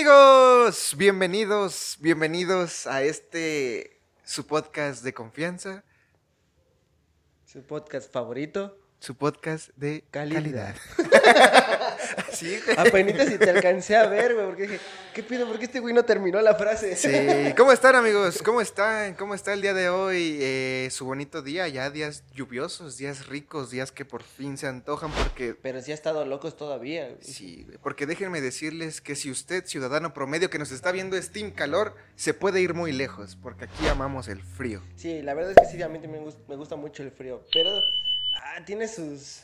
Amigos, 0.00 0.94
bienvenidos, 0.98 1.96
bienvenidos 2.00 2.86
a 2.86 3.02
este 3.02 3.98
su 4.24 4.46
podcast 4.46 5.02
de 5.02 5.14
confianza, 5.14 5.84
Su 7.46 7.62
podcast 7.62 8.12
favorito. 8.12 8.76
su 9.00 9.14
podcast 9.14 9.70
de 9.74 10.04
calidad. 10.10 10.76
Calidad. 10.98 11.95
sí, 12.32 12.58
güey. 12.64 12.76
Apenas 12.78 13.28
si 13.28 13.38
te 13.38 13.50
alcancé 13.50 13.96
a 13.96 14.06
ver, 14.06 14.34
güey, 14.34 14.46
porque 14.46 14.62
dije, 14.62 14.80
¿qué 15.14 15.22
pido? 15.22 15.46
¿Por 15.46 15.58
qué 15.58 15.66
este 15.66 15.80
güey 15.80 15.94
no 15.94 16.04
terminó 16.04 16.40
la 16.40 16.54
frase? 16.54 16.96
Sí, 16.96 17.54
¿cómo 17.56 17.72
están 17.72 17.94
amigos? 17.94 18.42
¿Cómo 18.42 18.60
están? 18.60 19.14
¿Cómo 19.14 19.34
está 19.34 19.52
el 19.52 19.62
día 19.62 19.74
de 19.74 19.88
hoy? 19.88 20.38
Eh, 20.40 20.88
su 20.90 21.04
bonito 21.04 21.42
día, 21.42 21.68
ya 21.68 21.90
días 21.90 22.24
lluviosos, 22.34 22.98
días 22.98 23.26
ricos, 23.26 23.70
días 23.70 23.92
que 23.92 24.04
por 24.04 24.22
fin 24.22 24.58
se 24.58 24.66
antojan 24.66 25.10
porque... 25.10 25.54
Pero 25.60 25.80
sí 25.80 25.92
ha 25.92 25.94
estado 25.94 26.24
locos 26.24 26.56
todavía, 26.56 27.06
güey. 27.08 27.22
Sí, 27.22 27.64
güey, 27.66 27.78
porque 27.78 28.06
déjenme 28.06 28.40
decirles 28.40 29.00
que 29.00 29.16
si 29.16 29.30
usted, 29.30 29.64
ciudadano 29.66 30.12
promedio 30.14 30.50
que 30.50 30.58
nos 30.58 30.72
está 30.72 30.92
viendo 30.92 31.16
es 31.16 31.30
Team 31.30 31.50
Calor, 31.50 31.94
se 32.16 32.34
puede 32.34 32.60
ir 32.60 32.74
muy 32.74 32.92
lejos, 32.92 33.36
porque 33.40 33.64
aquí 33.64 33.86
amamos 33.88 34.28
el 34.28 34.42
frío. 34.42 34.82
Sí, 34.96 35.22
la 35.22 35.34
verdad 35.34 35.52
es 35.52 35.56
que 35.58 35.76
sí, 35.76 35.82
a 35.82 35.88
mí 35.88 35.98
también 35.98 36.22
me 36.22 36.26
gusta, 36.26 36.42
me 36.48 36.56
gusta 36.56 36.76
mucho 36.76 37.02
el 37.02 37.10
frío. 37.10 37.42
Pero 37.52 37.70
ah, 38.34 38.64
tiene 38.64 38.88
sus, 38.88 39.42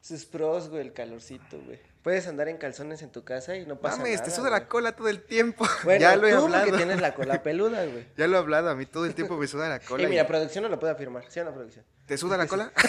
sus 0.00 0.24
pros, 0.24 0.68
güey, 0.68 0.82
el 0.82 0.92
calorcito, 0.92 1.60
güey. 1.64 1.93
Puedes 2.04 2.26
andar 2.28 2.48
en 2.48 2.58
calzones 2.58 3.00
en 3.02 3.10
tu 3.10 3.24
casa 3.24 3.56
y 3.56 3.64
no 3.64 3.80
pasa 3.80 3.96
Mames, 3.96 4.16
nada. 4.20 4.24
te 4.26 4.30
suda 4.30 4.50
la 4.50 4.68
cola 4.68 4.94
todo 4.94 5.08
el 5.08 5.22
tiempo. 5.22 5.66
Bueno, 5.84 6.00
ya 6.02 6.16
lo 6.16 6.28
he 6.28 6.32
tú 6.32 6.36
hablado. 6.44 6.64
porque 6.66 6.76
tienes 6.76 7.00
la 7.00 7.14
cola 7.14 7.42
peluda, 7.42 7.84
güey. 7.86 8.06
Ya 8.16 8.26
lo 8.28 8.36
he 8.36 8.40
hablado, 8.40 8.68
a 8.68 8.74
mí 8.76 8.84
todo 8.84 9.06
el 9.06 9.14
tiempo 9.14 9.38
me 9.38 9.46
suda 9.46 9.70
la 9.70 9.80
cola. 9.80 10.04
Y 10.04 10.06
mira, 10.06 10.26
producción 10.26 10.62
no 10.64 10.68
lo 10.68 10.78
puede 10.78 10.92
afirmar. 10.92 11.24
¿Sí 11.30 11.40
o 11.40 11.44
no, 11.44 11.54
producción? 11.54 11.84
¿Te 12.06 12.18
suda 12.18 12.36
la 12.36 12.46
cola? 12.46 12.70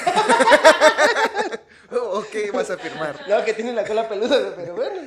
¿O 1.91 2.25
qué 2.31 2.51
vas 2.51 2.69
a 2.69 2.73
afirmar? 2.73 3.21
No, 3.29 3.43
que 3.45 3.53
tiene 3.53 3.71
la 3.71 3.85
cola 3.85 4.09
peluda, 4.09 4.53
pero 4.55 4.75
bueno. 4.75 5.01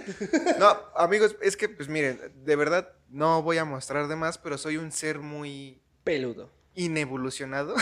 No, 0.58 0.77
amigos, 0.96 1.36
es 1.42 1.56
que, 1.56 1.68
pues 1.68 1.88
miren, 1.88 2.33
de 2.44 2.56
verdad 2.56 2.88
no 3.11 3.42
voy 3.42 3.58
a 3.58 3.64
mostrar 3.64 4.08
de 4.08 4.16
más, 4.16 4.38
pero 4.38 4.56
soy 4.58 4.77
un 4.78 4.92
ser 4.92 5.18
muy 5.18 5.83
Peludo. 6.05 6.50
inevolucionado 6.74 7.74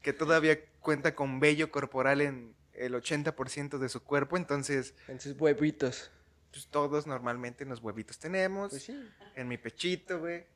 que 0.00 0.12
todavía 0.12 0.58
cuenta 0.80 1.14
con 1.14 1.40
vello 1.40 1.70
corporal 1.70 2.20
en 2.22 2.54
el 2.78 2.94
80% 2.94 3.78
de 3.78 3.88
su 3.88 4.02
cuerpo, 4.02 4.36
entonces, 4.36 4.94
En 5.08 5.20
sus 5.20 5.38
huevitos. 5.40 6.10
pues 6.50 6.66
todos 6.68 7.06
normalmente 7.06 7.64
en 7.64 7.70
los 7.70 7.80
huevitos 7.82 8.18
tenemos, 8.18 8.70
Pues 8.70 8.82
sí. 8.84 8.98
en 9.36 9.48
mi 9.48 9.58
pechito, 9.58 10.18
güey. 10.20 10.46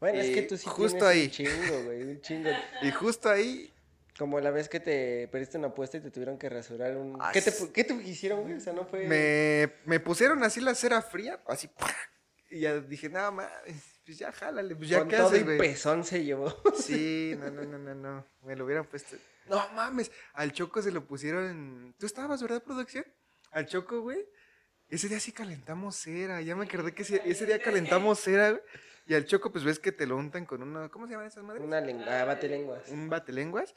Bueno, 0.00 0.20
es 0.20 0.34
que 0.34 0.42
tú 0.42 0.56
sí 0.56 0.66
justo 0.68 1.06
ahí. 1.06 1.24
un 1.24 1.30
chingo, 1.30 1.82
güey, 1.84 2.02
un 2.02 2.20
chingo. 2.20 2.50
Y 2.82 2.90
justo 2.90 3.30
ahí, 3.30 3.72
Como 4.18 4.40
la 4.40 4.50
vez 4.50 4.68
que 4.68 4.80
te 4.80 5.28
perdiste 5.28 5.56
una 5.58 5.68
apuesta 5.68 5.96
y 5.98 6.00
te 6.00 6.10
tuvieron 6.10 6.38
que 6.38 6.48
rasurar 6.48 6.96
un... 6.96 7.18
¿Qué 7.32 7.40
te, 7.42 7.52
¿Qué 7.72 7.84
te 7.84 7.94
hicieron, 7.94 8.42
güey? 8.42 8.54
O 8.54 8.60
sea, 8.60 8.72
no 8.72 8.84
fue... 8.86 9.06
me, 9.06 9.72
me 9.84 10.00
pusieron 10.00 10.42
así 10.42 10.60
la 10.60 10.74
cera 10.74 11.00
fría, 11.02 11.40
así, 11.46 11.68
¡pah! 11.68 11.94
y 12.50 12.60
ya 12.60 12.78
dije, 12.80 13.08
nada 13.08 13.30
más, 13.30 13.50
pues 14.04 14.18
ya 14.18 14.30
jálale, 14.32 14.76
pues 14.76 14.88
ya 14.88 15.00
Con 15.00 15.08
todo 15.08 15.36
y 15.36 15.44
pezón 15.58 16.04
se 16.04 16.22
llevó. 16.24 16.54
Sí, 16.80 17.34
no, 17.38 17.50
no, 17.50 17.62
no, 17.64 17.78
no, 17.78 17.94
no. 17.94 18.26
Me 18.42 18.54
lo 18.56 18.64
hubieran 18.64 18.86
puesto. 18.86 19.16
No 19.48 19.68
mames, 19.74 20.10
al 20.34 20.52
Choco 20.52 20.82
se 20.82 20.90
lo 20.90 21.06
pusieron. 21.06 21.94
¿Tú 21.98 22.06
estabas, 22.06 22.42
verdad, 22.42 22.62
producción? 22.62 23.04
Al 23.52 23.66
Choco, 23.66 24.00
güey. 24.00 24.26
Ese 24.88 25.08
día 25.08 25.18
sí 25.18 25.32
calentamos 25.32 25.96
cera. 25.96 26.40
Ya 26.40 26.54
me 26.54 26.64
acordé 26.64 26.94
que 26.94 27.02
ese, 27.02 27.22
ese 27.24 27.46
día 27.46 27.60
calentamos 27.60 28.20
cera, 28.20 28.50
güey. 28.50 28.62
Y 29.06 29.14
al 29.14 29.24
Choco, 29.24 29.52
pues 29.52 29.64
ves 29.64 29.78
que 29.78 29.92
te 29.92 30.06
lo 30.06 30.16
untan 30.16 30.46
con 30.46 30.62
una. 30.62 30.88
¿Cómo 30.88 31.06
se 31.06 31.12
llaman 31.12 31.28
esas 31.28 31.44
madres? 31.44 31.64
Una 31.64 31.80
lengua, 31.80 32.06
ah, 32.20 32.24
bate 32.24 32.48
lenguas. 32.48 32.88
Un 32.88 33.08
batelenguas. 33.08 33.74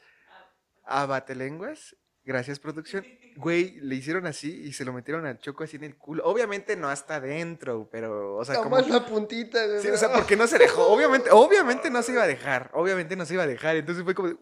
A 0.84 1.06
batelenguas. 1.06 1.96
Gracias, 2.24 2.58
producción. 2.58 3.06
Güey, 3.36 3.80
le 3.80 3.94
hicieron 3.94 4.26
así 4.26 4.52
y 4.52 4.72
se 4.72 4.84
lo 4.84 4.92
metieron 4.92 5.24
al 5.24 5.38
Choco 5.38 5.64
así 5.64 5.76
en 5.76 5.84
el 5.84 5.96
culo. 5.96 6.24
Obviamente 6.24 6.76
no 6.76 6.88
hasta 6.88 7.16
adentro, 7.16 7.88
pero, 7.90 8.36
o 8.36 8.44
sea, 8.44 8.56
como. 8.56 8.78
La 8.78 9.06
puntita, 9.06 9.64
güey. 9.66 9.80
Sí, 9.80 9.88
o 9.88 9.96
sea, 9.96 10.12
porque 10.12 10.36
no 10.36 10.46
se 10.46 10.58
dejó. 10.58 10.88
Obviamente, 10.88 11.30
obviamente 11.30 11.90
no 11.90 12.02
se 12.02 12.12
iba 12.12 12.24
a 12.24 12.26
dejar. 12.26 12.70
Obviamente 12.74 13.16
no 13.16 13.24
se 13.24 13.34
iba 13.34 13.44
a 13.44 13.46
dejar. 13.46 13.76
Entonces 13.76 14.04
fue 14.04 14.14
como. 14.14 14.28
de-. 14.28 14.36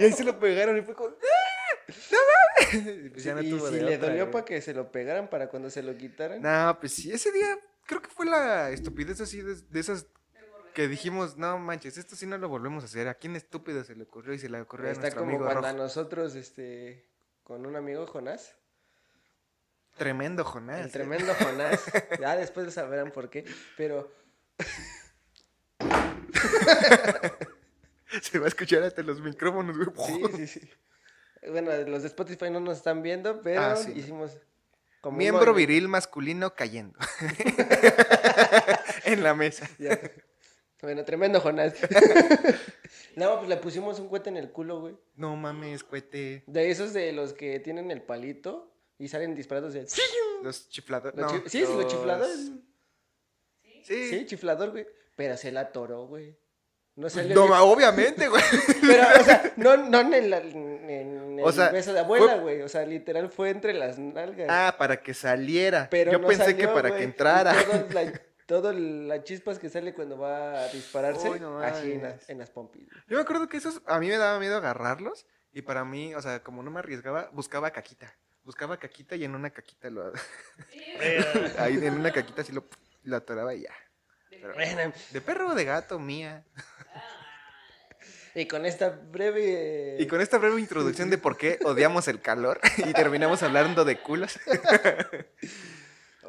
Y 0.00 0.04
ahí 0.04 0.12
se 0.12 0.24
lo 0.24 0.38
pegaron 0.38 0.76
y 0.76 0.82
fue 0.82 0.94
como. 0.94 1.08
¡Ah! 1.10 1.92
¡No 2.12 2.18
mames! 2.82 3.06
Y 3.06 3.10
pues 3.10 3.24
ya 3.24 3.34
no 3.34 3.42
y 3.42 3.50
tuvo 3.50 3.68
si 3.68 3.74
de 3.76 3.82
le 3.82 3.96
otra, 3.96 4.08
dolió 4.08 4.24
güey. 4.24 4.32
para 4.32 4.44
que 4.44 4.60
se 4.60 4.74
lo 4.74 4.90
pegaran 4.92 5.30
para 5.30 5.48
cuando 5.48 5.70
se 5.70 5.82
lo 5.82 5.96
quitaran. 5.96 6.42
No, 6.42 6.76
pues 6.80 6.92
sí, 6.92 7.10
ese 7.12 7.32
día 7.32 7.58
creo 7.86 8.02
que 8.02 8.10
fue 8.10 8.26
la 8.26 8.70
estupidez 8.70 9.20
así 9.20 9.40
de, 9.42 9.54
de 9.54 9.80
esas 9.80 10.06
que 10.74 10.86
dijimos, 10.86 11.36
no 11.36 11.58
manches, 11.58 11.98
esto 11.98 12.14
sí 12.14 12.26
no 12.26 12.38
lo 12.38 12.48
volvemos 12.48 12.84
a 12.84 12.86
hacer. 12.86 13.08
¿A 13.08 13.14
quién 13.14 13.34
estúpido 13.36 13.82
se 13.84 13.96
le 13.96 14.04
ocurrió 14.04 14.34
y 14.34 14.38
se 14.38 14.48
le 14.48 14.60
ocurrió 14.60 14.88
a 14.88 14.92
Está 14.92 15.02
nuestro 15.02 15.20
como 15.22 15.30
amigo 15.32 15.44
cuando 15.46 15.62
rojo? 15.62 15.74
a 15.74 15.76
nosotros, 15.76 16.34
este, 16.36 17.08
con 17.42 17.66
un 17.66 17.74
amigo 17.76 18.06
Jonás, 18.06 18.54
Tremendo 19.96 20.44
Jonás. 20.44 20.84
el 20.84 20.92
tremendo 20.92 21.34
Jonás, 21.34 21.82
ya 22.20 22.36
después 22.36 22.72
sabrán 22.72 23.10
por 23.10 23.28
qué, 23.30 23.44
pero 23.76 24.12
Se 28.22 28.38
va 28.38 28.46
a 28.46 28.48
escuchar 28.48 28.82
hasta 28.82 29.02
los 29.02 29.20
micrófonos, 29.20 29.76
güey. 29.76 29.88
sí, 29.96 30.46
sí, 30.46 30.60
sí. 30.60 30.70
Bueno, 31.50 31.70
los 31.86 32.02
de 32.02 32.08
Spotify 32.08 32.50
no 32.50 32.60
nos 32.60 32.78
están 32.78 33.02
viendo, 33.02 33.40
pero 33.42 33.60
Ah, 33.60 33.76
sí. 33.76 33.92
hicimos 33.94 34.36
como 35.00 35.16
Miembro 35.18 35.54
viril 35.54 35.86
masculino 35.88 36.54
cayendo. 36.54 36.98
en 39.04 39.22
la 39.22 39.34
mesa. 39.34 39.68
Ya. 39.78 39.98
Bueno, 40.82 41.04
tremendo 41.04 41.40
Jonás. 41.40 41.74
no, 43.16 43.36
pues 43.38 43.48
le 43.48 43.56
pusimos 43.56 43.98
un 44.00 44.08
cohete 44.08 44.30
en 44.30 44.36
el 44.36 44.50
culo, 44.50 44.80
güey. 44.80 44.96
No 45.16 45.36
mames, 45.36 45.82
cuete. 45.84 46.44
De 46.46 46.70
esos 46.70 46.92
de 46.92 47.12
los 47.12 47.32
que 47.32 47.58
tienen 47.60 47.90
el 47.90 48.02
palito 48.02 48.72
y 48.98 49.08
salen 49.08 49.34
disparados 49.34 49.74
de... 49.74 49.86
Los 50.42 50.68
chifladores. 50.68 51.18
Los 51.18 51.32
no, 51.32 51.38
chi- 51.42 51.48
sí, 51.50 51.66
sí, 51.66 51.72
los 51.72 51.86
chifladores. 51.86 52.50
Sí. 53.84 54.08
Sí, 54.10 54.26
chiflador, 54.26 54.70
güey. 54.70 54.86
Pero 55.16 55.36
se 55.36 55.50
la 55.50 55.60
atoró, 55.62 56.06
güey. 56.06 56.36
No 56.98 57.08
salió 57.08 57.34
No, 57.34 57.44
obviamente, 57.64 58.26
güey. 58.26 58.42
Pero, 58.80 59.04
o 59.20 59.24
sea, 59.24 59.52
no, 59.56 59.76
no 59.76 60.00
en 60.00 60.14
el, 60.14 60.32
en 60.32 60.90
el 61.38 61.44
O 61.44 61.52
sea, 61.52 61.68
beso 61.70 61.92
de 61.92 62.00
abuela, 62.00 62.32
fue- 62.32 62.40
güey. 62.40 62.62
O 62.62 62.68
sea, 62.68 62.84
literal 62.84 63.30
fue 63.30 63.50
entre 63.50 63.72
las 63.72 63.98
nalgas. 64.00 64.48
Ah, 64.50 64.74
para 64.76 65.00
que 65.00 65.14
saliera. 65.14 65.86
pero 65.90 66.10
Yo 66.10 66.18
no 66.18 66.26
pensé 66.26 66.44
salió, 66.44 66.56
que 66.58 66.66
para 66.68 66.88
güey. 66.88 66.98
que 67.00 67.04
entrara. 67.04 67.54
Y 67.54 67.64
Todo, 67.64 67.86
la, 67.92 68.12
todo 68.46 68.72
las 68.72 69.22
chispas 69.22 69.60
que 69.60 69.68
sale 69.68 69.94
cuando 69.94 70.18
va 70.18 70.58
a 70.62 70.68
dispararse, 70.68 71.30
Uy, 71.30 71.38
no 71.38 71.60
así 71.60 71.92
en, 71.92 72.02
las- 72.02 72.28
en 72.28 72.38
las 72.38 72.50
pompis. 72.50 72.88
Yo 73.06 73.16
me 73.16 73.22
acuerdo 73.22 73.48
que 73.48 73.58
esos, 73.58 73.80
a 73.86 74.00
mí 74.00 74.08
me 74.08 74.16
daba 74.16 74.40
miedo 74.40 74.56
agarrarlos. 74.56 75.24
Y 75.52 75.62
para 75.62 75.84
mí, 75.84 76.14
o 76.16 76.20
sea, 76.20 76.42
como 76.42 76.62
no 76.64 76.70
me 76.72 76.80
arriesgaba, 76.80 77.30
buscaba 77.32 77.70
caquita. 77.70 78.12
Buscaba 78.42 78.76
caquita 78.76 79.14
y 79.14 79.24
en 79.24 79.34
una 79.36 79.50
caquita 79.50 79.88
lo. 79.88 80.12
Ahí 81.58 81.74
en 81.80 81.94
una 81.94 82.10
caquita 82.12 82.42
sí 82.42 82.52
lo, 82.52 82.64
lo 83.04 83.16
atoraba 83.16 83.54
y 83.54 83.62
ya. 83.62 83.70
Pero- 84.40 84.54
Bueno, 84.54 84.92
¿De 85.12 85.20
perro 85.20 85.48
o 85.50 85.54
de 85.54 85.64
gato, 85.64 85.98
mía? 85.98 86.44
y 88.34 88.46
con 88.46 88.64
esta 88.66 88.90
breve... 88.90 89.96
Y 89.98 90.06
con 90.06 90.20
esta 90.20 90.38
breve 90.38 90.60
introducción 90.60 91.10
de 91.10 91.18
por 91.18 91.36
qué 91.36 91.58
odiamos 91.64 92.06
el 92.08 92.20
calor 92.20 92.60
y 92.78 92.92
terminamos 92.92 93.42
hablando 93.42 93.84
de 93.84 94.00
culos, 94.00 94.38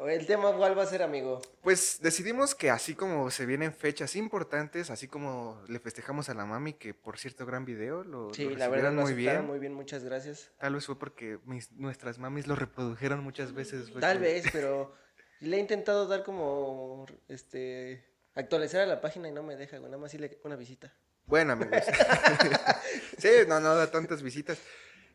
El 0.08 0.24
tema, 0.26 0.50
¿cuál 0.56 0.76
va 0.78 0.84
a 0.84 0.86
ser, 0.86 1.02
amigo? 1.02 1.42
pues 1.62 1.98
decidimos 2.00 2.54
que 2.54 2.70
así 2.70 2.94
como 2.94 3.30
se 3.30 3.44
vienen 3.44 3.74
fechas 3.74 4.16
importantes, 4.16 4.88
así 4.88 5.08
como 5.08 5.62
le 5.68 5.78
festejamos 5.78 6.30
a 6.30 6.34
la 6.34 6.46
mami, 6.46 6.72
que 6.72 6.94
por 6.94 7.18
cierto, 7.18 7.44
gran 7.44 7.66
video, 7.66 8.02
lo, 8.02 8.32
Sí, 8.32 8.44
lo 8.48 8.56
la 8.56 8.68
verdad 8.68 8.92
muy 8.92 9.12
bien. 9.12 9.44
muy 9.46 9.58
bien, 9.58 9.74
muchas 9.74 10.02
gracias. 10.02 10.52
Tal 10.58 10.74
vez 10.74 10.86
fue 10.86 10.98
porque 10.98 11.38
mis- 11.44 11.70
nuestras 11.72 12.18
mamis 12.18 12.46
lo 12.46 12.56
reprodujeron 12.56 13.22
muchas 13.22 13.52
veces. 13.52 13.92
Tal 14.00 14.20
vez, 14.20 14.46
pero 14.50 14.94
le 15.40 15.56
he 15.56 15.60
intentado 15.60 16.06
dar 16.06 16.22
como, 16.22 17.06
este, 17.28 18.04
actualizar 18.34 18.82
a 18.82 18.86
la 18.86 19.00
página 19.00 19.28
y 19.28 19.32
no 19.32 19.42
me 19.42 19.56
deja, 19.56 19.78
güey. 19.78 19.90
Nada 19.90 20.00
más 20.00 20.14
le 20.14 20.38
una 20.44 20.56
visita. 20.56 20.94
Bueno, 21.26 21.52
amigos. 21.52 21.82
sí, 23.18 23.28
no, 23.48 23.60
no 23.60 23.74
da 23.74 23.90
tantas 23.90 24.22
visitas. 24.22 24.58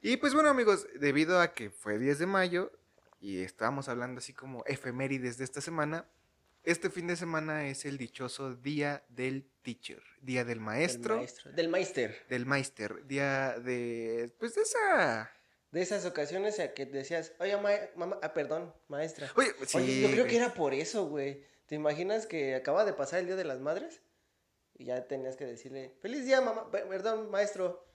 Y 0.02 0.18
pues 0.18 0.34
bueno, 0.34 0.50
amigos, 0.50 0.88
debido 1.00 1.42
a 1.42 1.54
que 1.54 1.70
fue 1.70 1.98
10 1.98 2.20
de 2.20 2.26
mayo 2.26 2.72
y 3.20 3.42
estábamos 3.42 3.90
hablando 3.90 4.20
así 4.20 4.34
como 4.34 4.64
efemérides 4.66 5.38
de 5.38 5.44
esta 5.44 5.62
semana, 5.62 6.06
este 6.64 6.90
fin 6.90 7.08
de 7.08 7.16
semana 7.16 7.68
es 7.68 7.86
el 7.86 7.98
dichoso 7.98 8.56
Día 8.56 9.04
del 9.10 9.48
Teacher, 9.62 10.02
Día 10.22 10.46
del 10.46 10.60
Maestro, 10.60 11.16
Del 11.16 11.22
maestro. 11.22 11.52
Del 11.52 11.70
meister. 11.70 12.26
del 12.30 12.46
Meister, 12.46 13.08
Día 13.08 13.60
de, 13.60 14.34
pues 14.40 14.56
de 14.56 14.62
esa... 14.62 15.32
De 15.76 15.82
esas 15.82 16.06
ocasiones 16.06 16.58
a 16.62 16.74
que 16.74 16.86
decías, 16.86 17.34
oye, 17.38 17.58
ma- 17.58 17.70
mamá, 17.98 18.18
ah, 18.22 18.32
perdón, 18.34 18.74
maestra. 18.88 19.30
Oye, 19.36 19.52
sí, 19.68 19.78
Oye, 19.78 20.02
yo 20.04 20.10
creo 20.10 20.26
que 20.26 20.38
era 20.38 20.54
por 20.54 20.74
eso, 20.74 21.06
güey. 21.10 21.44
¿Te 21.66 21.76
imaginas 21.76 22.28
que 22.28 22.56
acaba 22.56 22.86
de 22.86 22.94
pasar 22.94 23.20
el 23.20 23.26
Día 23.26 23.36
de 23.36 23.44
las 23.44 23.60
Madres? 23.60 24.00
Y 24.78 24.86
ya 24.86 25.06
tenías 25.06 25.36
que 25.36 25.44
decirle, 25.46 25.94
feliz 26.02 26.24
día, 26.24 26.40
mamá, 26.40 26.72
pe- 26.72 26.86
perdón, 26.86 27.30
maestro. 27.30 27.86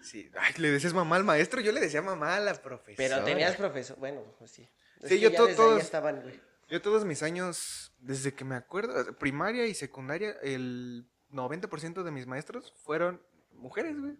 Sí, 0.00 0.30
ay, 0.38 0.54
le 0.58 0.70
decías 0.70 0.94
mamá 0.94 1.16
al 1.16 1.24
maestro, 1.24 1.60
yo 1.60 1.72
le 1.72 1.80
decía 1.80 2.02
mamá 2.02 2.36
a 2.36 2.40
la 2.40 2.54
profesora. 2.54 2.96
Pero 3.16 3.24
tenías 3.24 3.56
profesor, 3.56 3.96
bueno, 3.98 4.22
pues 4.38 4.52
sí. 4.52 4.68
Es 5.02 5.08
Sí, 5.08 5.18
yo 5.18 5.32
to- 5.32 5.48
todos- 5.56 5.82
estaban, 5.82 6.22
güey. 6.22 6.40
Yo 6.68 6.80
todos 6.82 7.04
mis 7.04 7.24
años, 7.24 7.92
desde 7.98 8.32
que 8.32 8.44
me 8.44 8.54
acuerdo, 8.54 9.12
primaria 9.18 9.66
y 9.66 9.74
secundaria, 9.74 10.36
el 10.42 11.04
90% 11.32 12.04
de 12.04 12.12
mis 12.12 12.28
maestros 12.28 12.72
fueron 12.84 13.20
mujeres, 13.54 13.98
güey. 14.00 14.14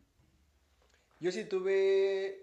Yo 1.20 1.30
sí 1.30 1.44
tuve. 1.44 2.40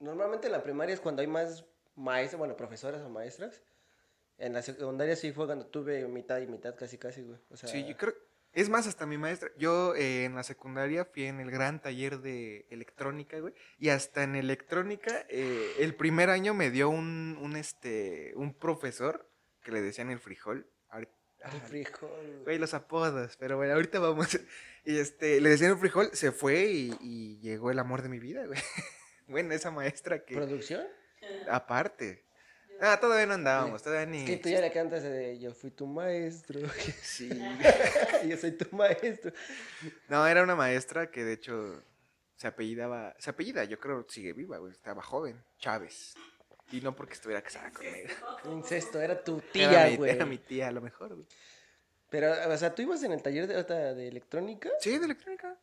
Normalmente 0.00 0.46
en 0.46 0.52
la 0.52 0.62
primaria 0.62 0.94
es 0.94 1.00
cuando 1.00 1.22
hay 1.22 1.28
más 1.28 1.64
maestras, 1.96 2.38
bueno, 2.38 2.56
profesoras 2.56 3.02
o 3.02 3.08
maestras. 3.08 3.62
En 4.38 4.52
la 4.52 4.62
secundaria 4.62 5.16
sí 5.16 5.32
fue 5.32 5.46
cuando 5.46 5.66
tuve 5.66 6.06
mitad 6.06 6.38
y 6.38 6.46
mitad, 6.46 6.74
casi, 6.76 6.96
casi, 6.98 7.22
güey. 7.22 7.38
O 7.50 7.56
sea, 7.56 7.68
Sí, 7.68 7.84
yo 7.84 7.96
creo. 7.96 8.14
Es 8.52 8.68
más, 8.70 8.86
hasta 8.86 9.04
mi 9.04 9.18
maestra. 9.18 9.50
Yo 9.58 9.94
eh, 9.94 10.24
en 10.24 10.34
la 10.34 10.42
secundaria 10.42 11.04
fui 11.04 11.24
en 11.24 11.40
el 11.40 11.50
gran 11.50 11.82
taller 11.82 12.20
de 12.20 12.66
electrónica, 12.70 13.38
güey. 13.40 13.52
Y 13.78 13.88
hasta 13.90 14.22
en 14.22 14.36
electrónica, 14.36 15.26
eh, 15.28 15.72
el 15.80 15.94
primer 15.94 16.30
año 16.30 16.54
me 16.54 16.70
dio 16.70 16.88
un, 16.88 17.36
un, 17.40 17.56
este, 17.56 18.32
un 18.36 18.54
profesor 18.54 19.28
que 19.62 19.72
le 19.72 19.82
decían 19.82 20.10
el 20.10 20.18
frijol. 20.20 20.66
Ahorita- 20.88 21.12
el 21.52 21.60
frijol, 21.60 22.10
güey. 22.10 22.44
Güey, 22.44 22.58
los 22.58 22.74
apodos, 22.74 23.36
pero 23.36 23.56
bueno, 23.56 23.74
ahorita 23.74 23.98
vamos. 23.98 24.28
Y 24.84 24.98
este, 24.98 25.40
le 25.42 25.50
decían 25.50 25.72
el 25.72 25.76
frijol, 25.78 26.08
se 26.14 26.32
fue 26.32 26.64
y, 26.66 26.96
y 27.00 27.38
llegó 27.40 27.70
el 27.70 27.78
amor 27.78 28.00
de 28.00 28.08
mi 28.08 28.18
vida, 28.18 28.46
güey. 28.46 28.58
Bueno, 29.28 29.54
esa 29.54 29.70
maestra 29.70 30.24
que. 30.24 30.34
¿Producción? 30.34 30.84
Aparte. 31.48 32.24
Ah, 32.80 32.98
todavía 33.00 33.26
no 33.26 33.34
andábamos, 33.34 33.82
todavía 33.82 34.06
ni. 34.06 34.18
Es 34.20 34.24
que 34.24 34.36
tú 34.36 34.48
ya 34.50 34.60
le 34.60 34.70
cantas 34.70 35.02
de 35.02 35.38
yo 35.38 35.52
fui 35.52 35.70
tu 35.70 35.86
maestro. 35.86 36.60
Sí. 37.02 37.28
yo 38.28 38.36
soy 38.36 38.52
tu 38.52 38.74
maestro. 38.76 39.32
No, 40.08 40.26
era 40.26 40.42
una 40.42 40.54
maestra 40.54 41.10
que 41.10 41.24
de 41.24 41.32
hecho 41.34 41.82
se 42.36 42.46
apellidaba. 42.46 43.14
Se 43.18 43.30
apellida, 43.30 43.64
yo 43.64 43.78
creo 43.80 44.06
sigue 44.08 44.32
viva, 44.32 44.58
güey. 44.58 44.72
Estaba 44.72 45.02
joven, 45.02 45.42
Chávez. 45.58 46.14
Y 46.70 46.80
no 46.82 46.94
porque 46.94 47.14
estuviera 47.14 47.42
casada 47.42 47.70
conmigo. 47.72 48.08
Incesto, 48.52 49.00
era 49.00 49.24
tu 49.24 49.40
tía, 49.40 49.86
mi- 49.90 49.96
güey. 49.96 50.10
Era 50.12 50.26
mi 50.26 50.38
tía, 50.38 50.68
a 50.68 50.72
lo 50.72 50.80
mejor, 50.82 51.14
güey. 51.14 51.26
Pero, 52.10 52.32
o 52.48 52.56
sea, 52.56 52.74
¿tú 52.74 52.82
ibas 52.82 53.02
en 53.02 53.12
el 53.12 53.22
taller 53.22 53.46
de, 53.46 53.94
de 53.94 54.08
electrónica? 54.08 54.70
Sí, 54.80 54.98
de 54.98 55.04
electrónica. 55.06 55.56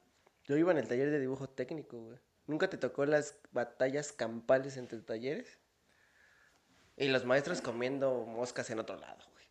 Yo 0.45 0.57
iba 0.57 0.71
en 0.71 0.77
el 0.79 0.87
taller 0.87 1.09
de 1.09 1.19
dibujo 1.19 1.47
técnico, 1.49 1.97
güey. 1.97 2.17
¿Nunca 2.47 2.69
te 2.69 2.77
tocó 2.77 3.05
las 3.05 3.35
batallas 3.51 4.11
campales 4.11 4.77
entre 4.77 4.99
talleres? 4.99 5.59
Y 6.97 7.07
los 7.07 7.25
maestros 7.25 7.61
comiendo 7.61 8.25
moscas 8.25 8.69
en 8.69 8.79
otro 8.79 8.97
lado, 8.97 9.25
güey. 9.33 9.45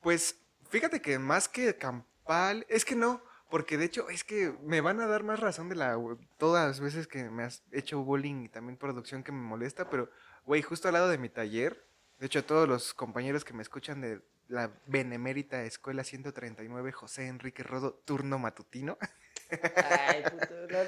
Pues 0.00 0.36
fíjate 0.68 1.00
que 1.00 1.18
más 1.18 1.48
que 1.48 1.76
campal, 1.76 2.66
es 2.68 2.84
que 2.84 2.96
no, 2.96 3.22
porque 3.50 3.76
de 3.78 3.84
hecho 3.84 4.08
es 4.08 4.24
que 4.24 4.52
me 4.62 4.80
van 4.80 5.00
a 5.00 5.06
dar 5.06 5.22
más 5.22 5.38
razón 5.38 5.68
de 5.68 5.76
la 5.76 5.96
todas 6.38 6.66
las 6.66 6.80
veces 6.80 7.06
que 7.06 7.30
me 7.30 7.44
has 7.44 7.62
hecho 7.70 8.02
bullying 8.02 8.44
y 8.44 8.48
también 8.48 8.76
producción 8.76 9.22
que 9.22 9.32
me 9.32 9.40
molesta, 9.40 9.88
pero 9.88 10.10
güey, 10.44 10.62
justo 10.62 10.88
al 10.88 10.94
lado 10.94 11.08
de 11.08 11.18
mi 11.18 11.28
taller, 11.28 11.86
de 12.18 12.26
hecho 12.26 12.44
todos 12.44 12.68
los 12.68 12.94
compañeros 12.94 13.44
que 13.44 13.52
me 13.52 13.62
escuchan 13.62 14.00
de 14.00 14.22
la 14.48 14.72
benemérita 14.86 15.62
Escuela 15.62 16.02
139 16.04 16.92
José 16.92 17.28
Enrique 17.28 17.62
Rodo 17.62 17.94
turno 18.04 18.38
matutino, 18.38 18.98
Ay, 19.50 20.22
puto. 20.24 20.54
no, 20.70 20.78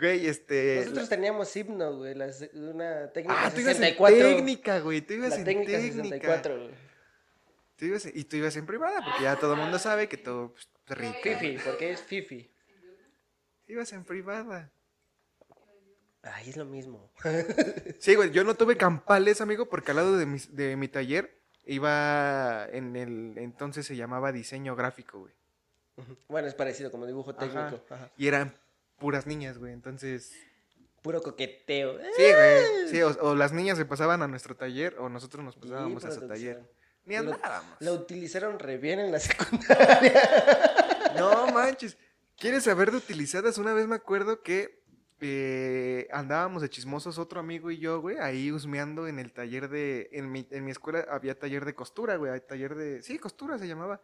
güey, 0.00 0.26
este 0.26 0.76
Nosotros 0.80 1.08
teníamos 1.08 1.54
himno, 1.56 1.96
güey. 1.98 2.14
la 2.14 2.32
se- 2.32 2.50
una 2.54 3.08
técnica 3.12 3.46
Ah, 3.46 3.50
tú 3.54 3.60
ibas 3.60 3.76
en 3.76 3.82
64. 3.82 4.18
técnica, 4.18 4.80
güey, 4.80 5.00
tú 5.02 5.12
ibas 5.14 5.30
La 5.30 5.36
en 5.36 5.44
técnica 5.44 5.72
técnica. 5.72 5.94
64, 6.02 6.56
güey. 6.58 6.70
Tú 7.76 7.84
ibas 7.86 8.06
en- 8.06 8.12
y 8.18 8.24
tú 8.24 8.36
ibas 8.36 8.56
en 8.56 8.66
privada, 8.66 9.04
porque 9.04 9.22
ya 9.24 9.36
todo 9.36 9.54
el 9.54 9.60
mundo 9.60 9.78
sabe 9.78 10.08
que 10.08 10.16
tú 10.16 10.52
pues, 10.86 10.98
rico. 10.98 11.14
Fifi, 11.22 11.58
porque 11.64 11.90
es 11.92 12.02
Fifi. 12.02 12.50
Ibas 13.68 13.92
en 13.92 14.04
privada. 14.04 14.70
Ay, 16.22 16.50
es 16.50 16.56
lo 16.56 16.64
mismo. 16.66 17.10
Sí, 17.98 18.14
güey, 18.14 18.30
yo 18.30 18.44
no 18.44 18.54
tuve 18.54 18.76
campales, 18.76 19.40
amigo, 19.40 19.66
porque 19.70 19.92
al 19.92 19.96
lado 19.98 20.18
de 20.18 20.26
mi, 20.26 20.38
de 20.50 20.76
mi 20.76 20.88
taller 20.88 21.38
iba 21.64 22.66
en 22.72 22.96
el 22.96 23.34
entonces 23.38 23.86
se 23.86 23.96
llamaba 23.96 24.32
diseño 24.32 24.76
gráfico, 24.76 25.20
güey. 25.20 25.32
Bueno, 26.28 26.48
es 26.48 26.54
parecido 26.54 26.90
como 26.90 27.06
dibujo 27.06 27.34
técnico. 27.34 27.60
Ajá. 27.60 27.94
Ajá. 27.94 28.10
Y 28.18 28.26
eran 28.28 28.54
puras 29.00 29.26
niñas, 29.26 29.58
güey. 29.58 29.72
Entonces, 29.72 30.32
Puro 31.02 31.20
coqueteo. 31.22 31.98
sí, 32.14 32.22
güey. 32.22 32.88
Sí, 32.90 33.02
o, 33.02 33.08
o 33.22 33.34
las 33.34 33.52
niñas 33.52 33.76
se 33.78 33.84
pasaban 33.86 34.22
a 34.22 34.28
nuestro 34.28 34.54
taller 34.54 34.94
o 35.00 35.08
nosotros 35.08 35.42
nos 35.44 35.54
Sí, 35.54 35.60
pasábamos 35.62 36.04
a 36.04 36.12
su 36.12 36.28
taller. 36.28 36.62
Ni 37.06 37.14
Lo- 37.16 37.32
andábamos. 37.34 37.76
La 37.80 37.92
utilizaron 37.92 38.58
re 38.58 38.76
bien 38.76 39.00
en 39.00 39.10
la 39.10 39.18
secundaria. 39.18 40.12
No 41.16 41.48
manches. 41.48 41.96
¿Quieres 42.38 42.62
saber 42.64 42.92
de 42.92 42.98
utilizadas? 42.98 43.58
Una 43.58 43.72
vez 43.74 43.88
me 43.88 43.96
acuerdo 43.96 44.42
que 44.42 44.80
eh, 45.20 46.06
andábamos 46.12 46.62
de 46.62 46.70
chismosos 46.70 47.18
otro 47.18 47.40
amigo 47.40 47.70
y 47.72 47.78
yo, 47.78 48.00
güey, 48.00 48.18
ahí 48.18 48.52
husmeando 48.52 49.08
en 49.08 49.18
el 49.18 49.32
taller 49.32 49.68
de... 49.68 50.08
En 50.12 50.30
mi, 50.30 50.46
en 50.52 50.64
mi 50.64 50.70
escuela 50.70 51.04
había 51.10 51.36
taller 51.38 51.64
de 51.64 51.74
costura, 51.74 52.14
güey, 52.16 52.40
taller 52.46 52.76
de... 52.76 53.02
Sí, 53.02 53.18
costura 53.18 53.58
se 53.58 53.66
llamaba. 53.66 54.00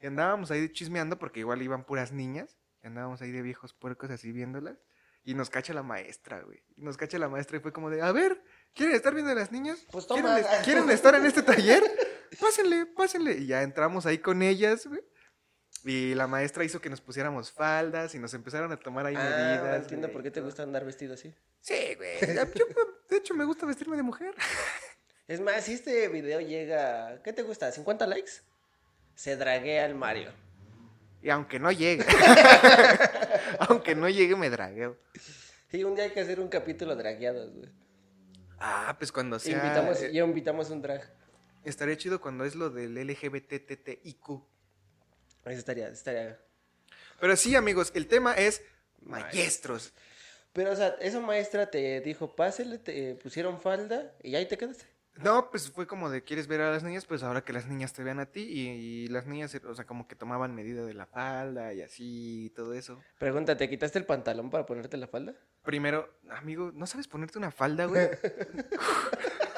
Y 0.00 0.06
andábamos 0.08 0.50
ahí 0.50 0.68
chismeando 0.70 1.16
porque 1.18 1.40
igual 1.40 1.62
iban 1.62 1.84
puras 1.84 2.10
niñas. 2.12 2.58
Andábamos 2.88 3.22
ahí 3.22 3.30
de 3.30 3.42
viejos 3.42 3.72
puercos 3.72 4.10
así 4.10 4.32
viéndolas. 4.32 4.76
Y 5.24 5.34
nos 5.34 5.50
cacha 5.50 5.72
la 5.74 5.82
maestra, 5.82 6.40
güey. 6.42 6.62
Y 6.76 6.82
nos 6.82 6.96
cacha 6.96 7.18
la 7.18 7.28
maestra 7.28 7.58
y 7.58 7.60
fue 7.60 7.72
como 7.72 7.90
de, 7.90 8.00
a 8.02 8.10
ver, 8.12 8.42
¿quieren 8.74 8.94
estar 8.96 9.14
viendo 9.14 9.30
a 9.30 9.34
las 9.34 9.52
niñas? 9.52 9.86
Pues 9.90 10.06
¿Quieren, 10.06 10.24
toma. 10.24 10.40
es- 10.40 10.46
¿Quieren 10.64 10.90
estar 10.90 11.14
en 11.14 11.26
este 11.26 11.42
taller? 11.42 11.82
Pásenle, 12.40 12.86
pásenle. 12.86 13.32
Y 13.38 13.46
ya 13.46 13.62
entramos 13.62 14.06
ahí 14.06 14.18
con 14.18 14.42
ellas, 14.42 14.86
güey. 14.86 15.00
Y 15.84 16.14
la 16.14 16.26
maestra 16.26 16.64
hizo 16.64 16.80
que 16.80 16.90
nos 16.90 17.00
pusiéramos 17.00 17.52
faldas 17.52 18.14
y 18.14 18.18
nos 18.18 18.34
empezaron 18.34 18.72
a 18.72 18.76
tomar 18.78 19.06
ahí 19.06 19.14
Ah, 19.16 19.20
medidas. 19.62 19.82
entiendo 19.82 20.06
güey, 20.08 20.12
por 20.14 20.22
qué 20.22 20.30
te 20.30 20.40
gusta 20.40 20.62
andar 20.62 20.84
vestido 20.84 21.14
así. 21.14 21.34
Sí, 21.60 21.94
güey. 21.96 22.18
Yo, 22.54 22.64
de 23.08 23.16
hecho, 23.16 23.34
me 23.34 23.44
gusta 23.44 23.64
vestirme 23.66 23.96
de 23.96 24.02
mujer. 24.02 24.34
Es 25.28 25.40
más, 25.42 25.62
si 25.64 25.74
este 25.74 26.08
video 26.08 26.40
llega, 26.40 27.22
¿qué 27.22 27.34
te 27.34 27.42
gusta? 27.42 27.70
¿50 27.70 28.06
likes? 28.06 28.30
Se 29.14 29.36
draguea 29.36 29.84
al 29.84 29.94
Mario. 29.94 30.32
Y 31.22 31.30
aunque 31.30 31.58
no 31.58 31.72
llegue. 31.72 32.04
aunque 33.60 33.94
no 33.94 34.08
llegue, 34.08 34.36
me 34.36 34.50
dragueo. 34.50 34.96
Sí, 35.70 35.84
un 35.84 35.94
día 35.94 36.04
hay 36.04 36.10
que 36.10 36.20
hacer 36.20 36.40
un 36.40 36.48
capítulo 36.48 36.94
dragueados, 36.96 37.52
güey. 37.54 37.70
Ah, 38.58 38.96
pues 38.98 39.12
cuando 39.12 39.38
sea. 39.38 39.56
invitamos, 39.56 40.02
eh, 40.02 40.12
ya 40.12 40.24
invitamos 40.24 40.70
un 40.70 40.82
drag. 40.82 41.02
estaría 41.64 41.96
chido 41.96 42.20
cuando 42.20 42.44
es 42.44 42.54
lo 42.54 42.70
del 42.70 42.94
LGBTTIQ. 42.94 44.28
Eso 45.44 45.58
estaría, 45.58 45.88
estaría. 45.88 46.38
Pero 47.20 47.36
sí, 47.36 47.54
amigos, 47.56 47.92
el 47.94 48.06
tema 48.06 48.34
es 48.34 48.62
maestros. 49.00 49.92
Pero, 50.52 50.72
o 50.72 50.76
sea, 50.76 50.96
esa 51.00 51.20
maestra 51.20 51.70
te 51.70 52.00
dijo, 52.00 52.34
pásele, 52.34 52.78
te 52.78 53.14
pusieron 53.16 53.60
falda 53.60 54.12
y 54.22 54.34
ahí 54.34 54.46
te 54.46 54.58
quedaste. 54.58 54.84
No, 55.22 55.50
pues 55.50 55.70
fue 55.70 55.86
como 55.86 56.10
de 56.10 56.22
quieres 56.22 56.46
ver 56.46 56.60
a 56.60 56.70
las 56.70 56.84
niñas, 56.84 57.04
pues 57.04 57.22
ahora 57.22 57.42
que 57.42 57.52
las 57.52 57.66
niñas 57.66 57.92
te 57.92 58.04
vean 58.04 58.20
a 58.20 58.26
ti 58.26 58.42
y, 58.42 58.68
y 58.68 59.08
las 59.08 59.26
niñas, 59.26 59.54
o 59.54 59.74
sea, 59.74 59.84
como 59.84 60.06
que 60.06 60.14
tomaban 60.14 60.54
medida 60.54 60.84
de 60.84 60.94
la 60.94 61.06
falda 61.06 61.72
y 61.74 61.82
así 61.82 62.46
y 62.46 62.50
todo 62.50 62.72
eso. 62.72 63.00
Pregunta, 63.18 63.56
¿te 63.56 63.68
quitaste 63.68 63.98
el 63.98 64.06
pantalón 64.06 64.48
para 64.50 64.64
ponerte 64.64 64.96
la 64.96 65.08
falda? 65.08 65.34
Primero, 65.62 66.08
amigo, 66.30 66.70
¿no 66.72 66.86
sabes 66.86 67.08
ponerte 67.08 67.38
una 67.38 67.50
falda, 67.50 67.86
güey? 67.86 68.08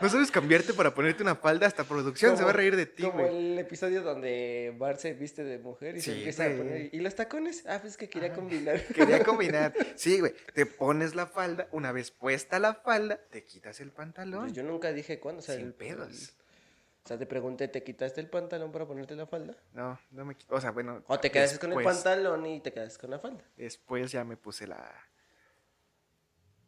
¿No 0.00 0.08
sabes 0.08 0.30
cambiarte 0.30 0.72
para 0.74 0.94
ponerte 0.94 1.22
una 1.22 1.34
falda? 1.36 1.66
Hasta 1.66 1.84
producción 1.84 2.36
se 2.36 2.44
va 2.44 2.50
a 2.50 2.52
reír 2.52 2.76
de 2.76 2.86
ti, 2.86 3.02
Como 3.02 3.26
el 3.26 3.58
episodio 3.58 4.02
donde 4.02 4.74
Bart 4.78 4.98
se 4.98 5.14
viste 5.14 5.44
de 5.44 5.58
mujer 5.58 5.96
y 5.96 6.00
se 6.00 6.16
empieza 6.16 6.44
a 6.46 6.50
poner. 6.56 6.94
¿Y 6.94 7.00
los 7.00 7.14
tacones? 7.14 7.64
Ah, 7.66 7.78
pues 7.80 7.96
que 7.96 8.08
quería 8.08 8.32
combinar. 8.32 8.82
Quería 8.94 9.22
combinar. 9.24 9.74
Sí, 9.96 10.20
güey. 10.20 10.34
Te 10.54 10.66
pones 10.66 11.14
la 11.14 11.26
falda, 11.26 11.68
una 11.72 11.92
vez 11.92 12.10
puesta 12.10 12.58
la 12.58 12.74
falda, 12.74 13.18
te 13.30 13.44
quitas 13.44 13.80
el 13.80 13.90
pantalón. 13.92 14.42
Pues 14.42 14.52
yo 14.52 14.62
nunca 14.62 14.92
dije 14.92 15.18
cuándo. 15.18 15.40
O 15.40 15.42
sea, 15.42 15.56
Sin 15.56 15.66
el- 15.66 15.74
pedos. 15.74 16.34
o 17.04 17.08
sea, 17.08 17.18
te 17.18 17.26
pregunté, 17.26 17.68
¿te 17.68 17.82
quitaste 17.82 18.20
el 18.20 18.28
pantalón 18.28 18.70
para 18.72 18.86
ponerte 18.86 19.14
la 19.16 19.26
falda? 19.26 19.56
No, 19.72 19.98
no 20.10 20.24
me 20.24 20.34
quito. 20.36 20.54
O 20.54 20.60
sea, 20.60 20.70
bueno. 20.70 21.02
O 21.08 21.18
te 21.18 21.30
quedaste 21.30 21.58
con 21.58 21.72
el 21.72 21.82
pantalón 21.82 22.46
y 22.46 22.60
te 22.60 22.72
quedaste 22.72 23.00
con 23.00 23.10
la 23.10 23.18
falda. 23.18 23.42
Después 23.56 24.12
ya 24.12 24.24
me 24.24 24.36
puse 24.36 24.66
la. 24.66 24.92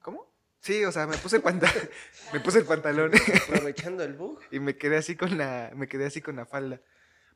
¿Cómo? 0.02 0.26
Sí, 0.60 0.84
o 0.84 0.92
sea, 0.92 1.06
me 1.06 1.16
puse 1.16 1.36
el 1.36 1.42
pantalón. 1.42 1.88
me 2.32 2.40
puse 2.40 2.58
el 2.58 2.64
pantalón 2.66 3.10
Aprovechando 3.48 4.04
el 4.04 4.12
bug. 4.14 4.40
y 4.50 4.60
me 4.60 4.76
quedé 4.76 4.96
así 4.98 5.16
con 5.16 5.36
la. 5.38 5.72
Me 5.74 5.88
quedé 5.88 6.06
así 6.06 6.20
con 6.20 6.36
la 6.36 6.46
falda. 6.46 6.80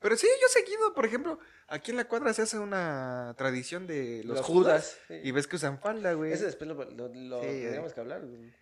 Pero 0.01 0.17
sí, 0.17 0.27
yo 0.43 0.49
seguido, 0.49 0.93
por 0.93 1.07
ejemplo, 1.07 1.39
aquí 1.67 1.91
en 1.91 1.97
la 1.97 2.05
cuadra 2.05 2.35
se 2.35 2.43
hace 2.43 2.59
una 2.59 3.35
tradición 3.39 3.87
de 3.87 4.23
los, 4.25 4.37
Los 4.37 4.47
judas. 4.47 4.99
Judas, 5.09 5.21
sí. 5.23 5.27
Y 5.29 5.31
ves 5.33 5.47
que 5.47 5.57
usan 5.57 5.79
falda, 5.79 6.13
güey. 6.13 6.31
Eso 6.33 6.45
después 6.45 6.69
lo, 6.69 6.75
lo, 6.75 7.09
lo 7.09 7.41
Sí, 7.41 7.49
eh. 7.49 7.83
que 7.95 8.01
hablar. 8.01 8.21
güey. 8.21 8.53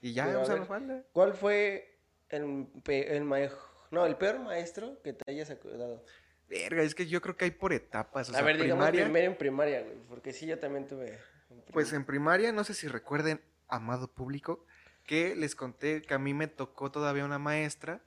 Y 0.00 0.12
ya 0.12 0.26
Pero, 0.26 0.42
usan 0.42 0.58
ver, 0.58 0.66
falda. 0.66 1.02
¿Cuál 1.12 1.34
fue 1.34 2.00
el, 2.30 2.66
pe- 2.82 3.16
el 3.16 3.22
mae- 3.22 3.52
no, 3.92 4.04
el 4.06 4.16
peor 4.16 4.40
maestro 4.40 5.00
que 5.04 5.12
te 5.12 5.30
hayas 5.30 5.50
acordado? 5.50 6.04
Verga, 6.48 6.82
es 6.82 6.96
que 6.96 7.06
yo 7.06 7.20
creo 7.20 7.36
que 7.36 7.44
hay 7.44 7.50
por 7.52 7.72
etapas. 7.72 8.28
O 8.28 8.32
a 8.32 8.34
sea, 8.34 8.42
ver, 8.44 8.56
digamos 8.56 8.84
primaria. 8.88 9.04
primero 9.04 9.30
en 9.30 9.38
primaria, 9.38 9.82
güey. 9.82 9.98
Porque 10.08 10.32
sí, 10.32 10.46
yo 10.46 10.58
también 10.58 10.88
tuve. 10.88 11.16
en 11.50 11.62
Pues 11.72 11.92
en 11.92 12.04
primaria, 12.04 12.50
no 12.50 12.64
sé 12.64 12.74
si 12.74 12.88
recuerden, 12.88 13.40
amado 13.72 14.08
público, 14.08 14.64
que 15.06 15.34
les 15.34 15.54
conté 15.56 16.02
que 16.02 16.14
a 16.14 16.18
mí 16.18 16.34
me 16.34 16.46
tocó 16.46 16.90
todavía 16.92 17.24
una 17.24 17.38
maestra 17.38 18.02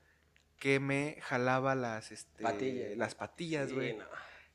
que 0.57 0.79
me 0.79 1.17
jalaba 1.21 1.75
las, 1.75 2.11
este, 2.11 2.43
Patillas. 2.43 2.97
las 2.97 3.15
patillas, 3.15 3.69
Sí, 3.69 3.75
güey. 3.75 3.97
no. 3.97 4.05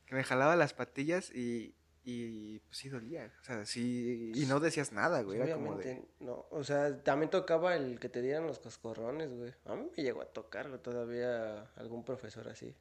Que 0.07 0.15
me 0.15 0.25
jalaba 0.25 0.57
las 0.57 0.73
patillas 0.73 1.31
y, 1.35 1.75
y 2.03 2.59
pues 2.61 2.79
sí 2.79 2.89
dolía. 2.89 3.31
O 3.41 3.45
sea, 3.45 3.67
sí, 3.67 4.33
y 4.35 4.47
no 4.47 4.59
decías 4.59 4.93
nada, 4.93 5.23
güey. 5.23 5.41
Era 5.41 5.55
como 5.55 5.77
de... 5.77 6.03
No. 6.21 6.47
O 6.51 6.65
sea, 6.65 7.03
también 7.03 7.31
tocaba 7.31 7.77
el 7.77 8.01
que 8.01 8.09
te 8.09 8.23
dieran 8.23 8.47
los 8.47 8.59
coscorrones, 8.59 9.31
güey. 9.33 9.55
A 9.67 9.75
mí 9.77 9.89
me 9.97 10.03
llegó 10.03 10.23
a 10.23 10.27
tocar 10.27 10.69
güey, 10.69 10.81
todavía 10.81 11.65
algún 11.77 12.05
profesor 12.05 12.49
así. 12.49 12.75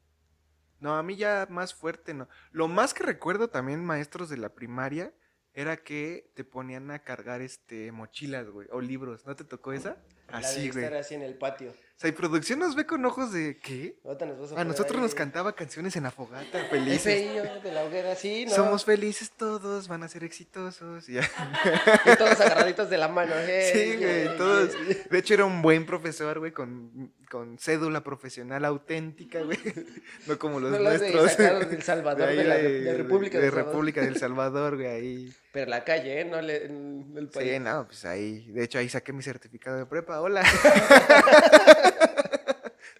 No, 0.79 0.95
a 0.95 1.03
mí 1.03 1.17
ya 1.17 1.45
más 1.50 1.74
fuerte, 1.74 2.13
no. 2.13 2.29
Lo 2.51 2.67
más 2.69 2.93
que 2.93 3.03
recuerdo 3.03 3.50
también, 3.50 3.83
maestros 3.83 4.29
de 4.29 4.38
la 4.38 4.50
primaria, 4.55 5.13
era 5.53 5.77
que 5.77 6.32
te 6.36 6.44
ponían 6.44 6.91
a 6.91 7.00
cargar, 7.00 7.41
este, 7.41 7.91
mochilas, 7.91 8.50
güey, 8.50 8.68
o 8.72 8.82
libros. 8.82 9.25
¿No 9.25 9.36
te 9.36 9.44
tocó 9.44 9.74
esa? 9.74 9.98
La 10.29 10.39
de 10.39 10.46
Así, 10.46 10.70
güey. 10.70 10.84
estar 10.84 10.98
así 11.00 11.15
en 11.15 11.24
el 11.24 11.38
patio. 11.38 11.74
Sea, 12.00 12.10
y 12.10 12.13
producción 12.13 12.60
nos 12.60 12.75
ve 12.75 12.86
con 12.86 13.03
ojos 13.03 13.34
de 13.34 13.58
¿qué? 13.60 13.98
Nos 14.06 14.18
vas 14.18 14.51
A 14.51 14.56
poner 14.56 14.68
nosotros 14.68 14.96
ahí 14.96 15.01
nos 15.01 15.13
cantaba 15.15 15.53
canciones 15.53 15.98
en 15.98 16.03
la 16.03 16.12
fogata, 16.12 16.58
El 16.62 16.68
felices. 16.68 17.03
feillo 17.03 17.44
de 17.62 17.72
la 17.74 17.84
hoguera, 17.84 18.15
sí, 18.15 18.46
¿no? 18.46 18.56
Somos 18.56 18.86
felices 18.86 19.32
todos, 19.36 19.89
van 19.89 20.03
a 20.03 20.08
ser 20.08 20.24
exitosos. 20.24 21.10
y 21.10 21.15
ya. 21.15 21.22
Y 22.06 22.15
todos 22.15 22.39
agarraditos 22.39 22.89
de 22.89 22.98
la 22.98 23.10
mano. 23.10 23.34
eh, 23.36 23.70
Sí, 23.74 23.79
eh, 23.79 23.96
güey, 23.98 24.10
eh, 24.10 24.29
todos. 24.38 24.75
eh. 24.89 25.08
De 25.12 25.18
hecho, 25.20 25.34
era 25.34 25.44
un 25.44 25.62
buen 25.62 25.86
profesor, 25.86 26.39
güey, 26.39 26.53
con, 26.53 27.12
con 27.29 27.58
cédula 27.60 28.01
profesional 28.01 28.63
auténtica, 28.63 29.41
güey. 29.41 29.60
No 30.27 30.39
como 30.39 30.62
los 30.62 30.72
No 30.72 30.79
los 30.79 31.01
de 31.01 31.12
nuestros. 31.12 31.70
del 31.70 31.82
Salvador, 31.84 32.29
ahí 32.29 32.38
de 32.38 32.44
la 32.46 32.56
de- 32.56 32.79
de 32.82 32.94
República 32.94 33.38
de 33.39 33.44
del 33.44 33.51
Salvador. 33.51 33.72
República 33.74 34.01
del 34.01 34.15
Salvador, 34.15 34.75
güey, 34.77 34.88
ahí. 34.88 35.34
Pero 35.51 35.70
la 35.70 35.84
calle, 35.84 36.22
¿eh? 36.22 36.25
No 36.25 36.39
le, 36.41 36.63
el 36.65 37.29
país. 37.34 37.51
Sí, 37.51 37.60
no, 37.60 37.86
pues 37.88 38.06
ahí. 38.06 38.50
De 38.51 38.63
hecho, 38.63 38.77
ahí 38.77 38.88
saqué 38.88 39.12
mi 39.12 39.22
certificado 39.24 39.77
de 39.77 39.86
prepa. 39.86 40.22
Hola. 40.22 40.44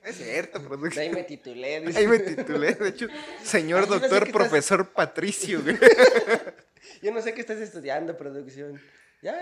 Es 0.10 0.18
cierto, 0.18 0.62
producción. 0.62 1.04
ahí 1.04 1.10
me 1.12 1.24
titulé. 1.24 1.82
dice. 1.82 2.00
Ahí 2.00 2.08
me 2.08 2.20
titulé, 2.20 2.74
de 2.74 2.90
hecho, 2.90 3.08
señor 3.44 3.82
Ay, 3.84 3.86
yo 3.86 3.96
no 3.96 3.96
sé 3.96 4.00
doctor 4.02 4.28
estás- 4.28 4.34
profesor 4.34 4.90
Patricio, 4.94 5.62
güey. 5.62 5.78
Yo 7.02 7.14
no 7.14 7.22
sé 7.22 7.34
qué 7.34 7.42
estás 7.42 7.60
estudiando, 7.60 8.18
producción. 8.18 8.82
Ya, 9.22 9.38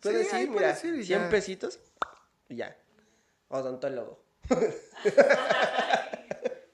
puedes 0.00 0.28
Sí, 0.28 0.36
ahí 0.36 0.42
ir, 0.44 0.52
puedes 0.52 0.84
mira, 0.84 0.96
ir 0.96 1.02
y 1.02 1.06
100 1.06 1.20
ya. 1.22 1.30
pesitos 1.30 1.80
y 2.48 2.56
ya. 2.56 2.76
Odontólogo. 3.48 4.24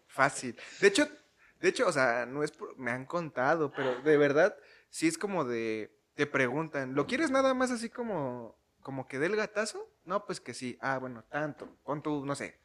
Fácil. 0.06 0.56
De 0.80 0.88
hecho, 0.88 1.08
de 1.60 1.68
hecho, 1.68 1.86
o 1.86 1.92
sea, 1.92 2.26
no 2.26 2.42
es 2.42 2.50
por- 2.52 2.76
me 2.78 2.90
han 2.90 3.04
contado, 3.06 3.70
pero 3.72 4.00
de 4.02 4.16
verdad 4.16 4.56
sí 4.90 5.06
es 5.08 5.18
como 5.18 5.44
de 5.44 5.94
te 6.14 6.26
preguntan, 6.26 6.94
¿lo 6.94 7.06
quieres 7.06 7.30
nada 7.30 7.54
más 7.54 7.70
así 7.70 7.88
como 7.88 8.58
como 8.82 9.06
que 9.06 9.18
dé 9.18 9.26
el 9.26 9.36
gatazo? 9.36 9.88
No, 10.04 10.24
pues 10.26 10.40
que 10.40 10.54
sí. 10.54 10.78
Ah, 10.80 10.98
bueno, 10.98 11.24
tanto. 11.30 11.68
Con 11.82 12.02
tu, 12.02 12.24
no 12.24 12.34
sé. 12.34 12.58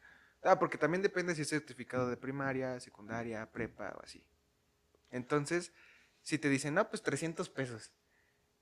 Ah, 0.44 0.58
porque 0.58 0.78
también 0.78 1.02
depende 1.02 1.34
si 1.34 1.42
es 1.42 1.48
certificado 1.48 2.08
de 2.10 2.16
primaria, 2.16 2.78
secundaria, 2.80 3.50
prepa 3.50 3.94
o 3.98 4.02
así. 4.04 4.22
Entonces, 5.10 5.72
si 6.22 6.38
te 6.38 6.48
dicen, 6.48 6.74
"No, 6.74 6.88
pues 6.88 7.02
300 7.02 7.48
pesos." 7.48 7.92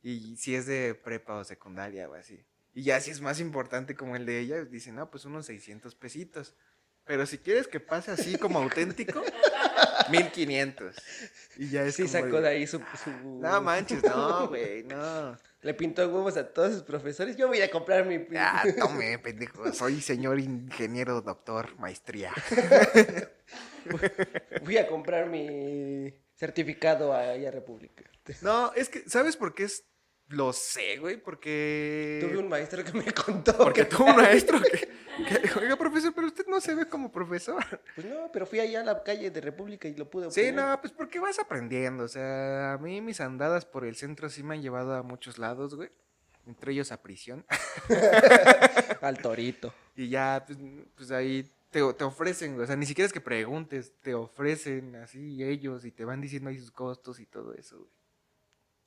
Y 0.03 0.37
si 0.37 0.55
es 0.55 0.67
de 0.67 0.95
prepa 0.95 1.35
o 1.35 1.45
secundaria 1.45 2.09
o 2.09 2.15
así. 2.15 2.45
Y 2.75 2.85
ya 2.85 3.01
si 3.01 3.11
es 3.11 3.21
más 3.21 3.41
importante 3.41 3.95
como 3.95 4.17
el 4.17 4.27
de 4.27 4.39
ella, 4.41 4.65
dicen, 4.65 4.95
"No, 4.97 5.11
pues 5.11 5.25
unos 5.25 5.47
600 5.47 5.95
pesitos." 5.95 6.55
Pero 7.05 7.27
si 7.27 7.39
quieres 7.39 7.67
que 7.67 7.81
pase 7.81 8.13
así 8.13 8.39
como 8.39 8.61
auténtico, 8.61 9.23
1500. 10.11 10.97
Y 11.57 11.69
ya 11.71 11.83
es 11.83 11.97
Sí, 11.97 12.03
como 12.03 12.13
sacó 12.13 12.41
de 12.41 12.49
ahí 12.49 12.67
su... 12.67 12.79
su- 13.03 13.41
No 13.41 13.61
manches, 13.61 14.03
no, 14.05 14.49
güey, 14.49 14.85
no. 14.85 15.37
Le 15.63 15.75
pintó 15.75 16.09
huevos 16.09 16.37
a 16.37 16.53
todos 16.53 16.73
sus 16.73 16.83
profesores. 16.83 17.37
Yo 17.37 17.47
voy 17.47 17.61
a 17.61 17.71
comprar 17.71 18.05
mi... 18.05 18.27
Ah, 18.37 18.65
tome, 18.79 19.19
pendejo. 19.19 19.73
Soy 19.73 20.01
señor 20.01 20.41
ingeniero, 20.41 21.23
doctor, 21.23 21.79
maestría. 21.79 22.33
Voy 24.65 24.79
a 24.79 24.87
comprar 24.87 25.29
mi 25.29 26.15
certificado 26.35 27.13
allá 27.13 27.49
a 27.49 27.53
República. 27.53 28.05
No, 28.41 28.73
es 28.75 28.89
que, 28.89 29.09
¿sabes 29.09 29.37
por 29.37 29.55
qué 29.55 29.65
es? 29.65 29.85
Lo 30.29 30.53
sé, 30.53 30.97
güey, 30.97 31.19
porque. 31.19 32.19
Tuve 32.23 32.39
un 32.39 32.49
maestro 32.49 32.83
que 32.83 32.93
me 32.93 33.05
contó. 33.13 33.57
Porque 33.59 33.83
que- 33.83 33.87
tuvo 33.97 34.07
un 34.07 34.17
maestro 34.17 34.61
que, 34.61 34.71
que, 35.25 35.59
Oiga, 35.61 35.77
profesor, 35.77 36.13
pero 36.15 36.27
usted 36.29 36.47
no 36.47 36.61
se 36.61 36.75
ve 36.75 36.87
como 36.87 37.13
profesor. 37.13 37.63
Pues 37.95 38.07
no, 38.07 38.31
pero 38.33 38.47
fui 38.47 38.61
allá 38.61 38.81
a 38.81 38.85
la 38.85 39.03
calle 39.03 39.31
de 39.31 39.41
República 39.43 39.89
y 39.89 39.95
lo 39.95 40.09
pude 40.09 40.31
Sí, 40.31 40.51
no, 40.53 40.81
pues 40.81 40.93
porque 40.93 41.21
vas 41.21 41.39
aprendiendo. 41.39 42.05
O 42.05 42.09
sea, 42.09 42.73
a 42.75 42.79
mí 42.79 43.01
mis 43.03 43.21
andadas 43.21 43.67
por 43.67 43.85
el 43.85 43.95
centro 43.97 44.31
sí 44.31 44.43
me 44.43 44.55
han 44.55 44.63
llevado 44.63 44.95
a 44.95 45.03
muchos 45.03 45.39
lados, 45.39 45.75
güey. 45.75 45.91
Entre 46.47 46.73
ellos 46.73 46.91
a 46.93 47.03
prisión. 47.03 47.45
Al 49.01 49.19
torito. 49.19 49.73
Y 49.95 50.09
ya, 50.09 50.43
pues, 50.47 50.59
pues 50.97 51.11
ahí 51.11 51.49
te, 51.71 51.81
te 51.93 52.05
ofrecen, 52.05 52.55
güey. 52.55 52.65
O 52.65 52.67
sea, 52.67 52.77
ni 52.77 52.87
siquiera 52.87 53.07
es 53.07 53.13
que 53.13 53.21
preguntes, 53.21 53.93
te 54.01 54.15
ofrecen 54.15 54.97
así 54.97 55.43
ellos 55.45 55.85
y 55.85 55.93
te 55.93 56.05
van 56.05 56.21
diciendo 56.21 56.51
ahí 56.51 56.59
sus 56.59 56.71
costos 56.73 57.21
y 57.21 57.27
todo 57.27 57.55
eso, 57.55 57.79
güey. 57.79 57.91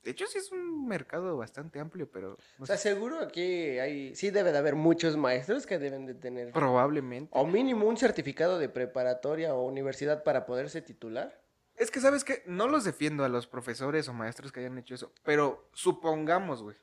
De 0.05 0.11
hecho, 0.11 0.27
sí 0.27 0.37
es 0.37 0.51
un 0.51 0.87
mercado 0.87 1.35
bastante 1.35 1.79
amplio, 1.79 2.07
pero 2.11 2.37
no 2.59 2.63
O 2.63 2.65
sea, 2.67 2.77
sé, 2.77 2.93
seguro 2.93 3.19
aquí 3.19 3.41
hay... 3.79 4.13
Sí 4.13 4.29
debe 4.29 4.51
de 4.51 4.59
haber 4.59 4.75
muchos 4.75 5.17
maestros 5.17 5.65
que 5.65 5.79
deben 5.79 6.05
de 6.05 6.13
tener... 6.13 6.51
probablemente. 6.51 7.31
O 7.33 7.47
mínimo 7.47 7.87
un 7.87 7.97
certificado 7.97 8.59
de 8.59 8.69
preparatoria 8.69 9.55
o 9.55 9.65
universidad 9.65 10.23
para 10.23 10.45
poderse 10.45 10.83
titular. 10.83 11.41
Es 11.75 11.89
que, 11.89 11.99
¿sabes 11.99 12.23
qué? 12.23 12.43
No 12.45 12.67
los 12.67 12.83
defiendo 12.83 13.25
a 13.25 13.29
los 13.29 13.47
profesores 13.47 14.07
o 14.07 14.13
maestros 14.13 14.51
que 14.51 14.59
hayan 14.59 14.77
hecho 14.77 14.93
eso, 14.93 15.11
pero 15.23 15.67
supongamos, 15.73 16.61
güey, 16.61 16.77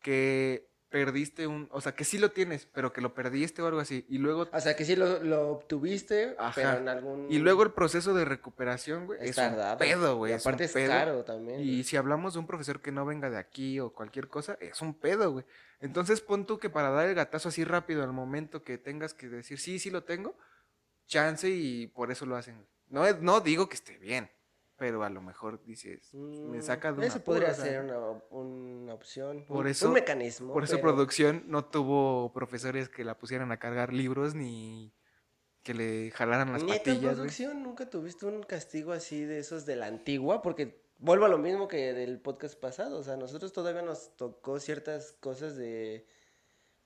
que 0.00 0.71
perdiste 0.92 1.48
un... 1.48 1.68
O 1.72 1.80
sea, 1.80 1.96
que 1.96 2.04
sí 2.04 2.18
lo 2.18 2.30
tienes, 2.30 2.66
pero 2.66 2.92
que 2.92 3.00
lo 3.00 3.14
perdiste 3.14 3.60
o 3.62 3.66
algo 3.66 3.80
así, 3.80 4.06
y 4.08 4.18
luego... 4.18 4.46
O 4.52 4.60
sea, 4.60 4.76
que 4.76 4.84
sí 4.84 4.94
lo, 4.94 5.24
lo 5.24 5.48
obtuviste, 5.48 6.36
Ajá. 6.38 6.52
pero 6.54 6.78
en 6.78 6.88
algún... 6.88 7.26
Y 7.28 7.38
luego 7.40 7.64
el 7.64 7.72
proceso 7.72 8.14
de 8.14 8.24
recuperación, 8.24 9.06
güey, 9.06 9.18
Es 9.20 9.36
es, 9.36 9.38
un 9.38 9.78
pedo, 9.78 10.16
güey. 10.16 10.32
Y 10.32 10.36
es 10.36 10.46
un 10.46 10.50
aparte 10.50 10.64
es 10.64 10.72
pedo. 10.72 10.88
caro 10.90 11.24
también. 11.24 11.60
Y 11.60 11.64
güey. 11.64 11.84
si 11.84 11.96
hablamos 11.96 12.34
de 12.34 12.38
un 12.38 12.46
profesor 12.46 12.80
que 12.80 12.92
no 12.92 13.04
venga 13.04 13.30
de 13.30 13.38
aquí 13.38 13.80
o 13.80 13.92
cualquier 13.92 14.28
cosa, 14.28 14.56
es 14.60 14.80
un 14.80 14.94
pedo, 14.94 15.32
güey. 15.32 15.44
Entonces 15.80 16.20
pon 16.20 16.46
tú 16.46 16.58
que 16.60 16.70
para 16.70 16.90
dar 16.90 17.08
el 17.08 17.14
gatazo 17.16 17.48
así 17.48 17.64
rápido 17.64 18.04
al 18.04 18.12
momento 18.12 18.62
que 18.62 18.78
tengas 18.78 19.14
que 19.14 19.28
decir, 19.28 19.58
sí, 19.58 19.80
sí 19.80 19.90
lo 19.90 20.04
tengo, 20.04 20.36
chance 21.06 21.50
y 21.50 21.88
por 21.88 22.12
eso 22.12 22.24
lo 22.24 22.36
hacen. 22.36 22.66
No, 22.88 23.10
no 23.20 23.40
digo 23.40 23.68
que 23.68 23.74
esté 23.74 23.96
bien, 23.98 24.30
pero 24.82 25.04
a 25.04 25.10
lo 25.10 25.22
mejor 25.22 25.62
dices, 25.64 26.12
me 26.12 26.58
Mm, 26.58 26.62
saca 26.62 26.90
de 26.90 26.98
una 26.98 27.06
Eso 27.06 27.22
podría 27.22 27.54
ser 27.54 27.84
una, 27.84 27.98
una 28.30 28.94
opción. 28.94 29.44
Por 29.46 29.58
un, 29.58 29.66
eso- 29.68 29.86
un 29.86 29.94
mecanismo. 29.94 30.52
Por 30.52 30.64
eso 30.64 30.74
pero- 30.74 30.88
producción 30.88 31.44
no 31.46 31.64
tuvo 31.66 32.32
profesores 32.32 32.88
que 32.88 33.04
la 33.04 33.16
pusieran 33.16 33.52
a 33.52 33.60
cargar 33.60 33.92
libros 33.92 34.34
ni 34.34 34.92
que 35.62 35.72
le 35.72 36.10
jalaran 36.10 36.52
las 36.52 36.64
Neta, 36.64 36.78
patillas, 36.78 37.00
güey. 37.00 37.14
producción, 37.14 37.62
nunca 37.62 37.88
tuviste 37.88 38.26
un 38.26 38.42
castigo 38.42 38.90
así 38.90 39.24
de 39.24 39.38
esos 39.38 39.66
de 39.66 39.76
la 39.76 39.86
antigua, 39.86 40.42
porque 40.42 40.82
vuelvo 40.98 41.26
a 41.26 41.28
lo 41.28 41.38
mismo 41.38 41.68
que 41.68 41.92
del 41.92 42.18
podcast 42.20 42.58
pasado, 42.58 42.98
o 42.98 43.04
sea, 43.04 43.16
nosotros 43.16 43.52
todavía 43.52 43.82
nos 43.82 44.16
tocó 44.16 44.58
ciertas 44.58 45.12
cosas 45.20 45.54
de 45.56 46.08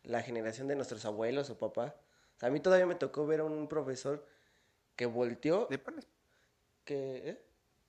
la 0.03 0.21
generación 0.21 0.69
de 0.69 0.77
nuestros 0.77 1.07
abuelos 1.07 1.49
o 1.49 1.57
papá. 1.57 1.97
O 2.37 2.39
sea, 2.41 2.51
a 2.51 2.53
mí 2.53 2.61
todavía 2.61 2.85
me 2.85 2.95
tocó 2.97 3.27
ver 3.27 3.41
a 3.41 3.45
un 3.45 3.67
profesor 3.69 4.27
que 4.97 5.07
volteó, 5.07 5.67
De 5.71 5.79
panes. 5.79 6.07
que... 6.85 7.31
¿eh? 7.31 7.43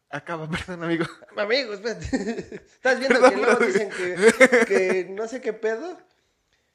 Acaba, 0.10 0.48
perdón, 0.50 0.84
amigo. 0.84 1.06
Amigo, 1.36 1.74
espérate. 1.74 2.06
Estás 2.66 3.00
viendo 3.00 3.20
Perdón, 3.20 3.32
que 3.40 3.46
luego 3.46 3.66
dicen 3.66 3.90
que, 3.90 4.66
que 4.66 5.08
no 5.10 5.28
sé 5.28 5.42
qué 5.42 5.54
pedo. 5.54 5.98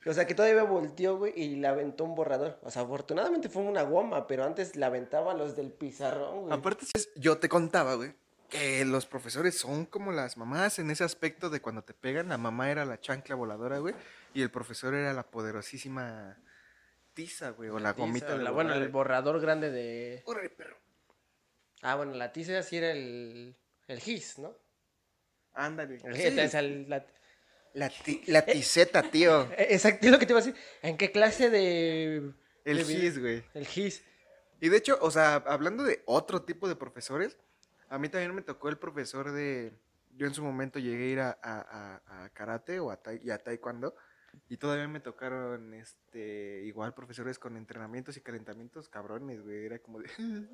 O 0.04 0.12
sea, 0.12 0.26
que 0.26 0.34
todavía 0.34 0.64
volteó, 0.64 1.16
güey, 1.16 1.32
y 1.36 1.56
le 1.56 1.68
aventó 1.68 2.02
un 2.04 2.16
borrador. 2.16 2.58
O 2.62 2.70
sea, 2.70 2.82
afortunadamente 2.82 3.48
fue 3.48 3.62
una 3.62 3.82
goma, 3.82 4.26
pero 4.26 4.44
antes 4.44 4.74
le 4.74 4.84
aventaba 4.84 5.32
los 5.32 5.54
del 5.54 5.70
pizarrón, 5.72 6.40
güey. 6.42 6.52
Aparte, 6.52 6.86
yo 7.14 7.38
te 7.38 7.48
contaba, 7.48 7.94
güey, 7.94 8.12
que 8.48 8.84
los 8.84 9.06
profesores 9.06 9.56
son 9.56 9.86
como 9.86 10.10
las 10.10 10.36
mamás 10.36 10.80
en 10.80 10.90
ese 10.90 11.04
aspecto 11.04 11.50
de 11.50 11.62
cuando 11.62 11.82
te 11.84 11.94
pegan. 11.94 12.28
La 12.30 12.36
mamá 12.36 12.68
era 12.70 12.84
la 12.84 12.98
chancla 13.00 13.36
voladora, 13.36 13.78
güey, 13.78 13.94
y 14.34 14.42
el 14.42 14.50
profesor 14.50 14.92
era 14.94 15.12
la 15.12 15.22
poderosísima 15.22 16.36
tiza, 17.14 17.50
güey, 17.50 17.70
o 17.70 17.78
la 17.78 17.94
Tiza, 17.94 18.06
gomita 18.06 18.36
de 18.36 18.42
la- 18.42 18.50
bueno, 18.50 18.74
el 18.74 18.88
borrador 18.88 19.40
grande 19.40 19.70
de... 19.70 20.22
Órale, 20.26 20.50
perro. 20.50 20.76
Ah, 21.82 21.96
bueno, 21.96 22.14
la 22.14 22.32
tiza 22.32 22.62
sí 22.62 22.76
era 22.78 22.92
el, 22.92 23.54
el 23.88 24.00
gis, 24.00 24.38
¿no? 24.38 24.56
Ándale. 25.52 25.98
El 26.04 26.16
Sí, 26.16 26.22
el- 26.56 26.88
la- 26.88 27.06
la, 27.74 27.88
ti- 27.88 28.22
la 28.26 28.42
tiseta, 28.44 29.02
tío. 29.02 29.42
Eh, 29.58 29.68
Exacto, 29.70 30.06
es 30.06 30.12
lo 30.12 30.18
que 30.18 30.26
te 30.26 30.32
iba 30.32 30.40
a 30.40 30.44
decir. 30.44 30.58
¿En 30.82 30.96
qué 30.96 31.10
clase 31.12 31.50
de... 31.50 32.32
El 32.64 32.76
de 32.78 32.84
gis, 32.84 33.18
güey. 33.18 33.42
El 33.54 33.66
gis. 33.66 34.02
Y 34.60 34.68
de 34.68 34.76
hecho, 34.76 34.96
o 35.00 35.10
sea, 35.10 35.34
hablando 35.46 35.82
de 35.82 36.02
otro 36.06 36.42
tipo 36.42 36.68
de 36.68 36.76
profesores, 36.76 37.36
a 37.88 37.98
mí 37.98 38.08
también 38.08 38.34
me 38.34 38.42
tocó 38.42 38.68
el 38.68 38.78
profesor 38.78 39.32
de... 39.32 39.72
Yo 40.14 40.26
en 40.26 40.34
su 40.34 40.42
momento 40.44 40.78
llegué 40.78 41.04
a 41.04 41.08
ir 41.08 41.20
a, 41.20 41.30
a- 41.42 42.00
a- 42.06 42.24
a 42.24 42.28
karate 42.30 42.78
o 42.78 42.90
a, 42.90 43.02
tai- 43.02 43.20
y 43.24 43.30
a 43.30 43.38
taekwondo 43.38 43.94
y 44.48 44.56
todavía 44.58 44.86
me 44.88 45.00
tocaron 45.00 45.74
este 45.74 46.62
igual 46.64 46.94
profesores 46.94 47.38
con 47.38 47.56
entrenamientos 47.56 48.16
y 48.16 48.20
calentamientos 48.20 48.88
cabrones, 48.88 49.42
güey. 49.42 49.64
Era 49.66 49.78
como 49.80 49.98
de... 50.00 50.08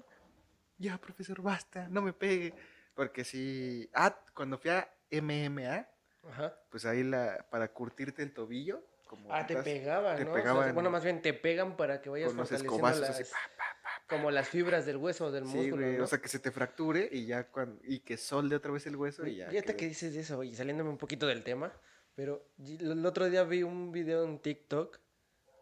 Ya, 0.78 0.98
profesor, 0.98 1.42
basta, 1.42 1.88
no 1.88 2.00
me 2.02 2.12
pegue. 2.12 2.54
Porque 2.94 3.24
sí... 3.24 3.88
Ah, 3.94 4.16
cuando 4.34 4.58
fui 4.58 4.70
a 4.70 4.88
MMA, 5.10 5.86
Ajá. 6.30 6.56
pues 6.70 6.84
ahí 6.84 7.02
la 7.02 7.46
para 7.50 7.72
curtirte 7.72 8.22
el 8.22 8.32
tobillo. 8.32 8.82
Como 9.06 9.32
Ah, 9.32 9.46
te 9.46 9.54
estás 9.54 9.64
pegaban, 9.64 10.16
te 10.16 10.24
¿no? 10.24 10.30
O 10.32 10.34
sea, 10.34 10.42
pegaban 10.42 10.74
bueno, 10.74 10.90
más 10.90 11.02
bien 11.02 11.22
te 11.22 11.32
pegan 11.32 11.76
para 11.76 12.00
que 12.02 12.10
vayas 12.10 12.28
con 12.28 12.46
fortaleciendo 12.46 12.78
las, 13.00 13.00
así, 13.10 13.24
pa, 13.24 13.38
pa, 13.56 13.64
pa, 13.82 13.90
como 14.06 14.30
las 14.30 14.48
fibras 14.48 14.84
del 14.84 14.98
hueso 14.98 15.26
o 15.26 15.30
del 15.32 15.46
Sí, 15.46 15.56
músculo, 15.56 15.82
güey, 15.86 15.96
¿no? 15.96 16.04
o 16.04 16.06
sea, 16.06 16.20
que 16.20 16.28
se 16.28 16.38
te 16.38 16.50
fracture 16.50 17.08
y 17.10 17.24
ya 17.24 17.44
cuando, 17.48 17.80
y 17.84 18.00
que 18.00 18.18
solde 18.18 18.54
otra 18.54 18.70
vez 18.70 18.86
el 18.86 18.96
hueso 18.96 19.26
y 19.26 19.36
ya. 19.36 19.48
Fíjate 19.48 19.76
que 19.76 19.86
dices 19.88 20.14
eso, 20.14 20.42
y 20.42 20.54
saliéndome 20.54 20.90
un 20.90 20.98
poquito 20.98 21.26
del 21.26 21.42
tema, 21.42 21.72
pero 22.14 22.44
el 22.58 23.06
otro 23.06 23.30
día 23.30 23.44
vi 23.44 23.62
un 23.62 23.92
video 23.92 24.24
en 24.24 24.40
TikTok 24.40 24.98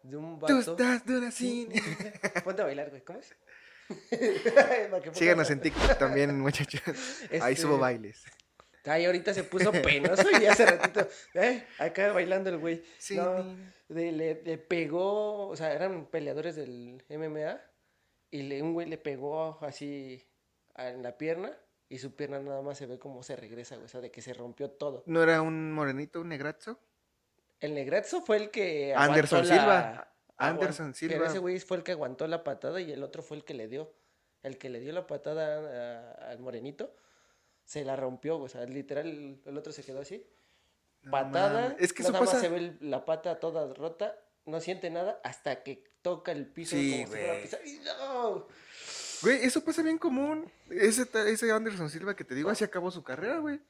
de 0.03 0.17
un 0.17 0.41
Tú 0.41 0.47
vato. 0.47 0.73
estás 0.73 1.07
dura 1.07 1.31
sin. 1.31 1.69
Ponte 2.45 2.63
a 2.63 2.65
bailar, 2.65 2.91
güey, 2.91 3.03
¿cómo 3.05 3.21
es? 3.21 3.33
Síganos 5.13 5.51
en 5.51 5.61
TikTok 5.61 5.99
también, 5.99 6.39
muchachos. 6.41 6.83
Ahí 7.31 7.53
Este- 7.53 7.57
subo 7.57 7.79
bailes. 7.79 8.25
Ay, 8.85 9.05
ahorita 9.05 9.35
se 9.35 9.43
puso 9.43 9.73
penoso 9.83 10.25
y 10.41 10.47
hace 10.47 10.65
ratito, 10.65 11.09
eh, 11.35 11.67
acá 11.79 12.13
bailando 12.13 12.51
el 12.51 12.59
güey. 12.59 12.85
Sí, 12.99 13.17
No, 13.17 13.43
de- 13.89 14.13
le, 14.13 14.43
le 14.45 14.59
pegó, 14.59 15.49
o 15.49 15.57
sea, 15.57 15.73
eran 15.73 16.07
peleadores 16.07 16.55
del 16.55 17.03
MMA 17.09 17.61
y 18.31 18.43
le, 18.43 18.63
un 18.63 18.75
güey 18.75 18.87
le 18.89 18.97
pegó 18.99 19.59
así 19.65 20.25
en 20.77 21.03
la 21.03 21.19
pierna 21.19 21.53
y 21.89 21.99
su 21.99 22.15
pierna 22.15 22.39
nada 22.39 22.63
más 22.63 22.79
se 22.79 22.87
ve 22.87 22.99
como 22.99 23.23
se 23.25 23.35
regresa, 23.35 23.75
güey, 23.75 23.87
o 23.87 23.89
sea, 23.89 24.01
de 24.01 24.11
que 24.13 24.23
se 24.23 24.33
rompió 24.35 24.71
todo. 24.71 25.03
¿No 25.07 25.21
era 25.23 25.43
un 25.43 25.73
morenito, 25.73 26.21
un 26.21 26.29
negrazo? 26.29 26.79
El 27.59 27.75
Negrazzo 27.75 28.21
fue 28.23 28.37
el 28.37 28.51
que 28.51 28.95
Anderson 28.95 29.49
la- 29.49 29.57
Silva. 29.57 30.13
Anderson 30.39 30.95
Pero 30.99 31.13
Silva. 31.13 31.27
ese 31.29 31.39
güey 31.39 31.59
fue 31.61 31.77
el 31.79 31.83
que 31.83 31.93
aguantó 31.93 32.27
la 32.27 32.45
patada 32.45 32.81
y 32.81 32.93
el 32.93 33.03
otro 33.03 33.23
fue 33.23 33.37
el 33.39 33.45
que 33.45 33.55
le 33.55 33.69
dio. 33.69 33.93
El 34.43 34.59
que 34.59 34.69
le 34.69 34.81
dio 34.81 34.93
la 34.93 35.07
patada 35.07 36.11
a- 36.25 36.31
al 36.31 36.39
morenito 36.39 36.95
se 37.65 37.85
la 37.85 37.97
rompió, 37.97 38.39
o 38.39 38.49
sea, 38.49 38.65
literal 38.65 39.41
el, 39.45 39.59
otro 39.59 39.73
se 39.73 39.83
quedó 39.83 40.01
así. 40.01 40.25
Patada. 41.11 41.77
Es 41.79 41.93
que 41.93 42.03
eso 42.03 42.13
nada 42.13 42.25
más 42.25 42.31
pasa. 42.35 42.41
se 42.43 42.49
ve 42.49 42.57
el- 42.59 42.79
la 42.81 43.05
pata 43.05 43.39
toda 43.41 43.73
rota, 43.75 44.17
no 44.45 44.61
siente 44.61 44.91
nada 44.91 45.21
hasta 45.25 45.63
que 45.63 45.85
toca 46.03 46.33
el 46.33 46.47
piso 46.47 46.77
Sí, 46.77 46.93
como 46.93 47.05
si 47.07 47.11
fuera 47.13 47.33
a 47.33 47.37
güey. 47.37 47.75
¡Y 47.75 47.79
no! 47.81 48.47
Güey, 49.23 49.45
eso 49.45 49.65
pasa 49.65 49.83
bien 49.83 49.99
común. 49.99 50.51
Ese, 50.71 51.07
ese 51.27 51.51
Anderson 51.51 51.89
Silva 51.91 52.15
que 52.15 52.25
te 52.25 52.35
digo, 52.35 52.51
así 52.51 52.63
acabó 52.65 52.91
su 52.91 53.03
carrera, 53.03 53.39
güey. 53.39 53.61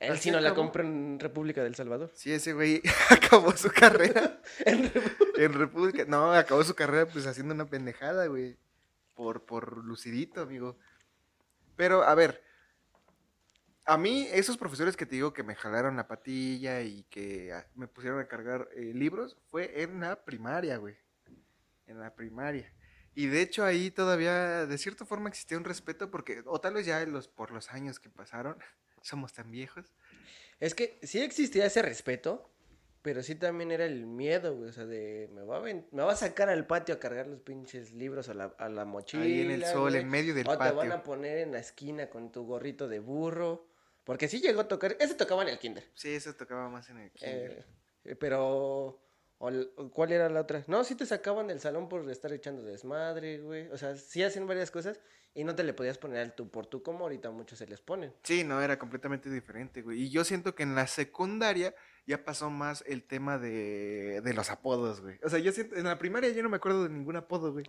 Él 0.00 0.18
sí 0.18 0.30
no 0.30 0.40
la 0.40 0.54
compró 0.54 0.82
en 0.82 1.20
República 1.20 1.62
del 1.62 1.74
Salvador. 1.74 2.10
Sí, 2.14 2.32
ese 2.32 2.54
güey 2.54 2.82
acabó 3.10 3.54
su 3.56 3.70
carrera 3.70 4.40
En 4.64 4.90
Repu- 4.92 5.38
en 5.38 5.52
República. 5.52 6.04
No, 6.06 6.32
acabó 6.32 6.64
su 6.64 6.74
carrera 6.74 7.06
pues 7.06 7.26
haciendo 7.26 7.54
una 7.54 7.68
pendejada, 7.68 8.26
güey. 8.26 8.56
Por, 9.14 9.44
por 9.44 9.84
lucidito, 9.84 10.40
amigo. 10.40 10.78
Pero, 11.76 12.02
a 12.02 12.14
ver. 12.14 12.42
A 13.84 13.96
mí, 13.98 14.26
esos 14.32 14.56
profesores 14.56 14.96
que 14.96 15.04
te 15.04 15.16
digo 15.16 15.32
que 15.32 15.42
me 15.42 15.54
jalaron 15.54 15.96
la 15.96 16.06
patilla 16.06 16.80
y 16.82 17.02
que 17.04 17.52
ah, 17.52 17.66
me 17.74 17.88
pusieron 17.88 18.20
a 18.20 18.28
cargar 18.28 18.68
eh, 18.74 18.92
libros, 18.94 19.36
fue 19.50 19.82
en 19.82 20.00
la 20.00 20.24
primaria, 20.24 20.76
güey. 20.76 20.96
En 21.86 21.98
la 21.98 22.14
primaria. 22.14 22.72
Y 23.14 23.26
de 23.26 23.42
hecho 23.42 23.64
ahí 23.64 23.90
todavía, 23.90 24.64
de 24.66 24.78
cierta 24.78 25.04
forma, 25.04 25.28
existía 25.28 25.58
un 25.58 25.64
respeto 25.64 26.10
porque, 26.10 26.42
o 26.46 26.60
tal 26.60 26.74
vez 26.74 26.86
ya 26.86 27.04
los, 27.04 27.26
por 27.26 27.50
los 27.50 27.70
años 27.70 27.98
que 27.98 28.08
pasaron, 28.08 28.56
somos 29.02 29.32
tan 29.32 29.50
viejos. 29.50 29.86
Es 30.60 30.74
que 30.74 30.98
sí 31.02 31.20
existía 31.22 31.66
ese 31.66 31.82
respeto, 31.82 32.50
pero 33.02 33.22
sí 33.22 33.34
también 33.34 33.70
era 33.70 33.86
el 33.86 34.04
miedo, 34.06 34.54
güey. 34.56 34.68
O 34.68 34.72
sea, 34.72 34.84
de 34.84 35.28
me 35.32 35.42
va 35.42 35.56
a, 35.56 35.60
ven- 35.60 35.86
me 35.90 36.02
va 36.02 36.12
a 36.12 36.16
sacar 36.16 36.50
al 36.50 36.66
patio 36.66 36.94
a 36.94 36.98
cargar 37.00 37.26
los 37.26 37.40
pinches 37.40 37.92
libros 37.92 38.28
a 38.28 38.34
la, 38.34 38.54
a 38.58 38.68
la 38.68 38.84
mochila. 38.84 39.22
Ahí 39.22 39.40
en 39.40 39.50
el 39.52 39.64
sol, 39.64 39.90
güey. 39.92 40.02
en 40.02 40.08
medio 40.08 40.34
del 40.34 40.46
o 40.46 40.52
te 40.52 40.58
van 40.58 40.76
patio. 40.76 40.94
a 40.94 41.02
poner 41.02 41.38
en 41.38 41.52
la 41.52 41.60
esquina 41.60 42.10
con 42.10 42.30
tu 42.30 42.44
gorrito 42.44 42.88
de 42.88 42.98
burro. 42.98 43.66
Porque 44.04 44.28
sí 44.28 44.40
llegó 44.40 44.62
a 44.62 44.68
tocar. 44.68 44.96
Ese 44.98 45.14
tocaba 45.14 45.42
en 45.42 45.48
el 45.48 45.58
kinder. 45.58 45.84
Sí, 45.94 46.12
eso 46.14 46.34
tocaba 46.34 46.68
más 46.68 46.88
en 46.90 46.98
el 46.98 47.10
kinder. 47.12 47.64
Eh, 48.04 48.16
pero. 48.16 48.98
O 49.42 49.90
¿Cuál 49.90 50.12
era 50.12 50.28
la 50.28 50.42
otra? 50.42 50.62
No, 50.66 50.84
sí 50.84 50.94
te 50.94 51.06
sacaban 51.06 51.46
del 51.46 51.60
salón 51.60 51.88
por 51.88 52.08
estar 52.10 52.30
echando 52.30 52.62
desmadre, 52.62 53.38
güey. 53.38 53.68
O 53.68 53.78
sea, 53.78 53.96
sí 53.96 54.22
hacen 54.22 54.46
varias 54.46 54.70
cosas 54.70 55.00
y 55.32 55.44
no 55.44 55.54
te 55.54 55.64
le 55.64 55.72
podías 55.72 55.96
poner 55.96 56.18
al 56.18 56.34
tú 56.34 56.50
por 56.50 56.66
tú 56.66 56.82
como 56.82 57.04
ahorita 57.04 57.30
muchos 57.30 57.58
se 57.58 57.66
les 57.66 57.80
ponen. 57.80 58.12
Sí, 58.22 58.44
no, 58.44 58.60
era 58.60 58.78
completamente 58.78 59.30
diferente, 59.30 59.80
güey. 59.80 60.02
Y 60.02 60.10
yo 60.10 60.24
siento 60.24 60.54
que 60.54 60.62
en 60.62 60.74
la 60.74 60.86
secundaria 60.86 61.74
ya 62.06 62.22
pasó 62.22 62.50
más 62.50 62.84
el 62.86 63.02
tema 63.02 63.38
de, 63.38 64.20
de 64.20 64.34
los 64.34 64.50
apodos, 64.50 65.00
güey. 65.00 65.18
O 65.22 65.30
sea, 65.30 65.38
yo 65.38 65.52
siento, 65.52 65.74
en 65.74 65.84
la 65.84 65.96
primaria 65.96 66.28
yo 66.28 66.42
no 66.42 66.50
me 66.50 66.56
acuerdo 66.58 66.82
de 66.82 66.90
ningún 66.90 67.16
apodo, 67.16 67.54
güey. 67.54 67.64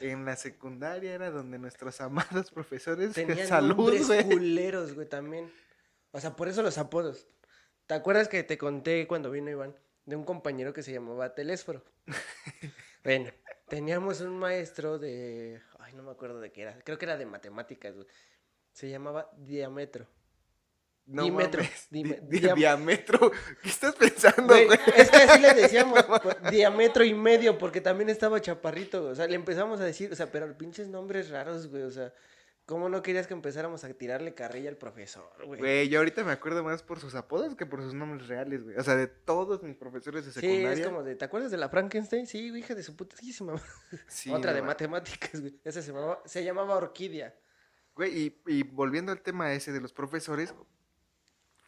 En 0.00 0.24
la 0.24 0.34
secundaria 0.34 1.14
era 1.14 1.30
donde 1.30 1.60
nuestros 1.60 2.00
amados 2.00 2.50
profesores 2.50 3.12
Tenían 3.12 3.46
salud, 3.46 3.76
güey. 4.04 4.24
culeros, 4.24 4.94
güey, 4.94 5.08
también. 5.08 5.48
O 6.10 6.18
sea, 6.18 6.34
por 6.34 6.48
eso 6.48 6.60
los 6.64 6.76
apodos. 6.76 7.28
¿Te 7.86 7.94
acuerdas 7.94 8.28
que 8.28 8.42
te 8.42 8.58
conté 8.58 9.06
cuando 9.06 9.30
vino 9.30 9.48
Iván 9.48 9.76
de 10.06 10.16
un 10.16 10.24
compañero 10.24 10.72
que 10.72 10.82
se 10.82 10.92
llamaba 10.92 11.34
Telésforo? 11.34 11.82
bueno, 13.04 13.30
teníamos 13.68 14.20
un 14.20 14.38
maestro 14.38 14.98
de... 14.98 15.60
Ay, 15.78 15.92
no 15.94 16.02
me 16.02 16.10
acuerdo 16.10 16.40
de 16.40 16.52
qué 16.52 16.62
era. 16.62 16.78
Creo 16.84 16.98
que 16.98 17.04
era 17.06 17.16
de 17.16 17.26
matemáticas, 17.26 17.94
güey. 17.94 18.06
Se 18.72 18.88
llamaba 18.90 19.30
Diametro. 19.36 20.06
No 21.06 21.22
Dimetro, 21.24 21.62
mames, 21.62 21.86
dime- 21.90 22.18
di- 22.22 22.38
di- 22.40 22.46
diam- 22.46 22.54
diametro. 22.54 23.30
¿Qué 23.62 23.68
estás 23.68 23.94
pensando, 23.94 24.54
Güey, 24.54 24.68
es 24.96 25.10
que 25.10 25.16
así 25.18 25.38
le 25.38 25.52
decíamos, 25.52 26.02
pues, 26.22 26.36
diametro 26.50 27.04
y 27.04 27.12
medio, 27.12 27.58
porque 27.58 27.82
también 27.82 28.08
estaba 28.08 28.40
chaparrito, 28.40 29.00
güey. 29.02 29.12
O 29.12 29.14
sea, 29.14 29.26
le 29.26 29.34
empezamos 29.34 29.80
a 29.80 29.84
decir, 29.84 30.10
o 30.10 30.16
sea, 30.16 30.32
pero 30.32 30.56
pinches 30.56 30.88
nombres 30.88 31.28
raros, 31.28 31.66
güey. 31.66 31.82
O 31.82 31.90
sea, 31.90 32.14
¿cómo 32.66 32.88
no 32.88 33.02
querías 33.02 33.26
que 33.26 33.34
empezáramos 33.34 33.84
a 33.84 33.92
tirarle 33.94 34.34
carrilla 34.34 34.70
al 34.70 34.76
profesor, 34.76 35.30
güey? 35.44 35.60
Güey, 35.60 35.88
yo 35.88 35.98
ahorita 35.98 36.24
me 36.24 36.32
acuerdo 36.32 36.64
más 36.64 36.82
por 36.82 36.98
sus 37.00 37.14
apodos 37.14 37.54
que 37.54 37.66
por 37.66 37.82
sus 37.82 37.94
nombres 37.94 38.26
reales, 38.28 38.62
güey. 38.64 38.76
O 38.76 38.82
sea, 38.82 38.96
de 38.96 39.06
todos 39.06 39.62
mis 39.62 39.76
profesores 39.76 40.24
de 40.24 40.32
Sí, 40.32 40.40
secundaria. 40.40 40.72
es 40.82 40.86
como 40.86 41.02
de, 41.02 41.14
¿te 41.16 41.24
acuerdas 41.24 41.50
de 41.50 41.58
la 41.58 41.68
Frankenstein? 41.68 42.26
Sí, 42.26 42.48
güey, 42.50 42.62
hija 42.62 42.74
de 42.74 42.82
su 42.82 42.96
puta, 42.96 43.16
sí. 43.16 43.32
Sí, 44.08 44.30
Otra 44.32 44.50
no 44.52 44.56
de 44.56 44.60
ma- 44.62 44.68
matemáticas, 44.68 45.40
güey. 45.40 45.58
Esa 45.64 45.82
se 45.82 45.92
llamaba, 45.92 46.22
se 46.24 46.42
llamaba 46.44 46.76
Orquídea. 46.76 47.34
Güey, 47.94 48.18
y, 48.18 48.42
y 48.46 48.62
volviendo 48.64 49.12
al 49.12 49.20
tema 49.20 49.52
ese 49.52 49.72
de 49.72 49.80
los 49.80 49.92
profesores, 49.92 50.52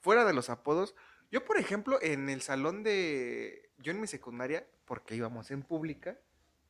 fuera 0.00 0.24
de 0.24 0.32
los 0.32 0.50
apodos, 0.50 0.94
yo 1.30 1.44
por 1.44 1.58
ejemplo 1.58 1.98
en 2.02 2.28
el 2.28 2.40
salón 2.42 2.82
de, 2.82 3.70
yo 3.78 3.92
en 3.92 4.00
mi 4.00 4.06
secundaria, 4.06 4.66
porque 4.84 5.14
íbamos 5.16 5.50
en 5.50 5.62
pública, 5.62 6.18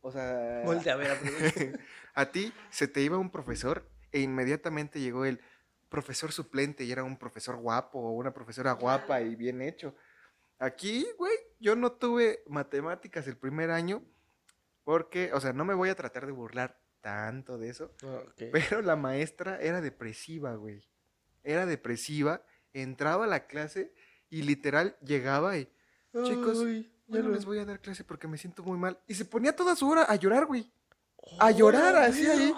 o 0.00 0.10
sea, 0.10 0.62
Volte 0.64 0.90
a 0.90 0.96
ver, 0.96 1.10
aprovecha. 1.10 1.78
a 2.14 2.30
ti 2.30 2.52
se 2.70 2.86
te 2.88 3.00
iba 3.02 3.18
un 3.18 3.30
profesor 3.30 3.88
e 4.12 4.20
inmediatamente 4.20 5.00
llegó 5.00 5.24
el 5.24 5.40
profesor 5.88 6.32
suplente 6.32 6.84
y 6.84 6.92
era 6.92 7.04
un 7.04 7.16
profesor 7.16 7.56
guapo 7.56 7.98
o 7.98 8.12
una 8.12 8.32
profesora 8.32 8.72
guapa 8.72 9.20
y 9.20 9.36
bien 9.36 9.62
hecho. 9.62 9.94
Aquí, 10.58 11.06
güey, 11.18 11.34
yo 11.60 11.76
no 11.76 11.92
tuve 11.92 12.42
matemáticas 12.46 13.26
el 13.26 13.36
primer 13.36 13.70
año 13.70 14.02
porque, 14.84 15.32
o 15.32 15.40
sea, 15.40 15.52
no 15.52 15.64
me 15.64 15.74
voy 15.74 15.88
a 15.90 15.94
tratar 15.94 16.26
de 16.26 16.32
burlar 16.32 16.80
tanto 17.00 17.58
de 17.58 17.68
eso, 17.68 17.92
Ok. 18.02 18.44
pero 18.52 18.82
la 18.82 18.96
maestra 18.96 19.60
era 19.60 19.80
depresiva, 19.80 20.54
güey. 20.54 20.88
Era 21.44 21.66
depresiva, 21.66 22.42
entraba 22.72 23.24
a 23.24 23.28
la 23.28 23.46
clase 23.46 23.92
y 24.28 24.42
literal 24.42 24.96
llegaba 25.00 25.56
y, 25.56 25.70
chicos, 26.24 26.58
Ay, 26.64 26.92
ya 27.06 27.22
no 27.22 27.28
les 27.28 27.44
voy 27.44 27.58
a 27.58 27.64
dar 27.64 27.80
clase 27.80 28.02
porque 28.02 28.26
me 28.26 28.38
siento 28.38 28.62
muy 28.64 28.78
mal. 28.78 28.98
Y 29.06 29.14
se 29.14 29.24
ponía 29.24 29.54
toda 29.54 29.76
su 29.76 29.88
hora 29.88 30.02
a 30.02 30.16
llorar, 30.16 30.46
güey. 30.46 30.72
A 31.38 31.50
llorar 31.50 31.96
así 31.96 32.26
ahí. 32.26 32.52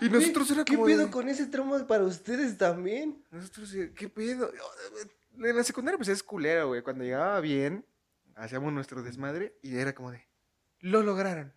Y 0.00 0.08
nosotros 0.08 0.50
era 0.50 0.64
¿Qué 0.64 0.74
como 0.74 0.86
pedo 0.86 1.06
de- 1.06 1.10
con 1.10 1.28
ese 1.28 1.46
trauma 1.46 1.86
para 1.86 2.04
ustedes 2.04 2.58
también? 2.58 3.24
Nosotros, 3.30 3.72
eh, 3.74 3.92
¿qué 3.94 4.08
pedo? 4.08 4.50
En 5.38 5.56
la 5.56 5.64
secundaria 5.64 5.96
pues 5.96 6.08
es 6.08 6.22
culera, 6.22 6.64
güey. 6.64 6.82
Cuando 6.82 7.04
llegaba 7.04 7.40
bien, 7.40 7.84
hacíamos 8.34 8.72
nuestro 8.72 9.02
desmadre 9.02 9.56
y 9.62 9.76
era 9.76 9.94
como 9.94 10.10
de, 10.10 10.26
lo 10.80 11.02
lograron. 11.02 11.52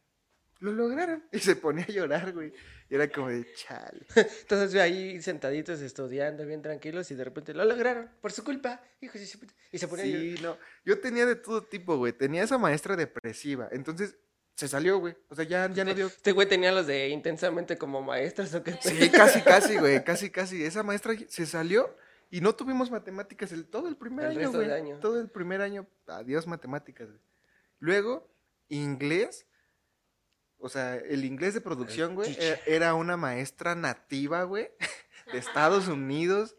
Lo 0.60 0.72
lograron. 0.72 1.24
Y 1.32 1.40
se 1.40 1.56
ponía 1.56 1.84
a 1.86 1.92
llorar, 1.92 2.32
güey. 2.34 2.54
Y 2.90 2.96
era 2.96 3.10
como 3.10 3.30
de, 3.30 3.46
chale. 3.56 4.06
Entonces 4.42 4.80
ahí 4.80 5.22
sentaditos 5.22 5.82
estudiando 5.82 6.46
bien 6.46 6.62
tranquilos 6.62 7.10
y 7.12 7.16
de 7.16 7.24
repente 7.24 7.54
lo 7.54 7.66
lograron 7.66 8.10
por 8.22 8.32
su 8.32 8.44
culpa, 8.44 8.82
puta. 9.02 9.54
Y 9.72 9.78
se 9.80 9.88
ponía 9.88 10.06
a 10.06 10.08
llorar. 10.08 10.38
Sí, 10.38 10.44
no. 10.44 10.58
Yo 10.86 11.00
tenía 11.00 11.26
de 11.26 11.36
todo 11.36 11.64
tipo, 11.64 11.98
güey. 11.98 12.14
Tenía 12.14 12.44
esa 12.44 12.58
maestra 12.58 12.96
depresiva. 12.96 13.68
Entonces, 13.72 14.16
se 14.56 14.68
salió, 14.68 14.98
güey. 15.00 15.16
O 15.30 15.36
sea, 15.36 15.46
ya, 15.46 15.70
ya 15.70 15.84
no 15.86 15.94
dio. 15.94 16.08
Este 16.08 16.32
güey 16.32 16.48
tenía 16.48 16.72
los 16.72 16.88
de 16.88 17.10
intensamente 17.10 17.78
como 17.78 18.02
maestras 18.02 18.54
o 18.56 18.64
qué 18.64 18.78
Sí, 18.82 19.10
casi, 19.10 19.42
casi, 19.42 19.78
güey. 19.78 20.04
Casi, 20.04 20.30
casi. 20.30 20.64
Esa 20.64 20.82
maestra 20.82 21.14
se 21.28 21.46
salió 21.46 21.96
y 22.32 22.42
no 22.42 22.56
tuvimos 22.56 22.90
matemáticas 22.90 23.52
el, 23.52 23.66
todo 23.68 23.88
el 23.88 23.98
primer 23.98 24.26
El 24.26 24.32
año, 24.32 24.40
resto 24.40 24.58
güey. 24.58 24.68
del 24.70 24.78
año. 24.78 25.00
Todo 25.00 25.20
el 25.20 25.30
primer 25.30 25.62
año. 25.62 25.86
Adiós 26.08 26.48
matemáticas, 26.48 27.08
güey. 27.10 27.20
Luego, 27.80 28.28
inglés. 28.70 29.46
O 30.58 30.70
sea, 30.70 30.96
el 30.96 31.26
inglés 31.26 31.54
de 31.54 31.62
producción, 31.62 32.16
güey, 32.16 32.34
e- 32.40 32.60
era 32.66 32.94
una 32.96 33.18
maestra 33.18 33.76
nativa, 33.76 34.44
güey, 34.44 34.72
de 35.32 35.38
Estados 35.38 35.90
Unidos, 35.90 36.56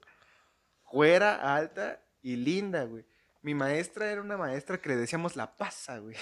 güera, 0.92 1.56
alta 1.56 2.02
y 2.22 2.36
linda, 2.36 2.84
güey. 2.84 3.04
Mi 3.42 3.54
maestra 3.54 4.10
era 4.12 4.20
una 4.20 4.36
maestra 4.36 4.80
que 4.80 4.90
le 4.90 4.96
decíamos 4.96 5.34
la 5.34 5.56
pasa, 5.56 5.98
güey. 5.98 6.14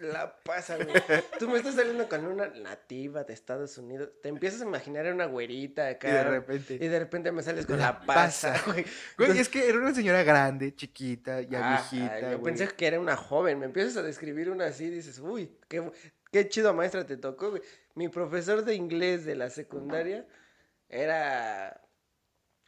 La 0.00 0.34
pasa, 0.42 0.76
güey. 0.76 0.94
Tú 1.38 1.48
me 1.48 1.58
estás 1.58 1.74
saliendo 1.74 2.08
con 2.08 2.24
una 2.26 2.46
nativa 2.48 3.22
de 3.24 3.34
Estados 3.34 3.76
Unidos. 3.76 4.10
Te 4.22 4.30
empiezas 4.30 4.62
a 4.62 4.64
imaginar 4.64 5.12
una 5.12 5.26
güerita 5.26 5.88
acá. 5.88 6.08
Y 6.08 6.12
de 6.12 6.24
repente. 6.24 6.74
Y 6.80 6.88
de 6.88 6.98
repente 6.98 7.32
me 7.32 7.42
sales 7.42 7.66
con 7.66 7.78
La 7.78 7.86
la 7.88 8.00
pasa, 8.00 8.52
pasa. 8.54 8.64
güey. 8.72 8.84
Güey, 9.18 9.38
es 9.38 9.48
que 9.48 9.68
era 9.68 9.78
una 9.78 9.94
señora 9.94 10.22
grande, 10.22 10.74
chiquita, 10.74 11.42
ya 11.42 11.60
Ah, 11.76 11.88
viejita, 11.90 12.20
Yo 12.20 12.38
güey. 12.38 12.42
pensé 12.54 12.68
que 12.74 12.86
era 12.86 12.98
una 12.98 13.16
joven. 13.16 13.58
Me 13.58 13.66
empiezas 13.66 13.96
a 13.98 14.02
describir 14.02 14.48
una 14.50 14.66
así 14.66 14.84
y 14.84 14.90
dices, 14.90 15.18
uy, 15.18 15.50
qué, 15.68 15.90
qué 16.32 16.48
chido 16.48 16.72
maestra 16.72 17.04
te 17.04 17.16
tocó, 17.18 17.50
güey. 17.50 17.62
Mi 17.94 18.08
profesor 18.08 18.64
de 18.64 18.74
inglés 18.74 19.24
de 19.26 19.34
la 19.34 19.50
secundaria 19.50 20.26
era. 20.88 21.80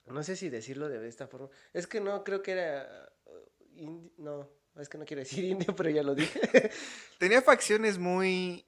No 0.07 0.23
sé 0.23 0.37
si 0.37 0.51
decirlo 0.51 0.89
de 0.89 1.09
esta 1.09 1.27
forma. 1.27 1.49
Es 1.73 1.87
que 1.87 2.01
no, 2.01 2.23
creo 2.25 2.43
que 2.43 2.53
era. 2.53 3.09
uh, 3.25 4.11
No, 4.19 4.51
es 4.83 4.89
que 4.89 4.99
no 4.99 5.05
quiero 5.05 5.21
decir 5.21 5.45
indio, 5.53 5.75
pero 5.77 5.91
ya 5.91 6.03
lo 6.03 6.15
dije. 6.15 6.71
Tenía 7.19 7.43
facciones 7.43 7.99
muy 7.99 8.65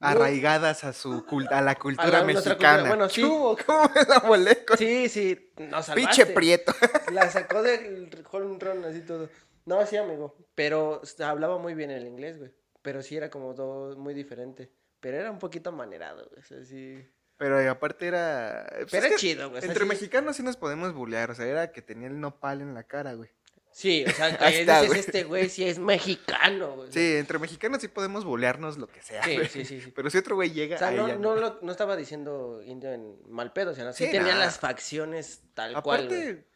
arraigadas 0.00 0.84
a 0.84 0.92
su 0.92 1.24
a 1.50 1.60
la 1.60 1.74
cultura 1.74 2.20
la- 2.20 2.24
mexicana. 2.24 2.54
cultura, 2.82 2.88
bueno, 2.88 3.08
sí. 3.08 3.22
¿Cómo 3.22 3.90
me 3.94 4.02
la 4.04 4.20
con 4.64 4.78
Sí, 4.78 5.08
sí, 5.08 5.52
nos 5.58 5.86
salvaste. 5.86 5.94
pinche 5.94 6.26
prieto? 6.26 6.72
La 7.12 7.28
sacó 7.30 7.62
del 7.62 8.08
home 8.30 8.58
run 8.60 8.84
así 8.84 9.00
todo. 9.00 9.28
No, 9.64 9.84
sí, 9.86 9.96
amigo. 9.96 10.36
Pero 10.54 11.02
hablaba 11.24 11.58
muy 11.58 11.74
bien 11.74 11.90
el 11.90 12.06
inglés, 12.06 12.38
güey. 12.38 12.52
Pero 12.82 13.02
sí 13.02 13.16
era 13.16 13.28
como 13.28 13.54
todo 13.54 13.96
muy 13.96 14.14
diferente. 14.14 14.70
Pero 15.00 15.16
era 15.18 15.30
un 15.30 15.38
poquito 15.38 15.72
manerado, 15.72 16.28
güey. 16.30 16.40
O 16.40 16.44
sea, 16.44 16.64
sí. 16.64 17.04
Pero 17.36 17.70
aparte 17.70 18.06
era. 18.06 18.66
pues, 18.78 18.90
Pero 18.90 19.06
es 19.06 19.12
que 19.12 19.18
chido, 19.18 19.50
güey. 19.50 19.64
Entre 19.64 19.84
mexicanos 19.84 20.36
sí 20.36 20.42
nos 20.42 20.56
podemos 20.56 20.92
bulear. 20.94 21.30
O 21.30 21.34
sea, 21.34 21.46
era 21.46 21.72
que 21.72 21.82
tenía 21.82 22.08
el 22.08 22.20
nopal 22.20 22.60
en 22.60 22.72
la 22.74 22.84
cara, 22.84 23.14
güey. 23.14 23.30
Sí, 23.78 24.04
o 24.04 24.10
sea, 24.10 24.36
que 24.38 24.64
dices, 24.64 24.88
güey. 24.88 24.98
este 24.98 25.22
güey 25.22 25.48
sí 25.48 25.62
es 25.62 25.78
mexicano, 25.78 26.74
güey. 26.74 26.90
Sí, 26.90 27.14
entre 27.14 27.38
mexicanos 27.38 27.80
sí 27.80 27.86
podemos 27.86 28.24
bulearnos 28.24 28.76
lo 28.76 28.88
que 28.88 29.00
sea. 29.00 29.22
Sí, 29.22 29.36
güey. 29.36 29.48
sí, 29.48 29.64
sí, 29.64 29.80
sí. 29.80 29.92
Pero 29.94 30.10
si 30.10 30.18
otro 30.18 30.34
güey 30.34 30.50
llega. 30.50 30.74
O 30.74 30.78
sea, 30.80 30.90
no, 30.90 31.06
no, 31.16 31.36
lo- 31.36 31.60
no 31.62 31.70
estaba 31.70 31.94
diciendo 31.94 32.60
indio 32.66 32.92
en 32.92 33.16
mal 33.30 33.52
pedo, 33.52 33.70
o 33.70 33.74
sea, 33.76 33.84
no, 33.84 33.92
sí, 33.92 34.06
Sí, 34.06 34.10
tenía 34.10 34.34
las 34.34 34.58
facciones 34.58 35.42
tal 35.54 35.80
cual. 35.80 36.06
Aparte, 36.06 36.48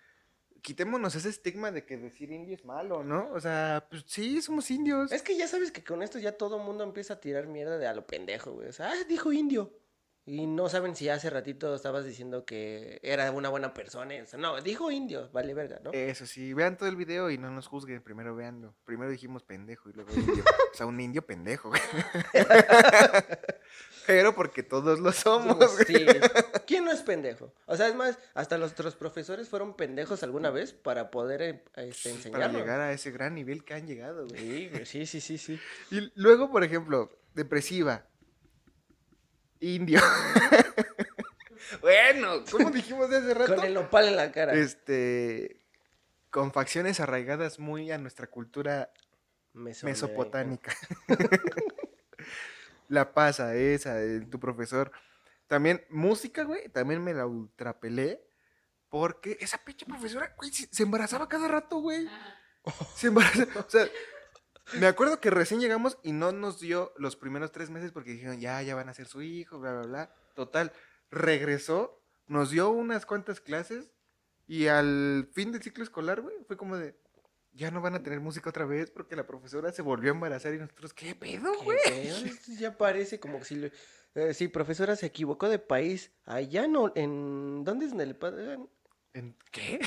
quitémonos 0.63 1.15
ese 1.15 1.29
estigma 1.29 1.71
de 1.71 1.85
que 1.85 1.97
decir 1.97 2.33
indio 2.33 2.57
es 2.57 2.65
malo, 2.65 3.05
¿no? 3.05 3.31
O 3.33 3.41
sea, 3.41 3.87
pues 3.89 4.03
sí, 4.09 4.43
somos 4.43 4.69
indios. 4.73 5.13
Es 5.13 5.23
que 5.23 5.37
ya 5.37 5.47
sabes 5.47 5.71
que 5.71 5.85
con 5.85 6.03
esto 6.03 6.19
ya 6.19 6.33
todo 6.33 6.57
el 6.57 6.65
mundo 6.65 6.83
empieza 6.83 7.15
a 7.15 7.21
tirar 7.21 7.47
mierda 7.47 7.79
de 7.79 7.87
a 7.87 7.95
lo 7.95 8.05
pendejo, 8.05 8.51
güey. 8.51 8.67
O 8.67 8.73
sea, 8.73 8.91
ah, 8.91 9.05
dijo 9.09 9.33
indio. 9.33 9.73
Y 10.25 10.47
no 10.47 10.69
saben 10.69 10.95
si 10.95 11.09
hace 11.09 11.31
ratito 11.31 11.75
estabas 11.75 12.05
diciendo 12.05 12.45
que 12.45 13.01
era 13.03 13.31
una 13.33 13.49
buena 13.49 13.75
persona. 13.75 14.15
O 14.23 14.27
sea, 14.27 14.39
no, 14.39 14.61
dijo 14.61 14.91
indio, 14.93 15.29
vale 15.33 15.53
verga, 15.53 15.81
¿no? 15.83 15.91
Eso 15.93 16.27
sí, 16.27 16.55
vean 16.55 16.77
todo 16.77 16.89
el 16.89 16.95
video 16.95 17.29
y 17.29 17.39
no 17.39 17.51
nos 17.51 17.67
juzguen. 17.67 18.03
Primero 18.03 18.37
veanlo. 18.37 18.73
Primero 18.85 19.11
dijimos 19.11 19.43
pendejo 19.43 19.91
y 19.91 19.95
luego 19.95 20.13
indio. 20.15 20.45
o 20.73 20.77
sea, 20.77 20.87
un 20.87 21.01
indio 21.01 21.27
pendejo, 21.27 21.71
güey. 21.71 21.81
Pero 24.07 24.35
porque 24.35 24.63
todos 24.63 25.01
lo 25.01 25.11
somos, 25.11 25.57
güey. 25.57 25.87
Sí. 25.87 26.07
¿Quién 26.69 26.85
no 26.85 26.93
es 26.93 27.01
pendejo? 27.03 27.53
O 27.67 27.77
sea, 27.77 27.89
es 27.89 27.95
más, 27.97 28.17
hasta 28.35 28.59
los 28.59 28.73
otros 28.73 28.95
profesores 28.95 29.49
fueron 29.49 29.75
pendejos 29.75 30.23
alguna 30.23 30.51
vez 30.51 30.73
para 30.73 31.11
poder 31.11 31.43
eh, 31.43 31.65
este, 31.77 32.11
Para 32.11 32.17
enseñarnos. 32.17 32.61
llegar 32.61 32.81
a 32.81 32.93
ese 32.93 33.11
gran 33.11 33.35
nivel 33.35 33.65
que 33.65 33.75
han 33.75 33.89
llegado, 33.89 34.29
güey. 34.29 34.71
Sí, 34.85 35.05
sí, 35.05 35.07
sí, 35.07 35.21
sí, 35.21 35.39
sí. 35.39 35.61
Y 35.91 36.13
luego, 36.15 36.51
por 36.51 36.63
ejemplo, 36.63 37.11
depresiva. 37.35 38.07
Indio. 39.63 40.01
bueno, 41.81 42.45
¿cómo 42.51 42.71
dijimos 42.71 43.09
de 43.09 43.19
hace 43.19 43.33
rato? 43.33 43.55
Con 43.55 43.65
el 43.65 43.75
nopal 43.75 44.09
en 44.09 44.17
la 44.17 44.33
cara. 44.33 44.55
Este. 44.55 45.65
Con 46.31 46.53
facciones 46.53 46.99
arraigadas 46.99 47.59
muy 47.61 47.93
a 47.93 47.99
nuestra 47.99 48.27
cultura 48.27 48.93
mesopotámica. 49.53 50.75
la 52.89 53.15
pasa 53.15 53.55
esa, 53.55 53.95
de 53.95 54.23
tu 54.23 54.41
profesor. 54.41 54.91
También 55.47 55.85
música, 55.91 56.43
güey, 56.43 56.69
también 56.69 57.03
me 57.03 57.15
la 57.15 57.27
ultrapelé. 57.27 58.21
Porque 58.89 59.39
esa 59.41 59.59
pinche 59.59 59.87
profesora, 59.87 60.35
güey, 60.37 60.51
se 60.53 60.83
embarazaba 60.83 61.29
cada 61.29 61.49
rato, 61.49 61.79
güey. 61.79 62.09
Se 62.97 63.07
embarazaba. 63.07 63.61
O 63.61 63.71
sea, 63.71 63.89
me 64.79 64.87
acuerdo 64.87 65.21
que 65.21 65.31
recién 65.31 65.61
llegamos 65.61 65.99
y 66.03 66.13
no 66.13 66.33
nos 66.33 66.61
dio 66.61 66.93
los 66.97 67.17
primeros 67.17 67.53
tres 67.53 67.71
meses 67.71 67.93
porque 67.93 68.13
dijeron, 68.13 68.41
ya, 68.41 68.63
ya 68.63 68.75
van 68.75 68.89
a 68.89 68.95
ser 68.95 69.07
su 69.07 69.23
hijo, 69.23 69.59
bla, 69.59 69.73
bla, 69.73 69.83
bla. 69.87 70.15
Total, 70.35 70.73
regresó, 71.11 72.01
nos 72.27 72.51
dio 72.51 72.71
unas 72.71 73.07
cuantas 73.07 73.41
clases 73.41 73.91
y 74.47 74.67
al 74.67 75.29
fin 75.33 75.53
del 75.53 75.63
ciclo 75.63 75.85
escolar, 75.85 76.21
güey, 76.21 76.37
fue 76.47 76.57
como 76.57 76.77
de, 76.77 76.97
ya 77.53 77.71
no 77.71 77.81
van 77.81 77.95
a 77.95 78.03
tener 78.03 78.21
música 78.21 78.51
otra 78.51 78.65
vez 78.65 78.91
porque 78.91 79.17
la 79.17 79.27
profesora 79.27 79.73
se 79.73 79.83
volvió 79.83 80.11
a 80.11 80.15
embarazar 80.15 80.55
y 80.55 80.59
nosotros, 80.59 80.93
¿qué 80.95 81.15
pedo, 81.15 81.53
güey? 81.63 81.79
ya 82.59 82.77
parece 82.77 83.21
como 83.21 83.45
si... 83.45 83.57
le- 83.57 83.73
eh, 84.15 84.35
sí, 84.35 84.49
profesora 84.49 84.95
se 84.95 85.07
equivocó 85.07 85.49
de 85.49 85.59
país. 85.59 86.13
Allá 86.25 86.67
no, 86.67 86.93
en... 86.95 87.65
¿Dónde 87.65 87.87
es 87.87 87.95
le 87.95 88.15
pagan? 88.15 88.69
¿En 89.15 89.37
¿Qué? 89.51 89.81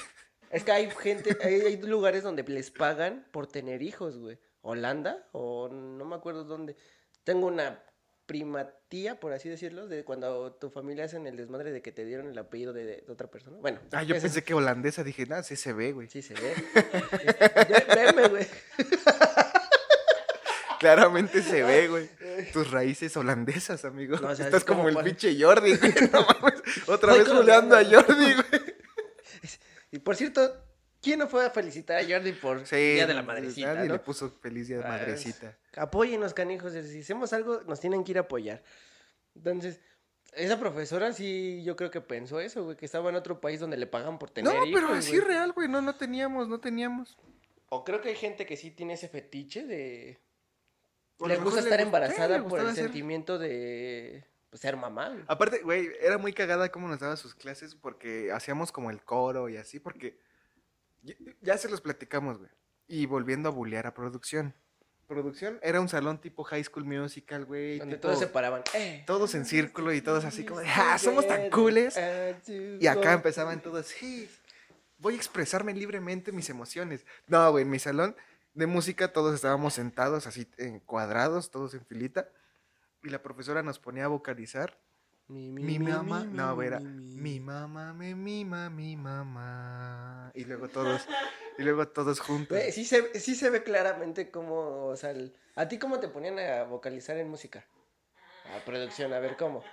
Es 0.49 0.63
que 0.63 0.71
hay 0.71 0.89
gente, 0.89 1.37
hay, 1.43 1.61
hay 1.61 1.81
lugares 1.81 2.23
donde 2.23 2.43
les 2.43 2.71
pagan 2.71 3.27
por 3.31 3.45
tener 3.47 3.81
hijos, 3.81 4.17
güey. 4.17 4.39
Holanda 4.67 5.27
o 5.31 5.69
no 5.69 6.05
me 6.05 6.15
acuerdo 6.15 6.43
dónde. 6.43 6.75
Tengo 7.23 7.45
una 7.47 7.83
prima 8.25 8.67
tía, 8.89 9.19
por 9.19 9.31
así 9.33 9.47
decirlo, 9.49 9.87
de 9.87 10.03
cuando 10.03 10.53
tu 10.53 10.71
familia 10.71 11.05
hacen 11.05 11.27
el 11.27 11.37
desmadre 11.37 11.71
de 11.71 11.81
que 11.83 11.91
te 11.91 12.03
dieron 12.05 12.27
el 12.27 12.37
apellido 12.39 12.73
de, 12.73 12.85
de 12.85 13.05
otra 13.11 13.27
persona. 13.29 13.57
Bueno, 13.61 13.79
Ah, 13.91 14.01
yo 14.03 14.19
pensé 14.19 14.43
que 14.43 14.53
holandesa, 14.55 15.03
dije, 15.03 15.25
nada, 15.27 15.43
sí 15.43 15.55
se 15.55 15.73
ve, 15.73 15.91
güey. 15.93 16.09
sí 16.09 16.21
se 16.23 16.33
ve. 16.33 16.55
Veme, 17.95 18.27
güey. 18.29 18.47
Claramente 20.79 21.41
se 21.41 21.63
ve, 21.63 21.87
güey. 21.87 22.09
Tus 22.51 22.69
raíces 22.71 23.15
holandesas, 23.15 23.85
amigo. 23.85 24.17
No, 24.17 24.29
o 24.29 24.35
sea, 24.35 24.45
Estás 24.45 24.61
es 24.61 24.65
como 24.65 24.79
como, 24.79 24.89
el 24.89 24.95
para- 24.95 25.05
pinche 25.05 25.41
Jordi, 25.41 25.77
güey. 25.77 25.93
No 26.11 26.25
mames. 26.41 26.61
Otra 26.87 27.13
Soy 27.13 27.23
vez 27.23 27.33
buleando 27.33 27.75
a. 27.77 27.83
Jordi, 27.83 28.33
güey. 28.33 28.61
Y 29.91 29.99
por 29.99 30.15
cierto, 30.15 30.61
¿quién 31.05 31.19
no 31.19 31.27
fue 31.27 31.45
a 31.45 31.51
felicitar 31.51 32.03
a 32.03 32.03
Jordi 32.03 32.31
por 32.31 32.65
Sí, 32.65 32.75
Día 32.75 33.05
de 33.05 33.13
la 33.13 33.21
Madrecita, 33.21 33.75
Nadie 33.75 33.87
no? 33.87 33.93
le 33.93 33.99
puso 33.99 34.29
feliz 34.41 34.67
día 34.67 34.79
de 34.79 34.83
madrecita. 34.83 35.55
Apóyenos, 35.77 36.33
canijos. 36.33 36.73
Si 36.73 36.99
hacemos 37.01 37.31
algo, 37.31 37.61
nos 37.67 37.79
tienen 37.79 38.03
que 38.03 38.11
ir 38.13 38.17
a 38.17 38.21
apoyar. 38.21 38.63
Entonces, 39.35 39.79
esa 40.33 40.59
profesora 40.59 41.13
sí, 41.13 41.63
yo 41.63 41.75
creo 41.75 41.91
que 41.91 42.01
pensó 42.01 42.39
eso, 42.39 42.63
güey, 42.63 42.75
que 42.75 42.85
estaba 42.85 43.09
en 43.11 43.15
otro 43.15 43.39
país 43.39 43.59
donde 43.59 43.77
le 43.77 43.85
pagan 43.85 44.17
por 44.17 44.31
tener 44.31 44.51
No, 44.51 44.65
hijos, 44.65 44.81
pero 44.81 44.93
así 44.93 45.11
güey. 45.17 45.21
real, 45.21 45.51
güey. 45.51 45.67
No, 45.67 45.79
no 45.81 45.95
teníamos, 45.95 46.47
no 46.47 46.59
teníamos. 46.59 47.17
O 47.69 47.83
creo 47.83 48.01
que 48.01 48.09
hay 48.09 48.15
gente 48.15 48.47
que 48.47 48.57
sí 48.57 48.71
tiene 48.71 48.93
ese 48.93 49.07
fetiche 49.07 49.63
de... 49.65 50.19
Por 51.17 51.29
le 51.29 51.37
lo 51.37 51.43
gusta 51.43 51.59
estar 51.59 51.77
le 51.77 51.83
embarazada 51.85 52.43
por 52.43 52.59
el 52.59 52.73
sentimiento 52.75 53.37
de 53.37 54.25
pues, 54.49 54.61
ser 54.61 54.75
mamá. 54.75 55.09
güey. 55.09 55.23
Aparte, 55.27 55.59
güey, 55.59 55.89
era 56.01 56.17
muy 56.17 56.33
cagada 56.33 56.69
cómo 56.69 56.87
nos 56.87 56.99
daba 56.99 57.15
sus 57.15 57.35
clases 57.35 57.75
porque 57.75 58.31
hacíamos 58.33 58.71
como 58.71 58.89
el 58.89 59.01
coro 59.03 59.49
y 59.49 59.57
así, 59.57 59.79
porque 59.79 60.17
ya, 61.05 61.15
ya 61.41 61.57
se 61.57 61.69
los 61.69 61.81
platicamos, 61.81 62.37
güey. 62.39 62.49
Y 62.87 63.05
volviendo 63.05 63.49
a 63.49 63.51
bullear 63.51 63.87
a 63.87 63.93
producción. 63.93 64.53
Producción 65.07 65.59
era 65.61 65.79
un 65.79 65.87
salón 65.87 66.19
tipo 66.19 66.43
High 66.43 66.63
School 66.63 66.85
Musical, 66.85 67.45
güey. 67.45 67.77
donde 67.77 67.95
tipo- 67.97 68.07
todos 68.07 68.19
se 68.19 68.27
paraban. 68.27 68.63
"Eh, 68.73 69.03
todos 69.05 69.35
en 69.35 69.45
círculo 69.45 69.93
y 69.93 70.01
todos 70.01 70.25
así 70.25 70.43
como 70.45 70.59
de, 70.61 70.67
ah, 70.67 70.97
somos 70.97 71.27
tan 71.27 71.49
cooles. 71.51 71.95
Y 72.79 72.87
acá 72.87 73.13
empezaban 73.13 73.61
todos, 73.61 73.85
sí, 73.85 74.27
voy 74.97 75.13
a 75.13 75.17
expresarme 75.17 75.73
libremente 75.75 76.31
mis 76.31 76.49
emociones. 76.49 77.05
No, 77.27 77.51
güey, 77.51 77.63
en 77.63 77.69
mi 77.69 77.77
salón 77.79 78.15
de 78.55 78.65
música 78.65 79.13
todos 79.13 79.35
estábamos 79.35 79.73
sentados 79.75 80.25
así 80.25 80.47
en 80.57 80.79
cuadrados, 80.79 81.51
todos 81.51 81.73
en 81.75 81.85
filita. 81.85 82.27
Y 83.03 83.09
la 83.09 83.21
profesora 83.21 83.61
nos 83.61 83.77
ponía 83.77 84.05
a 84.05 84.07
vocalizar. 84.07 84.79
Mi, 85.27 85.49
Mi 85.49 85.79
mamá, 85.79 86.23
no, 86.23 86.53
güey, 86.53 86.67
era 86.67 86.79
mi 86.79 87.39
mamá 87.39 87.93
me 87.93 88.13
mima, 88.13 88.69
mi 88.69 88.95
mamá. 88.95 90.31
Y 90.35 90.43
luego 90.45 90.67
todos, 90.69 91.07
y 91.57 91.63
luego 91.63 91.87
todos 91.87 92.19
juntos. 92.19 92.59
Sí 92.71 92.85
se, 92.85 93.19
sí 93.19 93.33
se 93.33 93.49
ve 93.49 93.63
claramente 93.63 94.29
cómo, 94.29 94.85
o 94.87 94.95
sea, 94.95 95.09
el- 95.11 95.35
¿a 95.55 95.67
ti 95.67 95.79
cómo 95.79 95.99
te 95.99 96.09
ponían 96.09 96.37
a 96.37 96.63
vocalizar 96.65 97.17
en 97.17 97.29
música? 97.29 97.65
A 98.55 98.63
producción, 98.63 99.13
a 99.13 99.19
ver 99.19 99.35
cómo. 99.35 99.63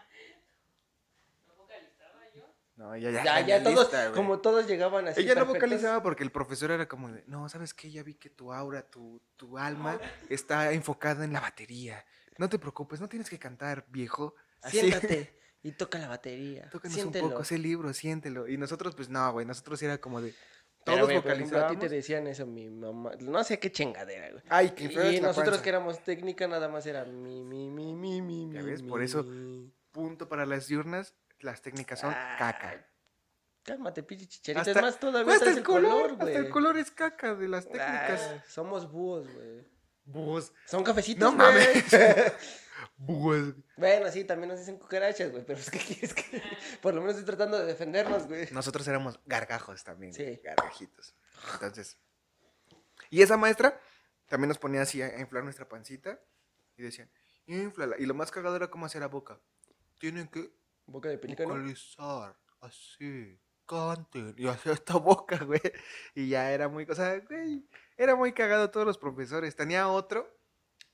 No, 2.76 2.96
ya, 2.96 3.10
ya. 3.10 3.22
Ya, 3.22 3.40
en 3.40 3.46
ya 3.46 3.58
la 3.58 3.64
todos, 3.64 3.90
como 4.14 4.40
todos 4.40 4.66
llegaban 4.66 5.06
así. 5.06 5.20
Ella 5.20 5.34
no 5.34 5.40
perfectos. 5.42 5.68
vocalizaba 5.68 6.02
porque 6.02 6.22
el 6.24 6.32
profesor 6.32 6.70
era 6.70 6.88
como 6.88 7.10
de, 7.10 7.22
no, 7.26 7.46
¿sabes 7.50 7.74
qué? 7.74 7.90
Ya 7.90 8.02
vi 8.02 8.14
que 8.14 8.30
tu 8.30 8.52
aura, 8.52 8.82
tu, 8.88 9.20
tu 9.36 9.58
alma 9.58 10.00
está 10.30 10.72
enfocada 10.72 11.24
en 11.24 11.34
la 11.34 11.40
batería. 11.40 12.04
No 12.38 12.48
te 12.48 12.58
preocupes, 12.58 13.00
no 13.00 13.08
tienes 13.08 13.28
que 13.28 13.38
cantar, 13.38 13.84
viejo. 13.88 14.34
Así. 14.62 14.78
Siéntate 14.80 15.41
y 15.62 15.72
toca 15.72 15.98
la 15.98 16.08
batería. 16.08 16.68
Tócanos 16.70 16.94
Siéntelo. 16.94 17.24
un 17.26 17.30
poco 17.32 17.42
ese 17.42 17.58
libro, 17.58 17.92
siéntelo. 17.92 18.48
Y 18.48 18.56
nosotros, 18.56 18.94
pues 18.94 19.08
no, 19.08 19.30
güey, 19.32 19.46
nosotros 19.46 19.80
era 19.82 19.98
como 19.98 20.20
de, 20.20 20.34
Pero, 20.84 21.06
todos 21.06 21.22
por 21.22 21.32
ejemplo, 21.32 21.58
a 21.58 21.68
ti 21.68 21.76
te 21.76 21.86
vocalizábamos. 21.86 21.90
decían 21.90 22.26
eso, 22.26 22.46
mi 22.46 22.68
mamá. 22.70 23.12
No 23.20 23.44
sé 23.44 23.58
qué 23.58 23.70
chingadera, 23.70 24.30
güey. 24.30 24.42
Ay, 24.48 24.70
que 24.70 24.88
feo 24.88 25.10
Y 25.10 25.20
la 25.20 25.28
nosotros 25.28 25.50
panza. 25.50 25.62
que 25.62 25.68
éramos 25.68 26.02
técnica, 26.02 26.48
nada 26.48 26.68
más 26.68 26.84
era 26.86 27.04
mi, 27.04 27.44
mi, 27.44 27.70
mi, 27.70 27.94
mi, 27.94 28.20
mi, 28.22 28.50
Ya 28.52 28.60
mi, 28.62 28.70
ves, 28.70 28.82
por 28.82 28.98
mi, 29.00 29.04
eso- 29.06 29.22
mi. 29.24 29.72
Punto 29.92 30.26
para 30.28 30.46
las 30.46 30.68
diurnas, 30.68 31.14
las 31.40 31.60
técnicas 31.60 32.00
son 32.00 32.14
Ay, 32.16 32.38
caca. 32.38 32.86
Cálmate, 33.62 34.02
pinche 34.02 34.26
chicharita. 34.26 34.62
Hasta- 34.62 34.70
Es 34.72 34.82
más, 34.82 34.98
todavía 34.98 35.34
hasta 35.34 35.50
el 35.50 35.62
color, 35.62 36.16
güey. 36.16 36.28
hasta 36.34 36.38
el 36.46 36.48
color 36.50 36.78
es 36.78 36.90
caca 36.90 37.34
de 37.34 37.46
las 37.46 37.66
técnicas. 37.66 38.30
Ah, 38.34 38.44
somos 38.48 38.90
búhos, 38.90 39.32
güey. 39.32 39.64
Búhos. 40.04 40.52
Son 40.66 40.82
cafecitos, 40.82 41.30
No 41.30 41.36
mames. 41.36 41.84
Búhos. 42.96 43.54
Bueno, 43.76 44.10
sí, 44.10 44.24
también 44.24 44.48
nos 44.50 44.58
dicen 44.58 44.78
cucarachas, 44.78 45.30
güey, 45.30 45.44
pero 45.44 45.58
es 45.58 45.70
que 45.70 45.78
quieres 45.78 46.14
que... 46.14 46.42
Por 46.80 46.94
lo 46.94 47.00
menos 47.00 47.16
estoy 47.16 47.26
tratando 47.26 47.58
de 47.58 47.66
defendernos, 47.66 48.26
güey. 48.26 48.48
Nosotros 48.52 48.86
éramos 48.88 49.20
gargajos 49.26 49.84
también. 49.84 50.12
Sí. 50.12 50.40
Gargajitos. 50.42 51.14
Entonces. 51.54 51.98
Y 53.10 53.22
esa 53.22 53.36
maestra 53.36 53.78
también 54.28 54.48
nos 54.48 54.58
ponía 54.58 54.82
así 54.82 55.02
a 55.02 55.20
inflar 55.20 55.44
nuestra 55.44 55.68
pancita. 55.68 56.20
Y 56.76 56.82
decían, 56.82 57.10
inflala. 57.46 57.96
Y 57.98 58.06
lo 58.06 58.14
más 58.14 58.30
cagado 58.30 58.56
era 58.56 58.68
cómo 58.70 58.86
hacer 58.86 59.00
la 59.02 59.08
boca. 59.08 59.38
Tienen 59.98 60.28
que 60.28 60.52
Boca 60.86 61.08
de 61.08 61.18
pelícano. 61.18 61.50
vocalizar. 61.50 62.36
Así. 62.60 63.38
Canten. 63.66 64.34
Y 64.36 64.46
hacía 64.48 64.72
esta 64.72 64.96
boca, 64.96 65.38
güey. 65.44 65.60
Y 66.14 66.28
ya 66.28 66.50
era 66.52 66.68
muy. 66.68 66.84
O 66.88 66.94
sea, 66.94 67.18
güey. 67.20 67.66
Era 67.96 68.16
muy 68.16 68.32
cagado 68.32 68.70
todos 68.70 68.86
los 68.86 68.98
profesores. 68.98 69.54
Tenía 69.54 69.88
otro 69.88 70.36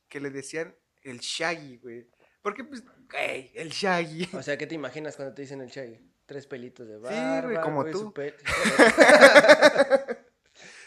que 0.09 0.21
le 0.21 0.31
decían 0.31 0.77
el 1.11 1.19
Shaggy, 1.21 1.79
güey. 1.79 2.07
Porque, 2.43 2.65
pues, 2.65 2.83
güey, 3.11 3.51
el 3.55 3.71
Shaggy. 3.71 4.29
O 4.35 4.43
sea, 4.43 4.57
¿qué 4.57 4.67
te 4.67 4.75
imaginas 4.75 5.17
cuando 5.17 5.35
te 5.35 5.43
dicen 5.43 5.61
el 5.61 5.69
Shaggy? 5.69 5.99
Tres 6.27 6.47
pelitos 6.47 6.87
de 6.89 6.99
barba. 6.99 7.41
güey, 7.43 7.61
como 7.61 7.83
güey, 7.83 7.93
tú. 7.93 8.13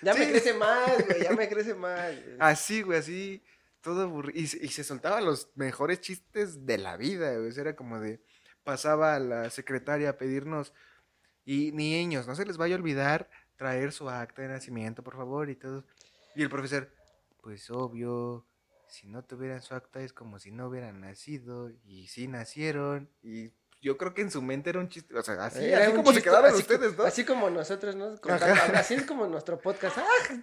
ya 0.01 0.13
me 0.13 0.25
Sí. 0.25 0.31
crece 0.31 0.53
más, 0.53 1.05
güey, 1.07 1.23
ya 1.23 1.31
me 1.31 1.49
crece 1.49 1.73
más. 1.75 2.13
Así, 2.39 2.81
güey, 2.81 2.99
así. 2.99 3.43
Todo 3.81 4.03
aburrido. 4.03 4.39
Y, 4.39 4.47
se- 4.47 4.63
y 4.63 4.67
se 4.69 4.83
soltaban 4.83 5.25
los 5.25 5.49
mejores 5.55 6.01
chistes 6.01 6.65
de 6.67 6.77
la 6.77 6.97
vida, 6.97 7.35
güey. 7.37 7.51
Era 7.57 7.75
como 7.75 7.99
de. 7.99 8.21
Pasaba 8.63 9.15
a 9.15 9.19
la 9.19 9.49
secretaria 9.49 10.09
a 10.11 10.17
pedirnos. 10.17 10.73
Y 11.43 11.71
niños, 11.71 12.27
no 12.27 12.35
se 12.35 12.45
les 12.45 12.57
vaya 12.57 12.75
a 12.75 12.77
olvidar 12.77 13.27
traer 13.55 13.91
su 13.91 14.07
acta 14.09 14.43
de 14.43 14.47
nacimiento, 14.49 15.03
por 15.03 15.15
favor, 15.15 15.49
y 15.49 15.55
todo. 15.55 15.83
Y 16.35 16.43
el 16.43 16.49
profesor, 16.49 16.91
pues 17.41 17.69
obvio. 17.71 18.45
Si 18.91 19.07
no 19.07 19.23
tuvieran 19.23 19.61
su 19.61 19.73
acta 19.73 20.01
es 20.01 20.13
como 20.13 20.37
si 20.39 20.51
no 20.51 20.67
hubieran 20.67 21.01
nacido. 21.01 21.69
Y 21.85 22.07
sí 22.07 22.27
nacieron. 22.27 23.09
Y 23.23 23.51
yo 23.81 23.97
creo 23.97 24.13
que 24.13 24.21
en 24.21 24.29
su 24.31 24.41
mente 24.41 24.69
era 24.69 24.79
un 24.79 24.89
chiste. 24.89 25.17
O 25.17 25.21
sea, 25.23 25.45
así, 25.45 25.65
Era 25.65 25.85
así 25.85 25.91
como 25.95 26.09
se 26.11 26.13
chiste, 26.15 26.29
quedaban 26.29 26.53
así 26.53 26.63
co- 26.63 26.73
ustedes, 26.73 26.97
¿no? 26.97 27.03
Así 27.03 27.25
como 27.25 27.49
nosotros, 27.49 27.95
¿no? 27.95 28.15
Así 28.75 28.93
es 28.95 29.03
como 29.05 29.25
nuestro 29.27 29.59
podcast. 29.59 29.97
¡Ah! 29.97 30.35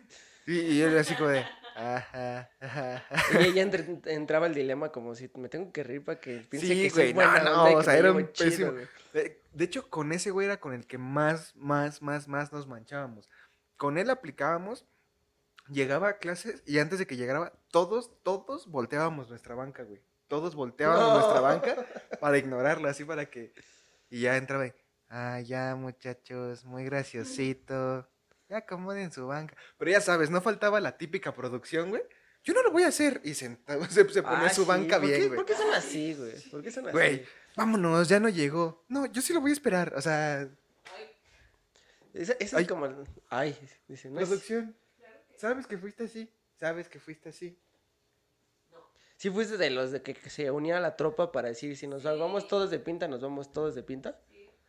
Y, 0.46 0.60
y 0.60 0.80
él 0.82 0.96
así 0.98 1.14
como 1.14 1.28
de. 1.28 1.44
Ajá, 1.76 2.50
ajá. 2.60 3.04
Y 3.38 3.44
ella 3.44 3.62
entre- 3.62 4.00
entraba 4.06 4.46
el 4.46 4.54
dilema 4.54 4.90
como 4.90 5.14
si 5.14 5.30
me 5.36 5.48
tengo 5.48 5.70
que 5.72 5.84
reír 5.84 6.04
para 6.04 6.18
que 6.18 6.38
piense 6.50 6.66
Sí, 6.66 6.82
que 6.82 6.90
soy 6.90 7.12
güey, 7.12 7.14
no, 7.14 7.30
buena 7.30 7.44
no, 7.50 7.62
onda 7.64 7.70
y 7.72 7.74
o 7.76 7.82
sea, 7.82 7.96
era 7.98 8.10
un 8.12 8.26
pésimo-. 8.26 8.72
De, 9.12 9.42
de 9.52 9.64
hecho, 9.64 9.88
con 9.88 10.10
ese 10.12 10.30
güey 10.32 10.46
era 10.46 10.58
con 10.58 10.72
el 10.72 10.86
que 10.86 10.98
más, 10.98 11.54
más, 11.54 12.02
más, 12.02 12.26
más 12.26 12.52
nos 12.52 12.66
manchábamos. 12.66 13.28
Con 13.76 13.96
él 13.98 14.10
aplicábamos, 14.10 14.86
llegaba 15.70 16.08
a 16.08 16.18
clases 16.18 16.62
y 16.66 16.78
antes 16.78 16.98
de 16.98 17.06
que 17.06 17.16
llegara, 17.16 17.52
todos, 17.70 18.10
todos 18.22 18.66
volteábamos 18.68 19.28
nuestra 19.30 19.54
banca, 19.54 19.82
güey. 19.84 20.00
Todos 20.28 20.54
volteábamos 20.54 21.02
No. 21.08 21.14
nuestra 21.20 21.40
banca 21.40 21.86
para 22.20 22.36
ignorarlo, 22.38 22.88
así 22.88 23.04
para 23.04 23.26
que... 23.30 23.52
Y 24.10 24.20
ya 24.22 24.36
entraba 24.36 24.66
y, 24.66 24.72
ah, 25.08 25.40
ya 25.40 25.74
muchachos, 25.74 26.64
muy 26.64 26.84
graciosito. 26.84 28.08
Ya 28.48 28.58
acomoden 28.58 29.12
su 29.12 29.26
banca. 29.26 29.54
Pero 29.78 29.90
ya 29.90 30.00
sabes, 30.00 30.30
no 30.30 30.40
faltaba 30.40 30.80
la 30.80 30.96
típica 30.96 31.34
producción, 31.34 31.90
güey. 31.90 32.02
Yo 32.44 32.54
no 32.54 32.62
lo 32.62 32.70
voy 32.70 32.84
a 32.84 32.88
hacer. 32.88 33.20
Y 33.24 33.34
sentaba, 33.34 33.86
se, 33.90 34.08
se 34.08 34.22
ponía 34.22 34.46
Ah, 34.46 34.50
su 34.52 34.62
sí, 34.62 34.68
banca 34.68 34.98
¿por 34.98 35.06
qué- 35.08 35.16
bien, 35.16 35.26
güey. 35.28 35.36
¿Por 35.36 35.46
qué 35.46 35.54
son 35.54 35.72
así, 35.74 36.14
güey? 36.14 36.50
¿Por 36.50 36.62
qué 36.62 36.70
son 36.70 36.84
así? 36.86 36.92
Güey, 36.92 37.26
vámonos, 37.56 38.08
ya 38.08 38.20
no 38.20 38.28
llegó. 38.28 38.84
No, 38.88 39.04
yo 39.06 39.20
sí 39.22 39.32
lo 39.34 39.40
voy 39.42 39.50
a 39.50 39.54
esperar. 39.54 39.92
O 39.96 40.00
sea, 40.00 40.48
Esa, 42.14 42.32
esa 42.40 42.56
Ay. 42.56 42.62
es 42.64 42.68
como... 42.68 42.88
Ay, 43.28 43.58
dice, 43.86 44.08
no 44.10 44.20
es... 44.20 44.28
¿Sabes 45.38 45.66
que 45.66 45.78
fuiste 45.78 46.04
así? 46.04 46.30
¿Sabes 46.56 46.88
que 46.88 46.98
fuiste 47.00 47.28
así? 47.30 47.58
Sí 49.16 49.30
fuiste 49.30 49.56
de 49.56 49.70
los 49.70 49.90
de 49.90 50.02
que, 50.02 50.14
que 50.14 50.30
se 50.30 50.50
unía 50.50 50.76
a 50.76 50.80
la 50.80 50.96
tropa 50.96 51.32
para 51.32 51.48
decir, 51.48 51.76
si 51.76 51.86
nos 51.86 52.02
vamos 52.04 52.46
todos 52.46 52.70
de 52.70 52.78
pinta, 52.78 53.08
nos 53.08 53.20
vamos 53.20 53.52
todos 53.52 53.74
de 53.74 53.82
pinta. 53.82 54.20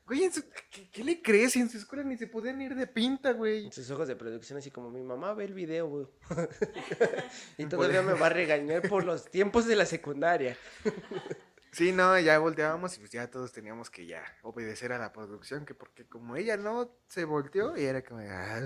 Güey, 0.05 0.23
en 0.23 0.33
su- 0.33 0.43
¿qué, 0.71 0.89
qué 0.89 1.03
le 1.03 1.21
crees? 1.21 1.55
En 1.55 1.69
su 1.69 1.77
escuela 1.77 2.03
ni 2.03 2.17
se 2.17 2.25
podían 2.25 2.59
ir 2.61 2.73
de 2.73 2.87
pinta, 2.87 3.31
güey. 3.33 3.65
En 3.67 3.71
sus 3.71 3.91
ojos 3.91 4.07
de 4.07 4.15
producción 4.15 4.57
así 4.57 4.71
como, 4.71 4.89
mi 4.89 5.03
mamá 5.03 5.35
ve 5.35 5.45
el 5.45 5.53
video, 5.53 5.87
güey. 5.87 6.07
y 7.59 7.65
todavía 7.67 8.01
me 8.01 8.13
va 8.13 8.25
a 8.27 8.29
regañar 8.29 8.87
por 8.89 9.03
los 9.03 9.25
tiempos 9.29 9.67
de 9.67 9.75
la 9.75 9.85
secundaria. 9.85 10.55
Sí, 11.71 11.91
no, 11.91 12.17
ya 12.19 12.39
volteábamos 12.39 12.95
y 12.97 12.99
pues 12.99 13.11
ya 13.11 13.29
todos 13.29 13.51
teníamos 13.51 13.91
que 13.91 14.07
ya 14.07 14.23
obedecer 14.41 14.91
a 14.91 14.97
la 14.97 15.13
producción, 15.13 15.67
que 15.67 15.75
porque 15.75 16.03
como 16.07 16.35
ella 16.35 16.57
no 16.57 16.89
se 17.07 17.25
volteó, 17.25 17.77
y 17.77 17.83
era 17.85 18.03
como... 18.03 18.21
"Ah". 18.27 18.59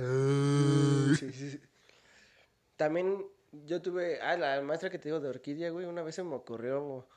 También 2.83 3.25
yo 3.65 3.81
tuve, 3.81 4.19
ah, 4.21 4.35
la 4.35 4.61
maestra 4.61 4.89
que 4.89 4.99
te 4.99 5.07
digo 5.07 5.21
de 5.21 5.29
orquídea, 5.29 5.69
güey, 5.69 5.85
una 5.85 6.01
vez 6.03 6.15
se 6.15 6.23
me 6.23 6.35
ocurrió, 6.35 7.07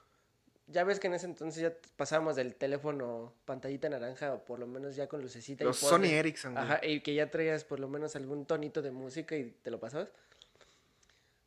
ya 0.69 0.85
ves 0.85 1.01
que 1.01 1.09
en 1.09 1.15
ese 1.15 1.27
entonces 1.27 1.61
ya 1.61 1.73
pasábamos 1.97 2.37
del 2.37 2.55
teléfono 2.55 3.33
pantallita 3.45 3.89
naranja 3.89 4.33
o 4.35 4.45
por 4.45 4.61
lo 4.61 4.69
menos 4.69 4.95
ya 4.95 5.09
con 5.09 5.23
lucecita. 5.23 5.65
y 5.65 5.67
Los 5.67 5.83
ponle- 5.83 5.89
Sony 5.89 6.15
Ericsson, 6.15 6.53
güey. 6.55 6.65
Ajá, 6.65 6.81
y 6.87 7.01
que 7.01 7.15
ya 7.15 7.31
traías 7.33 7.65
por 7.65 7.81
lo 7.81 7.89
menos 7.89 8.15
algún 8.15 8.47
tonito 8.47 8.81
de 8.81 8.93
música 8.93 9.35
y 9.37 9.51
te 9.63 9.73
lo 9.73 9.81
pasabas. 9.81 10.09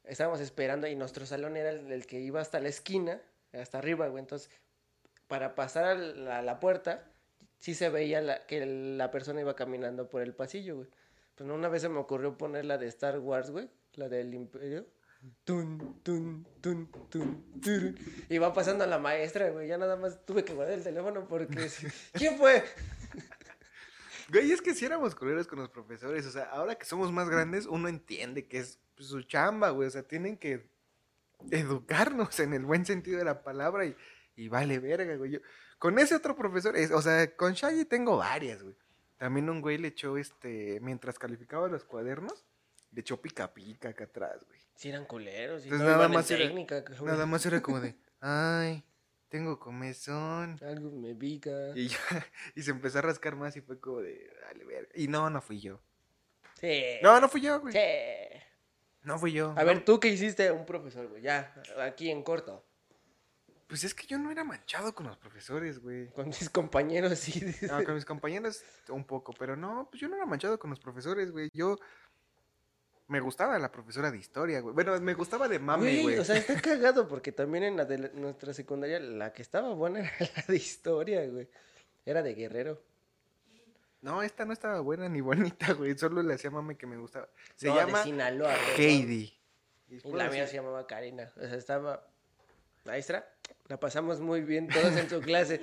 Estábamos 0.04 0.40
esperando 0.42 0.88
y 0.88 0.96
nuestro 0.96 1.26
salón 1.26 1.56
era 1.56 1.70
el, 1.70 1.92
el 1.92 2.06
que 2.08 2.20
iba 2.20 2.42
hasta 2.42 2.60
la 2.60 2.70
esquina, 2.70 3.22
hasta 3.54 3.78
arriba, 3.78 4.08
güey. 4.08 4.22
Entonces, 4.22 4.50
para 5.28 5.56
pasar 5.56 5.86
a 5.86 5.96
la, 5.96 6.40
a 6.40 6.42
la 6.42 6.60
puerta, 6.60 7.04
sí 7.60 7.76
se 7.76 7.90
veía 7.90 8.20
la- 8.22 8.46
que 8.48 8.66
la 8.66 9.12
persona 9.12 9.42
iba 9.42 9.56
caminando 9.56 10.10
por 10.10 10.22
el 10.24 10.34
pasillo, 10.34 10.78
güey. 10.78 10.88
Pues 11.40 11.50
una 11.50 11.70
vez 11.70 11.82
se 11.84 11.88
me 11.88 12.00
ocurrió 12.00 12.38
poner 12.38 12.66
la 12.66 12.78
de 12.78 12.88
Star 12.88 13.18
Wars, 13.20 13.50
güey, 13.50 13.70
la 13.94 14.10
del 14.10 14.34
Imperio. 14.34 14.86
Tun, 15.46 16.02
tun, 16.04 16.46
tun, 16.60 16.92
tun. 17.10 17.98
Y 18.28 18.38
va 18.40 18.54
pasando 18.54 18.86
la 18.86 19.00
maestra, 19.00 19.50
güey. 19.50 19.70
Ya 19.70 19.78
nada 19.78 19.96
más 19.96 20.26
tuve 20.26 20.44
que 20.44 20.54
guardar 20.54 20.74
el 20.78 20.84
teléfono 20.84 21.26
porque... 21.30 21.70
¿Quién 22.14 22.38
fue? 22.38 22.62
Güey, 24.34 24.52
es 24.52 24.62
que 24.62 24.74
si 24.76 24.84
éramos 24.84 25.16
culeros 25.16 25.48
con 25.48 25.60
los 25.60 25.70
profesores, 25.70 26.26
o 26.26 26.32
sea, 26.32 26.44
ahora 26.44 26.76
que 26.76 26.84
somos 26.86 27.10
más 27.14 27.30
grandes, 27.30 27.66
uno 27.68 27.88
entiende 27.88 28.46
que 28.48 28.60
es 28.60 28.78
su 28.98 29.22
chamba, 29.22 29.70
güey, 29.70 29.88
o 29.88 29.92
sea, 29.92 30.04
tienen 30.04 30.36
que 30.38 30.70
educarnos 31.52 32.38
en 32.42 32.54
el 32.54 32.66
buen 32.66 32.86
sentido 32.86 33.18
de 33.18 33.24
la 33.24 33.44
palabra 33.44 33.86
y, 33.86 33.96
y 34.36 34.50
vale 34.50 34.78
verga, 34.80 35.16
güey. 35.16 35.32
Yo, 35.32 35.40
con 35.78 35.98
ese 36.00 36.16
otro 36.16 36.36
profesor, 36.36 36.76
es- 36.76 36.92
o 36.92 37.02
sea, 37.02 37.34
con 37.38 37.54
Shaggy 37.54 37.86
tengo 37.86 38.18
varias, 38.18 38.62
güey. 38.62 38.76
También 39.20 39.48
un 39.50 39.62
güey 39.62 39.78
le 39.78 39.90
echó, 39.90 40.18
este, 40.18 40.80
mientras 40.82 41.20
calificaba 41.20 41.68
los 41.68 41.84
cuadernos, 41.84 42.46
le 42.92 43.02
echó 43.02 43.22
pica 43.22 43.54
pica 43.54 43.90
acá 43.90 44.06
atrás, 44.06 44.44
güey. 44.48 44.60
Si 44.76 44.90
eran 44.90 45.06
culeros. 45.06 45.62
Y 45.64 45.66
Entonces 45.66 45.88
no 45.88 45.94
nada 45.94 46.08
más 46.08 46.32
era- 46.32 46.48
técnica. 46.48 46.84
Nada 47.04 47.26
más 47.28 47.46
era 47.46 47.62
como 47.62 47.80
de, 47.82 47.96
ay, 48.22 48.84
tengo 49.28 49.60
comezón. 49.60 50.58
Algo 50.64 50.90
me 50.90 51.14
pica. 51.14 51.52
Y, 51.76 51.90
ya, 51.90 51.98
y 52.56 52.64
se 52.64 52.72
empezó 52.72 53.00
a 53.00 53.02
rascar 53.04 53.36
más 53.36 53.56
y 53.58 53.62
fue 53.62 53.80
como 53.80 54.00
de, 54.00 54.28
dale, 54.42 54.66
verga. 54.66 54.90
Y 54.96 55.08
no, 55.08 55.30
no 55.30 55.42
fui 55.42 55.60
yo. 55.60 55.80
Sí. 56.60 56.82
No, 57.04 57.20
no 57.22 57.30
fui 57.30 57.42
yo, 57.42 57.60
güey. 57.62 57.74
Sí. 57.74 58.40
No 59.04 59.20
fui 59.20 59.34
yo. 59.34 59.54
A 59.58 59.64
ver, 59.64 59.84
tú 59.86 60.00
qué 60.00 60.08
hiciste 60.08 60.50
un 60.52 60.66
profesor, 60.66 61.08
güey. 61.08 61.22
Ya, 61.22 61.54
aquí 61.82 62.10
en 62.10 62.24
corto. 62.24 62.66
Pues 63.70 63.84
es 63.84 63.94
que 63.94 64.08
yo 64.08 64.18
no 64.18 64.32
era 64.32 64.44
manchado 64.44 64.96
con 64.96 65.06
los 65.06 65.16
profesores, 65.18 65.78
güey. 65.80 66.08
Con 66.08 66.26
mis 66.28 66.50
compañeros, 66.50 67.20
sí. 67.20 67.40
Ah, 67.72 67.84
con 67.86 67.94
mis 67.94 68.04
compañeros 68.04 68.64
un 68.90 69.06
poco, 69.06 69.32
pero 69.32 69.56
no, 69.56 69.88
pues 69.92 70.02
yo 70.02 70.10
no 70.10 70.16
era 70.16 70.26
manchado 70.26 70.58
con 70.58 70.72
los 70.72 70.80
profesores, 70.80 71.30
güey. 71.32 71.50
Yo 71.54 71.78
me 73.08 73.20
gustaba 73.20 73.60
la 73.60 73.72
profesora 73.72 74.10
de 74.10 74.18
historia, 74.18 74.60
güey. 74.62 74.74
Bueno, 74.74 75.00
me 75.00 75.14
gustaba 75.14 75.48
de 75.48 75.60
mame, 75.60 76.02
Güey, 76.02 76.18
o 76.18 76.26
sea, 76.26 76.38
está 76.38 76.60
cagado 76.60 77.08
porque 77.08 77.32
también 77.32 77.64
en 77.64 77.78
la 77.78 77.86
de 77.86 78.00
la- 78.00 78.10
nuestra 78.10 78.54
secundaria 78.56 79.00
la 79.00 79.34
que 79.34 79.44
estaba 79.44 79.72
buena 79.76 80.00
era 80.20 80.32
la 80.36 80.44
de 80.48 80.56
historia, 80.56 81.28
güey. 81.28 81.48
Era 82.06 82.24
de 82.24 82.34
guerrero. 82.34 82.82
No, 84.02 84.24
esta 84.24 84.46
no 84.46 84.54
estaba 84.54 84.80
buena 84.80 85.08
ni 85.10 85.22
bonita, 85.22 85.74
güey. 85.74 85.96
Solo 85.96 86.24
le 86.24 86.34
hacía 86.34 86.50
mame 86.50 86.76
que 86.76 86.88
me 86.88 86.98
gustaba. 86.98 87.30
Se 87.56 87.68
No, 87.68 87.76
llama 87.76 88.00
de 88.00 88.04
Sinaloa. 88.06 88.56
Heidi. 88.78 89.32
Y 89.90 90.12
la 90.12 90.28
mía 90.30 90.48
se 90.48 90.56
llamaba 90.56 90.88
Karina. 90.88 91.32
O 91.36 91.42
sea, 91.42 91.56
estaba 91.56 92.08
maestra. 92.86 93.28
La 93.68 93.80
pasamos 93.80 94.20
muy 94.20 94.42
bien 94.42 94.68
todos 94.68 94.96
en 94.96 95.08
su 95.10 95.22
clase. 95.22 95.62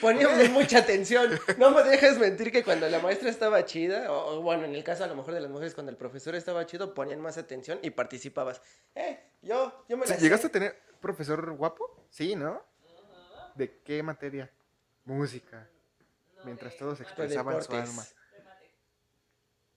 Poníamos 0.00 0.48
mucha 0.50 0.78
atención. 0.78 1.38
No 1.58 1.72
me 1.72 1.82
dejes 1.82 2.16
mentir 2.18 2.52
que 2.52 2.62
cuando 2.62 2.88
la 2.88 3.00
maestra 3.00 3.28
estaba 3.30 3.64
chida, 3.64 4.12
o, 4.12 4.36
o 4.36 4.42
bueno, 4.42 4.64
en 4.64 4.76
el 4.76 4.84
caso 4.84 5.02
a 5.02 5.08
lo 5.08 5.16
mejor 5.16 5.34
de 5.34 5.40
las 5.40 5.50
mujeres, 5.50 5.74
cuando 5.74 5.90
el 5.90 5.96
profesor 5.96 6.36
estaba 6.36 6.64
chido, 6.66 6.94
ponían 6.94 7.20
más 7.20 7.36
atención 7.36 7.80
y 7.82 7.90
participabas. 7.90 8.62
Eh, 8.94 9.18
yo, 9.42 9.84
yo 9.88 9.96
me 9.96 10.06
la. 10.06 10.16
¿Llegaste 10.16 10.46
a 10.46 10.50
tener 10.50 10.80
profesor 11.00 11.52
guapo? 11.52 12.06
Sí, 12.10 12.36
¿no? 12.36 12.64
¿De 13.56 13.80
qué 13.80 14.04
materia? 14.04 14.48
Música. 15.04 15.68
Mientras 16.44 16.76
todos 16.76 16.98
De 16.98 17.04
expresaban 17.04 17.60
su 17.60 17.72
alma. 17.72 18.04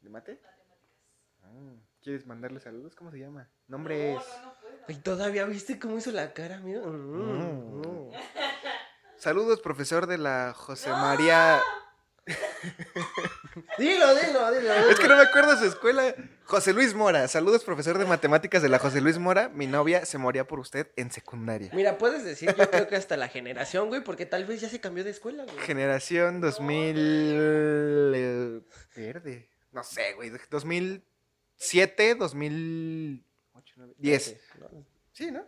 ¿De 0.02 0.10
mate? 0.10 0.40
Ah, 1.44 1.50
¿Quieres 2.02 2.26
mandarle 2.26 2.60
saludos? 2.60 2.96
¿Cómo 2.96 3.12
se 3.12 3.20
llama? 3.20 3.48
Nombre 3.68 4.16
es... 4.16 4.24
Y 4.88 4.96
todavía 4.96 5.46
viste 5.46 5.78
cómo 5.80 5.98
hizo 5.98 6.12
la 6.12 6.34
cara, 6.34 6.60
mira. 6.60 6.82
Mm. 6.82 8.12
Saludos, 9.18 9.62
profesor 9.62 10.08
de 10.08 10.18
la 10.18 10.54
José 10.56 10.90
María... 10.90 11.62
Dilo, 13.78 14.16
dilo, 14.16 14.52
dilo. 14.52 14.74
Es 14.90 15.00
que 15.00 15.08
no 15.08 15.18
me 15.18 15.24
acuerdo 15.24 15.58
su 15.58 15.66
escuela. 15.66 16.14
José 16.46 16.72
Luis 16.72 16.94
Mora. 16.94 17.28
Saludos, 17.28 17.64
profesor 17.64 17.98
de 17.98 18.06
matemáticas 18.06 18.62
de 18.62 18.70
la 18.70 18.78
José 18.80 19.02
Luis 19.02 19.18
Mora. 19.18 19.50
Mi 19.50 19.66
novia 19.68 20.06
se 20.06 20.18
moría 20.18 20.48
por 20.48 20.60
usted 20.60 20.92
en 20.96 21.12
secundaria. 21.12 21.72
Mira, 21.74 21.98
puedes 21.98 22.24
decir, 22.24 22.54
yo 22.56 22.70
creo 22.70 22.88
que 22.88 22.96
hasta 22.96 23.18
la 23.18 23.28
generación, 23.28 23.90
güey, 23.90 24.04
porque 24.04 24.26
tal 24.26 24.46
vez 24.46 24.62
ya 24.62 24.70
se 24.70 24.80
cambió 24.80 25.04
de 25.04 25.10
escuela, 25.10 25.44
güey. 25.44 25.58
Generación 25.60 26.40
2000... 26.40 26.96
eh, 28.16 28.62
Verde. 28.96 29.50
No 29.72 29.84
sé, 29.84 30.14
güey. 30.14 30.32
2007, 31.62 32.16
2008, 32.16 33.74
9, 33.78 33.94
10. 33.98 34.42
No, 34.60 34.86
Sí, 35.14 35.30
¿no? 35.32 35.46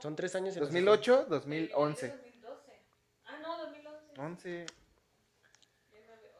Son 0.00 0.14
tres 0.14 0.34
años. 0.36 0.54
en 0.54 0.60
los 0.60 0.68
2008, 0.70 1.26
2011. 1.28 2.08
2012. 2.08 2.82
Ah, 3.24 3.38
no, 3.42 3.58
2011. 3.58 4.20
11. 4.20 4.66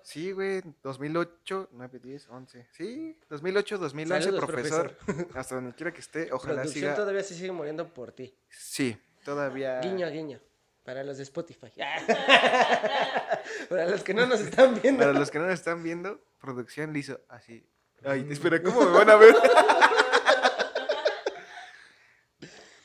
Sí, 0.04 0.30
güey, 0.32 0.62
2008, 0.82 1.70
9, 1.72 1.98
10, 1.98 2.28
11. 2.28 2.68
Sí, 2.70 3.18
2008, 3.30 3.78
2011, 3.78 4.24
Saludos, 4.24 4.44
profesor. 4.44 4.96
Hasta 5.34 5.54
donde 5.56 5.74
quiera 5.74 5.92
que 5.92 6.00
esté, 6.00 6.30
ojalá 6.30 6.60
Producción 6.62 6.82
siga. 6.82 6.94
todavía 6.94 7.22
se 7.24 7.34
sigue 7.34 7.50
muriendo 7.52 7.92
por 7.92 8.12
ti. 8.12 8.32
Sí, 8.48 8.96
todavía. 9.24 9.80
Guiño, 9.80 10.08
guiño. 10.10 10.40
Para 10.84 11.02
los 11.02 11.16
de 11.16 11.22
Spotify. 11.24 11.72
Para 13.70 13.88
los 13.88 14.04
que 14.04 14.12
no 14.14 14.26
nos 14.26 14.40
están 14.40 14.78
viendo. 14.80 15.00
Para 15.00 15.18
los 15.18 15.30
que 15.30 15.38
no 15.38 15.46
nos 15.46 15.54
están 15.54 15.82
viendo, 15.82 16.22
producción 16.38 16.92
le 16.92 16.98
hizo 17.00 17.18
así. 17.28 17.66
Ay, 18.04 18.26
espera, 18.30 18.62
¿cómo 18.62 18.82
me 18.84 18.90
van 18.90 19.10
a 19.10 19.16
ver? 19.16 19.34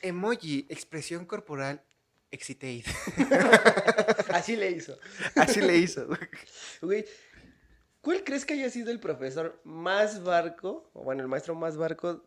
Emoji, 0.02 0.66
expresión 0.70 1.26
corporal, 1.26 1.82
excited. 2.30 2.84
Así 4.32 4.56
le 4.56 4.70
hizo. 4.70 4.98
Así 5.36 5.60
le 5.60 5.76
hizo. 5.76 6.08
Güey, 6.80 7.04
¿cuál 8.00 8.24
crees 8.24 8.46
que 8.46 8.54
haya 8.54 8.70
sido 8.70 8.90
el 8.90 8.98
profesor 9.00 9.60
más 9.64 10.22
barco, 10.22 10.90
o 10.94 11.04
bueno, 11.04 11.22
el 11.22 11.28
maestro 11.28 11.54
más 11.54 11.76
barco, 11.76 12.24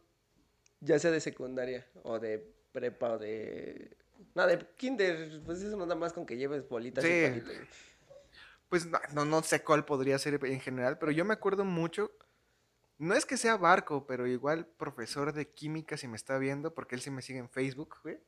ya 0.81 0.99
sea 0.99 1.09
de 1.11 1.19
secundaria, 1.19 1.87
o 2.03 2.19
de 2.19 2.53
prepa, 2.71 3.13
o 3.13 3.17
de... 3.17 3.97
No, 4.35 4.45
de 4.45 4.59
kinder, 4.77 5.41
pues 5.45 5.61
eso 5.61 5.75
no 5.75 5.85
da 5.85 5.95
más 5.95 6.13
con 6.13 6.25
que 6.25 6.37
lleves 6.37 6.67
bolitas 6.67 7.03
Sí. 7.03 7.09
y. 7.09 7.43
Pues 8.69 8.85
no, 8.87 8.99
no, 9.13 9.25
no 9.25 9.43
sé 9.43 9.63
cuál 9.63 9.85
podría 9.85 10.17
ser 10.17 10.39
en 10.45 10.59
general, 10.59 10.97
pero 10.97 11.11
yo 11.11 11.25
me 11.25 11.33
acuerdo 11.33 11.65
mucho. 11.65 12.11
No 12.97 13.15
es 13.15 13.25
que 13.25 13.37
sea 13.37 13.57
barco, 13.57 14.05
pero 14.05 14.27
igual 14.27 14.65
profesor 14.65 15.33
de 15.33 15.49
química, 15.49 15.97
si 15.97 16.07
me 16.07 16.15
está 16.15 16.37
viendo, 16.37 16.73
porque 16.73 16.95
él 16.95 17.01
sí 17.01 17.11
me 17.11 17.21
sigue 17.21 17.39
en 17.39 17.49
Facebook, 17.49 17.95
güey. 18.03 18.19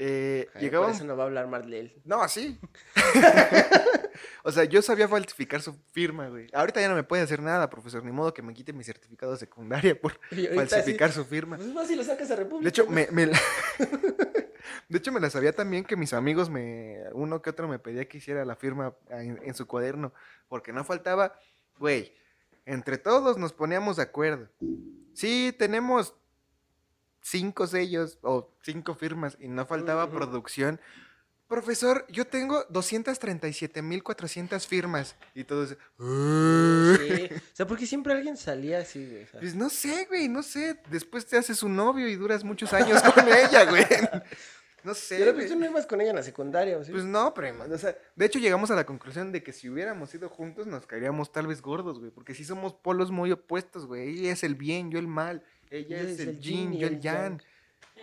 Eh, 0.00 0.48
Ay, 0.54 0.62
llegaba 0.62 0.86
Por 0.86 0.94
eso 0.94 1.04
no 1.04 1.16
va 1.16 1.24
a 1.24 1.26
hablar 1.26 1.64
él. 1.72 2.00
No, 2.04 2.22
así. 2.22 2.56
o 4.44 4.52
sea, 4.52 4.62
yo 4.64 4.80
sabía 4.80 5.08
falsificar 5.08 5.60
su 5.60 5.74
firma, 5.90 6.28
güey. 6.28 6.46
Ahorita 6.52 6.80
ya 6.80 6.88
no 6.88 6.94
me 6.94 7.02
puede 7.02 7.24
hacer 7.24 7.42
nada, 7.42 7.68
profesor. 7.68 8.04
Ni 8.04 8.12
modo 8.12 8.32
que 8.32 8.40
me 8.40 8.54
quite 8.54 8.72
mi 8.72 8.84
certificado 8.84 9.32
de 9.32 9.38
secundaria 9.38 10.00
por 10.00 10.20
falsificar 10.54 11.10
su 11.10 11.24
firma. 11.24 11.56
Pues 11.56 11.72
más 11.74 11.88
si 11.88 11.96
lo 11.96 12.04
sacas 12.04 12.30
a 12.30 12.36
República. 12.36 12.62
De 12.62 12.68
hecho, 12.68 12.86
me, 12.86 13.08
me 13.10 13.26
la... 13.26 13.40
de 14.88 14.98
hecho, 14.98 15.10
me 15.10 15.18
la 15.18 15.30
sabía 15.30 15.52
también 15.52 15.84
que 15.84 15.96
mis 15.96 16.12
amigos, 16.12 16.48
me 16.48 17.02
uno 17.12 17.42
que 17.42 17.50
otro 17.50 17.66
me 17.66 17.80
pedía 17.80 18.08
que 18.08 18.18
hiciera 18.18 18.44
la 18.44 18.54
firma 18.54 18.94
en, 19.10 19.40
en 19.42 19.54
su 19.54 19.66
cuaderno. 19.66 20.12
Porque 20.46 20.72
no 20.72 20.84
faltaba, 20.84 21.40
güey, 21.76 22.14
entre 22.68 22.98
todos 22.98 23.38
nos 23.38 23.52
poníamos 23.52 23.96
de 23.96 24.02
acuerdo. 24.02 24.48
Sí, 25.14 25.54
tenemos 25.58 26.14
cinco 27.22 27.66
sellos 27.66 28.18
o 28.22 28.52
cinco 28.62 28.94
firmas 28.94 29.36
y 29.40 29.48
no 29.48 29.66
faltaba 29.66 30.10
producción. 30.10 30.80
Profesor, 31.48 32.04
yo 32.10 32.26
tengo 32.26 32.68
237.400 32.68 34.66
firmas. 34.66 35.16
Y 35.34 35.44
todos, 35.44 35.70
Sí. 35.70 35.74
O 37.34 37.54
sea, 37.54 37.66
porque 37.66 37.86
siempre 37.86 38.12
alguien 38.12 38.36
salía 38.36 38.80
así, 38.80 39.06
güey. 39.06 39.22
o 39.24 39.26
sea. 39.28 39.40
pues 39.40 39.54
no 39.54 39.70
sé, 39.70 40.04
güey, 40.10 40.28
no 40.28 40.42
sé. 40.42 40.78
Después 40.90 41.26
te 41.26 41.38
haces 41.38 41.62
un 41.62 41.74
novio 41.74 42.06
y 42.06 42.16
duras 42.16 42.44
muchos 42.44 42.74
años 42.74 43.02
con 43.02 43.26
ella, 43.26 43.64
güey. 43.64 43.84
No 44.88 44.94
sé. 44.94 45.18
Pero 45.18 45.34
pues 45.34 45.48
tú 45.48 45.58
no 45.58 45.66
ibas 45.66 45.86
con 45.86 46.00
ella 46.00 46.10
en 46.10 46.16
la 46.16 46.22
secundaria, 46.22 46.78
¿o 46.78 46.82
sí? 46.82 46.90
Pues 46.90 47.04
no, 47.04 47.34
prima. 47.34 47.66
O 47.66 47.76
sea, 47.76 47.94
de 48.16 48.24
hecho 48.24 48.38
llegamos 48.38 48.70
a 48.70 48.74
la 48.74 48.86
conclusión 48.86 49.32
de 49.32 49.42
que 49.42 49.52
si 49.52 49.68
hubiéramos 49.68 50.14
ido 50.14 50.30
juntos 50.30 50.66
nos 50.66 50.86
caeríamos 50.86 51.30
tal 51.30 51.46
vez 51.46 51.60
gordos, 51.60 51.98
güey. 51.98 52.10
Porque 52.10 52.32
si 52.32 52.42
somos 52.42 52.72
polos 52.72 53.10
muy 53.10 53.30
opuestos, 53.30 53.84
güey. 53.84 54.20
Ella 54.20 54.32
es 54.32 54.44
el 54.44 54.54
bien, 54.54 54.90
yo 54.90 54.98
el 54.98 55.06
mal. 55.06 55.44
Ella 55.68 56.00
es 56.00 56.18
el 56.20 56.40
yin, 56.40 56.72
yo 56.72 56.86
el 56.86 57.00
yang. 57.00 57.38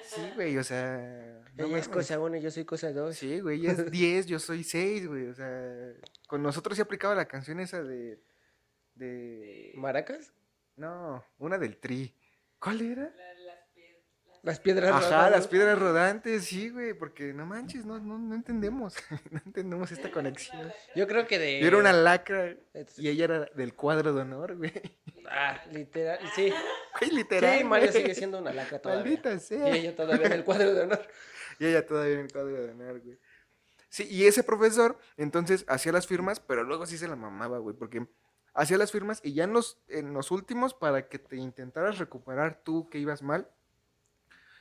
Sí, 0.03 0.21
güey, 0.35 0.59
o 0.59 0.63
sea. 0.63 1.41
no 1.55 1.65
ella 1.65 1.79
es 1.79 1.87
cosa 1.87 2.19
uno 2.19 2.37
y 2.37 2.41
yo 2.41 2.51
soy 2.51 2.65
cosa 2.65 2.91
dos. 2.91 3.15
Sí, 3.15 3.39
güey, 3.39 3.61
ella 3.61 3.71
es 3.71 3.89
10, 3.91 4.27
yo 4.27 4.37
soy 4.37 4.63
6, 4.63 5.07
güey. 5.07 5.25
O 5.29 5.33
sea, 5.33 5.91
con 6.27 6.43
nosotros 6.43 6.75
se 6.75 6.83
aplicaba 6.83 7.15
la 7.15 7.25
canción 7.25 7.59
esa 7.59 7.81
de. 7.81 8.19
De. 8.93 9.73
¿Maracas? 9.73 10.33
No, 10.75 11.25
una 11.39 11.57
del 11.57 11.77
tri. 11.77 12.13
¿Cuál 12.59 12.81
era? 12.81 13.11
Las 14.45 14.59
piedras 14.59 14.91
Ajá, 14.91 14.99
rodadas. 14.99 15.31
las 15.31 15.47
piedras 15.47 15.79
rodantes, 15.79 16.45
sí, 16.45 16.69
güey, 16.69 16.93
porque 16.93 17.33
no 17.33 17.47
manches, 17.47 17.83
no, 17.83 17.97
no, 17.97 18.19
no 18.19 18.35
entendemos, 18.35 18.93
no 19.31 19.41
entendemos 19.43 19.91
esta 19.91 20.11
conexión. 20.11 20.71
Yo 20.95 21.07
creo 21.07 21.25
que 21.25 21.39
de... 21.39 21.59
Yo 21.59 21.67
era 21.67 21.77
una 21.77 21.91
lacra 21.91 22.55
y 22.95 23.09
ella 23.09 23.23
era 23.23 23.45
del 23.55 23.73
cuadro 23.73 24.13
de 24.13 24.21
honor, 24.21 24.55
güey. 24.55 24.71
Ah, 25.27 25.59
literal, 25.71 26.19
sí. 26.35 26.53
Güey, 26.99 27.11
literal. 27.11 27.57
Sí, 27.57 27.63
Mario 27.63 27.91
güey. 27.91 28.03
sigue 28.03 28.13
siendo 28.13 28.37
una 28.37 28.53
laca 28.53 28.77
todavía. 28.77 29.03
Maldita 29.03 29.39
sea. 29.39 29.75
Y 29.75 29.79
ella 29.79 29.95
todavía 29.95 30.27
en 30.27 30.33
el 30.33 30.43
cuadro 30.43 30.73
de 30.73 30.81
honor. 30.81 31.07
Y 31.59 31.65
ella 31.65 31.83
todavía 31.83 32.13
en 32.13 32.19
el 32.19 32.31
cuadro 32.31 32.51
de 32.51 32.69
honor, 32.69 33.01
güey. 33.01 33.17
Sí, 33.89 34.05
y 34.07 34.27
ese 34.27 34.43
profesor, 34.43 34.99
entonces, 35.17 35.65
hacía 35.67 35.91
las 35.91 36.05
firmas, 36.05 36.39
pero 36.39 36.63
luego 36.63 36.85
sí 36.85 36.99
se 36.99 37.07
la 37.07 37.15
mamaba, 37.15 37.57
güey, 37.57 37.75
porque 37.75 38.05
hacía 38.53 38.77
las 38.77 38.91
firmas 38.91 39.21
y 39.23 39.33
ya 39.33 39.45
en 39.45 39.53
los, 39.53 39.81
en 39.87 40.13
los 40.13 40.29
últimos, 40.29 40.75
para 40.75 41.07
que 41.07 41.17
te 41.17 41.37
intentaras 41.37 41.97
recuperar 41.97 42.61
tú 42.63 42.89
que 42.89 42.99
ibas 42.99 43.23
mal, 43.23 43.49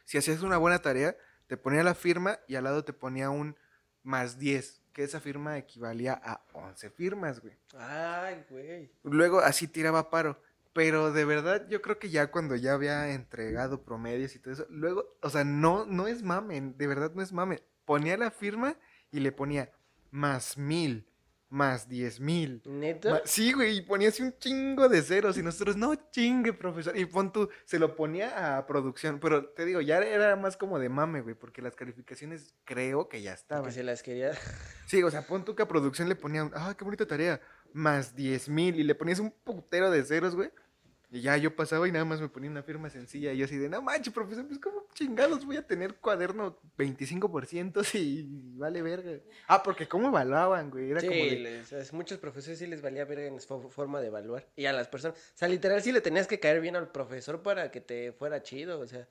si 0.05 0.19
hacías 0.19 0.43
una 0.43 0.57
buena 0.57 0.81
tarea, 0.81 1.17
te 1.47 1.57
ponía 1.57 1.83
la 1.83 1.95
firma 1.95 2.39
y 2.49 2.55
al 2.57 2.65
lado 2.65 2.85
te 2.85 2.93
ponía 2.93 3.31
un 3.31 3.57
más 4.03 4.39
10, 4.39 4.83
que 4.93 5.03
esa 5.03 5.21
firma 5.21 5.59
equivalía 5.59 6.21
a 6.23 6.45
11 6.53 6.91
firmas, 6.91 7.41
güey. 7.41 7.57
Ay, 7.77 8.45
güey. 8.49 8.93
Luego 9.03 9.41
así 9.41 9.67
tiraba 9.67 10.11
paro. 10.11 10.41
Pero 10.73 11.13
de 11.13 11.25
verdad, 11.25 11.69
yo 11.69 11.81
creo 11.81 11.99
que 11.99 12.11
ya 12.11 12.33
cuando 12.33 12.57
ya 12.57 12.75
había 12.75 13.13
entregado 13.13 13.85
promedios 13.85 14.35
y 14.35 14.41
todo 14.41 14.55
eso, 14.55 14.67
luego, 14.69 15.17
o 15.23 15.31
sea, 15.31 15.45
no, 15.45 15.87
no 15.87 16.09
es 16.09 16.23
mame, 16.23 16.61
de 16.61 16.87
verdad 16.89 17.13
no 17.15 17.23
es 17.23 17.33
mame. 17.33 17.63
Ponía 17.85 18.17
la 18.17 18.33
firma 18.33 18.77
y 19.13 19.21
le 19.21 19.31
ponía 19.31 19.71
más 20.11 20.59
mil, 20.59 21.09
más 21.55 21.89
diez 21.89 22.19
mil. 22.19 22.61
¿Neta? 22.65 23.23
Sí, 23.25 23.53
güey, 23.53 23.79
y 23.79 23.81
ponía 23.81 24.09
así 24.09 24.23
un 24.23 24.37
chingo 24.39 24.89
de 24.89 25.01
ceros 25.03 25.39
y 25.39 25.43
nosotros, 25.43 25.77
no 25.77 25.95
chingue, 26.11 26.53
profesor. 26.53 26.97
Y 26.99 27.07
pon 27.07 27.33
tú, 27.33 27.49
se 27.65 27.79
lo 27.79 27.95
ponía 27.95 28.57
a 28.59 28.67
producción, 28.67 29.21
pero 29.21 29.47
te 29.47 29.65
digo, 29.65 29.81
ya 29.81 29.99
era 29.99 30.35
más 30.35 30.57
como 30.57 30.81
de 30.81 30.89
mame, 30.89 31.21
güey, 31.21 31.37
porque 31.37 31.63
las 31.63 31.77
calificaciones 31.77 32.55
creo 32.65 33.09
que 33.09 33.23
ya 33.23 33.33
estaban. 33.33 33.65
Que 33.65 33.71
se 33.71 33.85
las 33.85 34.03
quería... 34.03 34.33
Sí, 34.87 35.03
o 35.03 35.11
sea, 35.11 35.23
pon 35.27 35.45
tú 35.45 35.55
que 35.55 35.63
a 35.63 35.69
producción 35.69 36.09
le 36.09 36.17
ponían, 36.17 36.51
ah, 36.55 36.75
qué 36.77 36.85
bonita 36.85 37.07
tarea, 37.07 37.41
más 37.73 38.15
10 38.15 38.49
mil, 38.49 38.79
y 38.79 38.83
le 38.83 38.95
ponías 38.95 39.21
un 39.21 39.31
putero 39.31 39.91
de 39.91 40.05
ceros, 40.05 40.35
güey. 40.35 40.51
Y 41.15 41.21
ya 41.21 41.37
yo 41.37 41.55
pasaba 41.55 41.87
y 41.87 41.93
nada 41.93 42.05
más 42.05 42.21
me 42.21 42.29
ponía 42.29 42.51
una 42.51 42.65
firma 42.65 42.91
sencilla, 42.91 43.33
y 43.33 43.37
yo 43.39 43.45
así 43.45 43.57
de, 43.57 43.69
no 43.69 43.81
manches, 43.81 44.13
profesor, 44.13 44.49
pues 44.49 44.59
cómo 44.59 44.85
chingados 44.95 45.47
voy 45.47 45.57
a 45.57 45.65
tener 45.65 45.95
cuaderno 45.95 46.59
25% 46.77 47.85
si 47.85 48.27
vale 48.57 48.83
verga. 48.83 49.21
Ah, 49.47 49.63
porque 49.63 49.87
cómo 49.87 50.09
evaluaban, 50.09 50.73
güey, 50.73 50.91
era 50.91 51.01
sí, 51.01 51.07
como 51.07 51.25
de, 51.27 51.37
les- 51.37 51.73
o 51.73 51.85
sea, 51.85 51.97
muchos 51.97 52.19
profesores 52.19 52.59
sí 52.59 52.67
les 52.67 52.83
valía 52.83 53.05
ver 53.05 53.21
en 53.21 53.39
su 53.41 53.71
forma 53.71 54.01
de 54.01 54.09
evaluar. 54.09 54.49
Y 54.57 54.67
a 54.67 54.73
las 54.73 54.89
personas, 54.89 55.17
o 55.17 55.37
sea, 55.39 55.47
literal 55.47 55.81
sí 55.83 55.93
le 55.93 56.01
tenías 56.01 56.27
que 56.27 56.41
caer 56.41 56.61
bien 56.61 56.75
al 56.75 56.91
profesor 56.91 57.45
para 57.45 57.71
que 57.71 57.81
te 57.81 58.11
fuera 58.11 58.43
chido, 58.43 58.81
o 58.81 58.87
sea, 58.89 59.07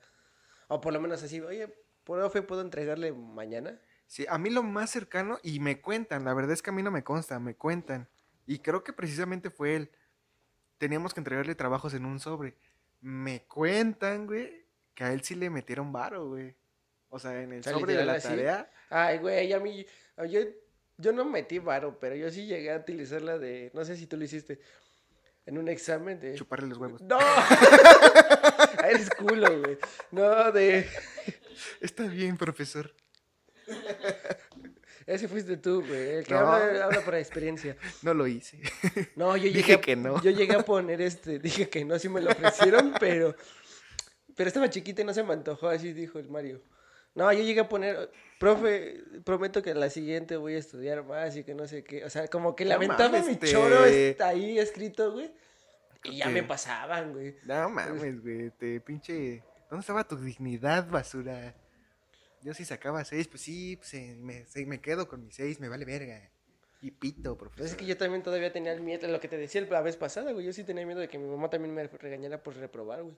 o 0.68 0.82
por 0.82 0.92
lo 0.92 1.00
menos 1.00 1.22
así, 1.22 1.40
oye, 1.40 1.74
profe, 2.04 2.42
¿puedo 2.42 2.60
entregarle 2.60 3.14
mañana? 3.14 3.80
Sí, 4.06 4.26
a 4.28 4.36
mí 4.36 4.50
lo 4.50 4.62
más 4.62 4.90
cercano, 4.90 5.38
y 5.42 5.58
me 5.58 5.80
cuentan, 5.80 6.26
la 6.26 6.34
verdad 6.34 6.52
es 6.52 6.60
que 6.60 6.68
a 6.68 6.74
mí 6.74 6.82
no 6.82 6.90
me 6.90 7.02
consta, 7.02 7.40
me 7.40 7.54
cuentan. 7.56 8.10
Y 8.46 8.58
creo 8.58 8.84
que 8.84 8.92
precisamente 8.92 9.48
fue 9.48 9.74
él. 9.74 9.90
Teníamos 10.78 11.14
que 11.14 11.20
entregarle 11.20 11.54
trabajos 11.54 11.94
en 11.94 12.04
un 12.04 12.20
sobre. 12.20 12.54
Me 13.00 13.42
cuentan, 13.44 14.26
güey, 14.26 14.66
que 14.94 15.04
a 15.04 15.12
él 15.12 15.22
sí 15.22 15.34
le 15.34 15.50
metieron 15.50 15.92
varo, 15.92 16.28
güey. 16.28 16.54
O 17.10 17.18
sea, 17.18 17.40
en 17.40 17.52
el 17.52 17.60
O 17.60 17.62
sea, 17.62 17.72
sobre 17.74 17.94
de 17.94 18.04
la 18.04 18.14
así. 18.14 18.28
tarea. 18.28 18.70
Ay, 18.90 19.18
güey, 19.18 19.52
a 19.52 19.60
mí, 19.60 19.86
yo, 20.28 20.40
yo 20.96 21.12
no 21.12 21.24
metí 21.24 21.58
varo, 21.58 21.98
pero 22.00 22.16
yo 22.16 22.30
sí 22.30 22.46
llegué 22.46 22.72
a 22.72 22.76
utilizar 22.78 23.22
la 23.22 23.38
de, 23.38 23.70
no 23.74 23.84
sé 23.84 23.96
si 23.96 24.06
tú 24.06 24.16
lo 24.16 24.24
hiciste, 24.24 24.60
en 25.46 25.58
un 25.58 25.68
examen 25.68 26.18
de... 26.18 26.34
Chuparle 26.34 26.66
los 26.68 26.78
huevos. 26.78 27.00
¡No! 27.02 27.18
Eres 28.88 29.10
culo, 29.10 29.60
güey. 29.60 29.78
No, 30.10 30.50
de... 30.52 30.88
Está 31.80 32.04
bien, 32.04 32.36
profesor. 32.36 32.94
Ese 35.06 35.28
fuiste 35.28 35.56
tú, 35.58 35.84
güey. 35.86 36.08
El 36.18 36.24
que 36.24 36.34
No. 36.34 36.40
habla, 36.40 36.84
habla 36.86 37.00
por 37.02 37.14
experiencia. 37.14 37.76
No 38.02 38.14
lo 38.14 38.26
hice. 38.26 38.58
No, 39.16 39.36
yo 39.36 39.44
llegué 39.48 39.58
Dije 39.58 39.74
a- 39.74 39.80
que 39.80 39.96
no. 39.96 40.22
Yo 40.22 40.30
llegué 40.30 40.54
a 40.54 40.62
poner 40.64 41.00
este, 41.02 41.38
dije 41.40 41.68
que 41.68 41.84
no, 41.84 41.98
sí 41.98 42.08
me 42.08 42.20
lo 42.20 42.30
ofrecieron, 42.30 42.94
pero 42.98 43.34
pero 44.36 44.48
estaba 44.48 44.68
chiquita 44.68 45.02
y 45.02 45.04
no 45.04 45.14
se 45.14 45.22
me 45.22 45.32
antojó, 45.32 45.68
así 45.68 45.92
dijo 45.92 46.18
el 46.18 46.28
Mario. 46.28 46.60
No, 47.14 47.32
yo 47.32 47.44
llegué 47.44 47.60
a 47.60 47.68
poner, 47.68 48.10
profe, 48.40 49.00
prometo 49.24 49.62
que 49.62 49.72
la 49.74 49.88
siguiente 49.88 50.36
voy 50.36 50.54
a 50.54 50.58
estudiar 50.58 51.04
más 51.04 51.36
y 51.36 51.44
que 51.44 51.54
no 51.54 51.68
sé 51.68 51.84
qué, 51.84 52.04
o 52.04 52.10
sea, 52.10 52.26
como 52.26 52.56
que 52.56 52.64
No 52.64 52.76
mi 52.80 52.88
te- 52.88 53.52
choro 53.52 53.84
está 53.84 54.28
ahí 54.28 54.58
escrito, 54.58 55.12
güey. 55.12 55.30
Y 56.02 56.16
ya 56.18 56.28
me 56.28 56.42
pasaban, 56.42 57.12
güey. 57.12 57.36
No 57.44 57.70
mames, 57.70 58.20
güey. 58.20 58.50
Te 58.50 58.80
pinche. 58.80 59.42
¿Dónde 59.70 59.80
estaba 59.82 60.02
tu 60.06 60.16
dignidad, 60.16 60.86
basura? 60.90 61.54
Yo 62.44 62.52
sí 62.52 62.66
sacaba 62.66 63.02
seis, 63.06 63.26
pues 63.26 63.40
sí, 63.40 63.76
pues, 63.76 63.94
eh, 63.94 64.16
me, 64.20 64.44
sí, 64.44 64.66
me 64.66 64.78
quedo 64.78 65.08
con 65.08 65.24
mis 65.24 65.34
seis, 65.34 65.60
me 65.60 65.68
vale 65.70 65.86
verga. 65.86 66.20
Y 66.82 66.90
pito, 66.90 67.38
profesor. 67.38 67.62
Pues 67.62 67.70
es 67.70 67.76
que 67.78 67.86
yo 67.86 67.96
también 67.96 68.22
todavía 68.22 68.52
tenía 68.52 68.70
el 68.74 68.82
miedo, 68.82 69.08
lo 69.08 69.18
que 69.18 69.28
te 69.28 69.38
decía 69.38 69.62
la 69.62 69.80
vez 69.80 69.96
pasada, 69.96 70.32
güey. 70.32 70.44
Yo 70.44 70.52
sí 70.52 70.62
tenía 70.62 70.84
miedo 70.84 71.00
de 71.00 71.08
que 71.08 71.18
mi 71.18 71.26
mamá 71.26 71.48
también 71.48 71.74
me 71.74 71.86
regañara 71.86 72.42
por 72.42 72.54
reprobar, 72.56 73.02
güey. 73.02 73.16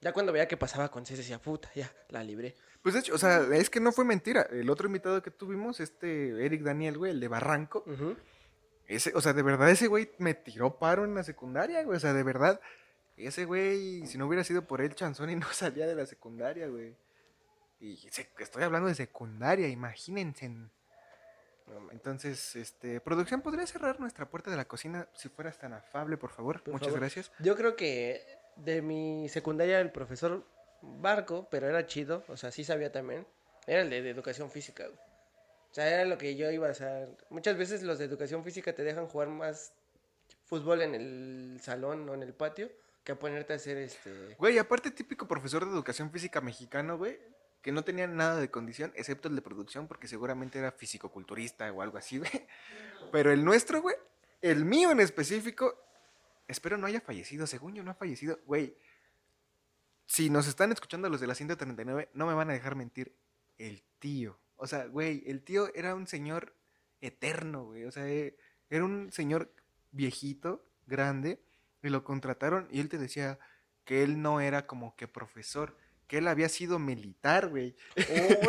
Ya 0.00 0.12
cuando 0.12 0.32
veía 0.32 0.46
que 0.46 0.56
pasaba 0.56 0.92
con 0.92 1.04
seis 1.04 1.18
decía, 1.18 1.42
puta, 1.42 1.68
ya, 1.74 1.92
la 2.10 2.22
libré. 2.22 2.54
Pues 2.80 2.94
de 2.94 3.00
hecho, 3.00 3.16
o 3.16 3.18
sea, 3.18 3.44
es 3.52 3.68
que 3.68 3.80
no 3.80 3.90
fue 3.90 4.04
mentira. 4.04 4.42
El 4.52 4.70
otro 4.70 4.86
invitado 4.86 5.20
que 5.20 5.32
tuvimos, 5.32 5.80
este 5.80 6.46
Eric 6.46 6.62
Daniel, 6.62 6.98
güey, 6.98 7.10
el 7.10 7.18
de 7.18 7.26
Barranco, 7.26 7.82
Ujú. 7.84 8.14
ese, 8.86 9.10
o 9.16 9.20
sea, 9.20 9.32
de 9.32 9.42
verdad 9.42 9.68
ese 9.70 9.88
güey 9.88 10.12
me 10.18 10.34
tiró 10.34 10.78
paro 10.78 11.04
en 11.04 11.16
la 11.16 11.24
secundaria, 11.24 11.82
güey. 11.82 11.96
O 11.96 12.00
sea, 12.00 12.12
de 12.12 12.22
verdad, 12.22 12.60
ese 13.16 13.44
güey, 13.44 14.06
si 14.06 14.16
no 14.18 14.28
hubiera 14.28 14.44
sido 14.44 14.62
por 14.68 14.80
él, 14.80 14.94
Chanzoni 14.94 15.34
no 15.34 15.48
salía 15.52 15.88
de 15.88 15.96
la 15.96 16.06
secundaria, 16.06 16.68
güey. 16.68 16.94
Y 17.80 17.98
estoy 18.38 18.62
hablando 18.62 18.88
de 18.88 18.94
secundaria, 18.94 19.68
imagínense. 19.68 20.50
Entonces, 21.92 22.56
este, 22.56 23.00
producción, 23.00 23.42
¿podría 23.42 23.66
cerrar 23.66 24.00
nuestra 24.00 24.28
puerta 24.28 24.50
de 24.50 24.56
la 24.56 24.66
cocina 24.66 25.06
si 25.14 25.28
fueras 25.28 25.58
tan 25.58 25.74
afable, 25.74 26.16
por 26.16 26.30
favor? 26.30 26.62
Por 26.62 26.72
Muchas 26.72 26.88
favor. 26.88 27.00
gracias. 27.00 27.30
Yo 27.40 27.56
creo 27.56 27.76
que 27.76 28.24
de 28.56 28.82
mi 28.82 29.28
secundaria 29.28 29.80
el 29.80 29.92
profesor 29.92 30.46
Barco, 30.80 31.46
pero 31.50 31.68
era 31.68 31.86
chido, 31.86 32.24
o 32.28 32.36
sea, 32.36 32.50
sí 32.50 32.64
sabía 32.64 32.90
también, 32.90 33.26
era 33.66 33.82
el 33.82 33.90
de, 33.90 34.02
de 34.02 34.10
educación 34.10 34.50
física. 34.50 34.84
güey. 34.86 34.98
O 35.70 35.74
sea, 35.74 35.88
era 35.88 36.04
lo 36.06 36.16
que 36.16 36.36
yo 36.36 36.50
iba 36.50 36.68
a 36.68 36.70
hacer. 36.70 37.14
Muchas 37.28 37.56
veces 37.58 37.82
los 37.82 37.98
de 37.98 38.06
educación 38.06 38.42
física 38.42 38.72
te 38.72 38.82
dejan 38.82 39.06
jugar 39.06 39.28
más 39.28 39.74
fútbol 40.44 40.80
en 40.80 40.94
el 40.94 41.60
salón 41.62 42.08
o 42.08 42.14
en 42.14 42.22
el 42.22 42.32
patio 42.32 42.70
que 43.04 43.12
a 43.12 43.18
ponerte 43.18 43.52
a 43.52 43.56
hacer 43.56 43.76
este... 43.76 44.34
Güey, 44.38 44.58
aparte 44.58 44.90
típico 44.90 45.28
profesor 45.28 45.64
de 45.66 45.70
educación 45.70 46.10
física 46.10 46.40
mexicano, 46.40 46.96
güey, 46.96 47.18
que 47.62 47.72
no 47.72 47.82
tenía 47.82 48.06
nada 48.06 48.36
de 48.36 48.50
condición, 48.50 48.92
excepto 48.94 49.28
el 49.28 49.34
de 49.34 49.42
producción, 49.42 49.88
porque 49.88 50.08
seguramente 50.08 50.58
era 50.58 50.72
fisicoculturista 50.72 51.72
o 51.72 51.82
algo 51.82 51.98
así, 51.98 52.18
güey. 52.18 52.46
Pero 53.12 53.32
el 53.32 53.44
nuestro, 53.44 53.82
güey, 53.82 53.96
el 54.40 54.64
mío 54.64 54.90
en 54.90 55.00
específico, 55.00 55.74
espero 56.46 56.76
no 56.76 56.86
haya 56.86 57.00
fallecido, 57.00 57.46
según 57.46 57.74
yo 57.74 57.82
no 57.82 57.90
ha 57.90 57.94
fallecido, 57.94 58.38
güey. 58.46 58.76
Si 60.06 60.30
nos 60.30 60.46
están 60.46 60.72
escuchando 60.72 61.08
los 61.08 61.20
de 61.20 61.26
la 61.26 61.34
139, 61.34 62.10
no 62.14 62.26
me 62.26 62.34
van 62.34 62.50
a 62.50 62.54
dejar 62.54 62.74
mentir, 62.74 63.14
el 63.58 63.82
tío. 63.98 64.38
O 64.56 64.66
sea, 64.66 64.86
güey, 64.86 65.22
el 65.26 65.42
tío 65.42 65.72
era 65.74 65.94
un 65.94 66.06
señor 66.06 66.54
eterno, 67.00 67.64
güey. 67.64 67.84
O 67.84 67.90
sea, 67.90 68.08
eh, 68.08 68.36
era 68.70 68.84
un 68.84 69.12
señor 69.12 69.52
viejito, 69.90 70.64
grande, 70.86 71.40
y 71.82 71.88
lo 71.88 72.04
contrataron 72.04 72.68
y 72.70 72.80
él 72.80 72.88
te 72.88 72.98
decía 72.98 73.38
que 73.84 74.02
él 74.02 74.20
no 74.20 74.40
era 74.40 74.66
como 74.66 74.96
que 74.96 75.08
profesor, 75.08 75.76
que 76.08 76.18
él 76.18 76.26
había 76.26 76.48
sido 76.48 76.78
militar, 76.80 77.48
güey. 77.48 77.76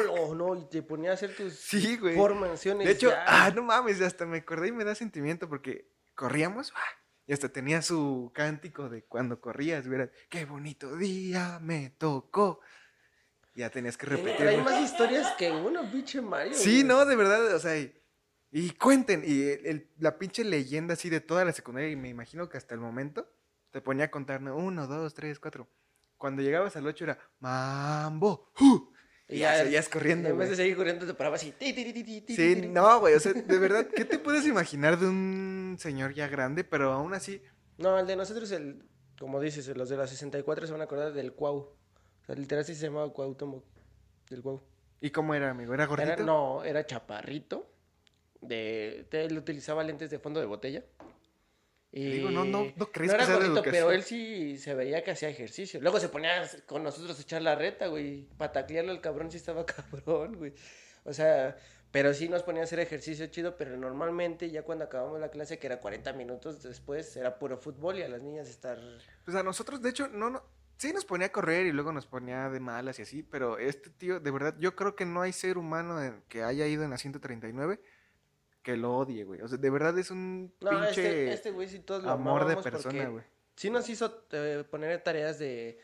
Oh, 0.09 0.33
no, 0.35 0.55
y 0.55 0.65
te 0.69 0.81
ponía 0.81 1.11
a 1.11 1.13
hacer 1.13 1.35
tus 1.35 1.53
Sí, 1.53 1.97
güey. 1.97 2.15
formaciones. 2.15 2.87
De 2.87 2.93
hecho, 2.93 3.09
ya. 3.11 3.25
ah, 3.27 3.51
no 3.53 3.61
mames, 3.63 4.01
hasta 4.01 4.25
me 4.25 4.37
acordé 4.37 4.69
y 4.69 4.71
me 4.71 4.83
da 4.85 4.95
sentimiento 4.95 5.47
porque 5.47 5.91
corríamos 6.15 6.71
ah, 6.75 6.81
y 7.27 7.33
hasta 7.33 7.49
tenía 7.49 7.81
su 7.83 8.31
cántico 8.33 8.89
de 8.89 9.03
cuando 9.03 9.39
corrías, 9.39 9.87
güey, 9.87 10.09
qué 10.29 10.45
bonito 10.45 10.95
día 10.95 11.59
me 11.61 11.91
tocó. 11.91 12.61
Ya 13.55 13.69
tenías 13.69 13.97
que 13.97 14.07
Tiene- 14.07 14.23
repetirlo. 14.23 14.49
Hay 14.51 14.61
más 14.61 14.81
historias 14.91 15.33
que 15.37 15.51
uno, 15.51 15.81
pinche 15.91 16.21
Mario. 16.21 16.53
Sí, 16.53 16.77
güey. 16.77 16.83
no, 16.85 17.05
de 17.05 17.15
verdad, 17.15 17.53
o 17.53 17.59
sea, 17.59 17.77
y, 17.77 17.93
y 18.51 18.71
cuenten, 18.71 19.21
y 19.25 19.41
el- 19.49 19.65
el- 19.65 19.89
la 19.99 20.17
pinche 20.17 20.43
leyenda 20.45 20.93
así 20.93 21.09
de 21.09 21.19
toda 21.19 21.43
la 21.43 21.51
secundaria, 21.51 21.89
y 21.89 21.95
me 21.97 22.07
imagino 22.09 22.47
que 22.47 22.57
hasta 22.57 22.73
el 22.73 22.79
momento 22.79 23.27
te 23.71 23.81
ponía 23.81 24.05
a 24.05 24.11
contar, 24.11 24.41
¿no? 24.41 24.55
uno, 24.55 24.87
dos, 24.87 25.13
tres, 25.13 25.39
cuatro. 25.39 25.67
Cuando 26.19 26.43
llegabas 26.43 26.75
al 26.75 26.85
ocho 26.85 27.05
era, 27.05 27.17
mambo, 27.39 28.51
¡ju! 28.53 28.91
Y 29.27 29.39
ya, 29.39 29.57
seguías 29.63 29.89
corriendo, 29.89 30.29
En 30.29 30.37
vez 30.37 30.49
de 30.49 30.55
seguir 30.55 30.75
corriendo, 30.75 31.05
te 31.05 31.13
parabas 31.13 31.41
así. 31.41 31.53
Sí, 32.35 32.55
no, 32.67 32.99
güey, 32.99 33.13
o 33.15 33.19
sea, 33.19 33.33
de 33.33 33.57
verdad, 33.59 33.87
¿qué 33.95 34.03
te 34.05 34.19
puedes 34.19 34.45
imaginar 34.45 34.99
de 34.99 35.07
un 35.07 35.77
señor 35.79 36.13
ya 36.13 36.27
grande, 36.27 36.63
pero 36.63 36.91
aún 36.91 37.13
así, 37.13 37.41
No, 37.77 37.97
el 37.97 38.05
de 38.07 38.15
nosotros, 38.15 38.51
el, 38.51 38.83
como 39.19 39.39
dices, 39.39 39.67
los 39.77 39.87
de 39.89 39.97
la 39.97 40.07
64 40.07 40.65
se 40.67 40.71
van 40.73 40.81
a 40.81 40.85
acordar 40.85 41.13
del 41.13 41.33
Cuau. 41.33 41.55
O 41.57 42.25
sea, 42.25 42.35
literal 42.35 42.65
sí 42.65 42.75
se 42.75 42.87
llamaba 42.87 43.11
Cuauhtémoc. 43.13 43.63
Del 44.29 44.41
Cuau. 44.41 44.61
¿y 45.01 45.11
cómo 45.11 45.33
era, 45.33 45.51
amigo? 45.51 45.73
¿Era 45.73 45.85
gordito? 45.85 46.11
Era, 46.11 46.23
no, 46.23 46.63
era 46.63 46.85
chaparrito. 46.85 47.71
De, 48.41 49.07
te- 49.09 49.25
él 49.25 49.37
utilizaba 49.37 49.83
lentes 49.83 50.09
de 50.09 50.19
fondo 50.19 50.39
de 50.39 50.45
botella. 50.45 50.83
Y 51.91 52.05
Digo, 52.17 52.29
no- 52.29 52.45
no- 52.45 52.71
no 52.75 52.91
crees 52.91 53.11
no 53.11 53.17
que 53.17 53.23
era 53.23 53.25
sea 53.25 53.39
de 53.39 53.47
gordito, 53.49 53.63
pero 53.63 53.91
educación. 53.91 53.93
él 53.95 54.03
sí 54.03 54.57
se 54.59 54.75
veía 54.75 55.03
que 55.03 55.11
hacía 55.11 55.29
ejercicio. 55.29 55.81
Luego 55.81 55.99
se 55.99 56.09
ponía 56.09 56.47
con 56.67 56.83
nosotros 56.83 57.17
a 57.17 57.21
echar 57.21 57.41
la 57.41 57.55
reta, 57.55 57.87
güey. 57.87 58.27
Para 58.37 58.51
taclearlo 58.51 58.91
al 58.91 59.01
cabrón 59.01 59.31
sí 59.31 59.37
estaba 59.37 59.65
cabrón, 59.65 60.35
güey. 60.37 60.53
O 61.05 61.13
sea, 61.13 61.57
pero 61.91 62.13
sí 62.13 62.29
nos 62.29 62.43
ponía 62.43 62.61
a 62.61 62.65
hacer 62.65 62.79
ejercicio 62.79 63.25
chido, 63.27 63.57
pero 63.57 63.75
normalmente 63.75 64.51
ya 64.51 64.61
cuando 64.61 64.85
acabamos 64.85 65.19
la 65.19 65.29
clase, 65.31 65.57
que 65.57 65.65
era 65.65 65.79
40 65.79 66.13
minutos 66.13 66.61
después, 66.61 67.15
era 67.17 67.39
puro 67.39 67.57
fútbol 67.57 67.97
y 67.97 68.03
a 68.03 68.07
las 68.07 68.21
niñas 68.21 68.47
estar... 68.49 68.77
Pues 69.25 69.35
a 69.35 69.41
nosotros, 69.41 69.81
de 69.81 69.89
hecho, 69.89 70.07
no, 70.09 70.29
no, 70.29 70.43
sí 70.77 70.93
nos 70.93 71.05
ponía 71.05 71.27
a 71.27 71.31
correr 71.31 71.65
y 71.65 71.71
luego 71.71 71.91
nos 71.91 72.05
ponía 72.05 72.49
de 72.49 72.59
malas 72.59 72.99
y 72.99 73.01
así, 73.01 73.23
pero 73.23 73.57
este 73.57 73.89
tío, 73.89 74.19
de 74.19 74.29
verdad, 74.29 74.53
yo 74.59 74.75
creo 74.75 74.95
que 74.95 75.05
no 75.05 75.21
hay 75.23 75.33
ser 75.33 75.57
humano 75.57 76.21
que 76.27 76.43
haya 76.43 76.67
ido 76.67 76.83
en 76.83 76.91
la 76.91 76.97
139 76.99 77.81
que 78.63 78.75
lo 78.77 78.95
odie, 78.97 79.23
güey. 79.23 79.41
O 79.41 79.47
sea, 79.47 79.57
de 79.57 79.69
verdad 79.69 79.97
es 79.97 80.11
un 80.11 80.53
No, 80.61 80.69
pinche 80.71 80.87
este, 80.89 81.33
este 81.33 81.51
güey 81.51 81.67
sí 81.67 81.79
todos 81.79 82.03
lo 82.03 82.11
amor 82.11 82.45
de 82.47 82.57
persona, 82.57 83.07
güey. 83.09 83.23
Sí 83.55 83.69
nos 83.69 83.89
hizo 83.89 84.23
eh, 84.31 84.63
poner 84.69 85.01
tareas 85.03 85.37
de, 85.39 85.79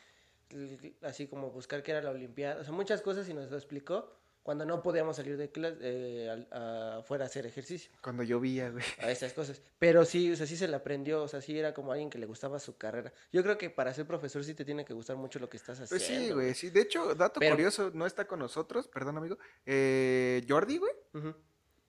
así 1.01 1.27
como 1.27 1.51
buscar 1.51 1.83
qué 1.83 1.91
era 1.91 2.01
la 2.01 2.11
olimpiada, 2.11 2.61
o 2.61 2.63
sea, 2.63 2.73
muchas 2.73 3.01
cosas 3.01 3.27
y 3.29 3.33
nos 3.33 3.49
lo 3.51 3.57
explicó 3.57 4.13
cuando 4.43 4.63
no 4.63 4.83
podíamos 4.83 5.15
salir 5.15 5.37
de 5.37 5.49
clase, 5.51 6.29
afuera 6.51 7.23
a 7.23 7.27
hacer 7.27 7.47
ejercicio, 7.47 7.91
Cuando 7.99 8.21
llovía, 8.21 8.69
güey. 8.69 8.83
a 8.99 9.09
esas 9.09 9.33
cosas. 9.33 9.59
Pero 9.79 10.05
sí, 10.05 10.31
o 10.31 10.35
sea, 10.35 10.45
sí 10.45 10.55
se 10.55 10.67
la 10.67 10.77
aprendió, 10.77 11.23
o 11.23 11.27
sea, 11.27 11.41
sí 11.41 11.57
era 11.57 11.73
como 11.73 11.91
alguien 11.91 12.11
que 12.11 12.19
le 12.19 12.27
gustaba 12.27 12.59
su 12.59 12.77
carrera. 12.77 13.11
Yo 13.33 13.41
creo 13.41 13.57
que 13.57 13.71
para 13.71 13.91
ser 13.91 14.05
profesor 14.05 14.43
sí 14.43 14.53
te 14.53 14.63
tiene 14.63 14.85
que 14.85 14.93
gustar 14.93 15.15
mucho 15.17 15.39
lo 15.39 15.49
que 15.49 15.57
estás 15.57 15.79
haciendo. 15.79 15.89
Pues 15.89 16.03
sí, 16.27 16.31
güey, 16.31 16.53
sí. 16.53 16.69
De 16.69 16.81
hecho, 16.81 17.15
dato 17.15 17.39
Pero- 17.39 17.55
curioso, 17.55 17.89
no 17.95 18.05
está 18.05 18.27
con 18.27 18.37
nosotros, 18.37 18.87
perdón, 18.87 19.17
amigo. 19.17 19.37
Eh, 19.65 20.45
Jordi, 20.47 20.77
güey, 20.77 20.93
Ujú. 21.15 21.33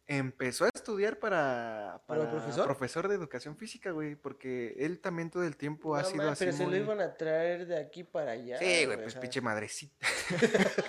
Empezó 0.09 0.65
a 0.67 0.69
estudiar 0.75 1.19
para, 1.19 2.01
¿Para 2.07 2.31
para 2.31 2.65
profesor? 2.65 3.09
de 3.09 3.15
educación 3.15 3.57
física, 3.57 3.91
güey, 3.91 4.15
porque 4.15 4.75
él 4.79 5.01
también 5.01 5.31
todo 5.31 5.43
el 5.45 5.57
tiempo 5.57 5.97
ha 5.97 6.05
sido 6.05 6.19
man, 6.25 6.33
así 6.33 6.45
pero 6.45 6.57
se 6.57 6.63
muy- 6.65 6.79
lo 6.79 6.85
iban 6.85 7.01
a 7.01 7.17
traer 7.17 7.67
de 7.67 7.79
aquí 7.79 8.05
para 8.05 8.33
allá. 8.33 8.59
Sí, 8.59 8.85
güey, 8.87 8.99
pues 9.03 9.15
pinche 9.17 9.41
madrecita. 9.41 10.07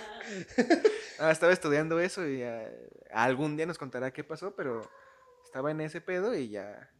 Ah, 1.20 1.32
estaba 1.32 1.52
estudiando 1.52 1.98
eso 1.98 2.28
y 2.28 2.42
ah, 2.44 2.70
algún 3.10 3.56
día 3.56 3.66
nos 3.66 3.76
contará 3.78 4.12
qué 4.12 4.22
pasó, 4.22 4.54
pero 4.54 4.88
estaba 5.44 5.70
en 5.72 5.80
ese 5.80 6.00
pedo 6.00 6.34
y 6.34 6.48
ya. 6.50 6.90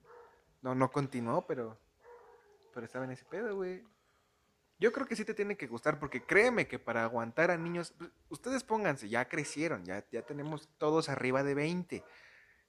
No, 0.62 0.74
no 0.74 0.90
continuó, 0.90 1.46
pero. 1.46 1.78
Pero 2.74 2.84
estaba 2.86 3.04
en 3.04 3.12
ese 3.12 3.24
pedo, 3.26 3.54
güey. 3.54 3.84
Yo 4.80 4.92
creo 4.92 5.06
que 5.06 5.16
sí 5.16 5.24
te 5.24 5.34
tiene 5.34 5.56
que 5.56 5.66
gustar, 5.66 5.98
porque 5.98 6.22
créeme 6.22 6.68
que 6.68 6.78
para 6.78 7.02
aguantar 7.04 7.50
a 7.50 7.56
niños. 7.58 7.92
pues, 7.98 8.10
Ustedes 8.28 8.62
pónganse, 8.64 9.08
ya 9.08 9.28
crecieron, 9.28 9.84
ya, 9.84 10.04
ya 10.12 10.22
tenemos 10.22 10.68
todos 10.78 11.08
arriba 11.08 11.42
de 11.42 11.54
20. 11.54 12.04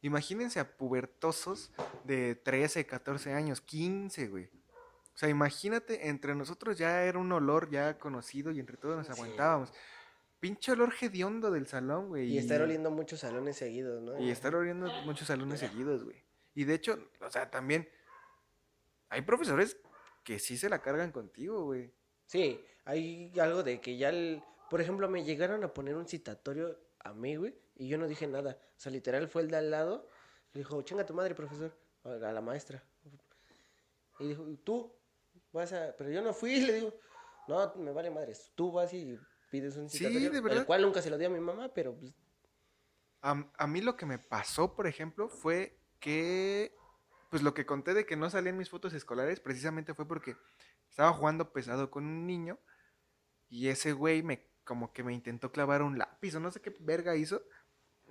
Imagínense 0.01 0.59
a 0.59 0.77
pubertosos 0.77 1.71
de 2.05 2.35
13, 2.35 2.85
14 2.85 3.33
años, 3.33 3.61
15, 3.61 4.27
güey. 4.27 4.45
O 5.13 5.17
sea, 5.19 5.27
imagínate, 5.29 6.07
entre 6.07 6.33
nosotros 6.33 6.77
ya 6.77 7.03
era 7.03 7.19
un 7.19 7.31
olor 7.31 7.69
ya 7.69 7.97
conocido 7.99 8.51
y 8.51 8.59
entre 8.59 8.77
todos 8.77 8.95
nos 8.95 9.07
Sí. 9.07 9.11
aguantábamos. 9.11 9.73
Pinche 10.39 10.71
olor 10.71 10.93
hediondo 10.99 11.51
del 11.51 11.67
salón, 11.67 12.07
güey. 12.07 12.29
Y 12.29 12.37
estar 12.37 12.61
oliendo 12.61 12.89
muchos 12.89 13.19
salones 13.19 13.57
seguidos, 13.57 14.01
¿no? 14.01 14.17
Y 14.17 14.31
estar 14.31 14.55
oliendo 14.55 14.89
muchos 15.03 15.27
salones 15.27 15.59
seguidos, 15.59 16.05
güey. 16.05 16.23
Y 16.55 16.63
de 16.63 16.75
hecho, 16.75 17.09
o 17.19 17.29
sea, 17.29 17.51
también 17.51 17.89
hay 19.09 19.21
profesores 19.23 19.77
que 20.23 20.39
sí 20.39 20.57
se 20.57 20.69
la 20.69 20.81
cargan 20.81 21.11
contigo, 21.11 21.65
güey. 21.65 21.93
Sí, 22.29 22.63
hay 22.85 23.33
algo 23.39 23.63
de 23.63 23.81
que 23.81 23.97
ya, 23.97 24.09
el- 24.09 24.43
por 24.69 24.81
ejemplo, 24.81 25.09
me 25.09 25.23
llegaron 25.23 25.63
a 25.63 25.73
poner 25.73 25.95
un 25.95 26.07
citatorio 26.07 26.77
a 26.99 27.13
mí, 27.13 27.35
güey, 27.37 27.55
y 27.75 27.87
yo 27.87 27.97
no 27.97 28.07
dije 28.07 28.27
nada. 28.27 28.51
O 28.77 28.79
sea, 28.79 28.91
literal 28.91 29.27
fue 29.27 29.41
el 29.41 29.49
de 29.49 29.57
al 29.57 29.71
lado, 29.71 30.07
le 30.53 30.59
dijo, 30.59 30.79
chinga 30.83 31.05
tu 31.05 31.13
madre, 31.15 31.33
profesor, 31.33 31.71
a 32.03 32.31
la 32.31 32.41
maestra. 32.41 32.83
Y 34.19 34.27
dijo, 34.27 34.43
tú 34.63 34.93
vas 35.51 35.73
a, 35.73 35.95
pero 35.97 36.09
yo 36.11 36.21
no 36.21 36.33
fui, 36.33 36.59
le 36.61 36.73
digo, 36.73 36.93
no, 37.47 37.73
me 37.77 37.91
vale 37.91 38.11
madres, 38.11 38.51
tú 38.55 38.71
vas 38.71 38.93
y 38.93 39.17
pides 39.49 39.75
un 39.77 39.89
Sí, 39.89 39.97
citatorio, 39.97 40.29
de 40.29 40.41
verdad. 40.41 40.61
el 40.61 40.65
cual 40.67 40.81
nunca 40.83 41.01
se 41.01 41.09
lo 41.09 41.17
di 41.17 41.25
a 41.25 41.29
mi 41.29 41.39
mamá, 41.39 41.73
pero 41.73 41.95
pues, 41.97 42.13
A, 43.21 43.51
a 43.57 43.67
mí 43.67 43.81
lo 43.81 43.97
que 43.97 44.05
me 44.05 44.17
pasó, 44.19 44.75
por 44.75 44.87
ejemplo, 44.87 45.27
fue 45.29 45.77
que, 45.99 46.73
pues 47.29 47.43
lo 47.43 47.53
que 47.53 47.65
conté 47.65 47.93
de 47.93 48.05
que 48.05 48.15
no 48.15 48.29
salían 48.29 48.57
mis 48.57 48.69
fotos 48.69 48.93
escolares, 48.93 49.39
precisamente 49.41 49.93
fue 49.93 50.07
porque 50.07 50.37
estaba 50.89 51.13
jugando 51.13 51.51
pesado 51.53 51.89
con 51.91 52.05
un 52.05 52.25
niño 52.27 52.59
y 53.47 53.67
ese 53.69 53.93
güey 53.93 54.21
me, 54.23 54.47
como 54.63 54.91
que 54.93 55.03
me 55.03 55.13
intentó 55.13 55.51
clavar 55.51 55.81
un 55.81 55.97
lápiz 55.97 56.35
o 56.35 56.39
no 56.39 56.51
sé 56.51 56.61
qué 56.61 56.75
verga 56.79 57.15
hizo. 57.15 57.43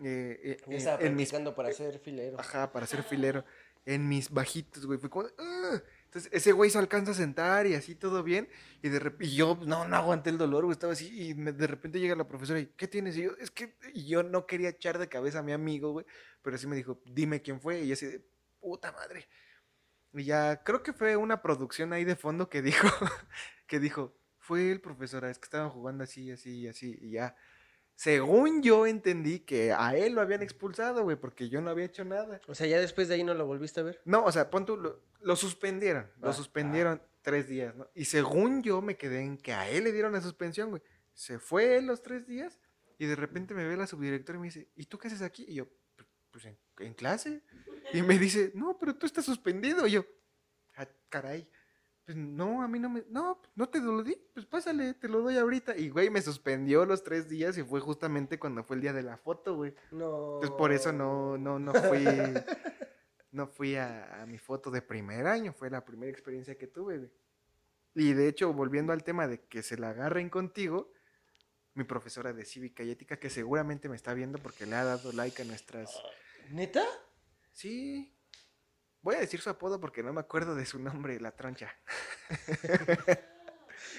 eh, 0.03 0.39
eh, 0.43 0.57
ya 0.69 0.77
estaba 0.77 1.03
en 1.03 1.17
mis 1.17 1.29
practicando 1.29 1.55
para 1.55 1.73
ser 1.73 1.99
filero. 1.99 2.39
Ajá, 2.41 2.71
para 2.73 2.87
ser 2.87 3.03
filero. 3.03 3.45
En 3.85 4.09
mis 4.09 4.31
bajitos, 4.31 4.85
güey. 4.87 4.99
Fue 4.99 5.09
como. 5.11 5.27
"Ugh". 5.27 5.83
Entonces, 6.05 6.31
ese 6.33 6.53
güey 6.53 6.71
se 6.71 6.79
alcanza 6.79 7.13
a 7.13 7.15
sentar 7.15 7.67
y 7.67 7.75
así 7.75 7.95
todo 7.95 8.23
bien. 8.23 8.49
Y 8.83 8.89
de 8.91 8.99
repente, 8.99 9.33
yo 9.35 9.59
no, 9.67 9.87
no 9.89 9.97
aguanté 9.97 10.31
el 10.31 10.39
dolor, 10.39 10.65
güey. 10.65 10.73
Estaba 10.73 10.93
así. 10.93 11.31
Y 11.31 11.35
me- 11.35 11.53
de 11.53 11.67
repente 11.67 11.99
llega 12.01 12.15
la 12.15 12.29
profesora 12.29 12.61
y, 12.61 12.67
¿qué 12.67 12.87
tienes? 12.89 13.17
Y 13.17 13.23
yo, 13.23 13.33
es 13.41 13.51
que. 13.51 13.77
Y 13.95 14.07
yo 14.07 14.23
no 14.23 14.47
quería 14.47 14.69
echar 14.71 14.99
de 14.99 15.09
cabeza 15.09 15.41
a 15.41 15.43
mi 15.43 15.53
amigo, 15.53 15.93
güey. 15.93 16.07
Pero 16.43 16.59
sí 16.59 16.67
me 16.67 16.77
dijo, 16.77 17.01
dime 17.07 17.41
quién 17.43 17.61
fue. 17.61 17.81
Y 17.81 17.89
yo 17.89 17.95
así 17.95 18.07
de, 18.07 18.25
puta 18.61 18.93
madre. 18.93 19.27
Y 20.13 20.25
ya, 20.25 20.63
creo 20.65 20.83
que 20.83 20.93
fue 20.93 21.17
una 21.17 21.43
producción 21.43 21.93
ahí 21.93 22.05
de 22.05 22.17
fondo 22.17 22.49
que 22.49 22.63
dijo, 22.63 22.89
que 23.67 23.79
dijo, 23.81 24.17
fue 24.39 24.71
el 24.71 24.81
profesor, 24.81 25.25
es 25.27 25.39
que 25.39 25.45
estaban 25.45 25.71
jugando 25.71 26.05
así, 26.05 26.31
así, 26.31 26.67
así. 26.69 26.99
Y 27.01 27.11
ya. 27.13 27.37
Según 27.95 28.63
yo 28.63 28.87
entendí 28.87 29.41
que 29.41 29.73
a 29.73 29.97
él 29.97 30.15
lo 30.15 30.21
habían 30.21 30.43
expulsado, 30.43 31.03
güey, 31.03 31.17
porque 31.17 31.49
yo 31.49 31.61
no 31.61 31.71
había 31.71 31.87
hecho 31.87 32.05
nada. 32.05 32.41
O 32.47 32.55
sea, 32.55 32.67
ya 32.69 32.79
después 32.81 33.09
de 33.09 33.15
ahí 33.17 33.25
no 33.25 33.35
lo 33.35 33.45
volviste 33.47 33.81
a 33.81 33.83
ver. 33.83 34.01
No, 34.05 34.25
o 34.25 34.31
sea, 34.31 34.51
pon 34.51 34.65
tú, 34.65 34.77
lo, 34.77 35.03
lo 35.21 35.35
suspendieron. 35.37 36.09
Lo 36.21 36.31
Ah, 36.31 36.33
suspendieron 36.33 37.03
tres 37.23 37.49
días, 37.49 37.75
¿no? 37.75 37.89
Y 37.95 38.05
según 38.05 38.63
yo 38.63 38.81
me 38.83 38.97
quedé 38.97 39.23
en 39.23 39.37
que 39.37 39.53
a 39.53 39.69
él 39.69 39.85
le 39.85 39.93
dieron 39.93 40.13
la 40.13 40.21
suspensión, 40.21 40.71
güey. 40.71 40.83
Se 41.13 41.41
fue 41.41 41.77
él 41.77 41.87
los 41.87 42.03
tres 42.03 42.29
días 42.29 42.61
Y 42.99 43.07
de 43.07 43.17
repente 43.17 43.53
me 43.55 43.67
ve 43.67 43.77
la 43.77 43.89
subdirectora 43.89 44.39
y 44.39 44.41
me 44.41 44.47
dice, 44.47 44.69
¿y 44.77 44.87
tú 44.87 44.99
qué 44.99 45.09
haces 45.09 45.23
aquí? 45.23 45.45
Y 45.49 45.55
yo, 45.55 45.67
pues 46.31 46.45
en, 46.45 46.59
en 46.79 46.95
clase. 46.95 47.43
Y 47.93 48.03
me 48.03 48.19
dice, 48.19 48.53
no, 48.55 48.77
pero 48.79 48.95
tú 48.95 49.07
estás 49.07 49.25
suspendido. 49.25 49.87
Y 49.87 49.93
yo, 49.93 50.05
ah, 50.77 50.87
caray. 51.09 51.49
Pues 52.05 52.17
no, 52.17 52.63
a 52.63 52.69
mí 52.69 52.79
no 52.79 52.89
me. 52.89 53.05
No, 53.11 53.41
no 53.55 53.69
te 53.69 53.81
lo 53.81 54.03
di. 54.03 54.17
Pues 54.33 54.47
pásale, 54.47 54.95
te 54.95 55.09
lo 55.09 55.21
doy 55.21 55.37
ahorita. 55.37 55.77
Y 55.77 55.91
güey, 55.91 56.09
me 56.09 56.23
suspendió 56.23 56.87
los 56.87 57.03
tres 57.03 57.29
días 57.29 57.59
y 57.59 57.63
fue 57.63 57.81
justamente 57.81 58.39
cuando 58.39 58.65
fue 58.65 58.77
el 58.77 58.83
día 58.83 58.93
de 58.93 59.03
la 59.03 59.19
foto, 59.19 59.57
güey. 59.57 59.75
No. 59.91 60.37
Entonces 60.37 60.51
por 60.53 60.73
eso 60.73 60.93
no, 60.93 61.37
no, 61.37 61.59
no 61.59 61.75
fui. 61.75 62.05
no 63.31 63.47
fui 63.47 63.77
a, 63.77 64.23
a 64.23 64.27
mi 64.27 64.39
foto 64.39 64.71
de 64.71 64.81
primer 64.81 65.27
año. 65.27 65.53
Fue 65.53 65.69
la 65.69 65.85
primera 65.85 66.11
experiencia 66.11 66.57
que 66.57 66.67
tuve, 66.67 66.99
güey. 66.99 67.11
Y 67.95 68.13
de 68.13 68.29
hecho, 68.29 68.53
volviendo 68.53 68.93
al 68.93 69.03
tema 69.03 69.27
de 69.27 69.41
que 69.41 69.63
se 69.63 69.77
la 69.77 69.91
agarren 69.91 70.31
contigo, 70.31 70.93
mi 71.79 71.85
profesora 71.85 72.33
de 72.33 72.45
cívica 72.45 72.83
y 72.83 72.91
ética, 72.91 73.19
que 73.19 73.31
seguramente 73.31 73.89
me 73.89 73.97
está 73.97 74.13
viendo 74.13 74.39
porque 74.39 74.67
le 74.67 74.75
ha 74.75 74.85
dado 74.85 75.13
like 75.13 75.41
a 75.41 75.45
nuestras. 75.45 75.97
¿Neta? 76.51 76.85
Sí. 77.53 78.13
Voy 79.01 79.15
a 79.15 79.21
decir 79.21 79.41
su 79.41 79.49
apodo 79.49 79.81
porque 79.81 80.03
no 80.03 80.13
me 80.13 80.21
acuerdo 80.21 80.55
de 80.57 80.67
su 80.67 80.79
nombre, 80.81 81.19
la 81.21 81.31
troncha. 81.33 81.73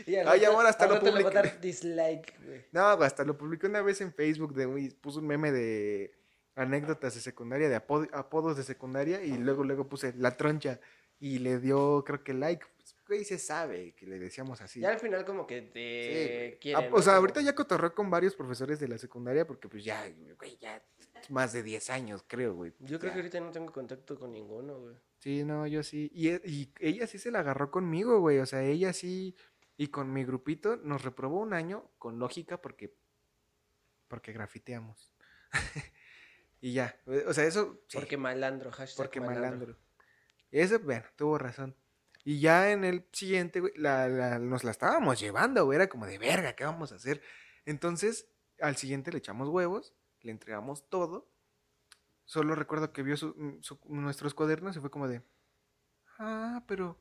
Y 0.06 0.16
al 0.16 0.28
Ay, 0.28 0.40
rato- 0.42 0.52
amor, 0.52 0.66
hasta 0.66 0.84
al 0.86 0.94
lo 0.96 1.00
publiqué. 1.00 1.58
dislike, 1.62 2.34
güey. 2.46 2.66
No, 2.72 2.82
hasta 2.90 3.24
lo 3.24 3.38
publiqué 3.38 3.68
una 3.68 3.82
vez 3.82 4.02
en 4.02 4.14
Facebook 4.14 4.54
de 4.54 4.92
puso 5.02 5.20
un 5.20 5.28
meme 5.28 5.52
de 5.52 6.14
anécdotas 6.56 7.16
de 7.16 7.22
secundaria, 7.22 7.70
de 7.70 7.76
apo- 7.78 8.08
apodos 8.14 8.58
de 8.58 8.64
secundaria, 8.64 9.24
y 9.24 9.38
luego 9.38 9.64
luego 9.64 9.88
puse 9.88 10.14
la 10.18 10.36
troncha 10.38 10.80
y 11.20 11.40
le 11.40 11.60
dio, 11.60 12.04
creo 12.06 12.24
que 12.24 12.34
like. 12.34 12.66
Güey, 13.10 13.26
se 13.26 13.40
sabe 13.40 13.94
que 13.96 14.06
le 14.06 14.20
decíamos 14.20 14.62
así. 14.62 14.80
Ya 14.82 14.92
al 14.92 15.00
final 15.00 15.26
como 15.26 15.48
que 15.48 15.64
te 15.64 16.52
Sí, 16.54 16.58
quieren, 16.62 16.84
Ah, 16.84 16.96
o 16.96 17.02
sea, 17.02 17.14
Como- 17.14 17.22
ahorita 17.22 17.42
ya 17.42 17.56
cotorró 17.56 17.96
con 17.96 18.08
varios 18.12 18.36
profesores 18.36 18.80
de 18.80 18.88
la 18.88 19.00
secundaria 19.00 19.48
porque 19.48 19.68
pues 19.68 19.84
ya, 19.84 20.08
güey, 20.38 20.58
ya 20.60 20.80
más 21.30 21.52
de 21.52 21.64
10 21.64 21.90
años, 21.90 22.24
creo, 22.28 22.54
güey. 22.54 22.72
Yo 22.78 23.00
creo 23.00 23.12
que 23.12 23.18
ahorita 23.20 23.40
no 23.40 23.50
tengo 23.52 23.74
contacto 23.74 24.16
con 24.20 24.32
ninguno, 24.32 24.78
güey. 24.80 24.96
Sí, 25.18 25.44
no, 25.44 25.66
yo 25.66 25.82
sí. 25.82 26.12
Y, 26.14 26.30
e- 26.30 26.42
y 26.46 26.72
ella 26.80 27.08
sí 27.08 27.18
se 27.18 27.32
la 27.32 27.40
agarró 27.40 27.72
conmigo, 27.72 28.20
güey. 28.20 28.38
O 28.38 28.46
sea, 28.46 28.62
ella 28.64 28.94
sí. 28.94 29.36
Y 29.76 29.88
con 29.88 30.14
mi 30.14 30.24
grupito 30.24 30.78
nos 30.78 31.04
reprobó 31.04 31.40
un 31.40 31.54
año 31.54 31.90
con 31.98 32.20
lógica 32.20 32.62
porque. 32.62 32.94
Porque 34.08 34.34
grafiteamos. 34.34 35.12
y 36.62 36.74
ya. 36.74 36.96
O 37.26 37.34
sea, 37.34 37.46
eso. 37.46 37.82
sí, 37.88 37.98
Porque 37.98 38.18
malandro, 38.18 38.72
hashtag 38.72 38.98
porque 39.08 39.20
malandro. 39.20 39.76
Eso, 40.52 40.80
bueno, 40.80 41.06
tuvo 41.16 41.40
razón. 41.40 41.76
Y 42.24 42.40
ya 42.42 42.72
en 42.72 42.84
el 42.84 43.06
siguiente, 43.14 43.60
güey, 43.62 43.74
la, 43.78 44.08
la- 44.10 44.40
nos 44.40 44.64
la 44.64 44.72
estábamos 44.72 45.20
llevando, 45.20 45.66
güey. 45.66 45.78
Era 45.78 45.90
como 45.90 46.06
de 46.06 46.18
verga, 46.18 46.54
¿qué 46.56 46.66
vamos 46.66 46.92
a 46.92 46.96
hacer? 46.96 47.22
Entonces, 47.66 48.28
al 48.62 48.76
siguiente 48.78 49.12
le 49.12 49.20
echamos 49.20 49.50
huevos, 49.50 49.94
le 50.22 50.32
entregamos 50.32 50.90
todo. 50.90 51.30
Solo 52.26 52.56
recuerdo 52.56 52.94
que 52.94 53.04
vio 53.04 53.18
su- 53.18 53.36
mm, 53.38 54.02
nuestros 54.04 54.34
cuadernos 54.34 54.76
y 54.78 54.80
fue 54.80 54.92
como 54.92 55.08
de, 55.08 55.24
ah, 56.20 56.64
pero 56.68 56.98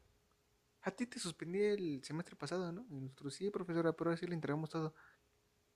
a 0.82 0.90
ti 0.92 1.06
te 1.06 1.18
suspendí 1.18 1.62
el 1.62 2.02
semestre 2.04 2.36
pasado, 2.36 2.72
¿no? 2.72 2.86
Y 2.90 3.00
nosotros, 3.00 3.34
sí, 3.34 3.50
profesora, 3.50 3.92
pero 3.94 4.12
así 4.12 4.26
le 4.26 4.34
entregamos 4.34 4.70
todo. 4.70 4.94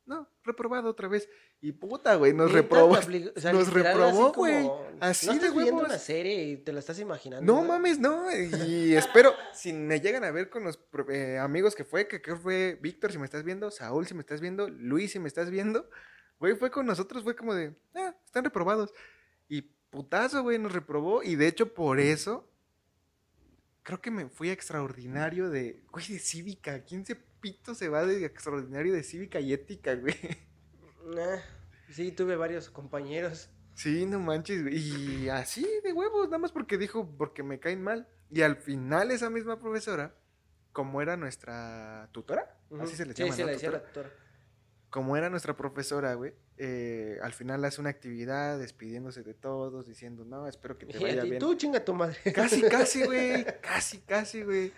No, 0.04 0.28
reprobado 0.42 0.90
otra 0.90 1.06
vez. 1.06 1.28
Y 1.60 1.70
puta, 1.72 2.16
güey, 2.16 2.32
nos 2.32 2.48
¿Neta 2.48 2.62
reprobó. 2.62 2.98
O 3.36 3.40
sea, 3.40 3.52
nos 3.52 3.72
reprobó, 3.72 4.04
así 4.06 4.16
como- 4.18 4.32
güey. 4.34 4.64
¿No 4.64 4.86
Así 5.00 5.26
de 5.28 5.32
estás 5.34 5.54
viendo 5.54 5.82
una 5.82 5.98
serie 5.98 6.44
y 6.48 6.56
te 6.56 6.72
la 6.72 6.80
estás 6.80 6.98
imaginando? 6.98 7.44
No 7.52 7.58
güey? 7.58 7.68
mames, 7.68 8.00
no. 8.00 8.26
Y 8.66 8.94
espero, 8.96 9.32
si 9.54 9.72
me 9.72 10.00
llegan 10.00 10.24
a 10.24 10.32
ver 10.32 10.50
con 10.50 10.64
los 10.64 10.80
eh, 11.08 11.38
amigos 11.38 11.76
que 11.76 11.84
fue, 11.84 12.08
que 12.08 12.20
creo 12.20 12.36
fue 12.36 12.78
Víctor, 12.82 13.12
si 13.12 13.18
me 13.18 13.24
estás 13.24 13.44
viendo, 13.44 13.70
Saúl, 13.70 14.06
si 14.06 14.14
me 14.14 14.20
estás 14.20 14.40
viendo, 14.40 14.68
Luis, 14.68 15.12
si 15.12 15.20
me 15.20 15.28
estás 15.28 15.50
viendo, 15.50 15.88
güey, 16.40 16.56
fue 16.56 16.72
con 16.72 16.84
nosotros, 16.84 17.22
fue 17.22 17.36
como 17.36 17.54
de, 17.54 17.72
ah, 17.94 18.14
están 18.24 18.42
reprobados. 18.42 18.92
Y 19.48 19.62
putazo, 19.90 20.42
güey, 20.42 20.58
nos 20.58 20.72
reprobó. 20.72 21.22
Y 21.22 21.36
de 21.36 21.46
hecho, 21.46 21.72
por 21.74 22.00
eso, 22.00 22.48
creo 23.84 24.00
que 24.00 24.10
me 24.10 24.28
fui 24.28 24.50
a 24.50 24.52
extraordinario 24.52 25.48
de, 25.48 25.84
güey, 25.92 26.06
de 26.08 26.18
cívica. 26.18 26.82
¿Quién 26.84 27.06
se 27.06 27.16
pito 27.42 27.74
se 27.74 27.90
va 27.90 28.06
de 28.06 28.24
extraordinario 28.24 28.94
de 28.94 29.02
cívica 29.02 29.38
y 29.40 29.52
ética, 29.52 29.94
güey? 29.96 30.14
Nah, 31.14 31.38
sí, 31.90 32.12
tuve 32.12 32.36
varios 32.36 32.70
compañeros. 32.70 33.50
Sí, 33.74 34.06
no 34.06 34.18
manches, 34.20 34.62
güey. 34.62 34.76
Y 34.76 35.28
así 35.28 35.66
de 35.82 35.92
huevos, 35.92 36.26
nada 36.28 36.38
más 36.38 36.52
porque 36.52 36.78
dijo, 36.78 37.14
porque 37.18 37.42
me 37.42 37.58
caen 37.58 37.82
mal. 37.82 38.08
Y 38.30 38.42
al 38.42 38.56
final 38.56 39.10
esa 39.10 39.28
misma 39.28 39.58
profesora, 39.60 40.14
como 40.72 41.02
era 41.02 41.16
nuestra 41.16 42.08
tutora, 42.12 42.58
así 42.80 42.96
se 42.96 43.04
le 43.04 43.12
llama, 43.14 43.32
sí, 43.34 43.40
¿no? 43.42 43.46
le 43.48 43.52
decía 43.52 43.68
Tutora. 43.70 43.82
la 43.84 43.88
tutora. 43.92 44.10
Como 44.88 45.16
era 45.16 45.30
nuestra 45.30 45.56
profesora, 45.56 46.14
güey, 46.14 46.34
eh, 46.58 47.18
al 47.22 47.32
final 47.32 47.64
hace 47.64 47.80
una 47.80 47.90
actividad 47.90 48.58
despidiéndose 48.58 49.22
de 49.22 49.32
todos, 49.34 49.86
diciendo, 49.86 50.24
no, 50.24 50.46
espero 50.46 50.76
que 50.78 50.86
te 50.86 50.98
Y 50.98 51.02
vaya 51.02 51.24
bien. 51.24 51.38
tú 51.38 51.54
chinga 51.54 51.82
tu 51.84 51.94
madre. 51.94 52.16
Casi, 52.34 52.62
casi, 52.62 53.02
güey, 53.06 53.44
casi, 53.62 54.00
casi, 54.02 54.42
güey. 54.42 54.72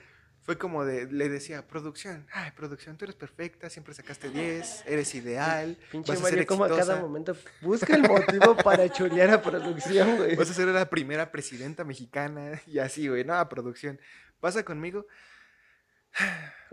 Fue 0.44 0.58
como 0.58 0.84
de, 0.84 1.06
le 1.10 1.30
decía, 1.30 1.66
producción, 1.66 2.26
ay, 2.30 2.50
producción, 2.50 2.98
tú 2.98 3.06
eres 3.06 3.16
perfecta, 3.16 3.70
siempre 3.70 3.94
sacaste 3.94 4.28
10, 4.28 4.84
eres 4.86 5.14
ideal, 5.14 5.78
Pinche 5.90 6.12
vas 6.12 6.22
a 6.22 6.28
ser 6.28 6.44
como 6.44 6.64
a 6.64 6.68
cada 6.68 7.00
momento 7.00 7.34
busca 7.62 7.96
el 7.96 8.02
motivo 8.02 8.54
para 8.62 8.86
chulear 8.90 9.30
a 9.30 9.40
producción, 9.40 10.18
güey. 10.18 10.36
Vas 10.36 10.50
a 10.50 10.54
ser 10.54 10.68
la 10.68 10.90
primera 10.90 11.32
presidenta 11.32 11.82
mexicana 11.82 12.60
y 12.66 12.78
así, 12.78 13.08
güey. 13.08 13.24
No, 13.24 13.48
producción. 13.48 13.98
Pasa 14.38 14.62
conmigo. 14.64 15.06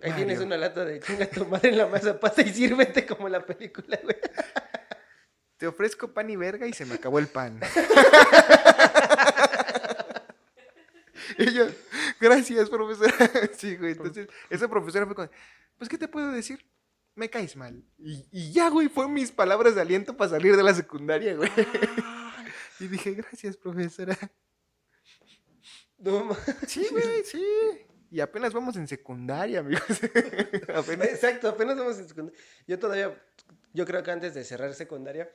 Ahí 0.04 0.12
tienes 0.18 0.40
una 0.40 0.58
lata 0.58 0.84
de 0.84 1.00
chinga 1.00 1.28
tu 1.28 1.46
madre 1.46 1.70
en 1.70 1.78
la 1.78 1.88
masa, 1.88 2.20
pasa 2.20 2.42
y 2.42 2.54
sírvete 2.54 3.06
como 3.06 3.30
la 3.30 3.46
película, 3.46 3.98
güey. 4.04 4.18
Te 5.56 5.68
ofrezco 5.68 6.14
pan 6.14 6.30
y 6.30 6.36
verga 6.36 6.68
y 6.68 6.74
se 6.74 6.86
me 6.86 6.96
acabó 6.96 7.20
el 7.20 7.28
pan. 7.28 7.62
Y 11.38 11.54
yo, 11.54 11.66
gracias, 12.20 12.70
profesora. 12.70 13.14
sí, 13.58 13.76
güey. 13.76 13.94
Entonces, 13.94 14.28
esa 14.50 14.68
profesora 14.68 15.06
fue 15.06 15.16
con, 15.16 15.32
pues, 15.78 15.90
¿qué 15.90 15.98
te 15.98 16.08
puedo 16.08 16.32
decir? 16.32 16.66
Me 17.16 17.30
caes 17.30 17.56
mal. 17.56 17.84
Y, 17.98 18.26
y 18.32 18.52
ya, 18.52 18.70
güey, 18.70 18.88
fue 18.88 19.08
mis 19.08 19.32
palabras 19.32 19.76
de 19.76 19.82
aliento 19.82 20.16
para 20.16 20.32
salir 20.32 20.56
de 20.56 20.64
la 20.64 20.74
secundaria, 20.74 21.36
güey. 21.36 21.50
y 22.80 22.88
dije, 22.88 23.14
gracias, 23.14 23.58
profesora. 23.58 24.18
No, 25.98 26.36
Sí, 26.68 26.88
güey, 26.90 27.24
sí. 27.24 27.46
Y 28.10 28.20
apenas 28.20 28.54
vamos 28.54 28.76
en 28.76 28.88
secundaria, 28.88 29.60
amigos. 29.60 29.84
apenas. 30.76 31.08
Exacto, 31.08 31.48
apenas 31.48 31.78
vamos 31.78 31.98
en 31.98 32.08
secundaria. 32.10 32.40
Yo 32.68 32.78
todavía, 32.78 33.24
yo 33.74 33.86
creo 33.86 34.04
que 34.04 34.12
antes 34.12 34.34
de 34.34 34.44
cerrar 34.44 34.74
secundaria, 34.74 35.30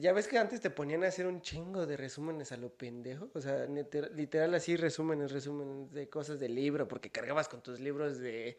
ya 0.00 0.12
ves 0.12 0.28
que 0.28 0.38
antes 0.38 0.60
te 0.60 0.70
ponían 0.70 1.04
a 1.04 1.08
hacer 1.08 1.26
un 1.26 1.40
chingo 1.40 1.86
de 1.86 1.96
resúmenes 1.96 2.52
a 2.52 2.56
lo 2.56 2.70
pendejo. 2.70 3.30
O 3.34 3.40
sea, 3.40 3.66
literal 3.66 4.54
así 4.54 4.76
resúmenes, 4.76 5.32
resúmenes 5.32 5.92
de 5.92 6.08
cosas 6.08 6.38
del 6.40 6.54
libro, 6.54 6.88
porque 6.88 7.10
cargabas 7.10 7.48
con 7.48 7.62
tus 7.62 7.80
libros 7.80 8.18
de... 8.18 8.58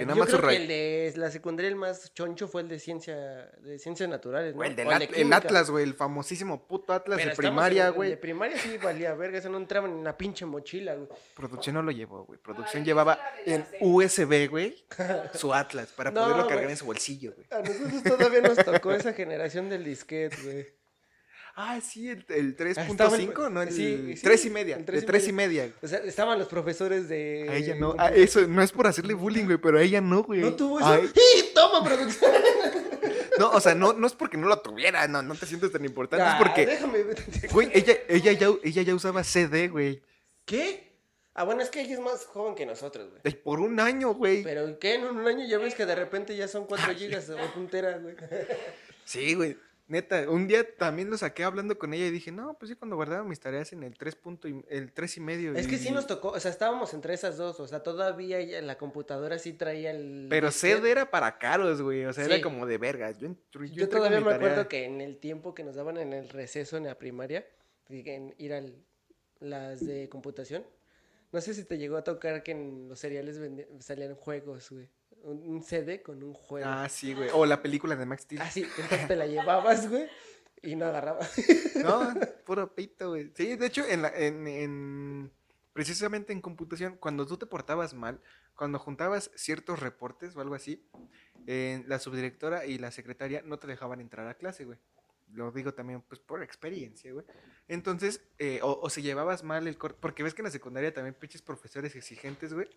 Que 0.00 0.04
yo 0.04 0.08
nada 0.08 0.18
más 0.20 0.28
creo 0.28 0.48
que 0.48 0.56
el 0.56 0.68
de 0.68 1.12
la 1.16 1.30
secundaria 1.30 1.68
el 1.68 1.76
más 1.76 2.12
choncho 2.14 2.48
fue 2.48 2.62
el 2.62 2.68
de 2.68 2.78
ciencia, 2.78 3.14
de 3.60 3.78
ciencias 3.78 4.08
naturales, 4.08 4.52
¿no? 4.52 4.56
Güey, 4.56 4.70
el, 4.70 4.76
del 4.76 4.86
O 4.88 4.90
At- 4.90 4.98
de 5.00 5.20
el. 5.20 5.32
Atlas, 5.32 5.70
güey, 5.70 5.84
el 5.84 5.94
famosísimo 5.94 6.66
puto 6.66 6.92
Atlas 6.92 7.18
Pero 7.18 7.30
de 7.30 7.36
primaria, 7.36 7.82
en- 7.82 7.88
el 7.88 7.92
güey. 7.94 8.10
De 8.10 8.16
primaria 8.16 8.56
sí 8.58 8.78
valía 8.78 9.14
verga, 9.14 9.38
eso 9.38 9.48
no 9.48 9.58
entraba 9.58 9.86
en 9.88 9.94
una 9.94 10.16
pinche 10.16 10.46
mochila, 10.46 10.94
güey. 10.94 11.08
Producción 11.34 11.74
no 11.74 11.82
lo 11.82 11.90
llevó, 11.90 12.24
güey. 12.24 12.38
Producción 12.40 12.82
Ay, 12.82 12.86
llevaba 12.86 13.18
en. 13.46 13.66
USB, 13.80 14.48
güey, 14.48 14.84
su 15.34 15.52
Atlas 15.54 15.88
para 15.94 16.10
No, 16.10 16.22
poderlo 16.22 16.42
cargar 16.44 16.64
güey. 16.64 16.70
en 16.72 16.76
su 16.76 16.86
bolsillo, 16.86 17.32
güey. 17.34 17.46
A 17.50 17.60
nosotros 17.60 18.02
todavía 18.02 18.40
nos 18.40 18.56
tocó 18.64 18.92
esa 18.92 19.12
generación 19.12 19.68
del 19.68 19.84
disquete, 19.84 20.36
güey. 20.42 20.79
Ah, 21.62 21.78
sí, 21.82 22.08
el, 22.08 22.24
el 22.28 22.56
estaba 22.68 22.86
el- 23.16 23.28
3.5, 23.30 23.50
¿no? 23.52 23.60
El 23.60 23.70
sí, 23.70 24.14
sí, 24.16 24.22
3 24.22 24.44
y 24.46 24.50
media. 24.50 24.74
el 24.76 24.80
El 24.80 24.86
tres 24.86 25.04
3 25.04 25.26
y 25.26 25.28
y 25.28 25.32
media. 25.32 25.72
O 25.82 25.86
sea, 25.86 25.98
estaban 25.98 26.38
los 26.38 26.48
profesores 26.48 27.06
de... 27.08 27.46
A 27.50 27.54
ella 27.56 27.74
no. 27.74 27.94
Ah, 27.98 28.10
eso 28.14 28.46
no 28.46 28.62
es 28.62 28.72
por 28.72 28.86
hacerle 28.86 29.12
bullying, 29.12 29.44
güey, 29.44 29.58
pero 29.58 29.78
a 29.78 29.82
ella 29.82 30.00
no, 30.00 30.22
güey. 30.22 30.40
¿No 30.40 30.54
tuvo 30.54 30.80
eso? 30.80 31.04
¡Y 31.14 31.52
toma, 31.54 31.84
producción! 31.84 32.32
no, 33.38 33.50
o 33.50 33.60
sea, 33.60 33.74
no, 33.74 33.92
no 33.92 34.06
es 34.06 34.14
porque 34.14 34.38
no 34.38 34.48
lo 34.48 34.60
tuviera, 34.60 35.06
no, 35.06 35.20
no 35.22 35.34
te 35.34 35.44
sientes 35.44 35.70
tan 35.70 35.84
importante, 35.84 36.24
Ah, 36.24 36.38
es 36.38 36.42
porque, 36.42 36.64
déjame... 36.66 37.04
güey, 37.52 37.70
ella, 37.74 37.94
ella, 38.08 38.32
ya, 38.32 38.48
ella 38.64 38.82
ya 38.82 38.94
usaba 38.94 39.22
CD, 39.22 39.68
güey. 39.68 40.02
¿Qué? 40.46 40.88
Ah, 41.34 41.44
bueno, 41.44 41.62
es 41.62 41.68
que 41.68 41.82
ella 41.82 41.94
es 41.94 42.00
más 42.00 42.24
joven 42.24 42.54
que 42.54 42.64
nosotros, 42.66 43.10
güey. 43.10 43.34
Por 43.36 43.60
un 43.60 43.78
año, 43.80 44.14
güey. 44.14 44.42
Pero 44.42 44.78
¿qué? 44.78 44.94
En 44.94 45.04
un 45.04 45.26
año 45.26 45.46
ya 45.46 45.58
ves 45.58 45.74
que 45.74 45.84
de 45.86 45.94
repente 45.94 46.36
ya 46.36 46.48
son 46.48 46.66
4 46.66 46.94
gigas 46.94 47.28
o 47.30 47.36
punteras, 47.52 48.02
güey. 48.02 48.16
Sí, 49.04 49.34
güey. 49.34 49.56
Neta, 49.90 50.30
un 50.30 50.46
día 50.46 50.64
también 50.76 51.10
lo 51.10 51.18
saqué 51.18 51.42
hablando 51.42 51.76
con 51.76 51.92
ella 51.92 52.06
y 52.06 52.10
dije, 52.10 52.30
no, 52.30 52.54
pues 52.58 52.70
sí, 52.70 52.76
cuando 52.76 52.94
guardaba 52.94 53.24
mis 53.24 53.40
tareas 53.40 53.72
en 53.72 53.82
el 53.82 53.98
3 53.98 54.14
punto 54.14 54.46
y, 54.46 54.64
el 54.68 54.92
3 54.92 55.16
y 55.16 55.20
medio. 55.20 55.54
Es 55.54 55.66
que 55.66 55.78
sí 55.78 55.90
nos 55.90 56.06
tocó, 56.06 56.28
o 56.28 56.38
sea, 56.38 56.50
estábamos 56.50 56.94
entre 56.94 57.12
esas 57.12 57.36
dos, 57.36 57.58
o 57.58 57.66
sea, 57.66 57.82
todavía 57.82 58.38
la 58.62 58.78
computadora 58.78 59.38
sí 59.40 59.52
traía 59.52 59.90
el... 59.90 60.28
Pero. 60.30 60.52
CD 60.52 60.92
era 60.92 61.10
para 61.10 61.38
caros, 61.38 61.82
güey. 61.82 62.04
O 62.04 62.12
sea, 62.12 62.24
Sí. 62.24 62.30
era 62.32 62.40
como 62.40 62.66
de 62.66 62.78
verga. 62.78 63.10
Yo, 63.10 63.34
yo, 63.72 63.88
todavía 63.88 64.20
me 64.20 64.32
acuerdo 64.32 64.68
que 64.68 64.84
en 64.84 65.00
el 65.00 65.18
tiempo 65.18 65.54
que 65.54 65.64
nos 65.64 65.74
daban 65.74 65.96
en 65.98 66.12
el 66.12 66.28
receso 66.28 66.76
en 66.76 66.84
la 66.84 66.96
primaria, 66.96 67.44
en 67.88 68.32
ir 68.38 68.54
a 68.54 68.62
las 69.40 69.84
de 69.84 70.08
computación, 70.08 70.64
no 71.32 71.40
sé 71.40 71.52
si 71.54 71.64
te 71.64 71.78
llegó 71.78 71.96
a 71.96 72.04
tocar 72.04 72.44
que 72.44 72.52
en 72.52 72.88
los 72.88 73.02
vendi- 73.02 73.66
salían 73.80 74.14
juegos, 74.14 74.70
güey. 74.70 74.88
Un, 75.24 75.62
CD 75.62 76.02
con 76.02 76.22
un 76.22 76.34
juego. 76.34 76.68
Ah, 76.68 76.88
sí, 76.88 77.14
güey. 77.14 77.30
O 77.32 77.46
la 77.46 77.62
película 77.62 77.96
de 77.96 78.06
Max 78.06 78.22
Steel. 78.22 78.40
Ah, 78.42 78.50
sí, 78.50 78.64
entonces 78.78 79.08
te 79.08 79.16
la 79.16 79.26
llevabas, 79.26 79.88
güey, 79.88 80.08
y 80.62 80.76
no 80.76 80.86
agarraba. 80.86 81.20
No, 81.84 82.12
puro 82.44 82.74
pito, 82.74 83.10
güey. 83.10 83.30
Sí, 83.34 83.56
de 83.56 83.66
hecho, 83.66 83.84
en 83.86 84.02
la, 84.02 84.08
en, 84.08 84.46
en- 84.46 85.32
precisamente 85.72 86.32
en 86.32 86.40
computación, 86.40 86.96
cuando 86.96 87.26
tú 87.26 87.36
te 87.38 87.46
portabas 87.46 87.94
mal, 87.94 88.20
cuando 88.54 88.78
juntabas 88.78 89.30
ciertos 89.34 89.80
reportes 89.80 90.36
o 90.36 90.40
algo 90.40 90.54
así, 90.54 90.84
eh, 91.46 91.82
la 91.86 91.98
subdirectora 91.98 92.66
y 92.66 92.76
la 92.78 92.90
secretaria 92.90 93.42
no 93.44 93.58
te 93.58 93.66
dejaban 93.66 94.00
entrar 94.00 94.26
a 94.28 94.34
clase, 94.34 94.64
güey. 94.64 94.78
Lo 95.32 95.52
digo 95.52 95.72
también, 95.72 96.02
pues, 96.02 96.20
por 96.20 96.42
experiencia, 96.42 97.12
güey. 97.12 97.24
Entonces, 97.68 98.20
eh, 98.38 98.58
o, 98.62 98.80
o 98.82 98.90
si 98.90 99.00
llevabas 99.00 99.44
mal 99.44 99.68
el 99.68 99.78
corto, 99.78 99.96
porque 100.00 100.22
ves 100.24 100.34
que 100.34 100.42
en 100.42 100.46
la 100.46 100.50
secundaria 100.50 100.92
también 100.92 101.14
pinches 101.14 101.40
profesores 101.40 101.94
exigentes, 101.94 102.52
güey. 102.52 102.68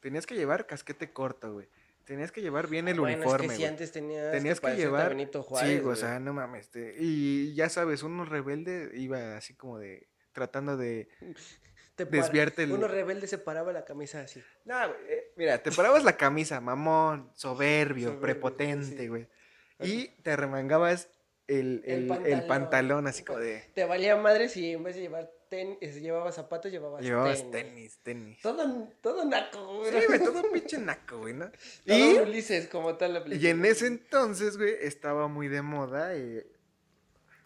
Tenías 0.00 0.26
que 0.26 0.34
llevar 0.34 0.66
casquete 0.66 1.12
corto, 1.12 1.52
güey. 1.52 1.68
Tenías 2.04 2.32
que 2.32 2.40
llevar 2.40 2.68
bien 2.68 2.88
el 2.88 2.98
Bueno, 3.00 3.16
uniforme, 3.18 3.46
es 3.46 3.50
que 3.52 3.56
sí, 3.56 3.62
güey. 3.62 3.70
antes 3.72 3.92
tenías, 3.92 4.30
Tenías 4.32 4.60
que 4.60 4.66
a 4.68 4.74
llevar. 4.74 5.08
Benito 5.10 5.42
sí, 5.42 5.48
Juárez, 5.48 5.80
o 5.80 5.84
güey. 5.84 5.96
sea, 5.96 6.18
no 6.20 6.32
mames. 6.32 6.70
te- 6.70 6.94
y 6.98 7.54
ya 7.54 7.68
sabes, 7.68 8.02
uno 8.02 8.24
rebelde 8.24 8.90
iba 8.94 9.36
así 9.36 9.54
como 9.54 9.78
de. 9.78 10.08
tratando 10.32 10.76
de. 10.76 11.08
Te 11.96 12.04
desviarte 12.04 12.62
el- 12.62 12.70
Uno 12.70 12.86
rebelde 12.86 13.26
se 13.26 13.38
paraba 13.38 13.72
la 13.72 13.84
camisa 13.84 14.20
así. 14.20 14.40
No, 14.64 14.76
güey, 14.86 15.00
eh, 15.08 15.32
mira, 15.36 15.58
te 15.60 15.72
parabas 15.72 16.04
la 16.04 16.16
camisa, 16.16 16.60
mamón, 16.60 17.32
soberbio, 17.34 18.04
Soberbio, 18.10 18.20
prepotente, 18.20 18.96
sí. 18.98 19.08
güey. 19.08 19.26
Y 19.80 20.06
te 20.22 20.36
remangabas 20.36 21.10
el, 21.48 21.82
El 21.84 21.92
el- 21.92 22.02
el 22.02 22.06
pantalón. 22.08 22.46
pantalón, 22.48 23.06
así 23.08 23.24
como 23.24 23.40
de. 23.40 23.64
Te 23.74 23.84
valía 23.84 24.16
madre 24.16 24.48
si 24.48 24.70
en 24.72 24.84
vez 24.84 24.94
de 24.94 25.02
llevar 25.02 25.28
tenis, 25.48 25.96
llevabas 26.00 26.34
zapatos, 26.34 26.70
llevabas, 26.70 27.02
Llevabas 27.02 27.38
tenis. 27.50 27.52
tenis, 27.52 27.98
tenis. 28.02 28.40
Todo, 28.42 28.88
todo 29.00 29.24
naco, 29.24 29.78
güey. 29.78 29.90
Sí, 29.92 30.06
güey, 30.06 30.18
todo 30.18 30.42
un 30.42 30.50
pinche 30.52 30.78
naco, 30.78 31.18
güey, 31.18 31.34
¿no? 31.34 31.50
Todo 31.86 31.96
Y, 31.96 32.18
Ulises, 32.18 32.68
como 32.68 32.96
tal 32.96 33.14
la 33.14 33.24
película. 33.24 33.48
y 33.48 33.50
en 33.50 33.64
ese 33.64 33.86
entonces, 33.86 34.56
güey, 34.56 34.74
estaba 34.80 35.28
muy 35.28 35.48
de 35.48 35.62
moda 35.62 36.14
eh, 36.14 36.46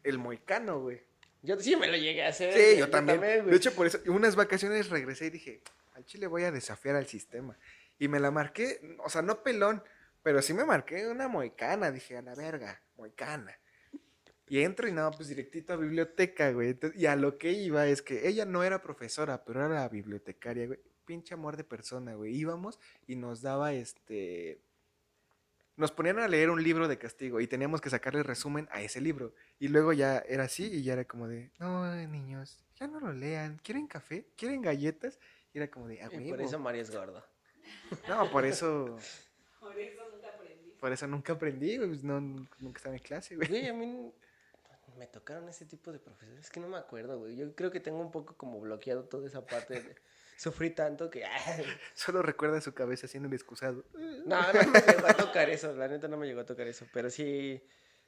el 0.04 0.18
moicano, 0.18 0.80
güey. 0.80 1.02
Yo 1.42 1.58
sí 1.58 1.74
me 1.76 1.88
lo 1.88 1.96
llegué 1.96 2.24
a 2.24 2.28
hacer. 2.28 2.52
Sí, 2.54 2.78
yo 2.78 2.88
también. 2.90 3.20
de 3.20 3.56
hecho, 3.56 3.72
por 3.74 3.86
eso, 3.86 3.98
unas 4.06 4.36
vacaciones 4.36 4.90
regresé 4.90 5.26
y 5.26 5.30
dije, 5.30 5.62
al 5.94 6.04
chile 6.04 6.26
voy 6.26 6.44
a 6.44 6.52
desafiar 6.52 6.94
al 6.96 7.06
sistema. 7.06 7.58
Y 7.98 8.08
me 8.08 8.20
la 8.20 8.30
marqué, 8.30 8.80
o 9.04 9.08
sea, 9.10 9.22
no 9.22 9.42
pelón, 9.42 9.82
pero 10.22 10.40
sí 10.42 10.54
me 10.54 10.64
marqué 10.64 11.06
una 11.08 11.26
moicana. 11.28 11.90
Dije, 11.90 12.16
a 12.16 12.22
la 12.22 12.34
verga, 12.34 12.80
moicana. 12.96 13.58
Y 14.52 14.60
entro 14.60 14.86
y 14.86 14.92
no, 14.92 15.10
pues 15.12 15.30
directito 15.30 15.72
a 15.72 15.76
biblioteca, 15.76 16.52
güey. 16.52 16.68
Entonces, 16.72 17.00
y 17.00 17.06
a 17.06 17.16
lo 17.16 17.38
que 17.38 17.52
iba 17.52 17.86
es 17.86 18.02
que 18.02 18.28
ella 18.28 18.44
no 18.44 18.62
era 18.62 18.82
profesora, 18.82 19.46
pero 19.46 19.64
era 19.64 19.74
la 19.74 19.88
bibliotecaria, 19.88 20.66
güey. 20.66 20.78
Pinche 21.06 21.32
amor 21.32 21.56
de 21.56 21.64
persona, 21.64 22.16
güey. 22.16 22.36
Íbamos 22.36 22.78
y 23.06 23.16
nos 23.16 23.40
daba 23.40 23.72
este. 23.72 24.60
Nos 25.78 25.90
ponían 25.90 26.18
a 26.18 26.28
leer 26.28 26.50
un 26.50 26.62
libro 26.62 26.86
de 26.86 26.98
castigo 26.98 27.40
y 27.40 27.46
teníamos 27.46 27.80
que 27.80 27.88
sacarle 27.88 28.22
resumen 28.22 28.68
a 28.72 28.82
ese 28.82 29.00
libro. 29.00 29.32
Y 29.58 29.68
luego 29.68 29.94
ya 29.94 30.18
era 30.18 30.44
así 30.44 30.66
y 30.66 30.82
ya 30.82 30.92
era 30.92 31.06
como 31.06 31.28
de, 31.28 31.50
no, 31.58 31.90
niños, 32.08 32.62
ya 32.76 32.86
no 32.86 33.00
lo 33.00 33.10
lean. 33.14 33.58
¿Quieren 33.64 33.86
café? 33.86 34.26
¿Quieren 34.36 34.60
galletas? 34.60 35.18
Y 35.54 35.58
era 35.60 35.70
como 35.70 35.88
de, 35.88 36.02
ah, 36.02 36.10
Y 36.12 36.28
por 36.28 36.42
eso 36.42 36.58
María 36.58 36.82
es 36.82 36.90
gordo. 36.94 37.24
No, 38.06 38.30
por 38.30 38.44
eso, 38.44 38.98
Por 39.60 39.78
eso 39.78 40.02
nunca 40.12 40.28
aprendí. 40.28 40.70
por 40.78 40.92
eso 40.92 41.06
nunca 41.06 41.32
aprendí, 41.32 41.76
güey. 41.78 41.88
pues, 41.88 42.04
No, 42.04 42.20
nunca 42.20 42.76
estaba 42.76 42.94
en 42.94 43.02
clase, 43.02 43.34
güey. 43.34 43.48
Güey, 43.48 43.68
a 43.68 43.72
mí 43.72 44.12
me 45.02 45.08
tocaron 45.08 45.48
ese 45.48 45.66
tipo 45.66 45.90
de 45.90 45.98
profesores 45.98 46.48
que 46.48 46.60
no 46.60 46.68
me 46.68 46.76
acuerdo, 46.76 47.18
güey. 47.18 47.34
Yo 47.34 47.52
creo 47.56 47.72
que 47.72 47.80
tengo 47.80 47.98
un 47.98 48.12
poco 48.12 48.36
como 48.36 48.60
bloqueado 48.60 49.02
toda 49.04 49.26
esa 49.26 49.44
parte. 49.44 49.82
de- 49.82 49.96
Sufrí 50.38 50.70
tanto 50.70 51.10
que... 51.10 51.24
Solo 51.94 52.22
recuerda 52.22 52.60
su 52.60 52.72
cabeza 52.72 53.06
haciendo 53.06 53.26
el 53.28 53.34
excusado. 53.34 53.84
No, 54.24 54.40
no 54.52 54.70
me 54.70 54.80
llegó 54.80 55.06
a 55.08 55.14
tocar 55.14 55.50
eso, 55.50 55.72
la 55.74 55.88
neta 55.88 56.06
no 56.06 56.16
me 56.16 56.26
llegó 56.28 56.42
a 56.42 56.46
tocar 56.46 56.68
eso, 56.68 56.86
pero 56.92 57.10
sí, 57.10 57.60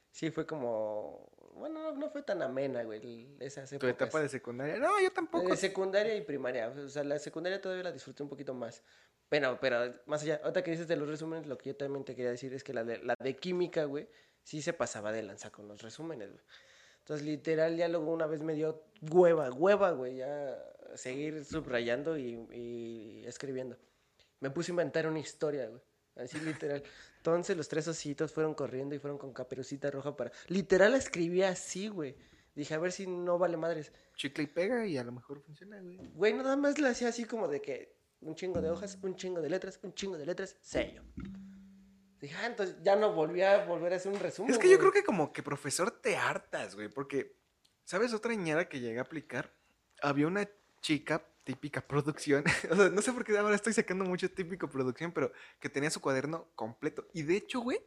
sí 0.09 0.31
fue 0.31 0.45
como, 0.45 1.29
bueno, 1.55 1.81
no, 1.83 1.95
no 1.97 2.09
fue 2.09 2.23
tan 2.23 2.41
amena, 2.41 2.83
güey, 2.83 3.27
esas 3.41 3.69
Tu 3.71 3.87
etapa 3.87 4.21
de 4.21 4.29
secundaria. 4.29 4.77
No, 4.77 4.97
yo 5.01 5.11
tampoco. 5.11 5.49
De 5.49 5.57
secundaria 5.57 6.15
y 6.15 6.21
primaria, 6.21 6.69
o 6.69 6.87
sea, 6.87 7.03
la 7.03 7.19
secundaria 7.19 7.59
todavía 7.61 7.83
la 7.83 7.91
disfruté 7.91 8.23
un 8.23 8.29
poquito 8.29 8.53
más. 8.53 8.83
Pero, 9.27 9.59
pero 9.59 9.93
más 10.05 10.21
allá, 10.21 10.39
ahorita 10.43 10.63
que 10.63 10.71
dices 10.71 10.87
de 10.87 10.95
los 10.95 11.09
resúmenes, 11.09 11.45
lo 11.47 11.57
que 11.57 11.71
yo 11.71 11.75
también 11.75 12.05
te 12.05 12.15
quería 12.15 12.31
decir 12.31 12.53
es 12.53 12.63
que 12.63 12.73
la 12.73 12.83
de, 12.85 12.99
la 12.99 13.15
de 13.19 13.35
química, 13.35 13.83
güey, 13.85 14.07
sí 14.43 14.61
se 14.61 14.73
pasaba 14.73 15.11
de 15.11 15.23
lanza 15.23 15.51
con 15.51 15.67
los 15.67 15.81
resúmenes, 15.81 16.31
güey. 16.31 16.43
Entonces, 17.05 17.23
literal, 17.23 17.77
ya 17.77 17.87
luego 17.87 18.11
una 18.11 18.25
vez 18.25 18.41
me 18.41 18.55
dio 18.55 18.83
hueva, 19.11 19.51
hueva, 19.51 19.91
güey, 19.91 20.17
ya 20.17 20.57
seguir 20.95 21.45
subrayando 21.45 22.17
y, 22.17 22.33
y 22.51 23.23
escribiendo. 23.27 23.77
Me 24.39 24.49
puse 24.49 24.71
a 24.71 24.73
inventar 24.73 25.05
una 25.05 25.19
historia, 25.19 25.67
güey. 25.67 25.83
Así 26.15 26.39
literal. 26.39 26.81
Entonces 27.17 27.55
los 27.55 27.67
tres 27.67 27.87
ositos 27.87 28.31
fueron 28.31 28.55
corriendo 28.55 28.95
y 28.95 28.99
fueron 28.99 29.19
con 29.19 29.33
caperucita 29.33 29.91
roja 29.91 30.17
para... 30.17 30.31
Literal 30.47 30.93
la 30.93 30.97
escribí 30.97 31.43
así, 31.43 31.89
güey. 31.89 32.15
Dije, 32.55 32.73
a 32.73 32.79
ver 32.79 32.91
si 32.91 33.05
no 33.05 33.37
vale 33.37 33.55
madres. 33.55 33.91
Chicle 34.15 34.45
y 34.45 34.47
pega 34.47 34.87
y 34.87 34.97
a 34.97 35.03
lo 35.03 35.11
mejor 35.11 35.41
funciona, 35.41 35.79
güey. 35.79 35.99
Güey, 36.11 36.33
nada 36.33 36.55
más 36.57 36.79
le 36.79 36.87
hacía 36.87 37.09
así 37.09 37.25
como 37.25 37.47
de 37.47 37.61
que 37.61 37.95
un 38.21 38.33
chingo 38.33 38.61
de 38.61 38.71
hojas, 38.71 38.97
un 39.03 39.15
chingo 39.15 39.41
de 39.41 39.49
letras, 39.51 39.79
un 39.83 39.93
chingo 39.93 40.17
de 40.17 40.25
letras, 40.25 40.57
sello. 40.61 41.03
Dije, 42.19 42.35
ah, 42.41 42.47
entonces 42.47 42.77
ya 42.81 42.95
no 42.95 43.13
volví 43.13 43.41
a 43.41 43.65
volver 43.65 43.93
a 43.93 43.95
hacer 43.97 44.11
un 44.11 44.19
resumen. 44.19 44.51
Es 44.51 44.57
que 44.57 44.69
yo 44.69 44.79
creo 44.79 44.91
que 44.91 45.03
como 45.03 45.31
que 45.33 45.43
profesor 45.43 45.91
te 45.91 46.15
hartas, 46.15 46.75
güey, 46.75 46.89
porque, 46.89 47.37
¿sabes 47.83 48.13
otra 48.13 48.33
ñera 48.33 48.69
que 48.69 48.79
llegué 48.79 48.99
a 48.99 49.03
aplicar? 49.03 49.53
Había 50.01 50.27
una 50.27 50.49
chica, 50.81 51.25
típica 51.43 51.81
producción, 51.81 52.43
o 52.71 52.75
sea, 52.75 52.89
no 52.89 53.01
sé 53.01 53.11
por 53.11 53.23
qué 53.23 53.37
ahora 53.37 53.55
estoy 53.55 53.73
sacando 53.73 54.05
mucho 54.05 54.31
típico 54.31 54.69
producción, 54.69 55.11
pero 55.11 55.31
que 55.59 55.69
tenía 55.69 55.89
su 55.89 56.01
cuaderno 56.01 56.49
completo. 56.55 57.07
Y 57.13 57.23
de 57.23 57.37
hecho, 57.37 57.59
güey, 57.59 57.79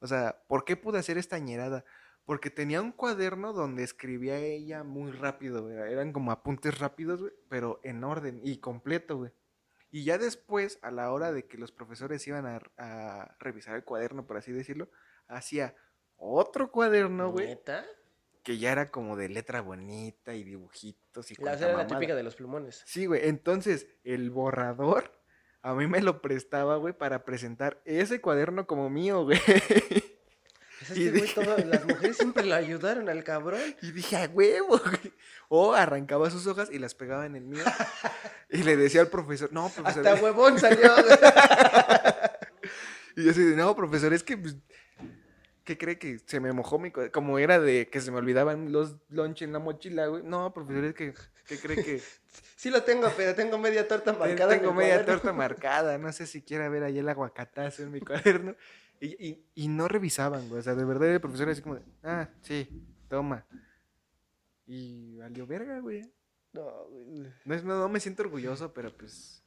o 0.00 0.06
sea, 0.06 0.42
¿por 0.48 0.64
qué 0.64 0.76
pude 0.76 0.98
hacer 0.98 1.18
esta 1.18 1.38
ñerada? 1.38 1.84
Porque 2.24 2.50
tenía 2.50 2.80
un 2.80 2.92
cuaderno 2.92 3.52
donde 3.52 3.82
escribía 3.82 4.38
ella 4.38 4.82
muy 4.82 5.12
rápido, 5.12 5.62
güey. 5.64 5.76
Eran 5.76 6.12
como 6.12 6.32
apuntes 6.32 6.78
rápidos, 6.78 7.20
güey, 7.20 7.32
pero 7.48 7.80
en 7.84 8.02
orden 8.02 8.40
y 8.42 8.58
completo, 8.58 9.18
güey. 9.18 9.32
Y 9.94 10.02
ya 10.02 10.18
después, 10.18 10.80
a 10.82 10.90
la 10.90 11.12
hora 11.12 11.30
de 11.30 11.46
que 11.46 11.56
los 11.56 11.70
profesores 11.70 12.26
iban 12.26 12.46
a, 12.46 12.60
a 12.78 13.36
revisar 13.38 13.76
el 13.76 13.84
cuaderno, 13.84 14.26
por 14.26 14.36
así 14.36 14.50
decirlo, 14.50 14.90
hacía 15.28 15.76
otro 16.16 16.72
cuaderno, 16.72 17.30
güey, 17.30 17.46
¿Neta? 17.46 17.86
que 18.42 18.58
ya 18.58 18.72
era 18.72 18.90
como 18.90 19.16
de 19.16 19.28
letra 19.28 19.60
bonita 19.60 20.34
y 20.34 20.42
dibujitos 20.42 21.30
y 21.30 21.36
La, 21.36 21.52
era 21.52 21.76
la 21.76 21.86
típica 21.86 22.16
de 22.16 22.24
los 22.24 22.34
plumones. 22.34 22.82
Sí, 22.86 23.06
güey. 23.06 23.28
Entonces, 23.28 23.86
el 24.02 24.32
borrador 24.32 25.12
a 25.62 25.74
mí 25.74 25.86
me 25.86 26.00
lo 26.00 26.20
prestaba, 26.20 26.74
güey, 26.74 26.92
para 26.92 27.24
presentar 27.24 27.80
ese 27.84 28.20
cuaderno 28.20 28.66
como 28.66 28.90
mío, 28.90 29.22
güey. 29.22 29.38
Pues 30.86 30.98
Y 30.98 31.08
este 31.08 31.44
güey, 31.44 31.64
las 31.64 31.84
mujeres 31.84 32.16
siempre 32.16 32.44
lo 32.44 32.54
ayudaron 32.54 33.08
al 33.08 33.24
cabrón. 33.24 33.60
Y 33.82 33.92
dije, 33.92 34.16
a 34.16 34.28
huevo. 34.32 34.80
O 35.48 35.74
arrancaba 35.74 36.30
sus 36.30 36.46
hojas 36.46 36.68
y 36.72 36.78
las 36.78 36.94
pegaba 36.94 37.26
en 37.26 37.36
el 37.36 37.44
mío. 37.44 37.62
Y 38.48 38.62
le 38.62 38.76
decía 38.76 39.02
al 39.02 39.08
profesor, 39.08 39.52
no, 39.52 39.68
profesor. 39.68 40.06
Hasta 40.08 40.22
huevón 40.22 40.58
salió. 40.58 40.90
Y 43.16 43.24
yo 43.24 43.30
así 43.30 43.40
no, 43.54 43.76
profesor, 43.76 44.12
es 44.12 44.24
que, 44.24 44.36
pues, 44.36 44.56
¿qué 45.62 45.78
cree 45.78 45.98
que 45.98 46.18
se 46.26 46.40
me 46.40 46.52
mojó 46.52 46.78
mi? 46.78 46.90
Como 46.90 47.38
era 47.38 47.60
de 47.60 47.88
que 47.88 48.00
se 48.00 48.10
me 48.10 48.18
olvidaban 48.18 48.72
los 48.72 48.96
lunch 49.08 49.42
en 49.42 49.52
la 49.52 49.60
mochila, 49.60 50.06
güey. 50.06 50.22
No, 50.24 50.52
profesor, 50.52 50.84
es 50.84 50.94
que, 50.94 51.14
¿qué 51.46 51.58
cree 51.58 51.84
que 51.84 52.02
sí 52.56 52.70
lo 52.70 52.82
tengo, 52.82 53.08
pero 53.16 53.34
tengo 53.34 53.58
media 53.58 53.86
torta 53.86 54.12
marcada. 54.12 54.54
en 54.54 54.60
tengo 54.60 54.74
media 54.74 54.94
cuaderno. 54.94 55.12
torta 55.12 55.32
marcada? 55.32 55.98
No 55.98 56.12
sé 56.12 56.26
si 56.26 56.42
quiera 56.42 56.68
ver 56.68 56.82
ahí 56.82 56.98
el 56.98 57.08
aguacatazo 57.08 57.82
en 57.82 57.92
mi 57.92 58.00
cuaderno. 58.00 58.56
Y, 59.00 59.26
y, 59.28 59.44
y 59.54 59.68
no 59.68 59.88
revisaban, 59.88 60.48
güey. 60.48 60.60
O 60.60 60.62
sea, 60.62 60.74
de 60.74 60.84
verdad 60.84 61.08
el 61.12 61.20
profesor 61.20 61.48
así 61.48 61.60
como 61.62 61.74
de, 61.76 61.82
ah, 62.02 62.28
sí, 62.42 62.68
toma. 63.08 63.44
Y 64.66 65.16
valió 65.18 65.46
verga, 65.46 65.78
güey. 65.80 66.02
No, 66.52 66.84
güey. 66.88 67.32
No, 67.44 67.54
es- 67.54 67.64
no, 67.64 67.78
no 67.78 67.88
me 67.88 68.00
siento 68.00 68.22
orgulloso, 68.22 68.72
pero 68.72 68.96
pues 68.96 69.42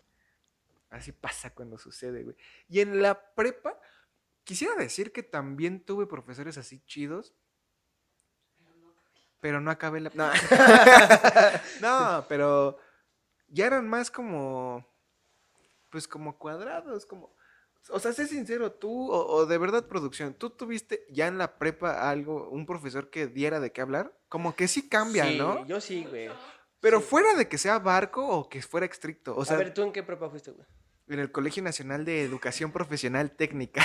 así 0.89 1.12
pasa 1.12 1.54
cuando 1.54 1.78
sucede, 1.78 2.24
güey. 2.24 2.36
Y 2.70 2.82
en 2.82 3.02
la 3.02 3.34
prepa, 3.34 3.80
quisiera 4.43 4.76
decir 4.76 5.12
que 5.12 5.24
también 5.24 5.80
tuve 5.84 6.06
profesores 6.06 6.58
así 6.58 6.80
chidos, 6.86 7.34
pero 9.39 9.62
no 9.62 9.72
acabé 9.72 10.02
la... 10.02 10.12
No, 10.14 10.30
No, 11.82 12.26
pero 12.28 12.78
ya 13.48 13.68
eran 13.68 13.88
más 13.88 14.10
como, 14.12 14.86
pues 15.89 16.08
como 16.08 16.38
cuadrados, 16.38 17.06
como... 17.06 17.36
O 17.90 18.00
sea, 18.00 18.14
sé 18.14 18.28
sincero, 18.28 18.72
tú, 18.72 19.12
o, 19.12 19.26
o 19.28 19.46
de 19.46 19.58
verdad 19.58 19.88
producción, 19.88 20.34
¿tú 20.34 20.50
tuviste 20.50 21.06
ya 21.10 21.28
en 21.28 21.38
la 21.38 21.58
prepa 21.58 22.10
algo, 22.10 22.50
un 22.50 22.66
profesor 22.66 23.10
que 23.10 23.28
diera 23.28 23.60
de 23.60 23.72
qué 23.72 23.82
hablar? 23.82 24.14
Como 24.30 24.56
que 24.56 24.68
sí 24.68 24.90
cambia, 24.90 25.26
Sí, 25.26 25.38
¿no? 25.38 25.66
Yo 25.68 25.80
sí, 25.82 26.06
güey. 26.10 26.30
Pero 26.80 27.00
Sí. 27.00 27.06
fuera 27.10 27.34
de 27.36 27.48
que 27.48 27.58
sea 27.58 27.80
barco 27.80 28.28
o 28.28 28.50
que 28.50 28.62
fuera 28.62 28.86
estricto. 28.86 29.36
O 29.36 29.46
sea, 29.46 29.56
a 29.56 29.60
ver, 29.60 29.74
¿tú 29.74 29.82
en 29.84 29.92
qué 29.92 30.04
prepa 30.04 30.30
fuiste, 30.30 30.52
güey? 30.52 30.66
en 31.10 31.20
el 31.20 31.32
Colegio 31.32 31.64
Nacional 31.64 32.04
de 32.04 32.22
Educación 32.24 32.72
Profesional 32.74 33.32
Técnica. 33.32 33.82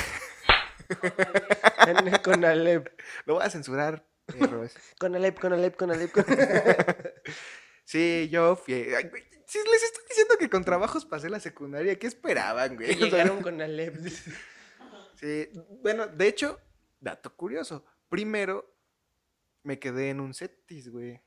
En- 1.87 2.19
con 2.25 2.45
Alep. 2.45 2.89
Lo 3.27 3.35
voy 3.35 3.45
a 3.45 3.51
censurar. 3.51 4.05
Con 4.99 5.15
Alep, 5.17 5.39
con 5.41 5.53
Alep, 5.53 5.77
con 5.77 5.91
Alep. 5.91 6.13
Con... 6.13 6.25
sí, 7.85 8.29
yo 8.31 8.57
fui. 8.57 8.75
ay, 8.75 9.11
Si 9.53 9.59
les 9.59 9.83
estoy 9.83 10.05
diciendo 10.09 10.37
que 10.39 10.49
con 10.49 10.65
trabajos 10.65 11.05
pasé 11.05 11.29
la 11.29 11.39
secundaria, 11.39 11.99
¿qué 11.99 12.07
esperaban, 12.07 12.75
güey? 12.75 12.89
Que 12.89 12.95
O 12.95 12.97
sea, 12.97 13.19
llegaron 13.19 13.43
con 13.43 13.61
Alep. 13.61 13.97
Sí, 15.21 15.51
bueno, 15.83 16.07
de 16.07 16.27
hecho, 16.27 16.59
dato 16.99 17.37
curioso. 17.37 17.85
Primero 18.09 18.75
me 19.63 19.79
quedé 19.79 20.09
en 20.09 20.21
un 20.21 20.33
setis, 20.33 20.89
güey. 20.89 21.21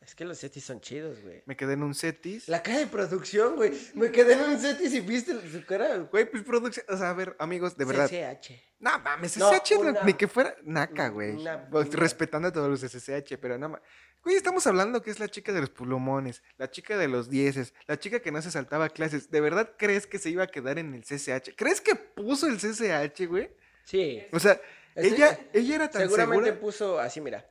Es 0.00 0.16
que 0.16 0.24
los 0.24 0.38
setis 0.38 0.64
son 0.64 0.80
chidos, 0.80 1.22
güey. 1.22 1.44
Me 1.46 1.56
quedé 1.56 1.74
en 1.74 1.84
un 1.84 1.94
setis. 1.94 2.48
La 2.48 2.64
cara 2.64 2.78
de 2.80 2.88
producción, 2.88 3.54
güey. 3.54 3.72
Me 3.94 4.10
quedé 4.10 4.32
en 4.32 4.40
un 4.40 4.58
setis 4.58 4.92
y 4.94 5.00
viste 5.00 5.32
su 5.48 5.64
cara. 5.64 5.96
Güey, 5.98 6.28
pues 6.28 6.42
producción. 6.42 6.84
O 6.88 6.96
sea, 6.96 7.10
a 7.10 7.14
ver, 7.14 7.36
amigos, 7.38 7.76
de 7.76 7.84
verdad. 7.84 8.08
CCH. 8.10 8.60
No 8.80 8.98
mames, 8.98 9.36
No, 9.36 9.48
SSH 9.52 9.74
no- 9.76 9.80
una- 9.90 10.02
ni 10.02 10.14
que 10.14 10.26
fuera 10.26 10.56
naca, 10.64 11.08
güey. 11.10 11.36
Pues, 11.70 11.86
una- 11.88 11.96
Respetando 12.00 12.48
a 12.48 12.52
todos 12.52 12.68
los 12.68 12.82
SSH, 12.82 13.38
pero 13.38 13.56
nada 13.56 13.74
más. 13.74 13.82
Güey, 14.24 14.36
estamos 14.36 14.66
hablando 14.68 15.02
que 15.02 15.10
es 15.10 15.18
la 15.18 15.28
chica 15.28 15.52
de 15.52 15.60
los 15.60 15.70
pulumones, 15.70 16.42
la 16.56 16.70
chica 16.70 16.96
de 16.96 17.08
los 17.08 17.28
dieces, 17.28 17.74
la 17.86 17.98
chica 17.98 18.20
que 18.20 18.30
no 18.30 18.40
se 18.40 18.52
saltaba 18.52 18.88
clases. 18.88 19.30
¿De 19.30 19.40
verdad 19.40 19.72
crees 19.76 20.06
que 20.06 20.18
se 20.20 20.30
iba 20.30 20.44
a 20.44 20.46
quedar 20.46 20.78
en 20.78 20.94
el 20.94 21.02
CCH? 21.02 21.56
¿Crees 21.56 21.80
que 21.80 21.96
puso 21.96 22.46
el 22.46 22.58
CCH, 22.58 23.26
güey? 23.26 23.50
Sí. 23.84 24.24
O 24.32 24.38
sea, 24.38 24.60
Estoy- 24.94 25.14
ella, 25.16 25.38
ella 25.52 25.74
era 25.74 25.90
tan 25.90 26.02
Seguramente 26.02 26.44
segura. 26.50 26.60
puso 26.60 26.98
así, 27.00 27.20
mira. 27.20 27.44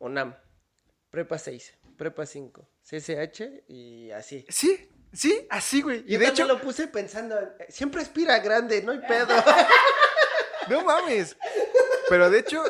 UNAM. 0.00 0.34
Prepa 1.10 1.38
6. 1.38 1.74
Prepa 1.96 2.26
5. 2.26 2.68
CCH 2.82 3.64
y 3.68 4.10
así. 4.10 4.44
Sí, 4.48 4.90
sí, 5.12 5.46
así, 5.50 5.82
güey. 5.82 6.02
Y 6.06 6.14
Yo 6.14 6.18
de 6.18 6.26
hecho, 6.28 6.46
lo 6.46 6.60
puse 6.60 6.88
pensando, 6.88 7.36
siempre 7.68 8.02
aspira 8.02 8.38
grande, 8.40 8.82
no 8.82 8.90
hay 8.92 8.98
pedo. 9.00 9.28
no 10.68 10.82
mames. 10.84 11.36
Pero 12.08 12.28
de 12.30 12.40
hecho, 12.40 12.62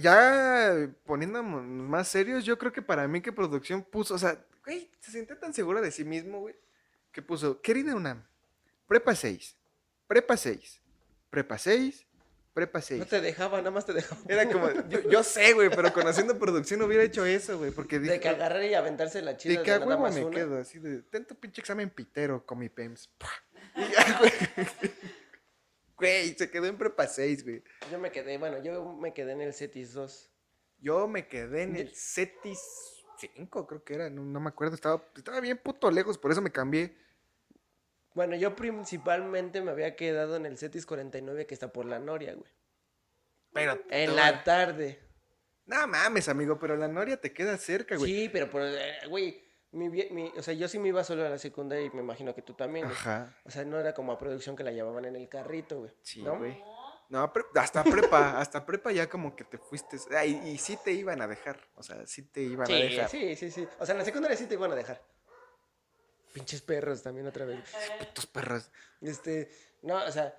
ya 0.00 0.88
poniéndonos 1.04 1.62
más 1.64 2.08
serios, 2.08 2.44
yo 2.44 2.58
creo 2.58 2.72
que 2.72 2.82
para 2.82 3.06
mí 3.08 3.20
que 3.20 3.32
producción 3.32 3.82
puso, 3.82 4.14
o 4.14 4.18
sea, 4.18 4.44
güey, 4.64 4.90
se 5.00 5.10
sentía 5.10 5.38
tan 5.38 5.52
segura 5.54 5.80
de 5.80 5.90
sí 5.90 6.04
mismo, 6.04 6.40
güey, 6.40 6.54
que 7.12 7.22
puso, 7.22 7.60
querida 7.60 7.94
UNAM, 7.94 8.24
prepa 8.86 9.14
6, 9.14 9.56
prepa 10.06 10.36
6, 10.36 10.80
prepa 11.30 11.58
6, 11.58 12.06
prepa 12.54 12.80
6. 12.80 13.00
No 13.00 13.06
te 13.06 13.20
dejaba, 13.20 13.58
nada 13.58 13.70
más 13.70 13.86
te 13.86 13.92
dejaba. 13.92 14.20
Era 14.28 14.48
como, 14.50 14.70
yo, 14.88 15.00
yo 15.08 15.22
sé, 15.22 15.52
güey, 15.52 15.70
pero 15.70 15.92
conociendo 15.92 16.38
producción 16.38 16.82
hubiera 16.82 17.02
hecho 17.02 17.24
eso, 17.24 17.58
güey, 17.58 17.70
porque 17.70 17.98
De 17.98 18.04
dije, 18.04 18.20
que 18.20 18.28
agarrar 18.28 18.64
y 18.64 18.74
aventarse 18.74 19.20
la 19.22 19.36
chida 19.36 19.52
de 19.52 19.58
de, 19.58 19.64
que 19.64 19.70
nada 19.72 19.96
más 19.96 20.14
me 20.14 20.24
una. 20.24 20.36
quedo, 20.36 20.58
así 20.58 20.78
de, 20.78 21.02
tento 21.02 21.34
pinche 21.34 21.60
examen 21.60 21.90
pitero 21.90 22.44
con 22.44 22.58
mi 22.58 22.68
PEMS. 22.68 23.10
Y 23.74 23.92
ya, 23.92 24.18
güey. 24.18 24.32
Güey, 25.96 26.34
se 26.34 26.50
quedó 26.50 26.66
en 26.66 26.76
prepa 26.76 27.06
6, 27.06 27.44
güey. 27.44 27.62
Yo 27.90 27.98
me 27.98 28.10
quedé, 28.10 28.36
bueno, 28.38 28.62
yo 28.62 28.92
me 28.94 29.14
quedé 29.14 29.32
en 29.32 29.40
el 29.40 29.54
CETIS 29.54 29.94
2. 29.94 30.30
Yo 30.78 31.08
me 31.08 31.26
quedé 31.26 31.62
en 31.62 31.76
el 31.76 31.94
CETIS 31.94 32.60
5, 33.18 33.66
creo 33.66 33.82
que 33.82 33.94
era, 33.94 34.10
no, 34.10 34.22
no 34.22 34.40
me 34.40 34.48
acuerdo, 34.48 34.74
estaba, 34.74 35.02
estaba 35.16 35.40
bien 35.40 35.56
puto 35.58 35.90
lejos, 35.90 36.18
por 36.18 36.30
eso 36.30 36.42
me 36.42 36.52
cambié. 36.52 36.94
Bueno, 38.14 38.36
yo 38.36 38.54
principalmente 38.56 39.60
me 39.62 39.70
había 39.70 39.96
quedado 39.96 40.36
en 40.36 40.46
el 40.46 40.58
CETIS 40.58 40.86
49 40.86 41.46
que 41.46 41.54
está 41.54 41.72
por 41.72 41.86
la 41.86 41.98
Noria, 41.98 42.34
güey. 42.34 42.50
Pero 43.52 43.82
En 43.90 44.16
la 44.16 44.44
tarde. 44.44 45.00
No 45.64 45.86
mames, 45.86 46.28
amigo, 46.28 46.58
pero 46.58 46.76
la 46.76 46.88
Noria 46.88 47.20
te 47.20 47.32
queda 47.32 47.56
cerca, 47.56 47.96
güey. 47.96 48.12
Sí, 48.12 48.28
pero 48.30 48.50
por, 48.50 48.62
eh, 48.62 48.98
güey, 49.08 49.45
mi, 49.76 49.88
mi- 49.88 50.32
o 50.36 50.42
sea, 50.42 50.54
yo 50.54 50.68
sí 50.68 50.78
me 50.78 50.88
iba 50.88 51.02
solo 51.04 51.24
a 51.26 51.28
la 51.30 51.38
secundaria 51.38 51.86
y 51.86 51.90
me 51.90 52.00
imagino 52.00 52.34
que 52.34 52.42
tú 52.42 52.54
también. 52.54 52.86
güey. 52.86 52.96
Ajá. 52.96 53.36
O 53.44 53.50
sea, 53.50 53.64
no 53.64 53.78
era 53.78 53.92
como 53.94 54.12
a 54.12 54.18
producción 54.18 54.56
que 54.56 54.64
la 54.64 54.72
llevaban 54.72 55.04
en 55.04 55.16
el 55.16 55.28
carrito, 55.28 55.78
güey. 55.80 55.90
Sí, 56.02 56.22
¿no? 56.22 56.38
güey. 56.38 56.62
No, 57.08 57.32
pre- 57.32 57.44
hasta 57.54 57.84
prepa, 57.84 58.38
hasta 58.40 58.66
prepa 58.66 58.90
ya 58.92 59.08
como 59.08 59.36
que 59.36 59.44
te 59.44 59.58
fuiste. 59.58 59.96
ah, 60.16 60.24
y, 60.24 60.36
y 60.48 60.58
sí 60.58 60.76
te 60.84 60.92
iban 60.92 61.20
a 61.22 61.28
dejar, 61.28 61.60
o 61.76 61.82
sea, 61.82 62.04
sí 62.06 62.22
te 62.22 62.40
iban 62.42 62.70
a 62.70 62.74
dejar. 62.74 63.08
sí, 63.08 63.36
sí, 63.36 63.50
sí. 63.50 63.68
O 63.78 63.86
sea, 63.86 63.92
en 63.92 63.98
la 64.00 64.04
secundaria 64.04 64.36
sí 64.36 64.46
te 64.46 64.54
iban 64.54 64.72
a 64.72 64.74
dejar. 64.74 65.00
Pinches 66.32 66.60
perros 66.62 67.02
también 67.02 67.26
otra 67.26 67.44
vez. 67.46 67.60
Putos 67.98 68.26
perros. 68.26 68.70
Este, 69.00 69.50
no, 69.82 70.04
o 70.04 70.10
sea, 70.10 70.36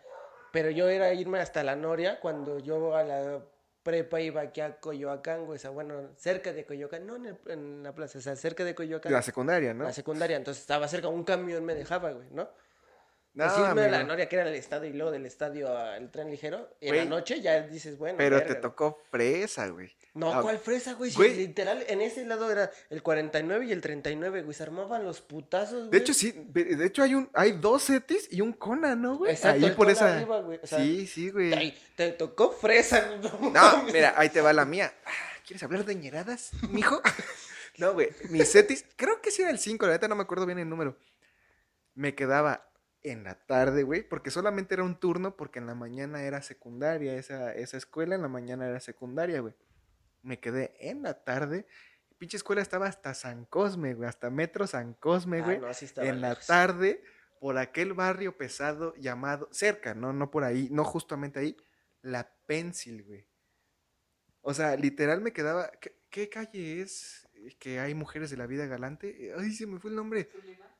pero 0.52 0.70
yo 0.70 0.88
era 0.90 1.14
irme 1.14 1.40
hasta 1.40 1.64
la 1.64 1.76
Noria 1.76 2.20
cuando 2.20 2.60
yo 2.60 2.96
a 2.96 3.04
la 3.04 3.42
prepa 3.88 4.20
iba 4.20 4.42
aquí 4.42 4.60
a 4.60 4.80
Coyoacán, 4.82 5.46
güey, 5.46 5.56
o 5.56 5.60
sea, 5.60 5.70
bueno, 5.70 6.10
cerca 6.18 6.52
de 6.52 6.66
Coyoacán, 6.66 7.08
no 7.08 7.16
en, 7.16 7.26
el- 7.28 7.38
en 7.48 7.84
la 7.84 7.96
plaza, 7.96 8.18
o 8.20 8.22
sea, 8.22 8.36
cerca 8.36 8.66
de 8.66 8.76
Coyoacán. 8.76 9.14
La 9.14 9.22
secundaria, 9.22 9.74
¿no? 9.74 9.86
La 9.86 9.94
secundaria, 9.94 10.36
entonces 10.36 10.60
estaba 10.60 10.90
cerca, 10.90 11.08
un 11.08 11.24
camión 11.24 11.64
me 11.64 11.74
dejaba, 11.74 12.12
güey, 12.12 12.28
¿no? 12.32 12.50
No, 13.34 13.46
Pues 13.46 13.58
irme 13.70 13.84
a 13.84 13.88
la 13.90 14.04
Noria, 14.04 14.28
que 14.28 14.36
era 14.36 14.50
el 14.50 14.56
estadio, 14.56 14.90
y 14.90 14.94
luego 14.94 15.12
del 15.12 15.26
estadio 15.26 15.78
al 15.78 16.12
tren 16.12 16.30
ligero, 16.30 16.70
y 16.82 16.90
en 16.90 16.96
la 16.98 17.06
noche 17.06 17.40
ya 17.40 17.62
dices, 17.62 17.98
bueno, 17.98 18.18
pero 18.18 18.36
verga, 18.38 18.56
te 18.56 18.60
tocó 18.60 19.00
fresa, 19.10 19.68
güey. 19.70 19.96
No, 20.18 20.34
Ah, 20.34 20.42
¿cuál 20.42 20.58
fresa, 20.58 20.94
güey? 20.94 21.12
Si 21.12 21.18
güey. 21.18 21.36
literal, 21.36 21.84
en 21.88 22.02
ese 22.02 22.26
lado 22.26 22.52
era 22.52 22.72
el 22.90 23.02
49 23.04 23.66
y 23.66 23.72
el 23.72 23.82
39, 23.82 24.42
güey, 24.42 24.54
se 24.54 24.64
armaban 24.64 25.04
los 25.06 25.22
putazos, 25.22 25.80
güey. 25.88 25.92
De 25.92 25.98
hecho, 26.00 26.14
sí, 26.14 26.32
de 26.32 26.86
hecho 26.86 27.04
hay 27.04 27.16
un, 27.16 27.30
hay 27.34 27.54
dos 27.54 27.84
setis 27.84 28.28
y 28.32 28.42
un 28.42 28.54
Conan, 28.54 29.02
¿no, 29.02 29.18
güey? 29.18 29.32
Exacto, 29.32 29.64
Ahí 29.64 29.70
el 29.72 29.76
por 29.76 29.90
esa. 29.90 30.16
arriba, 30.16 30.42
güey, 30.42 30.60
o 30.62 30.68
sea, 30.68 30.80
sí, 30.80 31.08
sí, 31.08 31.30
güey. 31.30 31.54
Ay, 31.54 31.78
te 31.96 32.12
tocó 32.12 32.52
fresa, 32.52 33.18
no, 33.22 33.52
No, 33.52 33.84
mira, 33.84 34.14
ahí 34.18 34.30
te 34.30 34.42
va 34.42 34.52
la 34.54 34.66
mía. 34.66 34.94
Ah, 35.06 35.12
¿Quieres 35.46 35.64
hablar 35.64 35.86
de 35.86 35.96
ñeradas, 35.96 36.52
mijo? 36.70 37.02
No, 37.78 37.94
güey. 37.94 38.10
Mi 38.30 38.44
setis, 38.44 38.84
creo 38.96 39.22
que 39.22 39.30
sí 39.30 39.44
era 39.44 39.52
el 39.52 39.60
5, 39.60 39.86
la 39.86 39.92
neta 39.92 40.08
no 40.08 40.16
me 40.16 40.24
acuerdo 40.24 40.48
bien 40.48 40.58
el 40.58 40.68
número. 40.68 40.98
Me 41.94 42.16
quedaba 42.16 42.72
en 43.04 43.24
la 43.24 43.36
tarde, 43.36 43.84
güey, 43.84 44.02
porque 44.02 44.32
solamente 44.32 44.74
era 44.74 44.84
un 44.84 45.00
turno, 45.00 45.36
porque 45.38 45.60
en 45.60 45.68
la 45.68 45.76
mañana 45.76 46.24
era 46.24 46.42
secundaria, 46.42 47.14
esa, 47.16 47.54
esa 47.54 47.78
escuela 47.78 48.16
en 48.16 48.24
la 48.24 48.28
mañana 48.30 48.68
era 48.68 48.80
secundaria, 48.80 49.42
güey. 49.42 49.54
Me 50.22 50.40
quedé 50.40 50.76
en 50.80 51.02
la 51.04 51.24
tarde. 51.24 51.66
Pinche 52.18 52.38
escuela 52.38 52.62
estaba 52.62 52.88
hasta 52.88 53.14
San 53.14 53.46
Cosme, 53.46 53.94
güey, 53.94 54.10
hasta 54.10 54.30
Metro 54.30 54.66
San 54.68 54.94
Cosme, 54.96 55.40
Ah, 55.42 55.46
güey. 55.46 55.60
no, 55.60 55.68
en 56.04 56.22
la 56.22 56.30
lejos. 56.30 56.48
tarde, 56.48 57.04
por 57.40 57.58
aquel 57.60 57.94
barrio 57.94 58.36
pesado 58.38 58.96
llamado, 58.96 59.48
cerca, 59.52 59.94
no, 59.94 60.14
no 60.14 60.32
por 60.32 60.44
ahí, 60.44 60.68
no 60.72 60.84
justamente 60.84 61.40
ahí, 61.40 61.56
La 62.02 62.32
Pencil, 62.48 63.04
güey. 63.04 63.28
O 64.42 64.54
sea, 64.54 64.76
literal 64.78 65.22
me 65.22 65.34
quedaba. 65.34 65.70
¿Qué, 65.82 66.00
qué 66.10 66.30
calle 66.30 66.82
es 66.82 67.28
que 67.60 67.80
hay 67.80 67.94
mujeres 67.94 68.30
de 68.32 68.38
la 68.38 68.48
vida 68.48 68.66
galante? 68.66 69.34
Ay, 69.38 69.52
se 69.52 69.68
me 69.68 69.80
fue 69.80 69.90
el 69.92 69.96
nombre. 69.96 70.30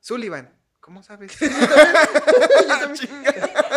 Sullivan. 0.00 0.52
¿Cómo 0.80 1.02
sabes? 1.02 1.36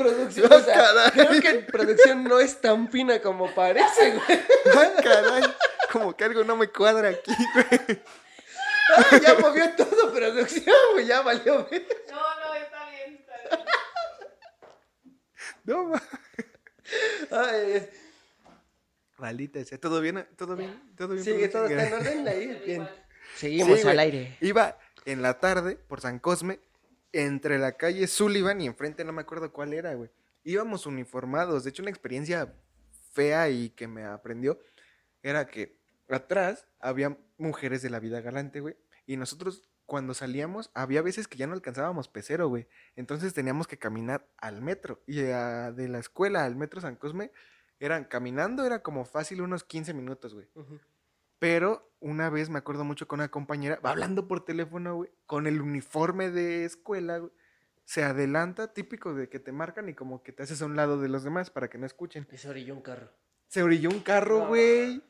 Producción, 0.00 0.48
Ah, 0.50 0.56
o 0.56 0.60
sea, 0.60 0.74
caray. 0.74 1.10
creo 1.12 1.40
que 1.42 1.58
producción 1.64 2.24
no 2.24 2.40
es 2.40 2.60
tan 2.60 2.88
fina 2.90 3.20
como 3.20 3.54
parece, 3.54 4.12
güey. 4.12 4.40
Ah, 4.74 4.90
caray. 5.02 5.42
Como 5.92 6.16
que 6.16 6.24
algo 6.24 6.42
no 6.44 6.56
me 6.56 6.68
cuadra 6.68 7.10
aquí, 7.10 7.34
güey. 7.54 8.02
Ay, 8.96 9.20
ya 9.20 9.34
movió 9.38 9.70
todo 9.76 10.12
producción, 10.12 10.76
güey, 10.94 11.06
ya 11.06 11.20
valió, 11.20 11.66
güey. 11.66 11.86
No, 12.10 12.16
no, 12.40 12.54
está 12.54 12.88
bien, 12.90 13.14
está 13.20 13.56
bien. 13.56 13.66
No, 15.64 15.84
ma- 15.84 16.02
Ay, 17.30 17.72
es- 17.72 17.88
Maldita 19.18 19.62
sea. 19.64 19.78
¿Todo 19.78 20.00
bien? 20.00 20.26
¿Todo 20.36 20.56
bien? 20.56 20.94
¿Todo 20.96 21.08
bien? 21.12 21.24
sigue, 21.24 21.48
todo 21.48 21.66
está 21.66 21.86
en 21.86 21.92
orden 21.94 22.28
ahí, 22.28 22.62
bien. 22.64 22.88
Seguimos 23.36 23.84
al 23.84 23.98
aire. 23.98 24.36
Iba 24.40 24.78
en 25.04 25.20
la 25.22 25.38
tarde 25.38 25.76
por 25.76 26.00
San 26.00 26.18
Cosme, 26.18 26.58
entre 27.12 27.58
la 27.58 27.72
calle 27.72 28.06
Sullivan 28.06 28.60
y 28.60 28.66
enfrente 28.66 29.04
no 29.04 29.12
me 29.12 29.22
acuerdo 29.22 29.52
cuál 29.52 29.72
era, 29.72 29.94
güey. 29.94 30.10
Íbamos 30.44 30.86
uniformados. 30.86 31.64
De 31.64 31.70
hecho, 31.70 31.82
una 31.82 31.90
experiencia 31.90 32.54
fea 33.12 33.50
y 33.50 33.70
que 33.70 33.88
me 33.88 34.04
aprendió 34.04 34.58
era 35.22 35.46
que 35.46 35.78
atrás 36.08 36.66
había 36.78 37.18
mujeres 37.38 37.82
de 37.82 37.90
la 37.90 38.00
vida 38.00 38.20
galante, 38.20 38.60
güey. 38.60 38.76
Y 39.06 39.16
nosotros 39.16 39.68
cuando 39.86 40.14
salíamos 40.14 40.70
había 40.72 41.02
veces 41.02 41.26
que 41.26 41.36
ya 41.36 41.48
no 41.48 41.54
alcanzábamos 41.54 42.08
pecero, 42.08 42.48
güey. 42.48 42.68
Entonces 42.94 43.34
teníamos 43.34 43.66
que 43.66 43.78
caminar 43.78 44.28
al 44.38 44.62
metro. 44.62 45.02
Y 45.06 45.20
ah, 45.24 45.72
de 45.72 45.88
la 45.88 45.98
escuela 45.98 46.44
al 46.44 46.56
metro 46.56 46.80
San 46.80 46.96
Cosme, 46.96 47.32
eran 47.80 48.04
caminando, 48.04 48.64
era 48.64 48.82
como 48.82 49.04
fácil 49.04 49.40
unos 49.40 49.64
15 49.64 49.94
minutos, 49.94 50.34
güey. 50.34 50.46
Pero 51.40 51.92
una 51.98 52.30
vez 52.30 52.48
me 52.50 52.58
acuerdo 52.58 52.84
mucho 52.84 53.08
con 53.08 53.18
una 53.18 53.30
compañera, 53.30 53.80
va 53.84 53.90
hablando 53.90 54.28
por 54.28 54.44
teléfono, 54.44 54.94
güey, 54.94 55.10
con 55.26 55.46
el 55.48 55.60
uniforme 55.60 56.30
de 56.30 56.64
escuela, 56.64 57.18
güey. 57.18 57.32
Se 57.84 58.04
adelanta, 58.04 58.72
típico 58.72 59.14
de 59.14 59.28
que 59.28 59.40
te 59.40 59.50
marcan 59.50 59.88
y 59.88 59.94
como 59.94 60.22
que 60.22 60.30
te 60.30 60.44
haces 60.44 60.62
a 60.62 60.66
un 60.66 60.76
lado 60.76 61.00
de 61.00 61.08
los 61.08 61.24
demás 61.24 61.50
para 61.50 61.68
que 61.68 61.76
no 61.78 61.86
escuchen. 61.86 62.28
Y 62.30 62.36
se 62.36 62.48
orilló 62.48 62.74
un 62.74 62.82
carro. 62.82 63.10
Se 63.48 63.64
orilló 63.64 63.88
un 63.90 63.98
carro, 64.00 64.40
No. 64.40 64.46
güey. 64.48 65.02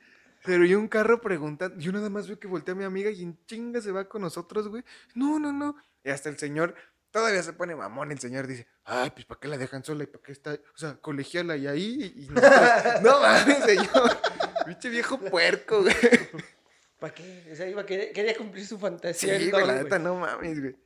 Se 0.47 0.55
orilló 0.55 0.79
un 0.79 0.89
carro 0.89 1.21
preguntando. 1.21 1.77
Yo 1.79 1.93
nada 1.93 2.09
más 2.09 2.27
veo 2.27 2.41
que 2.41 2.49
voltea 2.49 2.73
a 2.73 2.77
mi 2.79 2.85
amiga 2.85 3.11
y 3.11 3.23
en 3.23 3.39
chinga 3.45 3.83
se 3.83 3.93
va 3.93 4.09
con 4.09 4.23
nosotros, 4.23 4.69
güey. 4.69 4.83
No, 5.15 5.39
no, 5.39 5.53
no. 5.53 5.77
Y 6.03 6.09
hasta 6.09 6.31
el 6.31 6.39
señor, 6.39 6.75
todavía 7.11 7.43
se 7.43 7.53
pone 7.53 7.75
mamón. 7.77 8.13
El 8.13 8.19
señor 8.19 8.47
dice, 8.47 8.67
ay, 8.85 9.11
pues 9.11 9.25
¿para 9.27 9.41
qué 9.41 9.49
la 9.49 9.59
dejan 9.59 9.85
sola 9.85 10.05
y 10.05 10.07
para 10.07 10.23
qué 10.23 10.33
está? 10.33 10.53
O 10.75 10.79
sea, 10.79 10.97
colegiala 10.97 11.57
y 11.57 11.67
ahí. 11.67 12.13
Y 12.17 12.29
nosotros, 12.29 12.61
no 13.03 13.21
mames, 13.21 13.65
señor. 13.65 14.19
Pinche 14.67 14.89
viejo 14.91 15.19
puerco, 15.19 15.83
güey. 15.83 15.95
¿Para 16.99 17.15
qué? 17.15 17.49
O 17.53 17.57
sea, 17.57 17.69
iba 17.69 17.83
a 17.83 17.87
querer- 17.87 18.13
quería 18.13 18.37
cumplir 18.37 18.67
su 18.67 18.77
Sí, 18.77 18.81
fantasía. 18.81 19.35
güey, 19.39 19.51
don, 19.51 19.67
la 19.67 19.83
neta, 19.83 19.99
no 19.99 20.17
mames, 20.17 20.61
güey. 20.61 20.77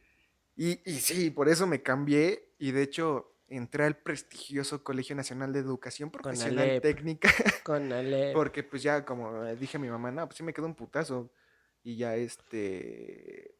Y, 0.56 0.80
y 0.90 1.00
sí, 1.00 1.30
por 1.30 1.48
eso 1.48 1.66
me 1.66 1.82
cambié. 1.82 2.52
Y 2.58 2.70
de 2.70 2.82
hecho, 2.82 3.36
entré 3.48 3.84
al 3.84 3.96
prestigioso 3.96 4.84
Colegio 4.84 5.16
Nacional 5.16 5.52
de 5.52 5.58
Educación 5.58 6.10
Profesional 6.10 6.58
Alep. 6.70 6.82
Técnica. 6.82 7.28
Con 7.64 7.92
Ale. 7.92 8.32
Porque 8.32 8.62
pues 8.62 8.82
ya, 8.82 9.04
como 9.04 9.44
dije 9.56 9.76
a 9.76 9.80
mi 9.80 9.88
mamá, 9.88 10.12
no, 10.12 10.26
pues 10.26 10.36
sí 10.36 10.42
me 10.44 10.54
quedó 10.54 10.66
un 10.66 10.76
putazo. 10.76 11.32
y 11.82 11.96
ya 11.96 12.14
este 12.16 13.56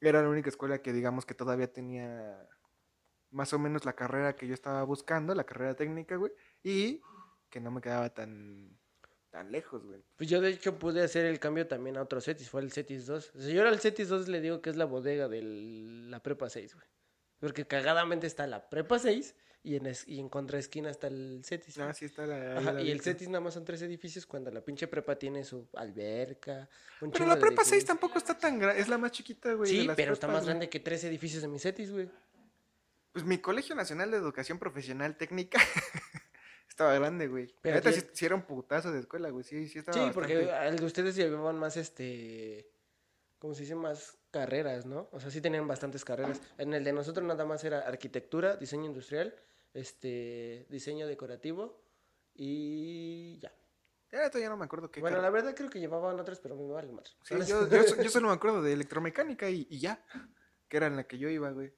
era 0.00 0.22
la 0.22 0.28
única 0.28 0.48
escuela 0.48 0.82
que 0.82 0.92
digamos 0.92 1.26
que 1.26 1.34
todavía 1.34 1.72
tenía 1.72 2.48
más 3.30 3.52
o 3.52 3.58
menos 3.58 3.84
la 3.84 3.94
carrera 3.94 4.36
que 4.36 4.46
yo 4.46 4.54
estaba 4.54 4.82
buscando, 4.84 5.34
la 5.34 5.44
carrera 5.44 5.74
técnica, 5.74 6.16
güey, 6.16 6.32
y 6.62 7.02
que 7.50 7.60
no 7.60 7.70
me 7.70 7.80
quedaba 7.80 8.10
tan 8.10 8.78
tan 9.30 9.52
lejos, 9.52 9.84
güey. 9.84 10.02
Pues 10.16 10.30
yo 10.30 10.40
de 10.40 10.48
hecho 10.48 10.78
pude 10.78 11.02
hacer 11.02 11.26
el 11.26 11.38
cambio 11.38 11.66
también 11.66 11.98
a 11.98 12.02
otro 12.02 12.22
CETIS, 12.22 12.48
fue 12.48 12.62
el 12.62 12.72
CETIS 12.72 13.06
2. 13.06 13.32
O 13.34 13.40
sea, 13.40 13.52
yo 13.52 13.68
al 13.68 13.80
CETIS 13.80 14.08
2 14.08 14.28
le 14.28 14.40
digo 14.40 14.62
que 14.62 14.70
es 14.70 14.76
la 14.76 14.86
bodega 14.86 15.28
de 15.28 15.42
la 15.42 16.22
prepa 16.22 16.48
6, 16.48 16.74
güey. 16.74 16.86
Porque 17.38 17.66
cagadamente 17.66 18.26
está 18.26 18.46
la 18.46 18.70
prepa 18.70 18.98
6 18.98 19.34
y 19.66 19.76
en, 19.76 19.86
es- 19.86 20.06
y 20.06 20.20
en 20.20 20.28
contraesquina 20.28 20.90
está 20.90 21.08
el 21.08 21.42
CETIS. 21.44 21.78
Ah, 21.78 21.92
sí 21.92 22.04
está 22.04 22.24
la, 22.26 22.58
Ajá, 22.58 22.72
la 22.72 22.82
y 22.82 22.90
el. 22.90 23.00
CETIS 23.00 23.28
nada 23.28 23.40
más 23.40 23.54
son 23.54 23.64
tres 23.64 23.82
edificios 23.82 24.24
cuando 24.26 24.50
la 24.50 24.60
pinche 24.60 24.86
prepa 24.86 25.16
tiene 25.18 25.42
su 25.44 25.66
alberca. 25.74 26.68
Un 27.00 27.10
Pero 27.10 27.26
la 27.26 27.34
prepa 27.36 27.62
6 27.64 27.72
edificios. 27.72 27.84
tampoco 27.86 28.18
está 28.18 28.38
tan 28.38 28.58
grande, 28.58 28.80
es 28.80 28.88
la 28.88 28.96
más 28.98 29.10
chiquita, 29.12 29.52
güey. 29.54 29.70
de 29.72 29.80
Sí, 29.80 29.86
las 29.86 29.96
pero 29.96 30.12
está 30.12 30.28
más 30.28 30.36
güey. 30.44 30.46
grande 30.46 30.68
que 30.70 30.78
tres 30.80 31.02
edificios 31.04 31.42
de 31.42 31.48
mi 31.48 31.58
CETIS, 31.58 31.90
güey. 31.92 32.08
Pues 33.12 33.24
mi 33.24 33.38
Colegio 33.38 33.74
Nacional 33.74 34.10
de 34.10 34.18
Educación 34.18 34.58
Profesional 34.58 35.16
Técnica 35.16 35.58
estaba 36.68 36.94
grande, 36.94 37.26
güey. 37.28 37.52
Pero 37.62 37.76
neta, 37.76 37.92
sí, 37.92 38.02
sí 38.12 38.26
era 38.26 38.34
un 38.34 38.42
putazo 38.42 38.92
de 38.92 39.00
escuela, 39.00 39.30
güey. 39.30 39.44
Sí, 39.44 39.68
sí 39.68 39.78
estaba 39.78 39.96
Sí, 40.06 40.10
porque 40.12 40.50
al 40.52 40.76
de 40.78 40.84
ustedes 40.84 41.16
llevaban 41.16 41.58
más, 41.58 41.76
este, 41.76 42.68
¿cómo 43.38 43.54
se 43.54 43.62
dice? 43.62 43.74
Más 43.74 44.16
carreras, 44.30 44.84
¿no? 44.84 45.08
O 45.12 45.20
sea, 45.20 45.30
sí 45.30 45.40
tenían 45.40 45.66
bastantes 45.66 46.04
carreras. 46.04 46.40
En 46.58 46.74
el 46.74 46.84
de 46.84 46.92
nosotros 46.92 47.26
nada 47.26 47.44
más 47.46 47.64
era 47.64 47.80
arquitectura, 47.80 48.56
diseño 48.56 48.84
industrial, 48.84 49.34
este, 49.76 50.66
diseño 50.70 51.06
decorativo 51.06 51.82
y 52.34 53.38
ya. 53.40 53.52
Ya, 54.10 54.22
neta, 54.22 54.38
ya 54.38 54.48
no 54.48 54.56
me 54.56 54.64
acuerdo 54.64 54.90
qué 54.90 55.00
Bueno, 55.00 55.20
la 55.20 55.30
verdad 55.30 55.54
creo 55.54 55.68
que 55.68 55.80
llevaban 55.80 56.18
otras, 56.18 56.38
pero 56.40 56.56
me 56.56 56.66
vale 56.72 56.92
madre. 56.92 57.10
Sí, 57.22 57.34
yo, 57.46 57.68
yo, 57.68 58.02
yo 58.02 58.10
solo 58.10 58.28
me 58.28 58.34
acuerdo 58.34 58.62
de 58.62 58.72
electromecánica 58.72 59.50
y, 59.50 59.66
y 59.68 59.78
ya. 59.78 60.02
Que 60.68 60.78
era 60.78 60.86
en 60.86 60.96
la 60.96 61.04
que 61.04 61.18
yo 61.18 61.28
iba, 61.28 61.50
güey. 61.50 61.72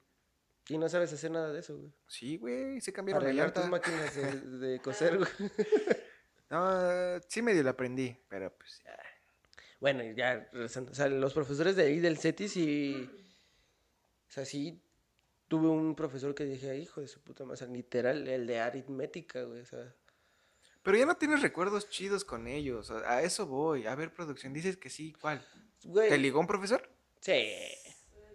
Y 0.69 0.77
no 0.77 0.87
sabes 0.87 1.11
hacer 1.11 1.31
nada 1.31 1.51
de 1.51 1.59
eso, 1.59 1.77
güey. 1.77 1.91
Sí, 2.07 2.37
güey, 2.37 2.79
se 2.79 2.93
cambiaron 2.93 3.23
la 3.23 3.29
Arreglar 3.29 3.53
tus 3.53 3.67
máquinas 3.67 4.15
de, 4.15 4.41
de 4.67 4.79
coser, 4.79 5.17
güey. 5.17 5.29
No, 6.49 7.19
sí 7.27 7.41
medio 7.41 7.63
la 7.63 7.71
aprendí, 7.71 8.15
pero 8.27 8.55
pues 8.55 8.81
ya. 8.85 8.97
Bueno, 9.79 10.03
y 10.03 10.15
ya, 10.15 10.49
o 10.53 10.67
sea, 10.67 11.07
los 11.07 11.33
profesores 11.33 11.75
de 11.75 11.83
ahí 11.83 11.99
del 11.99 12.17
CETIS 12.17 12.57
y... 12.57 13.09
O 14.27 14.31
sea, 14.31 14.45
sí 14.45 14.83
tuve 15.49 15.67
un 15.67 15.95
profesor 15.95 16.33
que 16.33 16.45
dije, 16.45 16.69
"Ay, 16.69 16.83
hijo 16.83 17.01
de 17.01 17.07
su 17.09 17.19
puta 17.21 17.43
madre, 17.43 17.55
o 17.55 17.57
sea, 17.57 17.67
literal, 17.67 18.25
el 18.27 18.47
de 18.47 18.59
aritmética, 18.61 19.43
güey, 19.43 19.59
o 19.61 19.65
sea... 19.65 19.93
Pero 20.81 20.97
ya 20.97 21.05
no 21.05 21.17
tienes 21.17 21.41
recuerdos 21.41 21.89
chidos 21.89 22.23
con 22.23 22.47
ellos. 22.47 22.89
A, 22.89 23.15
a 23.15 23.21
eso 23.21 23.45
voy. 23.45 23.85
A 23.85 23.95
ver, 23.95 24.13
producción, 24.13 24.53
dices 24.53 24.77
que 24.77 24.89
sí, 24.89 25.11
¿cuál? 25.19 25.45
Güey, 25.83 26.07
¿Te 26.09 26.17
ligó 26.17 26.39
un 26.39 26.47
profesor? 26.47 26.89
Sí, 27.19 27.49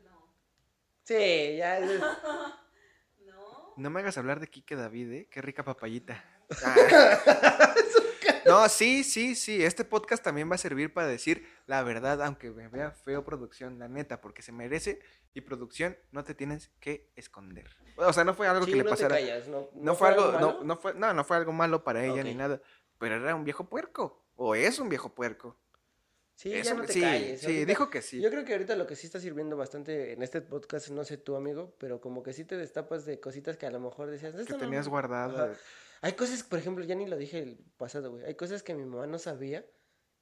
No. 0.05 0.31
sí, 1.05 1.57
ya... 1.57 1.79
es- 1.79 2.01
No. 3.27 3.73
No 3.79 3.91
me 3.91 4.01
hagas 4.01 4.19
hablar 4.19 4.41
de 4.41 4.49
Quique 4.49 4.77
David, 4.77 5.13
¿eh? 5.13 5.29
Qué 5.31 5.41
rica 5.41 5.65
papayita. 5.65 6.23
Ah. 6.63 7.64
No, 8.47 8.69
sí, 8.69 9.05
sí, 9.05 9.35
sí. 9.35 9.65
Este 9.65 9.85
podcast 9.85 10.23
también 10.23 10.51
va 10.51 10.55
a 10.57 10.59
servir 10.59 10.93
para 10.93 11.07
decir 11.07 11.47
la 11.67 11.83
verdad, 11.83 12.23
aunque 12.23 12.51
me 12.51 12.69
vea 12.69 12.91
feo 12.91 13.25
producción, 13.25 13.79
la 13.79 13.89
neta, 13.89 14.21
porque 14.21 14.43
se 14.43 14.53
merece. 14.53 15.01
Y 15.37 15.41
producción, 15.41 15.97
no 16.13 16.23
te 16.23 16.35
tienes 16.35 16.71
que 16.79 17.11
esconder. 17.17 17.69
O 17.97 18.13
sea, 18.13 18.23
no 18.25 18.35
fue 18.35 18.47
algo 18.47 18.65
Sí, 18.67 18.71
que 18.71 18.77
le 18.79 18.85
te 18.85 18.91
pasara. 18.91 19.17
callas, 19.17 19.49
¿no? 19.49 19.69
No, 19.75 19.97
fue 19.97 20.09
algo, 20.09 20.31
malo? 20.31 20.41
no, 20.59 20.65
no 20.65 20.77
fue, 20.77 20.95
no, 20.95 21.13
no 21.13 21.25
fue 21.25 21.37
algo 21.37 21.53
malo 21.53 21.83
para 21.83 22.05
ella 22.05 22.23
ni 22.23 22.35
nada. 22.35 22.61
Pero 22.99 23.17
era 23.17 23.35
un 23.35 23.45
viejo 23.45 23.69
puerco. 23.69 24.25
O 24.37 24.55
es 24.55 24.79
un 24.79 24.89
viejo 24.89 25.13
puerco. 25.15 25.59
Sí, 26.37 26.53
Eso 26.53 26.65
ya 26.71 26.75
no 26.75 26.81
me- 26.83 26.87
te 26.89 26.93
sí, 26.95 27.01
calles. 27.01 27.41
sí, 27.41 27.47
ahorita- 27.47 27.67
dijo 27.67 27.91
que 27.91 28.03
sí. 28.03 28.21
Yo 28.21 28.29
creo 28.31 28.45
que 28.45 28.53
ahorita 28.53 28.75
lo 28.77 28.87
que 28.89 28.97
sí 28.97 29.07
está 29.07 29.21
sirviendo 29.21 29.57
bastante 29.57 30.13
en 30.13 30.23
este 30.23 30.41
podcast, 30.41 30.89
no 30.91 31.05
sé 31.05 31.17
tú, 31.17 31.37
amigo, 31.37 31.75
pero 31.79 32.01
como 32.01 32.23
que 32.25 32.33
sí 32.33 32.45
te 32.45 32.57
destapas 32.57 33.05
de 33.05 33.21
cositas 33.21 33.57
que 33.57 33.67
a 33.67 33.71
lo 33.71 33.79
mejor 33.81 34.11
decías... 34.11 34.35
que 34.35 34.41
"Esto 34.43 34.55
no 34.55 34.61
tenías 34.61 34.87
me-". 34.87 34.91
guardado. 34.91 35.55
Hay 36.05 36.13
cosas, 36.13 36.43
por 36.43 36.59
ejemplo, 36.59 36.85
ya 36.85 36.95
ni 36.95 37.07
lo 37.07 37.17
dije 37.17 37.39
el 37.39 37.57
pasado, 37.79 38.11
güey. 38.11 38.25
Hay 38.27 38.35
cosas 38.35 38.63
que 38.63 38.75
mi 38.75 38.85
mamá 38.85 39.07
no 39.07 39.19
sabía 39.19 39.65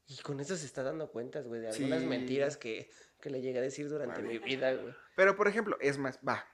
y 0.07 0.17
con 0.19 0.39
eso 0.39 0.57
se 0.57 0.65
está 0.67 0.83
dando 0.85 1.11
cuentas, 1.11 1.47
güey, 1.49 1.61
de 1.61 1.69
algunas 1.71 2.01
Sí. 2.03 2.07
mentiras 2.07 2.57
que, 2.57 2.89
que 3.21 3.31
le 3.31 3.41
llegué 3.41 3.59
a 3.59 3.63
decir 3.63 3.89
durante 3.89 4.23
mi 4.23 4.39
vida, 4.39 4.73
güey. 4.75 4.95
Pero, 5.17 5.35
por 5.37 5.49
ejemplo, 5.49 5.77
es 5.81 5.99
más, 5.99 6.21
va, 6.27 6.45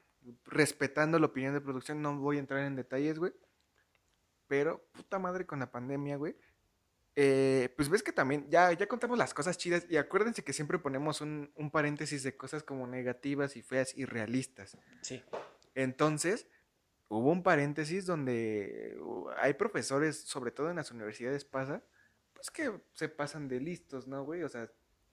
respetando 0.47 1.19
la 1.19 1.27
opinión 1.27 1.53
de 1.53 1.61
producción, 1.61 2.01
no 2.01 2.17
voy 2.19 2.37
a 2.39 2.41
entrar 2.41 2.61
en 2.65 2.75
detalles, 2.77 3.19
güey. 3.19 3.33
Pero, 4.47 4.89
puta 4.93 5.19
madre 5.19 5.45
con 5.47 5.59
la 5.59 5.71
pandemia, 5.71 6.17
güey. 6.17 6.35
eh, 7.21 7.73
pues 7.77 7.89
ves 7.89 8.03
que 8.03 8.13
también, 8.13 8.49
ya, 8.49 8.73
ya 8.73 8.87
contamos 8.87 9.19
las 9.19 9.35
cosas 9.35 9.59
chidas 9.59 9.85
y 9.91 9.97
acuérdense 9.97 10.43
que 10.45 10.53
siempre 10.53 10.79
ponemos 10.79 11.21
un, 11.21 11.51
un 11.57 11.71
paréntesis 11.71 12.23
de 12.23 12.37
cosas 12.37 12.63
como 12.63 12.87
negativas 12.87 13.57
y 13.57 13.63
feas 13.63 13.93
y 13.97 14.05
realistas. 14.05 14.79
Sí. 15.03 15.23
Entonces, 15.75 16.47
hubo 17.09 17.31
un 17.33 17.43
paréntesis 17.43 18.07
donde 18.07 18.97
uh, 19.01 19.29
hay 19.39 19.55
profesores, 19.55 20.21
sobre 20.21 20.51
todo 20.51 20.71
en 20.71 20.77
las 20.77 20.91
universidades 20.91 21.45
pasa, 21.45 21.83
pues 22.35 22.51
que 22.51 22.71
se 22.93 23.09
pasan 23.09 23.49
de 23.49 23.61
listos, 23.61 24.07
¿no, 24.07 24.25
güey? 24.25 24.43
O 24.43 24.49
sea, 24.49 24.71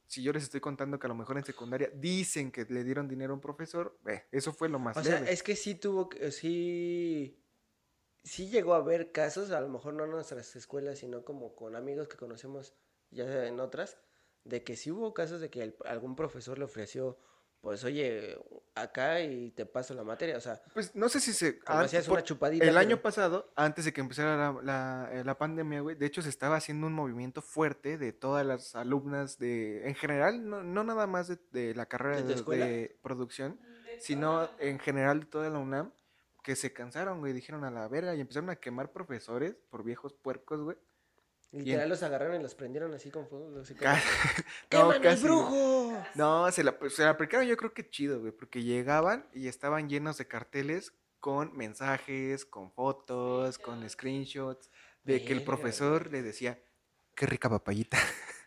si 0.08 0.22
yo 0.22 0.32
les 0.34 0.44
estoy 0.44 0.60
contando 0.60 1.00
que 1.00 1.08
a 1.08 1.10
lo 1.10 1.16
mejor 1.16 1.38
en 1.38 1.46
secundaria 1.46 1.90
dicen 1.96 2.52
que 2.52 2.66
le 2.66 2.84
dieron 2.84 3.08
dinero 3.08 3.32
a 3.32 3.36
un 3.36 3.42
profesor, 3.42 3.98
eh, 4.08 4.24
eso 4.32 4.54
fue 4.54 4.70
lo 4.70 4.78
más 4.78 4.96
O 4.98 5.04
sea, 5.04 5.20
es 5.28 5.42
que 5.42 5.56
sí 5.56 5.76
tuvo, 5.76 6.10
que- 6.10 6.32
sí, 6.32 7.42
sí 8.24 8.50
llegó 8.50 8.74
a 8.76 8.78
haber 8.78 9.12
casos, 9.12 9.52
a 9.52 9.62
lo 9.62 9.70
mejor 9.70 9.94
no 9.94 10.04
en 10.06 10.12
nuestras 10.12 10.56
escuelas, 10.56 11.00
sino 11.00 11.24
como 11.24 11.56
con 11.56 11.76
amigos 11.76 12.08
que 12.08 12.18
conocemos 12.18 12.76
ya 13.10 13.48
en 13.48 13.60
otras, 13.60 13.98
de 14.44 14.64
que 14.64 14.76
sí 14.76 14.92
hubo 14.92 15.14
casos 15.14 15.42
de 15.42 15.50
que 15.50 15.64
el- 15.64 15.76
algún 15.86 16.16
profesor 16.16 16.60
le 16.60 16.66
ofreció, 16.66 17.18
pues 17.66 17.84
oye, 17.84 18.38
acá 18.76 19.22
y 19.22 19.50
te 19.50 19.66
paso 19.66 19.96
la 19.96 20.04
materia, 20.04 20.38
o 20.38 20.40
sea, 20.40 20.62
Pues 20.76 20.94
no 20.96 21.10
sé 21.10 21.20
si 21.20 21.34
se... 21.34 21.60
antes- 21.66 22.08
una 22.08 22.24
chupadita. 22.24 22.64
el 22.64 22.70
pero- 22.70 22.80
año 22.80 23.02
pasado, 23.02 23.52
antes 23.56 23.86
de 23.86 23.92
que 23.92 24.02
empezara 24.02 24.38
la, 24.38 24.62
la- 24.62 25.10
eh, 25.12 25.24
la 25.24 25.36
pandemia, 25.36 25.82
güey, 25.82 25.96
de 25.96 26.06
hecho 26.06 26.22
se 26.22 26.30
estaba 26.30 26.58
haciendo 26.58 26.86
un 26.86 26.94
movimiento 26.94 27.42
fuerte 27.42 27.98
de 27.98 28.14
todas 28.14 28.46
las 28.46 28.76
alumnas 28.76 29.40
de, 29.40 29.88
en 29.88 29.96
general, 29.96 30.48
no, 30.48 30.62
no 30.62 30.84
nada 30.84 31.08
más 31.08 31.28
de, 31.28 31.40
de 31.52 31.74
la 31.74 31.88
carrera 31.88 32.22
de 32.22 32.96
producción, 33.02 33.60
sino 34.00 34.48
en 34.60 34.78
general 34.78 35.22
de 35.22 35.26
toda 35.26 35.50
la 35.50 35.58
UNAM, 35.58 35.92
que 36.44 36.56
se 36.56 36.72
cansaron, 36.72 37.20
güey, 37.22 37.34
dijeron 37.34 37.64
a 37.64 37.72
la 37.72 37.88
verga 37.88 38.14
y 38.14 38.22
empezaron 38.22 38.52
a 38.52 38.58
quemar 38.58 38.92
profesores 38.92 39.56
por 39.72 39.84
viejos 39.84 40.14
puercos, 40.14 40.62
güey. 40.62 40.78
Literal 41.64 41.90
los 41.90 42.04
agarraron 42.04 42.40
y 42.40 42.44
los 42.44 42.54
prendieron 42.56 42.94
así 42.94 43.10
con 43.12 43.28
fuego. 43.28 43.60
Así 43.62 43.74
como, 43.76 43.92
Ca- 43.92 44.02
¡Queman 44.70 44.92
al 44.94 45.02
casi, 45.02 45.22
güey. 45.28 45.34
brujo! 45.34 46.04
No, 46.16 46.52
se 46.52 46.64
la, 46.64 46.78
se 46.90 47.04
la 47.04 47.12
aplicaron 47.12 47.46
yo 47.48 47.56
creo 47.58 47.74
que 47.74 47.90
chido, 47.90 48.20
güey, 48.20 48.32
porque 48.32 48.64
llegaban 48.64 49.28
y 49.34 49.48
estaban 49.48 49.88
llenos 49.90 50.18
de 50.18 50.28
carteles 50.28 50.94
con 51.20 51.56
mensajes, 51.58 52.46
con 52.46 52.72
fotos, 52.72 53.58
con 53.58 53.90
screenshots, 53.90 54.70
de 55.04 55.24
que 55.24 55.34
el 55.34 55.44
profesor 55.44 56.12
le 56.12 56.22
decía, 56.22 56.60
qué 57.16 57.26
rica 57.26 57.50
papayita. 57.50 57.98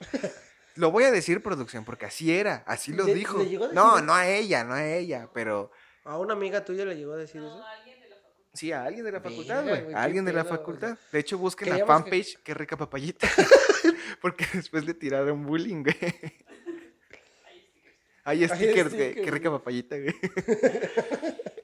lo 0.76 0.90
voy 0.90 1.04
a 1.04 1.10
decir, 1.10 1.42
producción, 1.42 1.84
porque 1.84 2.06
así 2.06 2.32
era, 2.32 2.62
así 2.66 2.92
lo 2.92 3.04
¿Le- 3.04 3.14
dijo. 3.14 3.38
le 3.38 3.48
llegó 3.48 3.64
a 3.64 3.68
decir 3.68 3.82
No, 3.82 3.96
eso? 3.96 4.04
no 4.06 4.14
a 4.14 4.28
ella, 4.28 4.64
no 4.64 4.74
a 4.74 4.86
ella, 4.86 5.28
pero 5.32 5.70
¿A 6.04 6.18
una 6.18 6.34
amiga 6.34 6.64
tuya 6.64 6.84
le 6.84 6.96
llegó 6.96 7.12
a 7.12 7.16
decir 7.16 7.40
No, 7.40 7.48
eso? 7.56 7.64
alguien 7.66 8.00
de 8.00 8.08
la 8.08 8.16
facultad. 8.16 8.47
Sí 8.58 8.72
a 8.72 8.84
alguien 8.84 9.04
de 9.04 9.12
la 9.12 9.20
facultad, 9.20 9.62
güey, 9.66 9.94
a 9.94 10.02
alguien 10.02 10.24
de 10.24 10.32
la 10.32 10.44
pedo, 10.44 10.56
facultad. 10.56 10.98
De 11.12 11.18
hecho, 11.18 11.38
busquen 11.38 11.68
la 11.70 11.76
queríamos 11.76 12.04
que- 12.04 12.10
fanpage, 12.10 12.38
qué 12.42 12.54
rica 12.54 12.76
papayita, 12.76 13.28
porque 14.20 14.46
después 14.52 14.84
le 14.84 14.94
tiraron 14.94 15.44
bullying, 15.46 15.82
güey. 15.84 15.96
Hay 18.24 18.42
Hay 18.44 18.48
stickers, 18.48 18.94
güey. 18.94 19.14
Qué 19.14 19.30
rica 19.30 19.50
papayita, 19.50 19.96
güey. 19.96 20.14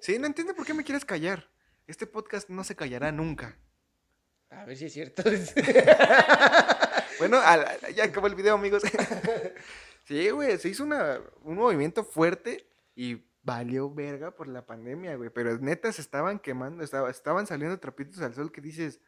sí, 0.00 0.18
no 0.18 0.26
entiendo 0.26 0.54
por 0.54 0.64
qué 0.64 0.72
me 0.72 0.82
quieres 0.84 1.04
callar. 1.04 1.48
Este 1.86 2.06
podcast 2.06 2.48
no 2.48 2.64
se 2.64 2.74
callará 2.74 3.12
nunca. 3.12 3.58
A 4.50 4.64
ver 4.64 4.76
si 4.76 4.86
es 4.86 4.92
cierto. 4.92 5.22
Bueno, 7.20 7.40
ya 7.94 8.04
acabó 8.04 8.26
el 8.26 8.34
video, 8.34 8.54
amigos. 8.56 8.82
sí, 10.04 10.30
güey, 10.30 10.58
se 10.58 10.68
hizo 10.68 10.82
una, 10.82 11.20
un 11.42 11.54
movimiento 11.54 12.02
fuerte 12.04 12.66
y 12.96 13.22
valió 13.44 13.92
verga 13.92 14.34
por 14.34 14.48
la 14.48 14.66
pandemia, 14.66 15.16
güey. 15.16 15.30
Pero 15.30 15.56
neta 15.58 15.92
se 15.92 16.00
estaban 16.00 16.38
quemando, 16.40 16.82
estaba- 16.82 17.10
estaban 17.10 17.46
saliendo 17.46 17.78
trapitos 17.78 18.20
al 18.22 18.34
sol 18.34 18.50
que 18.50 18.60
dices, 18.60 19.00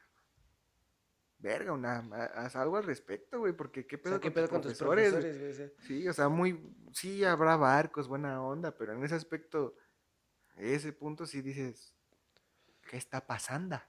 verga, 1.39 1.73
una, 1.73 1.99
haz 2.35 2.55
algo 2.57 2.77
al 2.77 2.85
respecto, 2.85 3.39
güey, 3.41 3.53
porque 3.55 3.87
qué 3.87 3.97
O 3.97 4.03
pedo, 4.03 4.13
sea, 4.15 4.21
¿Qué 4.21 4.29
con, 4.29 4.35
pedo 4.35 4.45
tus 4.47 4.53
con 4.53 4.63
tus 4.63 4.79
profesores, 4.79 5.13
güey? 5.59 5.67
O 5.69 5.83
Sí, 5.87 6.09
o 6.09 6.13
sea, 6.13 6.29
muy, 6.29 6.75
sí 6.93 7.25
habrá 7.25 7.57
barcos, 7.57 8.09
buena 8.09 8.43
onda, 8.43 8.77
pero 8.77 8.93
en 8.93 9.03
ese 9.03 9.15
aspecto, 9.15 9.75
ese 10.57 10.93
punto 10.93 11.27
sí 11.27 11.41
dices, 11.43 11.95
¿qué 12.91 12.97
está 12.97 13.27
pasando? 13.27 13.81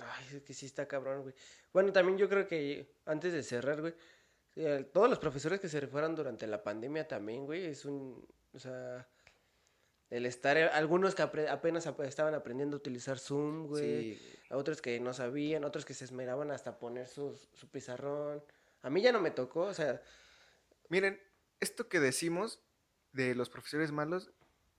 Ay, 0.00 0.36
es 0.36 0.42
que 0.42 0.52
sí 0.54 0.66
está 0.66 0.86
cabrón, 0.86 1.22
güey. 1.22 1.34
Bueno, 1.72 1.92
también 1.92 2.18
yo 2.18 2.28
creo 2.28 2.46
que 2.48 2.96
antes 3.06 3.32
de 3.32 3.42
cerrar, 3.42 3.80
güey, 3.80 3.94
eh, 4.56 4.90
todos 4.92 5.08
los 5.08 5.18
profesores 5.18 5.60
que 5.60 5.68
se 5.68 5.86
fueron 5.86 6.14
durante 6.14 6.46
la 6.46 6.62
pandemia 6.62 7.06
también, 7.06 7.44
güey, 7.46 7.64
es 7.66 7.84
un, 7.84 8.26
o 8.52 8.58
sea, 8.58 9.08
el 10.16 10.26
estar, 10.26 10.56
eh, 10.56 10.68
algunos 10.68 11.14
que 11.14 11.22
apenas 11.22 11.86
ap- 11.86 12.00
estaban 12.02 12.34
aprendiendo 12.34 12.76
a 12.76 12.78
utilizar 12.78 13.18
Zoom, 13.18 13.66
güey, 13.66 14.14
Sí, 14.14 14.32
otros 14.50 14.80
que 14.80 15.00
no 15.00 15.12
sabían, 15.12 15.64
otros 15.64 15.84
que 15.84 15.94
se 15.94 16.04
esmeraban 16.04 16.50
hasta 16.50 16.78
poner 16.78 17.08
sus- 17.08 17.48
su 17.52 17.68
pizarrón. 17.68 18.42
A 18.82 18.90
mí 18.90 19.02
ya 19.02 19.12
no 19.12 19.20
me 19.20 19.30
tocó, 19.30 19.62
o 19.62 19.74
sea, 19.74 20.00
Miren, 20.90 21.18
esto 21.60 21.88
que 21.88 21.98
decimos 21.98 22.60
de 23.12 23.34
los 23.34 23.48
profesores 23.48 23.90
malos, 23.90 24.30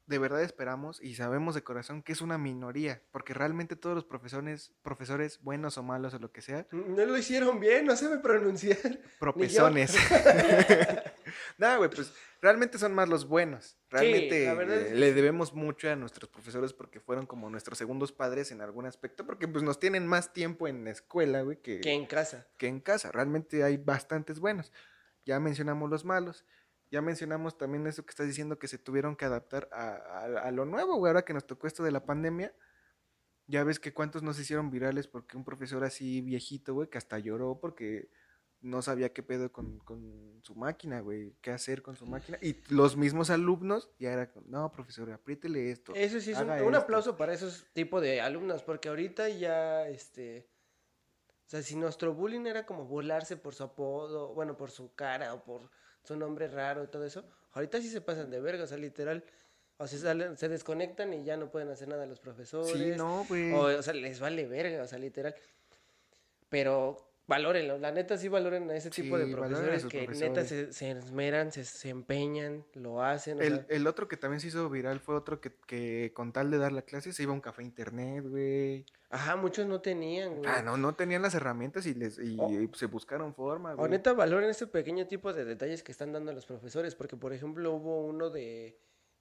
de 0.05 0.19
verdad 0.19 0.43
esperamos 0.43 1.01
y 1.01 1.15
sabemos 1.15 1.55
de 1.55 1.63
corazón 1.63 2.03
que 2.03 2.11
es 2.13 2.21
una 2.21 2.37
minoría, 2.37 3.01
porque 3.11 3.33
realmente 3.33 3.75
todos 3.75 3.95
los 3.95 4.05
profesores, 4.05 4.71
profesores 4.83 5.41
buenos 5.41 5.79
o 5.79 5.83
malos 5.83 6.13
o 6.13 6.19
lo 6.19 6.31
que 6.31 6.41
sea, 6.43 6.67
No 6.71 7.03
lo 7.05 7.17
hicieron 7.17 7.59
bien, 7.59 7.85
no 7.87 7.95
sabe 7.97 8.19
pronunciar. 8.19 8.77
propezones. 9.19 9.95
Nada, 11.57 11.77
güey, 11.77 11.89
pues 11.89 12.13
realmente 12.41 12.77
son 12.77 12.93
más 12.93 13.09
los 13.09 13.27
buenos. 13.27 13.77
Realmente 13.89 14.45
es 14.45 14.53
eh, 14.59 14.85
que 14.89 14.95
le 14.95 15.07
sí. 15.09 15.13
debemos 15.13 15.53
mucho 15.53 15.89
a 15.89 15.95
nuestros 15.95 16.29
profesores 16.29 16.73
porque 16.73 16.99
fueron 16.99 17.25
como 17.25 17.49
nuestros 17.49 17.77
segundos 17.77 18.11
padres 18.11 18.51
en 18.51 18.61
algún 18.61 18.85
aspecto, 18.85 19.25
porque 19.25 19.47
pues 19.47 19.63
nos 19.63 19.79
tienen 19.79 20.05
más 20.07 20.33
tiempo 20.33 20.67
en 20.67 20.83
la 20.83 20.91
escuela, 20.91 21.41
güey, 21.41 21.61
que, 21.61 21.81
Que 21.81 21.93
en 21.93 22.05
casa. 22.05 22.47
que 22.57 22.67
en 22.67 22.79
casa. 22.79 23.11
Realmente 23.11 23.63
hay 23.63 23.77
bastantes 23.77 24.39
buenos. 24.39 24.71
Ya 25.25 25.39
mencionamos 25.39 25.89
los 25.89 26.05
malos. 26.05 26.45
Ya 26.91 27.01
mencionamos 27.01 27.57
también 27.57 27.87
eso 27.87 28.05
que 28.05 28.11
estás 28.11 28.27
diciendo 28.27 28.59
que 28.59 28.67
se 28.67 28.77
tuvieron 28.77 29.15
que 29.15 29.25
adaptar 29.25 29.67
a, 29.71 29.95
a- 29.95 30.25
a 30.47 30.51
lo 30.51 30.65
nuevo, 30.65 30.97
güey. 30.97 31.09
Ahora 31.09 31.25
que 31.25 31.33
nos 31.33 31.47
tocó 31.47 31.65
esto 31.67 31.83
de 31.83 31.91
la 31.91 32.05
pandemia, 32.05 32.53
ya 33.47 33.63
ves 33.63 33.79
que 33.79 33.93
cuántos 33.93 34.23
nos 34.23 34.39
hicieron 34.39 34.69
virales 34.69 35.07
porque 35.07 35.35
un 35.37 35.43
profesor 35.43 35.83
así 35.83 36.21
viejito, 36.21 36.73
güey, 36.73 36.89
que 36.89 36.97
hasta 36.97 37.17
lloró 37.19 37.59
porque 37.59 38.09
no 38.61 38.81
sabía 38.81 39.13
qué 39.13 39.21
pedo 39.21 39.51
con, 39.51 39.77
con 39.79 40.39
su 40.43 40.55
máquina, 40.55 40.99
güey, 41.01 41.33
qué 41.41 41.51
hacer 41.51 41.81
con 41.81 41.95
su 41.95 42.05
máquina. 42.07 42.37
Y 42.41 42.55
los 42.69 42.97
mismos 42.97 43.29
alumnos 43.29 43.91
ya 43.99 44.11
era, 44.11 44.31
como, 44.31 44.47
no, 44.47 44.71
profesor, 44.71 45.11
apriétele 45.11 45.71
esto. 45.71 45.93
Eso 45.95 46.19
sí 46.19 46.31
es 46.31 46.37
un, 46.39 46.49
haga 46.49 46.63
un 46.63 46.73
esto". 46.73 46.83
aplauso 46.83 47.15
para 47.17 47.33
esos 47.33 47.65
tipos 47.73 48.01
de 48.01 48.21
alumnos, 48.21 48.63
porque 48.63 48.89
ahorita 48.89 49.29
ya, 49.29 49.87
este, 49.87 50.47
o 51.45 51.49
sea, 51.49 51.61
si 51.61 51.75
nuestro 51.75 52.13
bullying 52.15 52.45
era 52.47 52.65
como 52.65 52.85
burlarse 52.85 53.37
por 53.37 53.53
su 53.53 53.63
apodo, 53.63 54.33
bueno, 54.33 54.57
por 54.57 54.71
su 54.71 54.93
cara 54.95 55.33
o 55.35 55.43
por 55.43 55.69
su 56.03 56.15
nombre 56.15 56.47
raro 56.47 56.83
y 56.83 56.87
todo 56.87 57.05
eso, 57.05 57.23
ahorita 57.53 57.79
sí 57.81 57.89
se 57.89 58.01
pasan 58.01 58.31
de 58.31 58.39
verga, 58.41 58.63
o 58.63 58.67
sea, 58.67 58.77
literal, 58.79 59.23
o 59.77 59.85
sea, 59.87 59.99
salen- 59.99 60.37
se 60.37 60.49
desconectan 60.49 61.13
y 61.13 61.23
ya 61.23 61.37
no 61.37 61.51
pueden 61.51 61.69
hacer 61.69 61.87
nada 61.87 62.05
los 62.07 62.19
profesores, 62.19 62.71
Sí, 62.71 62.93
no, 62.97 63.25
güey. 63.25 63.51
o, 63.51 63.61
o 63.77 63.81
sea, 63.83 63.93
les 63.93 64.19
vale 64.19 64.47
verga, 64.47 64.81
o 64.83 64.87
sea, 64.87 64.97
literal, 64.97 65.35
pero 66.49 66.97
valórenlo, 67.27 67.77
la 67.79 67.91
neta 67.91 68.17
sí 68.17 68.27
valoren 68.27 68.69
a 68.69 68.75
ese 68.75 68.89
tipo 68.89 69.17
de 69.17 69.25
Sí, 69.25 69.33
a 69.33 69.35
profesores 69.35 69.85
que 69.85 70.03
profesores. 70.03 70.29
neta 70.29 70.45
se, 70.47 70.71
se 70.73 70.91
esmeran, 70.91 71.51
se, 71.51 71.63
se 71.65 71.89
empeñan, 71.89 72.63
lo 72.73 73.01
hacen, 73.03 73.39
o 73.39 73.41
El, 73.41 73.55
sea, 73.55 73.65
el 73.69 73.87
otro 73.87 74.07
que 74.07 74.17
también 74.17 74.39
se 74.39 74.47
hizo 74.47 74.69
viral 74.69 74.99
fue 74.99 75.15
otro 75.15 75.41
que, 75.41 75.51
que 75.65 76.11
con 76.13 76.31
tal 76.33 76.51
de 76.51 76.57
dar 76.59 76.71
la 76.71 76.83
clase 76.83 77.13
se 77.13 77.23
iba 77.23 77.31
a 77.31 77.35
un 77.35 77.41
café 77.41 77.63
internet, 77.63 78.23
güey. 78.27 78.85
ajá, 79.09 79.35
muchos 79.35 79.65
no 79.65 79.81
tenían, 79.81 80.35
güey. 80.37 80.49
Ah, 80.49 80.61
no, 80.61 80.77
no 80.77 80.93
tenían 80.95 81.21
las 81.21 81.33
herramientas 81.35 81.85
y 81.87 81.93
les 81.95 82.19
y, 82.19 82.37
Oh. 82.39 82.51
y 82.51 82.69
se 82.75 82.85
buscaron 82.85 83.33
forma, 83.33 83.73
O 83.73 83.77
güey. 83.77 83.91
neta, 83.91 84.13
valoren 84.13 84.49
ese 84.49 84.67
pequeño 84.67 85.07
tipo 85.07 85.33
de 85.33 85.45
detalles 85.45 85.81
que 85.83 85.91
están 85.91 86.13
dando 86.13 86.31
los 86.33 86.45
profesores, 86.45 86.93
porque 86.95 87.17
por 87.17 87.33
ejemplo 87.33 87.73
hubo 87.73 88.05
uno 88.05 88.29
de 88.29 88.77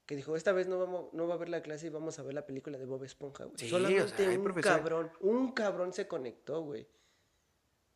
que 0.06 0.16
dijo, 0.16 0.36
esta 0.36 0.52
vez 0.52 0.68
no 0.68 0.78
vamos, 0.78 1.06
no 1.14 1.26
va 1.26 1.32
a 1.34 1.38
ver 1.38 1.48
la 1.48 1.62
clase 1.62 1.86
y 1.86 1.90
vamos 1.90 2.18
a 2.18 2.22
ver 2.22 2.34
la 2.34 2.44
película 2.44 2.76
de 2.76 2.84
Bob 2.84 3.04
Esponja, 3.04 3.44
güey. 3.44 3.56
Sí, 3.56 3.66
o 3.66 3.70
Solamente 3.70 4.08
sea, 4.26 4.38
un 4.38 4.52
cabrón, 4.60 5.10
un 5.20 5.52
cabrón 5.52 5.94
se 5.94 6.06
conectó, 6.06 6.60
güey. 6.60 6.86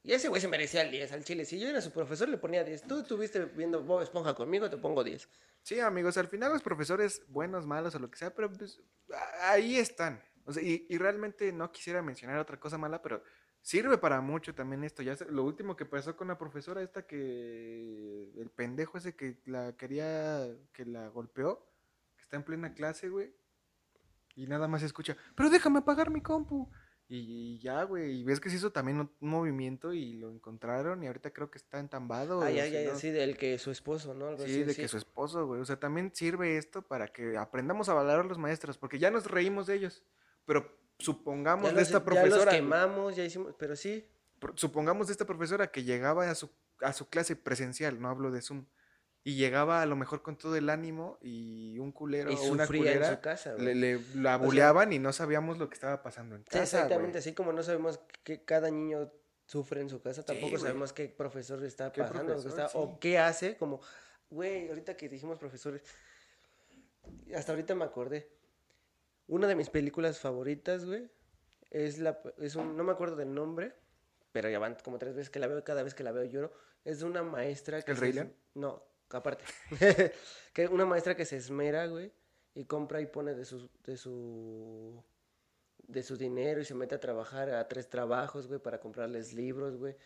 Y 0.02 0.12
ese 0.12 0.28
güey 0.28 0.40
se 0.40 0.48
merecía 0.48 0.82
el 0.82 0.90
10 0.90 1.12
al 1.12 1.24
chile. 1.24 1.44
Si 1.44 1.58
yo 1.58 1.68
era 1.68 1.80
su 1.80 1.92
profesor, 1.92 2.28
le 2.28 2.38
ponía 2.38 2.64
10. 2.64 2.82
Tú 2.82 3.00
estuviste 3.00 3.44
viendo 3.46 3.82
Bob 3.82 4.02
Esponja 4.02 4.34
conmigo, 4.34 4.70
te 4.70 4.76
pongo 4.76 5.04
10. 5.04 5.28
Sí, 5.62 5.80
amigos, 5.80 6.16
al 6.16 6.28
final 6.28 6.52
los 6.52 6.62
profesores, 6.62 7.22
buenos, 7.28 7.66
malos 7.66 7.94
o 7.94 7.98
lo 7.98 8.10
que 8.10 8.16
sea, 8.16 8.34
pero 8.34 8.50
pues 8.52 8.80
ahí 9.42 9.76
están. 9.76 10.22
O 10.44 10.52
sea, 10.52 10.62
y, 10.62 10.86
y 10.88 10.96
realmente 10.96 11.52
no 11.52 11.70
quisiera 11.72 12.00
mencionar 12.00 12.38
otra 12.38 12.58
cosa 12.58 12.78
mala, 12.78 13.02
pero 13.02 13.22
sirve 13.60 13.98
para 13.98 14.20
mucho 14.20 14.54
también 14.54 14.84
esto. 14.84 15.02
Ya 15.02 15.16
lo 15.28 15.44
último 15.44 15.76
que 15.76 15.84
pasó 15.84 16.16
con 16.16 16.28
la 16.28 16.38
profesora 16.38 16.82
esta 16.82 17.06
que 17.06 18.32
el 18.36 18.50
pendejo 18.50 18.98
ese 18.98 19.14
que 19.14 19.40
la 19.44 19.76
quería, 19.76 20.46
que 20.72 20.86
la 20.86 21.08
golpeó, 21.08 21.66
que 22.16 22.22
está 22.22 22.36
en 22.36 22.44
plena 22.44 22.72
clase, 22.72 23.08
güey. 23.08 23.34
Y 24.36 24.46
nada 24.46 24.68
más 24.68 24.82
escucha, 24.82 25.16
pero 25.34 25.50
déjame 25.50 25.80
apagar 25.80 26.10
mi 26.10 26.22
compu. 26.22 26.70
Y, 27.10 27.54
y 27.54 27.58
ya, 27.58 27.84
güey, 27.84 28.20
y 28.20 28.24
ves 28.24 28.38
que 28.38 28.50
se 28.50 28.56
hizo 28.56 28.70
también 28.70 29.00
un 29.00 29.10
un 29.20 29.30
movimiento 29.30 29.94
y 29.94 30.12
lo 30.14 30.30
encontraron 30.30 31.02
y 31.02 31.06
ahorita 31.06 31.30
creo 31.30 31.50
que 31.50 31.56
está 31.56 31.78
entambado. 31.80 32.42
Si 32.46 32.58
ay, 32.60 32.86
no- 32.86 32.96
sí, 32.98 33.10
del 33.10 33.36
que 33.38 33.56
su 33.58 33.70
esposo, 33.70 34.12
¿no? 34.12 34.26
Algo 34.28 34.44
Sí, 34.44 34.50
así, 34.50 34.62
de 34.64 34.74
que 34.74 34.88
su 34.88 34.98
esposo, 34.98 35.46
güey. 35.46 35.60
O 35.60 35.64
sea, 35.64 35.80
también 35.80 36.10
sirve 36.14 36.58
esto 36.58 36.82
para 36.82 37.08
que 37.08 37.38
aprendamos 37.38 37.88
a 37.88 37.94
valorar 37.94 38.20
a 38.20 38.24
los 38.24 38.36
maestros, 38.38 38.76
porque 38.76 38.98
ya 38.98 39.10
nos 39.10 39.24
reímos 39.30 39.66
de 39.66 39.76
ellos. 39.76 40.04
Pero 40.44 40.70
supongamos 40.98 41.64
Ya 41.64 41.70
de 41.70 41.74
los, 41.80 41.88
esta 41.88 41.98
ya 41.98 42.04
los 42.04 42.04
profesora. 42.28 42.52
quemamos, 42.52 43.16
ya 43.16 43.24
hicimos, 43.24 43.54
pero 43.58 43.74
sí. 43.74 44.04
supongamos 44.54 45.06
de 45.06 45.12
esta 45.12 45.24
profesora 45.24 45.70
que 45.70 45.84
llegaba 45.84 46.28
a 46.28 46.34
su, 46.34 46.50
a 46.82 46.92
su 46.92 47.08
clase 47.08 47.36
presencial, 47.36 48.00
no 48.00 48.08
hablo 48.10 48.30
de 48.30 48.42
Zoom. 48.42 48.66
Y 49.28 49.34
llegaba 49.34 49.82
a 49.82 49.86
lo 49.86 49.94
mejor 49.94 50.22
con 50.22 50.38
todo 50.38 50.56
el 50.56 50.70
ánimo 50.70 51.18
y 51.20 51.78
un 51.78 51.92
culero 51.92 52.30
Y 52.32 52.34
o 52.36 52.42
una 52.44 52.64
sufría 52.64 52.92
en 52.92 52.96
culera 52.98 53.14
su 53.16 53.20
casa, 53.20 53.54
le, 53.58 53.74
le- 53.74 54.00
la 54.14 54.36
sea, 54.38 54.46
buleaban 54.46 54.92
y 54.94 54.98
no 54.98 55.12
sabíamos 55.12 55.58
lo 55.58 55.68
que 55.68 55.74
estaba 55.74 56.02
pasando 56.02 56.34
en 56.34 56.44
casa. 56.44 56.62
exactamente, 56.62 57.10
güey. 57.10 57.18
así 57.18 57.34
como 57.34 57.52
no 57.52 57.62
sabemos 57.62 58.00
que 58.24 58.42
cada 58.44 58.70
niño 58.70 59.12
sufre 59.44 59.82
en 59.82 59.90
su 59.90 60.00
casa, 60.00 60.24
tampoco 60.24 60.58
sabemos 60.58 60.94
qué 60.94 61.08
profesor 61.08 61.62
está 61.62 61.92
¿Qué 61.92 62.00
pasando, 62.00 62.20
o, 62.22 62.26
qué 62.26 62.32
profesor? 62.42 62.50
está- 62.60 62.68
Sí. 62.68 62.78
o 62.80 62.98
qué 62.98 63.18
hace, 63.18 63.56
como, 63.58 63.80
güey, 64.30 64.68
ahorita 64.70 64.96
que 64.96 65.10
dijimos 65.10 65.38
profesores, 65.38 65.82
hasta 67.34 67.52
ahorita 67.52 67.74
me 67.74 67.84
acordé, 67.84 68.30
una 69.26 69.46
de 69.46 69.56
mis 69.56 69.68
películas 69.68 70.18
favoritas, 70.18 70.84
güey, 70.86 71.08
es 71.70 71.98
la, 71.98 72.18
es 72.38 72.56
un, 72.56 72.76
no 72.78 72.84
me 72.84 72.92
acuerdo 72.92 73.16
del 73.16 73.34
nombre, 73.34 73.74
pero 74.32 74.48
ya 74.48 74.58
van 74.58 74.76
como 74.82 74.96
tres 74.98 75.14
veces 75.14 75.28
que 75.28 75.38
la 75.38 75.46
veo, 75.48 75.62
cada 75.64 75.82
vez 75.82 75.94
que 75.94 76.02
la 76.02 76.12
veo 76.12 76.24
lloro, 76.24 76.50
es 76.86 77.00
de 77.00 77.04
una 77.04 77.22
maestra 77.22 77.82
que 77.82 77.90
¿El 77.90 77.96
Rey 77.98 78.12
León? 78.14 78.32
No, 78.54 78.82
aparte, 79.10 79.44
que 80.52 80.68
una 80.68 80.84
maestra 80.84 81.16
que 81.16 81.24
se 81.24 81.36
esmera, 81.36 81.86
güey, 81.86 82.12
y 82.54 82.64
compra 82.64 83.00
y 83.00 83.06
pone 83.06 83.34
de 83.34 83.44
su, 83.44 83.70
de 83.84 83.96
su 83.96 85.04
de 85.86 86.02
su 86.02 86.16
dinero 86.16 86.60
y 86.60 86.64
se 86.64 86.74
mete 86.74 86.94
a 86.94 87.00
trabajar 87.00 87.50
a 87.50 87.66
tres 87.66 87.88
trabajos, 87.88 88.46
güey, 88.46 88.60
para 88.60 88.78
comprarles 88.78 89.32
libros, 89.32 89.76
güey. 89.76 89.96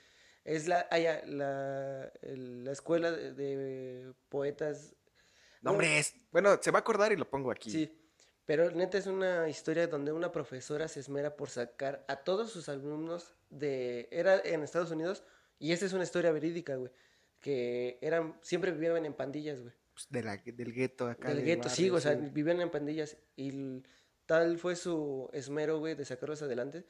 Es 0.45 0.69
la, 0.69 0.87
ah, 0.91 0.99
ya, 0.99 1.23
la, 1.27 2.13
la 2.23 2.73
escuela 2.73 3.11
de, 3.11 3.33
de 3.33 4.15
poetas. 4.29 4.95
No, 5.61 5.73
hombre, 5.73 5.99
es. 5.99 6.15
Bueno, 6.31 6.59
se 6.61 6.71
va 6.71 6.79
a 6.79 6.81
acordar 6.81 7.13
y 7.13 7.17
lo 7.17 7.29
pongo 7.29 7.51
aquí. 7.51 7.71
Sí, 7.71 8.03
pero 8.45 8.71
neta 8.71 8.99
es 8.99 9.07
una 9.07 9.49
historia 9.49 9.87
donde 9.87 10.13
una 10.13 10.33
profesora 10.33 10.89
se 10.89 11.01
esmera 11.01 11.37
por 11.37 11.49
sacar 11.49 12.05
a 12.09 12.17
todos 12.17 12.51
sus 12.51 12.69
alumnos 12.69 13.35
de... 13.51 14.09
Era 14.11 14.41
en 14.45 14.63
Estados 14.63 14.91
Unidos 14.91 15.23
y 15.59 15.73
esta 15.73 15.87
es 15.87 15.93
una 15.93 16.03
historia 16.03 16.33
verídica, 16.33 16.75
güey. 16.77 16.91
Que 17.43 17.99
eran, 18.01 18.38
siempre 18.40 18.70
vivían 18.72 19.05
en 19.05 19.12
pandillas, 19.12 19.61
güey. 19.61 19.74
Pues, 19.93 20.07
de 20.09 20.22
la- 20.22 20.36
del 20.38 20.72
gueto 20.72 21.07
acá. 21.09 21.28
Del 21.28 21.38
del 21.38 21.45
gueto, 21.47 21.68
sí, 21.68 21.90
o 21.90 22.01
sea, 22.01 22.14
vivían 22.14 22.61
en 22.62 22.70
pandillas 22.70 23.18
y 23.36 23.82
tal 24.24 24.57
fue 24.59 24.74
su 24.76 25.28
esmero, 25.34 25.78
güey, 25.78 25.95
de 25.95 26.07
sacarlos 26.07 26.40
adelante, 26.40 26.86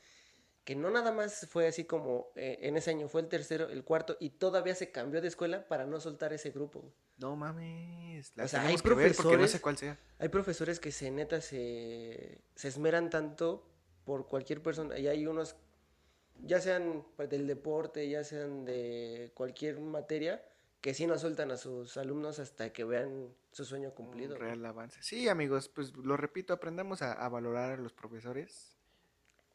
que 0.63 0.77
no 0.77 0.91
nada 0.91 1.11
más 1.11 1.49
fue 1.51 1.67
así 1.67 1.83
como 1.85 2.29
eh, 2.37 2.59
en 2.63 2.77
ese 2.77 2.91
año, 2.91 3.09
fue 3.09 3.23
el 3.23 3.29
tercero, 3.29 3.69
el 3.69 3.83
cuarto, 3.83 4.17
y 4.21 4.31
todavía 4.31 4.77
se 4.77 4.93
cambió 4.93 5.21
de 5.21 5.27
escuela 5.29 5.67
para 5.67 5.85
no 5.87 5.99
soltar 5.99 6.33
ese 6.33 6.51
grupo. 6.51 6.81
güey. 6.83 6.93
No 7.17 7.35
mames. 7.35 8.33
La 8.37 8.45
O 8.45 8.49
sea, 8.49 8.63
hay 8.63 8.77
que 8.77 8.89
ver 8.95 9.15
porque 9.17 9.31
no 9.31 9.31
profesores- 9.31 9.51
sé 9.51 9.61
cuál 9.61 9.77
sea. 9.79 9.99
Hay 10.19 10.29
profesores 10.29 10.79
que 10.79 10.93
se 10.93 11.11
neta 11.11 11.41
se, 11.41 12.43
se 12.55 12.69
esmeran 12.69 13.11
tanto 13.11 13.67
por 14.05 14.29
cualquier 14.29 14.63
persona, 14.63 14.97
y 14.99 15.09
hay 15.09 15.27
unos, 15.27 15.57
ya 16.43 16.61
sean 16.61 17.05
del 17.19 17.47
deporte, 17.47 18.09
ya 18.09 18.25
sean 18.25 18.65
de 18.65 19.31
cualquier 19.35 19.81
materia, 19.81 20.45
que 20.81 20.95
sí 20.95 21.07
no 21.07 21.19
sueltan 21.19 21.51
a 21.51 21.57
sus 21.57 21.97
alumnos 21.97 22.39
hasta 22.39 22.73
que 22.73 22.85
vean 22.85 23.35
su 23.53 23.65
sueño 23.65 23.95
cumplido. 23.95 24.37
real 24.37 24.65
avance. 24.67 25.03
Sí, 25.03 25.29
amigos, 25.29 25.69
pues 25.69 25.97
lo 25.97 26.17
repito, 26.17 26.53
aprendamos 26.53 27.03
a, 27.03 27.13
a 27.13 27.29
valorar 27.29 27.73
a 27.73 27.77
los 27.77 27.93
profesores, 27.93 28.77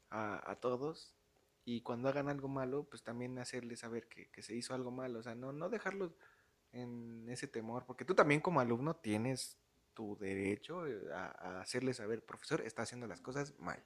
a, 0.10 0.50
a 0.50 0.56
todos, 0.60 1.14
y 1.66 1.82
cuando 1.82 2.08
hagan 2.10 2.30
algo 2.30 2.48
malo, 2.48 2.86
pues 2.90 3.04
también 3.04 3.38
hacerles 3.40 3.80
saber 3.82 4.08
que, 4.08 4.30
que 4.30 4.42
se 4.42 4.56
hizo 4.56 4.74
algo 4.74 4.92
malo, 4.92 5.20
o 5.20 5.24
sea, 5.24 5.36
no, 5.36 5.52
no 5.52 5.70
dejarlos 5.70 6.16
en 6.72 7.28
ese 7.30 7.48
temor, 7.48 7.86
porque 7.86 8.06
tú 8.06 8.16
también 8.16 8.40
como 8.42 8.60
alumno 8.60 8.96
tienes 8.96 9.58
tu 9.94 10.18
derecho 10.18 10.86
eh, 10.88 11.12
a, 11.14 11.26
a 11.26 11.62
hacerles 11.62 11.98
saber, 11.98 12.24
profesor, 12.24 12.62
está 12.62 12.84
haciendo 12.84 13.08
las 13.08 13.20
cosas 13.22 13.54
mal. 13.60 13.84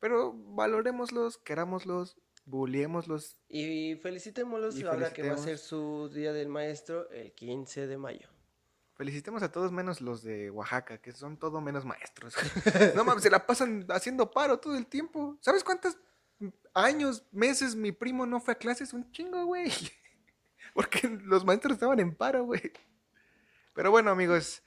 Pero 0.00 0.32
valorémoslos, 0.32 1.38
querámoslos, 1.38 2.16
bulliémoslos. 2.44 3.36
Y 3.48 3.96
felicitémoslos 3.96 4.76
Y 4.78 4.84
ahora 4.84 5.12
que 5.12 5.28
va 5.28 5.34
a 5.34 5.38
ser 5.38 5.58
su 5.58 6.10
Día 6.12 6.32
del 6.32 6.48
Maestro 6.48 7.10
el 7.10 7.32
15 7.32 7.86
de 7.86 7.98
mayo. 7.98 8.28
Felicitemos 8.94 9.42
a 9.42 9.50
todos 9.50 9.72
menos 9.72 10.00
los 10.00 10.22
de 10.22 10.50
Oaxaca, 10.50 10.98
que 10.98 11.12
son 11.12 11.38
todo 11.38 11.60
menos 11.60 11.84
maestros. 11.84 12.34
no 12.94 13.04
mames, 13.04 13.22
se 13.22 13.30
la 13.30 13.46
pasan 13.46 13.86
haciendo 13.88 14.30
paro 14.30 14.60
todo 14.60 14.76
el 14.76 14.86
tiempo. 14.86 15.38
¿Sabes 15.40 15.64
cuántos 15.64 15.96
años, 16.74 17.24
meses 17.32 17.74
mi 17.74 17.92
primo 17.92 18.26
no 18.26 18.38
fue 18.38 18.52
a 18.52 18.58
clases? 18.58 18.92
Un 18.92 19.10
chingo, 19.10 19.46
güey. 19.46 19.70
Porque 20.74 21.08
los 21.08 21.44
maestros 21.44 21.74
estaban 21.74 22.00
en 22.00 22.14
paro, 22.14 22.44
güey. 22.44 22.72
Pero 23.74 23.90
bueno, 23.90 24.10
amigos, 24.10 24.62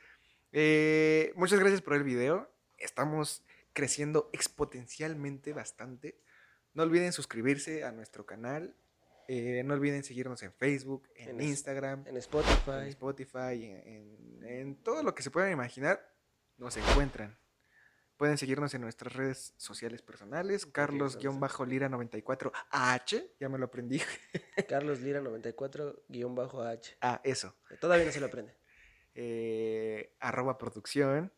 eh, 0.51 1.31
muchas 1.35 1.59
gracias 1.59 1.81
por 1.81 1.93
el 1.93 2.03
video. 2.03 2.51
Estamos 2.77 3.43
creciendo 3.73 4.29
exponencialmente 4.33 5.53
bastante. 5.53 6.19
No 6.75 6.83
olviden 6.83 7.11
suscribirse 7.13 7.83
a 7.83 7.91
nuestro 7.91 8.25
canal. 8.25 8.75
Eh, 9.27 9.63
no 9.65 9.73
olviden 9.73 10.03
seguirnos 10.03 10.43
en 10.43 10.53
Facebook, 10.53 11.09
en, 11.15 11.41
Instagram, 11.41 12.01
En 12.01 12.09
en 12.09 12.17
Spotify. 12.17 12.89
Spotify, 12.89 13.65
en, 13.65 13.87
en- 13.87 14.43
en 14.45 14.75
todo 14.83 15.01
lo 15.01 15.15
que 15.15 15.23
se 15.23 15.31
puedan 15.31 15.51
imaginar, 15.51 16.13
nos 16.57 16.77
encuentran. 16.77 17.35
Pueden 18.17 18.37
seguirnos 18.37 18.71
en 18.75 18.81
nuestras 18.81 19.13
redes 19.13 19.55
sociales 19.57 20.01
personales, 20.03 20.71
Carlos-Lira94H, 20.71 23.31
ya 23.39 23.49
me 23.49 23.57
lo 23.57 23.65
aprendí. 23.65 23.99
Carlos 24.69 25.01
Lira 25.01 25.21
94-H. 25.21 26.97
Ah, 27.01 27.19
eso. 27.23 27.55
Todavía 27.81 28.05
no 28.05 28.11
se 28.11 28.19
lo 28.19 28.27
aprende. 28.27 28.55
eh, 29.15 30.15
arroba 30.19 30.57
producción. 30.57 31.31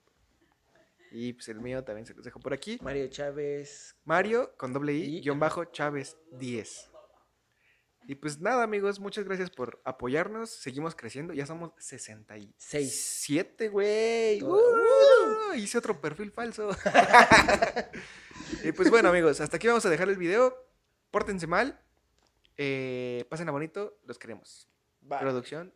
Y 1.11 1.33
pues 1.33 1.47
el 1.49 1.59
mío 1.61 1.83
también 1.83 2.05
se 2.05 2.13
los 2.13 2.23
dejo 2.25 2.39
por 2.39 2.53
aquí. 2.53 2.77
Mario 2.81 3.07
Chávez. 3.07 3.95
Mario 4.05 4.53
con 4.57 4.73
doble 4.73 4.93
I, 4.93 5.17
Y- 5.17 5.21
guion 5.21 5.39
bajo 5.39 5.65
Chávez 5.65 6.17
10. 6.33 6.91
Y 8.09 8.15
pues 8.15 8.39
nada, 8.39 8.63
amigos, 8.63 8.99
muchas 9.01 9.25
gracias 9.25 9.49
por 9.49 9.81
apoyarnos. 9.83 10.49
Seguimos 10.49 10.95
creciendo, 10.95 11.33
ya 11.33 11.45
somos 11.45 11.71
67, 11.77 13.67
güey. 13.67 14.41
¡Uh! 14.43 15.53
hice 15.55 15.77
otro 15.77 15.99
perfil 15.99 16.31
falso. 16.31 16.69
y 18.63 18.71
pues 18.71 18.89
bueno, 18.89 19.09
amigos, 19.09 19.41
hasta 19.41 19.57
aquí 19.57 19.67
vamos 19.67 19.85
a 19.85 19.89
dejar 19.89 20.07
el 20.07 20.15
video. 20.17 20.55
Pórtense 21.11 21.47
mal. 21.47 21.81
Eh, 22.55 23.25
pasen 23.29 23.49
a 23.49 23.51
bonito, 23.51 23.99
los 24.05 24.17
queremos. 24.17 24.69
Bye. 25.01 25.19
Producción, 25.19 25.73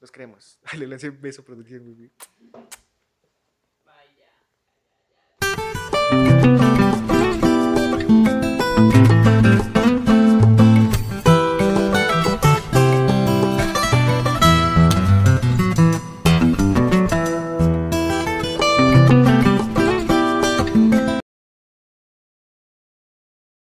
los 0.00 0.10
queremos. 0.10 0.58
Le 0.78 0.86
lancé 0.86 1.10
un 1.10 1.20
beso, 1.20 1.44
producción. 1.44 2.10